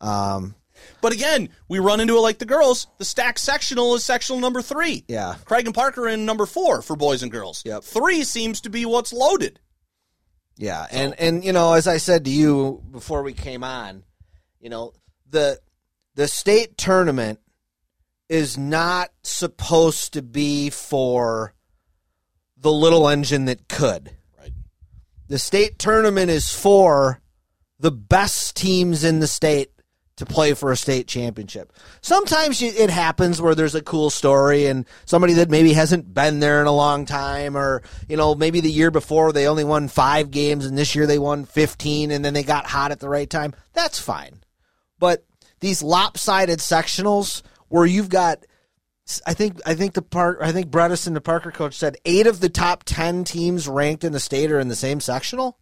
Um, 0.00 0.54
But 1.00 1.12
again, 1.12 1.48
we 1.68 1.78
run 1.78 2.00
into 2.00 2.16
it 2.16 2.20
like 2.20 2.38
the 2.38 2.44
girls. 2.44 2.86
The 2.98 3.04
stack 3.04 3.38
sectional 3.38 3.94
is 3.94 4.04
sectional 4.04 4.40
number 4.40 4.60
three. 4.62 5.04
yeah. 5.08 5.36
Craig 5.44 5.66
and 5.66 5.74
Parker 5.74 6.06
in 6.06 6.26
number 6.26 6.44
four 6.46 6.82
for 6.82 6.96
boys 6.96 7.22
and 7.22 7.32
girls. 7.32 7.62
Yep. 7.64 7.82
Three 7.84 8.22
seems 8.24 8.60
to 8.62 8.70
be 8.70 8.84
what's 8.84 9.12
loaded. 9.12 9.58
Yeah, 10.58 10.86
and 10.90 11.14
and 11.18 11.44
you 11.44 11.52
know, 11.52 11.74
as 11.74 11.86
I 11.86 11.98
said 11.98 12.24
to 12.24 12.30
you 12.30 12.82
before 12.90 13.22
we 13.22 13.34
came 13.34 13.62
on, 13.62 14.04
you 14.60 14.70
know, 14.70 14.92
the 15.28 15.60
the 16.14 16.26
state 16.28 16.78
tournament 16.78 17.40
is 18.28 18.58
not 18.58 19.10
supposed 19.22 20.12
to 20.14 20.22
be 20.22 20.70
for 20.70 21.54
the 22.56 22.72
little 22.72 23.08
engine 23.08 23.44
that 23.46 23.68
could. 23.68 24.10
Right. 24.38 24.52
The 25.28 25.38
state 25.38 25.78
tournament 25.78 26.30
is 26.30 26.52
for 26.52 27.20
the 27.78 27.92
best 27.92 28.56
teams 28.56 29.04
in 29.04 29.20
the 29.20 29.26
state 29.26 29.70
to 30.16 30.24
play 30.24 30.54
for 30.54 30.72
a 30.72 30.76
state 30.76 31.06
championship. 31.06 31.72
Sometimes 32.00 32.62
it 32.62 32.88
happens 32.88 33.40
where 33.40 33.54
there's 33.54 33.74
a 33.74 33.82
cool 33.82 34.08
story 34.08 34.66
and 34.66 34.86
somebody 35.04 35.34
that 35.34 35.50
maybe 35.50 35.74
hasn't 35.74 36.12
been 36.12 36.40
there 36.40 36.62
in 36.62 36.66
a 36.66 36.72
long 36.72 37.04
time, 37.04 37.56
or 37.56 37.82
you 38.08 38.16
know 38.16 38.34
maybe 38.34 38.60
the 38.60 38.70
year 38.70 38.90
before 38.90 39.32
they 39.32 39.46
only 39.46 39.64
won 39.64 39.88
five 39.88 40.30
games 40.30 40.64
and 40.64 40.76
this 40.76 40.94
year 40.94 41.06
they 41.06 41.18
won 41.18 41.44
15 41.44 42.10
and 42.10 42.24
then 42.24 42.32
they 42.32 42.42
got 42.42 42.66
hot 42.66 42.92
at 42.92 43.00
the 43.00 43.08
right 43.08 43.28
time. 43.28 43.54
That's 43.74 44.00
fine. 44.00 44.42
But 44.98 45.26
these 45.60 45.82
lopsided 45.82 46.60
sectionals 46.60 47.42
where 47.68 47.86
you've 47.86 48.08
got 48.08 48.44
I 49.24 49.34
think 49.34 49.60
I 49.64 49.74
think 49.74 49.94
the 49.94 50.02
park 50.02 50.38
I 50.40 50.52
think 50.52 50.68
Bredesen, 50.68 51.14
the 51.14 51.20
Parker 51.20 51.52
coach, 51.52 51.74
said 51.74 51.96
eight 52.04 52.26
of 52.26 52.40
the 52.40 52.48
top 52.48 52.82
ten 52.84 53.24
teams 53.24 53.68
ranked 53.68 54.02
in 54.02 54.12
the 54.12 54.20
state 54.20 54.50
are 54.50 54.58
in 54.58 54.68
the 54.68 54.76
same 54.76 55.00
sectional. 55.00 55.58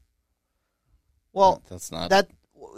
Well, 1.32 1.62
That's 1.68 1.92
not 1.92 2.10
that 2.10 2.30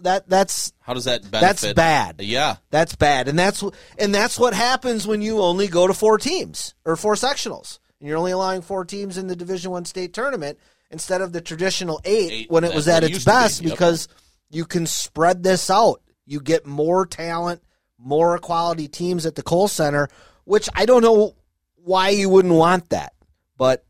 that 0.03 0.28
that's 0.28 0.73
how 0.81 0.94
does 0.94 1.05
that 1.05 1.23
benefit? 1.23 1.40
that's 1.40 1.73
bad. 1.74 2.20
Yeah. 2.20 2.57
That's 2.70 2.97
bad, 2.97 3.28
and 3.28 3.39
that's 3.39 3.62
and 3.98 4.15
that's 4.15 4.39
what 4.39 4.55
happens 4.55 5.07
when 5.07 5.23
you 5.23 5.40
only 5.40 5.69
go 5.69 5.86
to 5.86 5.94
four 5.94 6.19
teams 6.19 6.74
or 6.85 6.97
four 6.97 7.15
sectionals, 7.15 7.78
and 8.01 8.09
you're 8.09 8.19
only 8.19 8.32
allowing 8.32 8.62
four 8.62 8.85
teams 8.85 9.19
in 9.19 9.28
the 9.28 9.36
Division 9.36 9.70
One 9.70 9.85
state 9.85 10.12
tournament 10.15 10.59
instead 10.90 11.20
of 11.20 11.32
the 11.32 11.40
traditional 11.40 12.01
eight, 12.05 12.32
Eight, 12.32 12.51
when 12.51 12.65
it 12.65 12.74
was 12.74 12.89
at 12.89 13.05
its 13.05 13.19
to 13.19 13.20
be, 13.20 13.24
best 13.24 13.62
yep. 13.62 13.73
because 13.73 14.09
you 14.51 14.65
can 14.65 14.86
spread 14.86 15.43
this 15.43 15.70
out. 15.70 16.01
You 16.24 16.40
get 16.40 16.66
more 16.66 17.07
talent, 17.07 17.62
more 17.98 18.39
quality 18.39 18.89
teams 18.89 19.27
at 19.27 19.35
the 19.35 19.43
Kohl 19.43 19.68
Center, 19.68 20.09
which 20.44 20.68
I 20.74 20.86
don't 20.86 21.02
know 21.02 21.35
why 21.77 22.10
you 22.10 22.28
wouldn't 22.28 22.55
want 22.55 22.90
that, 22.90 23.12
but 23.56 23.85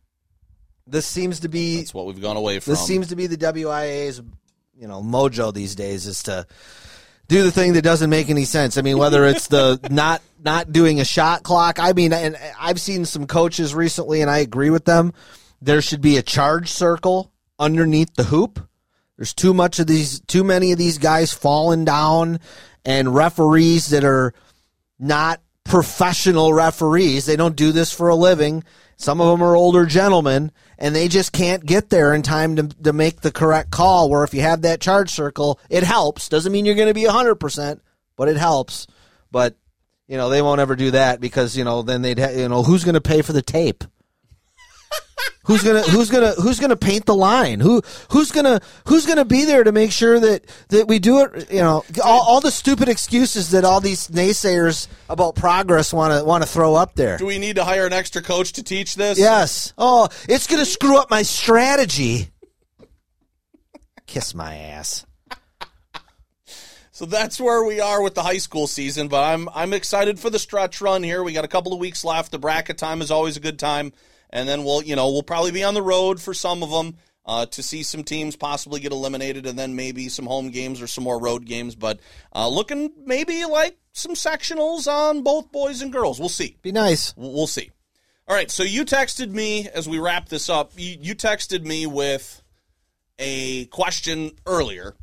this 0.87 1.07
seems 1.07 1.41
to 1.41 1.49
be 1.49 1.79
That's 1.79 1.95
what 1.95 2.07
we've 2.07 2.21
gone 2.21 2.37
away 2.37 2.61
from. 2.61 2.73
this 2.73 2.87
seems 2.87 3.09
to 3.09 3.17
be 3.17 3.27
the 3.27 3.37
WIAA's 3.37 4.23
you 4.79 4.87
know 4.87 5.03
mojo 5.03 5.53
these 5.53 5.75
days 5.75 6.07
is 6.07 6.23
to 6.25 6.47
do 7.29 7.43
the 7.43 7.51
thing 7.51 7.73
that 7.73 7.83
doesn't 7.83 8.11
make 8.11 8.31
any 8.31 8.45
sense. 8.45 8.79
I 8.79 8.83
mean, 8.83 8.99
whether 8.99 9.25
it's 9.25 9.49
the 9.49 9.81
not 9.91 10.23
not 10.43 10.73
doing 10.73 11.01
a 11.01 11.05
shot 11.05 11.43
clock. 11.43 11.79
I 11.79 11.93
mean, 11.93 12.13
and 12.13 12.39
I've 12.59 12.81
seen 12.81 13.05
some 13.05 13.27
coaches 13.27 13.75
recently, 13.75 14.21
and 14.21 14.31
I 14.31 14.39
agree 14.39 14.71
with 14.71 14.85
them. 14.85 15.13
There 15.61 15.83
should 15.83 16.01
be 16.01 16.17
a 16.17 16.23
charge 16.23 16.71
circle 16.71 17.33
underneath 17.59 18.15
the 18.15 18.25
hoop. 18.25 18.61
There's 19.17 19.35
too 19.35 19.55
much 19.55 19.79
of 19.79 19.87
these, 19.87 20.21
too 20.21 20.45
many 20.45 20.73
of 20.73 20.79
these 20.79 20.99
guys 20.99 21.33
falling 21.33 21.87
down, 21.87 22.39
and 22.87 23.15
referees 23.15 23.89
that 23.89 24.05
are 24.05 24.33
not 24.99 25.43
professional 25.65 26.55
referees. 26.55 27.27
They 27.27 27.37
don't 27.37 27.57
do 27.57 27.73
this 27.73 27.93
for 27.93 28.09
a 28.09 28.15
living. 28.15 28.65
Some 28.97 29.21
of 29.21 29.27
them 29.27 29.47
are 29.47 29.57
older 29.57 29.85
gentlemen, 29.85 30.53
and 30.79 30.95
they 30.95 31.09
just 31.09 31.33
can't 31.33 31.67
get 31.67 31.91
there 31.91 32.15
in 32.15 32.23
time 32.23 32.57
to, 32.57 32.69
to 32.85 32.93
make 32.95 33.21
the 33.21 33.33
correct 33.33 33.71
call. 33.71 34.09
Where 34.09 34.25
if 34.25 34.33
you 34.33 34.41
have 34.41 34.63
that 34.63 34.81
charge 34.81 35.11
circle, 35.11 35.61
it 35.69 35.83
helps. 35.83 36.31
Doesn't 36.31 36.53
mean 36.53 36.65
you're 36.65 36.77
going 36.77 36.89
to 36.89 36.95
be 36.95 37.03
100%, 37.03 37.81
but 38.17 38.29
it 38.29 38.37
helps. 38.37 38.87
But, 39.31 39.57
you 40.07 40.17
know, 40.17 40.31
they 40.31 40.41
won't 40.41 40.61
ever 40.61 40.77
do 40.77 40.93
that 40.93 41.21
because, 41.21 41.57
you 41.57 41.65
know, 41.65 41.83
then 41.83 42.01
they'd, 42.03 42.19
ha- 42.19 42.31
you 42.31 42.49
know, 42.49 42.63
who's 42.63 42.85
going 42.85 42.95
to 42.95 43.01
pay 43.01 43.21
for 43.21 43.33
the 43.33 43.43
tape? 43.43 43.85
Who's 45.45 45.63
gonna 45.63 45.83
who's 45.83 46.11
gonna 46.11 46.33
who's 46.33 46.59
gonna 46.59 46.77
paint 46.77 47.07
the 47.07 47.15
line? 47.15 47.61
Who 47.61 47.81
who's 48.11 48.33
gonna 48.33 48.61
who's 48.87 49.07
gonna 49.07 49.25
be 49.25 49.45
there 49.45 49.63
to 49.63 49.71
make 49.71 49.93
sure 49.93 50.19
that 50.19 50.45
that 50.71 50.89
we 50.89 50.99
do 50.99 51.21
it? 51.21 51.53
You 51.53 51.61
know, 51.61 51.85
all, 52.05 52.23
all 52.23 52.41
the 52.41 52.51
stupid 52.51 52.89
excuses 52.89 53.53
that 53.53 53.65
all 53.65 53.81
these 53.81 54.09
naysayers 54.09 54.89
about 55.09 55.37
progress 55.37 55.93
want 55.93 56.19
to 56.19 56.25
want 56.25 56.43
to 56.43 56.49
throw 56.49 56.75
up 56.75 56.97
there. 56.97 57.17
Do 57.17 57.27
we 57.27 57.39
need 57.39 57.57
to 57.57 57.65
hire 57.65 57.87
an 57.87 57.93
extra 57.93 58.23
coach 58.23 58.55
to 58.55 58.65
teach 58.65 58.97
this? 58.97 59.19
Yes. 59.19 59.73
Oh, 59.79 60.09
it's 60.29 60.49
gonna 60.49 60.65
screw 60.65 60.99
up 60.99 61.11
my 61.11 61.23
strategy. 61.23 62.31
Kiss 64.09 64.35
my 64.35 64.57
ass. 64.57 65.07
So 66.91 67.05
that's 67.05 67.39
where 67.39 67.63
we 67.63 67.79
are 67.79 68.03
with 68.03 68.15
the 68.15 68.23
high 68.23 68.39
school 68.39 68.67
season, 68.67 69.09
but 69.09 69.23
I'm 69.23 69.49
I'm 69.55 69.75
excited 69.75 70.19
for 70.19 70.31
the 70.31 70.39
stretch 70.39 70.81
run 70.81 71.03
here. 71.03 71.23
We 71.23 71.35
got 71.35 71.45
a 71.45 71.49
couple 71.49 71.73
of 71.73 71.79
weeks 71.79 72.05
left. 72.05 72.33
The 72.33 72.39
bracket 72.39 72.79
time 72.79 73.03
is 73.03 73.11
always 73.11 73.37
a 73.37 73.41
good 73.41 73.59
time, 73.59 73.93
and 74.31 74.49
then 74.49 74.65
we'll 74.65 74.83
you 74.83 74.97
know 74.97 75.11
we'll 75.11 75.23
probably 75.23 75.53
be 75.53 75.65
on 75.65 75.75
the 75.75 75.83
road 75.83 76.21
for 76.21 76.35
some 76.35 76.63
of 76.63 76.71
them 76.71 76.97
uh, 77.27 77.47
to 77.47 77.63
see 77.63 77.83
some 77.83 78.05
teams 78.05 78.37
possibly 78.37 78.81
get 78.81 78.93
eliminated, 78.93 79.47
and 79.47 79.59
then 79.59 79.75
maybe 79.75 80.09
some 80.09 80.27
home 80.27 80.51
games 80.51 80.81
or 80.81 80.87
some 80.87 81.05
more 81.05 81.21
road 81.21 81.45
games. 81.45 81.75
But 81.75 82.01
uh, 82.35 82.49
looking 82.49 82.93
maybe 83.05 83.45
like 83.45 83.77
some 83.93 84.15
sectionals 84.15 84.87
on 84.87 85.23
both 85.23 85.51
boys 85.51 85.83
and 85.83 85.93
girls. 85.93 86.21
We'll 86.21 86.29
see. 86.29 86.57
Be 86.63 86.73
nice. 86.73 87.13
We'll 87.17 87.47
see. 87.47 87.71
All 88.29 88.37
right. 88.37 88.51
So 88.51 88.63
you 88.63 88.85
texted 88.85 89.31
me 89.31 89.69
as 89.69 89.89
we 89.89 89.99
wrap 89.99 90.29
this 90.29 90.49
up. 90.49 90.73
You, 90.77 90.97
you 91.01 91.15
texted 91.15 91.65
me 91.65 91.87
with 91.87 92.43
a 93.19 93.67
question 93.67 94.33
earlier, 94.47 94.95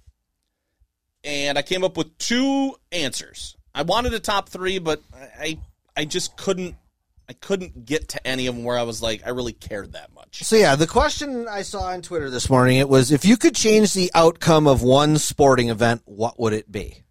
and 1.23 1.57
I 1.57 1.61
came 1.61 1.83
up 1.83 1.97
with 1.97 2.17
two 2.17 2.75
answers. 2.91 3.57
I 3.75 3.81
wanted 3.81 4.13
a 4.13 4.19
top 4.19 4.49
three, 4.49 4.79
but 4.79 5.01
I 5.39 5.59
I 5.97 6.05
just 6.05 6.37
couldn't 6.37 6.75
I 7.29 7.33
couldn't 7.33 7.85
get 7.85 8.09
to 8.09 8.27
any 8.27 8.47
of 8.47 8.55
them 8.55 8.63
where 8.63 8.77
I 8.77 8.83
was 8.83 9.01
like 9.01 9.25
I 9.25 9.29
really 9.29 9.53
cared 9.53 9.93
that 9.93 10.13
much. 10.13 10.43
So 10.43 10.55
yeah, 10.55 10.75
the 10.75 10.87
question 10.87 11.47
I 11.47 11.61
saw 11.61 11.83
on 11.83 12.01
Twitter 12.01 12.29
this 12.29 12.49
morning 12.49 12.77
it 12.77 12.89
was 12.89 13.11
if 13.11 13.25
you 13.25 13.37
could 13.37 13.55
change 13.55 13.93
the 13.93 14.11
outcome 14.13 14.67
of 14.67 14.81
one 14.81 15.17
sporting 15.17 15.69
event, 15.69 16.01
what 16.05 16.39
would 16.39 16.53
it 16.53 16.71
be? 16.71 17.03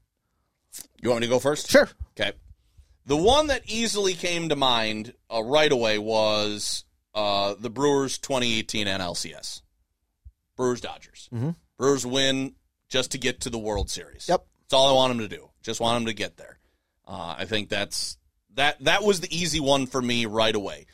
You 1.01 1.11
want 1.11 1.21
me 1.23 1.27
to 1.27 1.31
go 1.31 1.39
first? 1.39 1.71
Sure. 1.71 1.89
Okay. 2.19 2.33
The 3.07 3.17
one 3.17 3.49
that 3.49 3.63
easily 3.67 4.15
came 4.15 4.51
to 4.51 4.57
mind 4.57 5.15
uh, 5.33 5.43
right 5.43 5.71
away 5.71 5.99
was 5.99 6.85
uh, 7.15 7.55
the 7.59 7.71
Brewers 7.71 8.19
2018 8.19 8.87
NLCS. 8.87 9.63
Brewers 10.57 10.81
Dodgers. 10.81 11.29
Brewers 11.79 12.07
win 12.07 12.55
just 12.89 13.13
to 13.13 13.19
get 13.19 13.41
to 13.41 13.51
the 13.51 13.59
World 13.59 13.91
Series. 13.91 14.29
Yep. 14.29 14.47
That's 14.63 14.75
all 14.75 14.89
I 14.89 14.93
want 14.93 15.11
them 15.11 15.29
to 15.29 15.37
do. 15.37 15.51
Just 15.63 15.81
want 15.81 15.97
them 15.97 16.07
to 16.07 16.15
get 16.15 16.37
there. 16.37 16.59
Uh, 17.07 17.35
I 17.39 17.47
think 17.47 17.69
that's 17.69 18.17
that. 18.55 18.83
That 18.85 19.03
was 19.03 19.21
the 19.21 19.37
easy 19.37 19.61
one 19.61 19.87
for 19.87 20.01
me 20.01 20.27
right 20.27 20.55
away. 20.55 20.87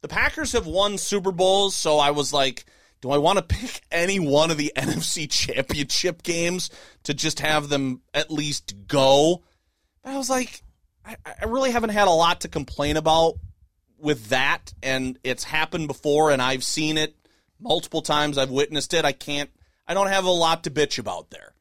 The 0.00 0.08
Packers 0.08 0.52
have 0.52 0.66
won 0.66 0.98
Super 0.98 1.32
Bowls, 1.32 1.76
so 1.76 1.98
I 1.98 2.10
was 2.10 2.32
like, 2.32 2.64
do 3.00 3.10
I 3.10 3.18
want 3.18 3.38
to 3.38 3.44
pick 3.44 3.82
any 3.92 4.18
one 4.18 4.50
of 4.50 4.56
the 4.56 4.72
NFC 4.76 5.30
Championship 5.30 6.22
games 6.22 6.70
to 7.04 7.14
just 7.14 7.40
have 7.40 7.68
them 7.68 8.02
at 8.14 8.30
least 8.30 8.74
go? 8.86 9.42
But 10.02 10.12
I 10.12 10.16
was 10.16 10.30
like, 10.30 10.62
I, 11.04 11.16
I 11.40 11.44
really 11.46 11.70
haven't 11.70 11.90
had 11.90 12.08
a 12.08 12.12
lot 12.12 12.42
to 12.42 12.48
complain 12.48 12.96
about 12.96 13.34
with 13.98 14.28
that, 14.28 14.72
and 14.82 15.18
it's 15.22 15.44
happened 15.44 15.86
before, 15.86 16.30
and 16.30 16.40
I've 16.40 16.64
seen 16.64 16.96
it 16.96 17.14
multiple 17.58 18.02
times. 18.02 18.38
I've 18.38 18.50
witnessed 18.50 18.94
it. 18.94 19.04
I 19.04 19.12
can't. 19.12 19.50
I 19.86 19.94
don't 19.94 20.08
have 20.08 20.24
a 20.24 20.30
lot 20.30 20.64
to 20.64 20.70
bitch 20.70 20.98
about 20.98 21.30
there. 21.30 21.54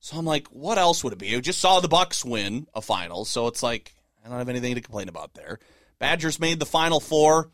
So 0.00 0.16
I'm 0.16 0.26
like, 0.26 0.48
what 0.48 0.78
else 0.78 1.02
would 1.02 1.14
it 1.14 1.18
be? 1.18 1.34
I 1.34 1.40
just 1.40 1.60
saw 1.60 1.80
the 1.80 1.88
Bucks 1.88 2.24
win 2.24 2.66
a 2.74 2.82
final, 2.82 3.24
so 3.24 3.46
it's 3.46 3.62
like 3.62 3.94
I 4.24 4.28
don't 4.28 4.38
have 4.38 4.48
anything 4.48 4.74
to 4.74 4.80
complain 4.80 5.08
about 5.08 5.34
there. 5.34 5.58
Badgers 5.98 6.40
made 6.40 6.58
the 6.58 6.66
final 6.66 7.00
four. 7.00 7.50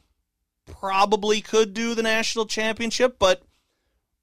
Probably 0.66 1.40
could 1.40 1.74
do 1.74 1.94
the 1.94 2.02
national 2.02 2.46
championship, 2.46 3.18
but 3.18 3.42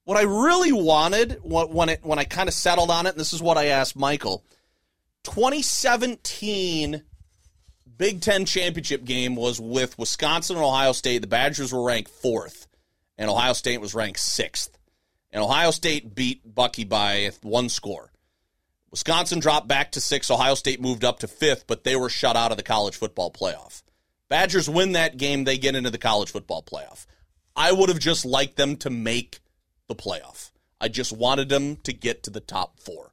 what 0.06 0.18
I 0.18 0.22
really 0.22 0.72
wanted 0.72 1.40
when 1.44 1.90
it 1.90 2.00
when 2.04 2.20
I 2.20 2.24
kind 2.24 2.48
of 2.48 2.54
settled 2.54 2.90
on 2.90 3.06
it, 3.06 3.12
and 3.12 3.20
this 3.20 3.34
is 3.34 3.42
what 3.42 3.58
I 3.58 3.66
asked 3.66 3.98
Michael, 3.98 4.46
2017 5.24 7.04
Big 7.98 8.22
Ten 8.22 8.46
championship 8.46 9.04
game 9.04 9.36
was 9.36 9.60
with 9.60 9.98
Wisconsin 9.98 10.56
and 10.56 10.64
Ohio 10.64 10.92
State. 10.92 11.20
The 11.20 11.28
Badgers 11.28 11.74
were 11.74 11.84
ranked 11.84 12.12
fourth, 12.12 12.68
and 13.18 13.30
Ohio 13.30 13.54
State 13.54 13.82
was 13.82 13.94
ranked 13.94 14.20
sixth. 14.20 14.78
And 15.32 15.44
Ohio 15.44 15.72
State 15.72 16.16
beat 16.16 16.42
Bucky 16.46 16.86
by 16.86 17.32
one 17.42 17.68
score. 17.70 18.12
Wisconsin 18.98 19.40
dropped 19.40 19.68
back 19.68 19.92
to 19.92 20.02
six. 20.02 20.32
Ohio 20.32 20.56
State 20.56 20.82
moved 20.82 21.06
up 21.06 21.20
to 21.20 21.28
fifth, 21.28 21.68
but 21.68 21.84
they 21.84 21.96
were 21.96 22.10
shut 22.10 22.36
out 22.36 22.50
of 22.50 22.58
the 22.58 22.64
college 22.64 22.96
football 22.96 23.32
playoff. 23.32 23.84
Badgers 24.28 24.68
win 24.68 24.94
that 24.94 25.18
game, 25.18 25.44
they 25.44 25.60
get 25.60 25.76
into 25.76 25.92
the 25.92 26.00
college 26.00 26.32
football 26.32 26.64
playoff. 26.64 27.06
I 27.56 27.74
would 27.74 27.90
have 27.90 28.00
just 28.00 28.26
liked 28.26 28.58
them 28.58 28.76
to 28.78 28.90
make 28.90 29.38
the 29.88 29.94
playoff. 29.94 30.50
I 30.82 30.88
just 30.88 31.16
wanted 31.16 31.48
them 31.48 31.76
to 31.84 31.94
get 31.94 32.24
to 32.24 32.32
the 32.32 32.40
top 32.40 32.80
four. 32.80 33.12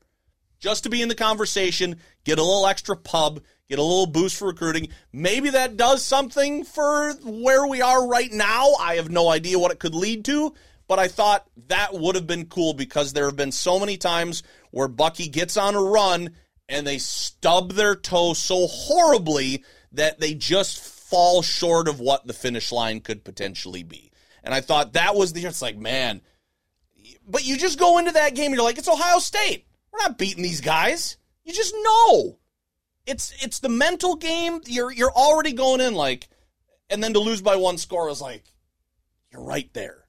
Just 0.59 0.85
to 0.85 0.89
be 0.89 1.02
in 1.02 1.09
the 1.09 1.15
conversation, 1.15 1.97
get 2.24 2.39
a 2.39 2.43
little 2.43 2.66
extra 2.66 2.97
pub, 2.97 3.43
get 3.69 3.78
a 3.78 3.82
little 3.82 4.06
boost 4.06 4.39
for 4.39 4.47
recruiting. 4.47 4.89
Maybe 5.12 5.51
that 5.51 5.77
does 5.77 6.02
something 6.02 6.65
for 6.65 7.12
where 7.24 7.66
we 7.66 7.82
are 7.82 8.09
right 8.09 8.32
now. 8.32 8.73
I 8.81 8.94
have 8.94 9.11
no 9.11 9.28
idea 9.28 9.59
what 9.59 9.70
it 9.70 9.81
could 9.81 9.94
lead 9.94 10.24
to, 10.24 10.55
but 10.89 10.98
I 10.98 11.09
thought 11.09 11.47
that 11.69 11.93
would 11.93 12.15
have 12.15 12.27
been 12.27 12.47
cool 12.47 12.73
because 12.73 13.12
there 13.12 13.27
have 13.27 13.36
been 13.36 13.52
so 13.52 13.78
many 13.78 13.98
times 13.98 14.43
where 14.74 14.88
Bucky 14.88 15.28
gets 15.28 15.56
on 15.56 15.76
a 15.76 15.80
run 15.80 16.30
and 16.68 16.84
they 16.84 16.98
stub 16.98 17.72
their 17.72 17.94
toe 17.94 18.34
so 18.34 18.66
horribly 18.66 19.62
that 19.92 20.18
they 20.18 20.34
just 20.34 20.80
fall 20.80 21.42
short 21.42 21.86
of 21.86 22.01
what 22.01 22.26
the 22.26 22.32
finish 22.32 22.72
line 22.72 22.98
could 22.98 23.22
potentially 23.22 23.84
be. 23.84 24.10
And 24.42 24.52
I 24.52 24.60
thought 24.60 24.94
that 24.94 25.14
was 25.14 25.32
the 25.32 25.44
it's 25.44 25.62
like, 25.62 25.78
man, 25.78 26.22
but 27.24 27.46
you 27.46 27.56
just 27.56 27.78
go 27.78 27.98
into 27.98 28.10
that 28.10 28.34
game 28.34 28.46
and 28.46 28.56
you're 28.56 28.64
like, 28.64 28.78
it's 28.78 28.88
Ohio 28.88 29.20
State. 29.20 29.64
We're 29.92 30.01
not 30.01 30.18
beating 30.18 30.42
these 30.42 30.60
guys. 30.60 31.18
You 31.44 31.52
just 31.52 31.72
know. 31.84 32.38
It's 33.06 33.32
it's 33.44 33.60
the 33.60 33.68
mental 33.68 34.16
game. 34.16 34.60
You're 34.66 34.90
you're 34.90 35.12
already 35.12 35.52
going 35.52 35.80
in 35.80 35.94
like 35.94 36.26
and 36.90 37.01
then 37.01 37.12
to 37.12 37.20
lose 37.20 37.42
by 37.42 37.55
one 37.55 37.78
score 37.78 38.09
is 38.09 38.20
like 38.20 38.42
you're 39.30 39.44
right 39.44 39.72
there. 39.72 40.03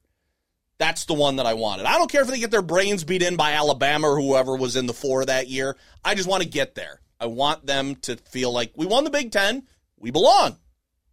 That's 0.78 1.06
the 1.06 1.14
one 1.14 1.36
that 1.36 1.46
I 1.46 1.54
wanted. 1.54 1.86
I 1.86 1.96
don't 1.96 2.10
care 2.10 2.22
if 2.22 2.28
they 2.28 2.38
get 2.38 2.50
their 2.50 2.62
brains 2.62 3.04
beat 3.04 3.22
in 3.22 3.36
by 3.36 3.52
Alabama 3.52 4.08
or 4.08 4.20
whoever 4.20 4.56
was 4.56 4.76
in 4.76 4.86
the 4.86 4.92
four 4.92 5.24
that 5.24 5.48
year. 5.48 5.76
I 6.04 6.14
just 6.14 6.28
want 6.28 6.42
to 6.42 6.48
get 6.48 6.74
there. 6.74 7.00
I 7.18 7.26
want 7.26 7.64
them 7.64 7.96
to 8.02 8.16
feel 8.16 8.52
like 8.52 8.72
we 8.76 8.84
won 8.84 9.04
the 9.04 9.10
Big 9.10 9.32
Ten. 9.32 9.62
We 9.98 10.10
belong. 10.10 10.58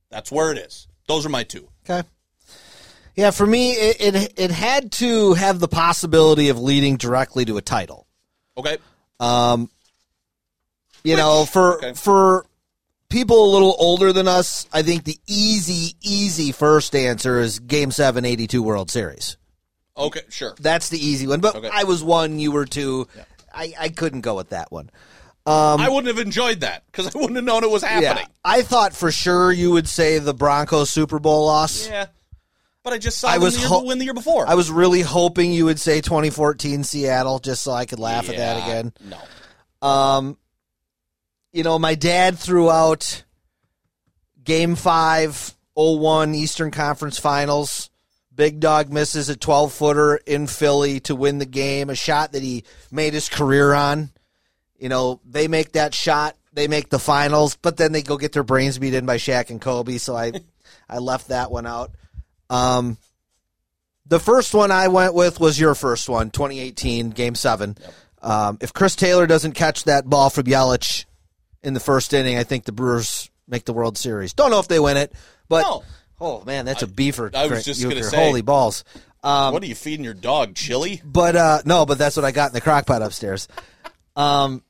That's 0.10 0.32
where 0.32 0.52
it 0.52 0.58
is. 0.58 0.88
Those 1.08 1.26
are 1.26 1.30
my 1.30 1.44
two. 1.44 1.70
Okay. 1.90 2.08
Yeah, 3.16 3.32
for 3.32 3.46
me, 3.46 3.74
it, 3.74 4.16
it 4.16 4.34
it 4.38 4.52
had 4.52 4.92
to 4.94 5.34
have 5.36 5.60
the 5.60 5.68
possibility 5.68 6.50
of 6.50 6.60
leading 6.60 6.98
directly 6.98 7.46
to 7.46 7.58
a 7.58 7.62
title. 7.62 8.08
Okay. 8.58 8.78
Um, 9.20 9.70
you 11.04 11.16
know, 11.16 11.46
for 11.46 11.78
okay. 11.78 11.94
for 11.94 12.46
people 13.10 13.46
a 13.46 13.52
little 13.54 13.76
older 13.78 14.12
than 14.12 14.28
us, 14.28 14.68
I 14.74 14.82
think 14.82 15.04
the 15.04 15.18
easy, 15.28 15.96
easy 16.02 16.52
first 16.52 16.96
answer 16.96 17.40
is 17.40 17.60
Game 17.60 17.92
Seven, 17.92 18.26
82 18.26 18.64
World 18.64 18.90
Series. 18.90 19.38
Okay, 19.98 20.22
sure. 20.30 20.56
That's 20.60 20.90
the 20.90 20.98
easy 20.98 21.28
one. 21.28 21.40
But 21.40 21.56
Okay. 21.56 21.70
I 21.72 21.84
was 21.84 22.04
one, 22.04 22.40
you 22.40 22.52
were 22.52 22.66
two. 22.66 23.08
I, 23.54 23.74
I 23.80 23.90
couldn't 23.90 24.22
go 24.22 24.36
with 24.36 24.50
that 24.50 24.72
one. 24.72 24.90
I 25.46 25.90
wouldn't 25.90 26.08
have 26.16 26.26
enjoyed 26.26 26.62
that 26.62 26.84
because 26.88 27.08
I 27.14 27.20
wouldn't 27.20 27.36
have 27.36 27.44
known 27.44 27.64
it 27.64 27.70
was 27.70 27.84
happening. 27.84 28.26
I 28.46 28.62
thought 28.62 28.94
for 28.96 29.12
sure 29.12 29.52
you 29.52 29.72
would 29.72 29.88
say 29.90 30.18
the 30.20 30.34
Broncos 30.34 30.90
Super 30.90 31.20
Bowl 31.20 31.46
loss. 31.46 31.88
Yeah. 31.88 32.08
But 32.82 32.94
I 32.94 32.98
just 32.98 33.20
saw 33.20 33.28
I 33.30 33.34
them 33.34 33.44
was 33.44 33.54
the 33.56 33.60
year, 33.62 33.70
ho- 33.70 33.84
win 33.84 33.98
the 34.00 34.06
year 34.06 34.14
before. 34.14 34.48
I 34.48 34.56
was 34.56 34.72
really 34.72 35.02
hoping 35.02 35.52
you 35.54 35.66
would 35.66 35.80
say 35.80 36.02
2014 36.02 36.84
Seattle 36.84 37.40
just 37.40 37.62
so 37.64 37.72
I 37.72 37.86
could 37.86 38.00
laugh 38.00 38.30
at 38.30 38.38
that 38.38 38.58
Yeah, 38.58 38.64
again. 38.80 38.94
No. 39.82 39.88
Um, 39.88 40.38
you 41.52 41.64
know, 41.64 41.78
my 41.78 41.96
dad 41.96 42.40
threw 42.40 42.70
out 42.72 43.24
game 44.44 44.76
five, 44.76 45.54
01 45.76 46.36
Eastern 46.36 46.72
Conference 46.72 47.20
Finals. 47.20 47.90
Big 48.36 48.60
Dog 48.60 48.92
misses 48.92 49.30
a 49.30 49.36
12 49.36 49.74
footer 49.74 50.16
in 50.16 50.48
Philly 50.48 51.00
to 51.02 51.16
win 51.16 51.38
the 51.38 51.46
game, 51.46 51.90
a 51.90 51.96
shot 51.96 52.32
that 52.32 52.42
he 52.42 52.64
made 52.92 53.14
his 53.14 53.30
career 53.30 53.74
on. 53.74 54.10
You 54.78 54.90
know, 54.90 55.22
they 55.26 55.48
make 55.48 55.74
that 55.74 55.94
shot, 55.94 56.36
they 56.52 56.68
make 56.68 56.90
the 56.90 57.00
finals, 57.00 57.56
but 57.56 57.78
then 57.78 57.92
they 57.92 58.02
go 58.02 58.18
get 58.18 58.34
their 58.34 58.44
brains 58.44 58.78
beat 58.78 58.94
in 58.94 59.06
by 59.06 59.18
Shaq 59.18 59.50
and 59.50 59.62
Kobe. 59.62 59.98
So 59.98 60.16
I, 60.16 60.34
I 60.90 60.98
left 60.98 61.30
that 61.30 61.52
one 61.52 61.68
out. 61.68 61.92
Um, 62.50 62.98
the 64.06 64.20
first 64.20 64.54
one 64.54 64.72
I 64.72 64.90
went 64.90 65.14
with 65.14 65.40
was 65.40 65.60
your 65.60 65.76
first 65.76 66.10
one, 66.10 66.30
2018, 66.30 67.12
Game 67.12 67.36
Seven. 67.36 67.78
Um, 68.22 68.58
if 68.62 68.74
Chris 68.74 68.96
Taylor 68.96 69.28
doesn't 69.28 69.54
catch 69.54 69.86
that 69.86 70.10
ball 70.10 70.30
from 70.30 70.44
Yelich 70.46 71.06
in 71.62 71.74
the 71.74 71.80
first 71.80 72.14
inning, 72.14 72.38
I 72.38 72.44
think 72.44 72.66
the 72.66 72.72
Brewers 72.72 73.30
make 73.48 73.66
the 73.66 73.74
World 73.74 73.98
Series. 73.98 74.34
Don't 74.34 74.52
know 74.52 74.60
if 74.60 74.68
they 74.68 74.80
win 74.80 74.98
it, 74.98 75.14
but 75.48 75.62
No. 75.62 75.84
Oh 76.24 76.44
man, 76.46 76.66
that's 76.66 76.82
a 76.84 76.88
beaver. 76.88 77.30
I 77.34 77.48
was 77.48 77.64
just 77.66 77.82
gonna 77.84 78.04
say- 78.04 78.16
holy 78.18 78.42
balls. 78.42 78.84
Um, 79.24 79.54
what 79.54 79.64
are 79.64 79.68
you 79.68 79.76
feeding 79.76 80.04
your 80.04 80.14
dog? 80.14 80.54
Chili? 80.56 81.02
but 81.06 81.36
uh, 81.36 81.62
no, 81.66 81.86
but 81.86 81.98
that's 81.98 82.16
what 82.18 82.26
I 82.26 82.32
got 82.32 82.50
in 82.50 82.54
the 82.54 82.62
crock 82.62 82.86
pot 82.86 83.02
upstairs. 83.02 83.48
Um, 84.16 84.64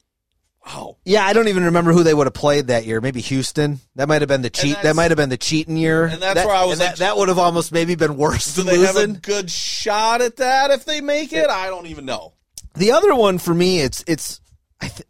Wow. 0.65 0.95
yeah, 1.03 1.25
I 1.25 1.33
don't 1.33 1.49
even 1.49 1.65
remember 1.65 1.91
who 1.91 2.03
they 2.03 2.13
would 2.13 2.25
have 2.27 2.33
played 2.33 2.67
that 2.67 2.85
year. 2.85 3.01
Maybe 3.01 3.19
Houston. 3.19 3.81
That 3.95 4.07
might 4.07 4.21
have 4.21 4.29
been 4.29 4.43
the 4.43 4.49
cheat. 4.49 4.77
That 4.83 4.95
might 4.95 5.11
have 5.11 5.17
been 5.17 5.27
the 5.29 5.35
cheating 5.37 5.75
year. 5.75 6.05
and 6.05 6.21
that's 6.21 6.35
That- 6.35 6.45
where 6.47 6.55
I 6.55 6.63
was 6.65 6.79
like- 6.79 6.91
that, 6.91 6.97
that 6.99 7.17
would 7.17 7.27
have 7.27 7.37
almost 7.39 7.73
maybe 7.73 7.95
been 7.95 8.15
worse 8.15 8.55
Do 8.55 8.63
than 8.63 8.79
they 8.79 8.85
have 8.85 8.95
a 8.95 9.07
good 9.07 9.51
shot 9.51 10.21
at 10.21 10.37
that 10.37 10.71
if 10.71 10.85
they 10.85 11.01
make 11.01 11.33
it? 11.33 11.49
I 11.49 11.67
don't 11.67 11.87
even 11.87 12.05
know. 12.05 12.33
The 12.75 12.93
other 12.93 13.13
one 13.13 13.39
for 13.39 13.53
me, 13.53 13.79
it's 13.81 14.03
it's 14.07 14.39
I 14.79 14.87
th- 14.87 15.07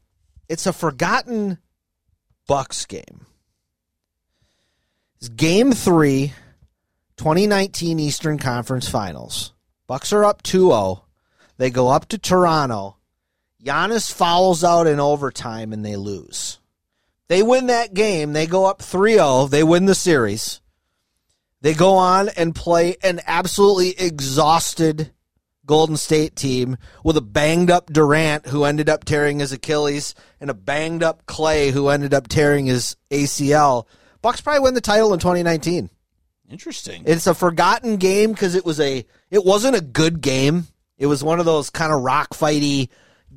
it's 0.50 0.66
a 0.66 0.74
forgotten 0.74 1.60
Bucks 2.48 2.86
game. 2.88 3.28
It's 5.24 5.30
game 5.30 5.72
three, 5.72 6.34
2019 7.16 7.98
Eastern 7.98 8.38
Conference 8.38 8.90
Finals. 8.90 9.54
Bucks 9.88 10.12
are 10.12 10.26
up 10.26 10.44
2-0. 10.44 11.02
They 11.56 11.70
go 11.70 11.88
up 11.88 12.10
to 12.10 12.18
Toronto. 12.18 12.98
Giannis 13.64 14.12
fouls 14.12 14.66
out 14.66 14.86
in 14.86 15.00
overtime 15.00 15.72
and 15.72 15.86
they 15.86 15.96
lose. 15.96 16.60
They 17.30 17.42
win 17.42 17.68
that 17.68 17.94
game. 17.94 18.34
They 18.34 18.48
go 18.48 18.66
up 18.66 18.80
3-0. 18.80 19.50
They 19.50 19.64
win 19.64 19.86
the 19.86 19.96
series. 19.96 20.60
They 21.62 21.74
go 21.74 21.94
on 21.94 22.28
and 22.28 22.54
play 22.54 22.98
an 23.02 23.22
absolutely 23.26 23.92
exhausted 23.92 25.14
Golden 25.66 25.96
State 25.96 26.36
team 26.36 26.76
with 27.02 27.16
a 27.16 27.22
banged 27.22 27.72
up 27.72 27.94
Durant 27.94 28.48
who 28.48 28.66
ended 28.66 28.90
up 28.90 29.06
tearing 29.06 29.40
his 29.40 29.54
Achilles 29.54 30.16
and 30.42 30.50
a 30.50 30.54
banged 30.54 31.02
up 31.02 31.26
Clay 31.28 31.72
who 31.72 31.88
ended 31.88 32.14
up 32.14 32.28
tearing 32.28 32.66
his 32.66 32.98
ACL. 33.10 33.86
Bucks 34.24 34.42
probably 34.42 34.62
win 34.62 34.74
the 34.74 34.82
title 34.82 35.14
in 35.14 35.20
2019. 35.20 35.90
Interesting. 36.50 37.04
It's 37.06 37.28
a 37.28 37.36
forgotten 37.36 37.98
game 37.98 38.32
because 38.32 38.56
it 38.56 38.66
was 38.66 38.80
a 38.80 39.06
it 39.30 39.46
wasn't 39.46 39.76
a 39.76 39.82
good 39.82 40.22
game. 40.22 40.68
It 40.98 41.08
was 41.08 41.24
one 41.24 41.40
of 41.40 41.46
those 41.46 41.70
kind 41.70 41.92
of 41.92 42.02
rock 42.02 42.30
fighty 42.30 42.90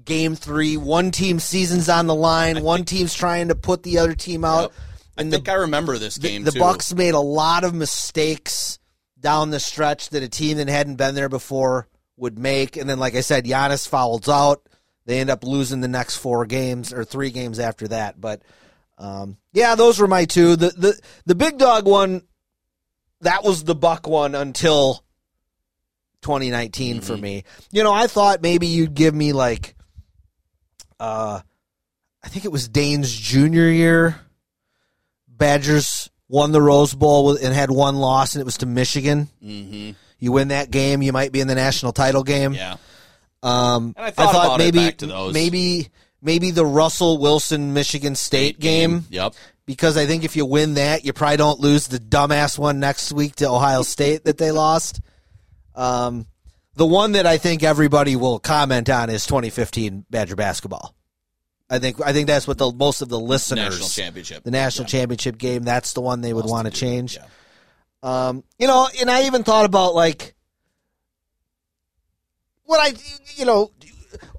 game 0.05 0.37
three. 0.37 0.77
One 0.77 1.11
team 1.11 1.41
seasons 1.41 1.89
on 1.89 2.07
the 2.07 2.15
line. 2.15 2.63
one 2.63 2.85
team's 2.85 3.15
trying 3.15 3.49
to 3.49 3.57
put 3.57 3.83
the 3.83 3.99
other 3.99 4.15
team 4.15 4.45
out. 4.45 4.73
I 5.19 5.25
think 5.25 5.49
I 5.49 5.55
remember 5.55 5.99
this 5.99 6.19
game 6.19 6.45
the 6.45 6.53
too. 6.53 6.61
Bucks 6.61 6.95
made 6.95 7.15
a 7.15 7.21
lot 7.21 7.65
of 7.65 7.75
mistakes 7.75 8.79
down 9.19 9.51
the 9.51 9.59
stretch 9.59 10.11
that 10.11 10.23
a 10.23 10.29
team 10.29 10.59
that 10.59 10.69
hadn't 10.69 10.97
been 10.97 11.17
there 11.17 11.29
before 11.29 11.89
would 12.17 12.39
make. 12.39 12.77
And 12.77 12.89
then, 12.89 13.01
like 13.01 13.17
I 13.17 13.23
said, 13.23 13.45
Giannis 13.45 13.89
fouls 13.89 14.29
out. 14.29 14.63
They 15.05 15.19
end 15.19 15.31
up 15.31 15.43
losing 15.43 15.81
the 15.81 15.89
next 15.89 16.17
four 16.17 16.47
games 16.47 16.93
or 16.93 17.05
three 17.05 17.31
games 17.31 17.59
after 17.59 17.89
that. 17.89 18.21
But 18.21 18.43
um, 18.99 19.37
yeah, 19.53 19.75
those 19.75 19.99
were 19.99 20.07
my 20.09 20.25
two. 20.25 20.57
The 20.57 20.69
the 20.71 21.01
the 21.27 21.35
big 21.35 21.59
dog 21.59 21.87
one, 21.87 22.23
that 23.21 23.45
was 23.45 23.65
the 23.65 23.75
Buck 23.75 24.07
one 24.07 24.35
until 24.35 25.03
2019 26.23 27.01
for 27.01 27.17
me. 27.17 27.45
You 27.71 27.83
know, 27.83 27.93
I 27.93 28.07
thought 28.07 28.43
maybe 28.43 28.67
you'd 28.67 28.95
give 28.95 29.15
me 29.15 29.33
like, 29.33 29.75
uh, 30.99 31.41
I 32.23 32.29
think 32.29 32.45
it 32.45 32.53
was 32.53 32.69
Dayne's 32.69 33.15
junior 33.15 33.69
year. 33.69 34.21
Badgers 35.29 36.11
won 36.29 36.53
the 36.53 36.63
Rose 36.63 36.95
Bowl 36.95 37.37
and 37.37 37.55
had 37.55 37.71
one 37.71 37.97
loss, 37.97 38.35
and 38.35 38.41
it 38.41 38.45
was 38.45 38.59
to 38.59 38.67
Michigan. 38.67 39.29
hmm 39.43 39.91
You 40.19 40.33
win 40.33 40.49
that 40.49 40.71
game, 40.71 41.03
you 41.03 41.13
might 41.13 41.31
be 41.33 41.41
in 41.41 41.47
the 41.49 41.55
national 41.55 41.93
title 41.93 42.23
game. 42.25 42.55
Yeah. 42.55 42.77
Um, 43.43 43.95
And 43.97 44.07
I 44.07 44.11
thought 44.11 44.35
about 44.35 44.61
it 44.61 44.65
maybe 44.65 44.79
back 44.79 44.97
to 44.99 45.07
those. 45.07 45.35
maybe 45.35 45.91
maybe 46.23 46.51
the 46.51 46.67
Russell 46.67 47.19
Wilson 47.19 47.73
Michigan 47.73 48.15
State 48.15 48.59
game 48.61 49.05
Yep. 49.11 49.35
because 49.67 49.97
I 49.97 50.07
think 50.07 50.25
if 50.25 50.37
you 50.37 50.47
win 50.47 50.75
that, 50.75 51.05
you 51.05 51.13
probably 51.13 51.37
don't 51.37 51.61
lose 51.61 51.89
the 51.89 51.99
dumbass 51.99 52.59
one 52.59 52.81
next 52.81 53.13
week 53.13 53.37
to 53.37 53.49
Ohio 53.49 53.83
State 53.83 54.25
that 54.25 54.39
they 54.39 54.51
lost. 54.51 55.01
Um, 55.75 56.27
the 56.75 56.87
one 56.87 57.13
that 57.13 57.27
I 57.27 57.39
think 57.39 57.63
everybody 57.63 58.17
will 58.17 58.39
comment 58.39 58.89
on 58.91 59.09
is 59.11 59.25
2015 59.27 60.07
Badger 60.11 60.37
basketball. 60.37 60.95
I 61.69 61.79
think 61.81 62.01
I 62.01 62.13
think 62.13 62.29
that's 62.29 62.47
what 62.47 62.59
the 62.59 62.71
most 62.71 63.03
of 63.03 63.09
the 63.09 63.19
listeners 63.19 63.59
National 63.81 63.89
championship. 63.89 64.45
the 64.45 64.51
national 64.53 64.87
championship 64.87 65.37
game. 65.37 65.65
That's 65.65 65.95
the 65.95 66.01
one 66.01 66.21
they 66.21 66.33
would 66.33 66.45
want 66.45 66.67
to 66.67 66.71
change. 66.73 67.17
Yeah. 67.17 67.27
Um, 68.29 68.45
you 68.59 68.69
know, 68.69 68.89
and 69.01 69.11
I 69.11 69.25
even 69.25 69.43
thought 69.43 69.65
about 69.65 69.95
like 69.95 70.35
what 72.65 72.79
I, 72.81 72.95
you 73.37 73.45
know, 73.45 73.71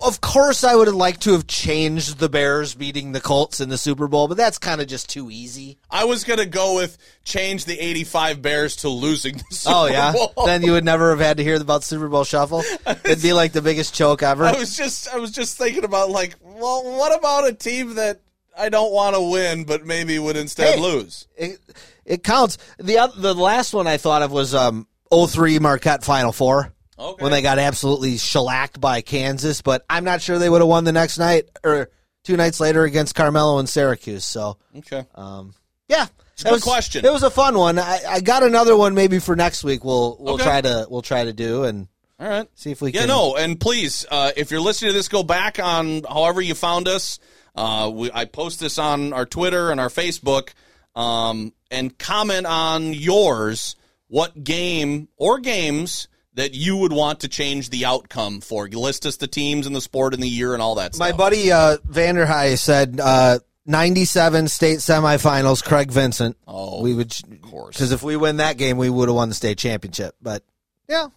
of 0.01 0.21
course, 0.21 0.63
I 0.63 0.75
would 0.75 0.87
have 0.87 0.95
liked 0.95 1.21
to 1.23 1.31
have 1.33 1.47
changed 1.47 2.19
the 2.19 2.29
Bears 2.29 2.75
beating 2.75 3.11
the 3.11 3.21
Colts 3.21 3.59
in 3.59 3.69
the 3.69 3.77
Super 3.77 4.07
Bowl, 4.07 4.27
but 4.27 4.37
that's 4.37 4.57
kind 4.57 4.81
of 4.81 4.87
just 4.87 5.09
too 5.09 5.29
easy. 5.31 5.77
I 5.89 6.05
was 6.05 6.23
gonna 6.23 6.45
go 6.45 6.75
with 6.75 6.97
change 7.23 7.65
the 7.65 7.79
'85 7.79 8.41
Bears 8.41 8.75
to 8.77 8.89
losing 8.89 9.37
the 9.37 9.55
Super 9.55 9.75
Oh 9.75 9.85
yeah, 9.87 10.11
Bowl. 10.13 10.33
then 10.45 10.61
you 10.63 10.71
would 10.73 10.85
never 10.85 11.09
have 11.11 11.19
had 11.19 11.37
to 11.37 11.43
hear 11.43 11.59
about 11.59 11.83
Super 11.83 12.07
Bowl 12.07 12.23
Shuffle. 12.23 12.63
It'd 13.05 13.21
be 13.21 13.33
like 13.33 13.51
the 13.53 13.61
biggest 13.61 13.93
choke 13.95 14.23
ever. 14.23 14.45
I 14.45 14.57
was 14.57 14.75
just 14.75 15.07
I 15.09 15.17
was 15.17 15.31
just 15.31 15.57
thinking 15.57 15.83
about 15.83 16.09
like, 16.09 16.35
well, 16.41 16.83
what 16.83 17.17
about 17.17 17.47
a 17.47 17.53
team 17.53 17.95
that 17.95 18.21
I 18.57 18.69
don't 18.69 18.91
want 18.91 19.15
to 19.15 19.21
win, 19.21 19.65
but 19.65 19.85
maybe 19.85 20.17
would 20.17 20.35
instead 20.37 20.75
Hey. 20.75 20.81
lose? 20.81 21.27
it, 21.37 21.59
it 22.05 22.23
counts. 22.23 22.57
The 22.77 23.11
the 23.15 23.35
last 23.35 23.73
one 23.73 23.85
I 23.87 23.97
thought 23.97 24.21
of 24.21 24.31
was 24.31 24.55
um 24.55 24.87
03 25.13 25.59
Marquette 25.59 26.03
Final 26.03 26.31
Four. 26.31 26.73
Okay. 26.99 27.23
When 27.23 27.31
they 27.31 27.41
got 27.41 27.59
absolutely 27.59 28.17
shellacked 28.17 28.81
by 28.81 29.01
Kansas, 29.01 29.61
but 29.61 29.85
I'm 29.89 30.03
not 30.03 30.21
sure 30.21 30.39
they 30.39 30.49
would 30.49 30.61
have 30.61 30.67
won 30.67 30.83
the 30.83 30.91
next 30.91 31.17
night 31.19 31.45
or 31.63 31.89
two 32.23 32.35
nights 32.37 32.59
later 32.59 32.83
against 32.83 33.13
Carmelo 33.15 33.59
and 33.59 33.69
Syracuse. 33.69 34.25
So 34.25 34.57
Okay. 34.75 35.05
yeah, 35.15 35.15
a 35.19 35.87
that 35.89 36.07
good 36.43 36.51
was, 36.53 36.63
question. 36.63 37.05
It 37.05 37.11
was 37.11 37.23
a 37.23 37.29
fun 37.29 37.57
one. 37.57 37.77
I, 37.79 37.99
I 38.09 38.19
got 38.21 38.43
another 38.43 38.75
one 38.75 38.93
maybe 38.95 39.19
for 39.19 39.35
next 39.35 39.63
week. 39.63 39.83
We'll 39.85 40.17
we'll 40.19 40.33
Okay. 40.35 40.43
try 40.43 40.61
to 40.61 40.87
we'll 40.89 41.01
try 41.03 41.23
to 41.25 41.33
do 41.33 41.63
and 41.65 41.87
All 42.19 42.27
right. 42.27 42.47
see 42.55 42.71
if 42.71 42.81
we 42.81 42.91
Yeah, 42.91 43.01
can. 43.01 43.09
Yeah, 43.09 43.15
no, 43.15 43.35
and 43.35 43.59
please, 43.59 44.05
uh, 44.09 44.31
if 44.35 44.49
you're 44.51 44.59
listening 44.61 44.89
to 44.89 44.97
this, 44.97 45.07
go 45.07 45.21
back 45.23 45.59
on 45.59 46.03
however 46.03 46.41
you 46.41 46.55
found 46.55 46.87
us. 46.87 47.19
Uh, 47.55 47.91
we, 47.93 48.11
I 48.13 48.25
post 48.25 48.59
this 48.59 48.77
on 48.79 49.13
our 49.13 49.25
Twitter 49.25 49.71
and 49.71 49.79
our 49.79 49.89
Facebook, 49.89 50.49
um, 50.95 51.53
and 51.71 51.97
comment 51.97 52.45
on 52.47 52.93
yours. 52.93 53.75
What 54.09 54.43
game 54.43 55.09
or 55.17 55.39
games 55.39 56.07
that 56.37 56.53
you 56.53 56.77
would 56.77 56.93
want 56.93 57.19
to 57.19 57.27
change 57.27 57.69
the 57.69 57.85
outcome 57.85 58.39
for? 58.41 58.67
You 58.67 58.79
list 58.79 59.05
us 59.05 59.17
the 59.17 59.27
teams 59.27 59.67
and 59.67 59.75
the 59.75 59.81
sport 59.81 60.13
and 60.13 60.23
the 60.23 60.27
year 60.29 60.53
and 60.53 60.61
all 60.61 60.75
that 60.75 60.95
stuff. 60.95 61.05
My 61.11 61.11
buddy 61.15 61.51
uh, 61.51 61.77
Vanderhei 61.87 62.57
said 62.57 62.99
uh, 63.03 63.39
97 63.65 64.47
state 64.47 64.77
semifinals. 64.79 65.63
Craig 65.63 65.91
Vincent. 65.91 66.37
Oh, 66.47 66.81
we 66.81 66.93
would 66.93 67.11
of 67.31 67.41
course. 67.41 67.75
because 67.75 67.91
if 67.91 68.01
we 68.03 68.15
win 68.15 68.37
that 68.37 68.57
game, 68.57 68.77
we 68.77 68.89
would 68.89 69.09
have 69.09 69.15
won 69.15 69.29
the 69.29 69.35
state 69.35 69.57
championship. 69.57 70.15
But 70.21 70.43
yeah, 70.87 71.07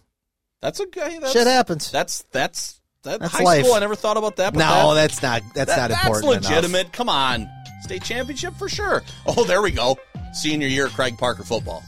That's 0.61 0.79
a 0.81 0.85
guy. 0.87 1.17
That's, 1.19 1.31
shit 1.31 1.47
happens. 1.47 1.89
That's 1.91 2.23
that's 2.31 2.81
that 3.03 3.19
That's 3.19 3.31
high 3.33 3.43
life. 3.43 3.63
school. 3.65 3.75
I 3.75 3.79
never 3.79 3.95
thought 3.95 4.17
about 4.17 4.35
that. 4.35 4.53
But 4.53 4.59
no, 4.59 4.93
that, 4.95 5.01
that's 5.01 5.21
not 5.23 5.41
that's 5.55 5.73
that- 5.75 5.89
not 5.91 6.03
important. 6.03 6.33
That's 6.33 6.47
enough. 6.47 6.63
legitimate. 6.63 6.93
Come 6.93 7.09
on, 7.09 7.49
state 7.83 8.03
championship 8.03 8.55
for 8.55 8.67
sure. 8.69 9.01
Oh, 9.25 9.43
there 9.45 9.61
we 9.61 9.71
go. 9.71 9.97
Senior 10.33 10.67
year 10.67 10.87
Craig 10.87 11.17
Parker 11.17 11.43
football 11.43 11.83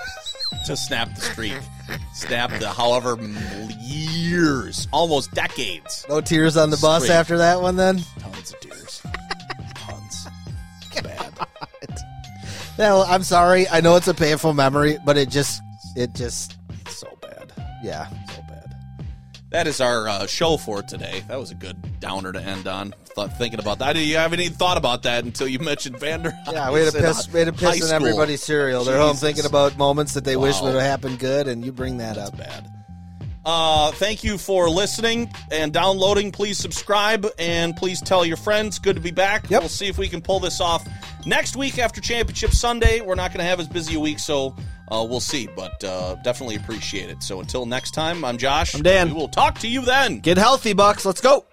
to 0.66 0.76
snap 0.76 1.14
the 1.14 1.20
streak, 1.20 1.54
snap 2.12 2.50
the 2.58 2.68
however 2.68 3.16
years, 3.80 4.88
almost 4.92 5.32
decades, 5.32 6.04
No 6.08 6.20
tears 6.20 6.56
on 6.56 6.70
the 6.70 6.76
bus 6.78 7.04
Straight. 7.04 7.16
after 7.16 7.38
that 7.38 7.60
one. 7.60 7.76
Then 7.76 8.00
tons 8.18 8.52
of 8.52 8.60
tears, 8.60 9.02
tons. 9.74 10.26
Bad. 11.02 11.32
no, 12.78 13.04
I'm 13.06 13.22
sorry. 13.22 13.68
I 13.68 13.80
know 13.80 13.96
it's 13.96 14.08
a 14.08 14.14
painful 14.14 14.54
memory, 14.54 14.98
but 15.04 15.16
it 15.16 15.28
just 15.28 15.60
it 15.96 16.14
just 16.14 16.56
So 16.88 17.08
bad. 17.20 17.52
yeah. 17.82 18.08
That 19.54 19.68
is 19.68 19.80
our 19.80 20.08
uh, 20.08 20.26
show 20.26 20.56
for 20.56 20.82
today. 20.82 21.22
That 21.28 21.38
was 21.38 21.52
a 21.52 21.54
good 21.54 22.00
downer 22.00 22.32
to 22.32 22.40
end 22.40 22.66
on. 22.66 22.92
Thought, 23.04 23.38
thinking 23.38 23.60
about 23.60 23.78
that, 23.78 23.90
I 23.90 23.92
didn't 23.92 24.16
haven't 24.16 24.40
even 24.40 24.54
thought 24.54 24.76
about 24.76 25.04
that 25.04 25.22
until 25.22 25.46
you 25.46 25.60
mentioned 25.60 25.96
Vander. 26.00 26.36
Yeah, 26.52 26.72
way 26.72 26.84
to 26.84 26.90
piss, 26.90 27.32
way 27.32 27.44
to 27.44 27.52
piss 27.52 27.88
in 27.88 27.94
everybody's 27.94 28.42
cereal. 28.42 28.82
They're 28.82 28.98
home 28.98 29.14
thinking 29.14 29.46
about 29.46 29.78
moments 29.78 30.14
that 30.14 30.24
they 30.24 30.36
wish 30.36 30.60
would 30.60 30.74
have 30.74 30.82
happened 30.82 31.20
good, 31.20 31.46
and 31.46 31.64
you 31.64 31.70
bring 31.70 31.98
that 31.98 32.18
up. 32.18 32.36
bad. 32.36 32.68
Uh, 33.44 33.92
thank 33.92 34.24
you 34.24 34.38
for 34.38 34.68
listening 34.68 35.32
and 35.52 35.72
downloading. 35.72 36.32
Please 36.32 36.58
subscribe 36.58 37.24
and 37.38 37.76
please 37.76 38.00
tell 38.00 38.24
your 38.26 38.36
friends. 38.36 38.80
Good 38.80 38.96
to 38.96 39.02
be 39.02 39.12
back. 39.12 39.48
Yep. 39.50 39.62
We'll 39.62 39.68
see 39.68 39.86
if 39.86 39.98
we 39.98 40.08
can 40.08 40.20
pull 40.20 40.40
this 40.40 40.60
off 40.60 40.84
next 41.26 41.54
week 41.54 41.78
after 41.78 42.00
Championship 42.00 42.50
Sunday. 42.50 43.02
We're 43.02 43.14
not 43.14 43.30
going 43.30 43.38
to 43.38 43.44
have 43.44 43.60
as 43.60 43.68
busy 43.68 43.94
a 43.94 44.00
week, 44.00 44.18
so 44.18 44.56
uh, 44.88 45.06
we'll 45.08 45.20
see. 45.20 45.48
But 45.54 45.82
uh, 45.84 46.16
definitely 46.16 46.56
appreciate 46.56 47.10
it. 47.10 47.22
So 47.22 47.40
until 47.40 47.66
next 47.66 47.92
time, 47.92 48.24
I'm 48.24 48.38
Josh. 48.38 48.74
I'm 48.74 48.82
Dan. 48.82 49.08
We 49.08 49.14
will 49.14 49.28
talk 49.28 49.58
to 49.60 49.68
you 49.68 49.82
then. 49.82 50.20
Get 50.20 50.38
healthy, 50.38 50.72
Bucks. 50.72 51.04
Let's 51.04 51.20
go. 51.20 51.44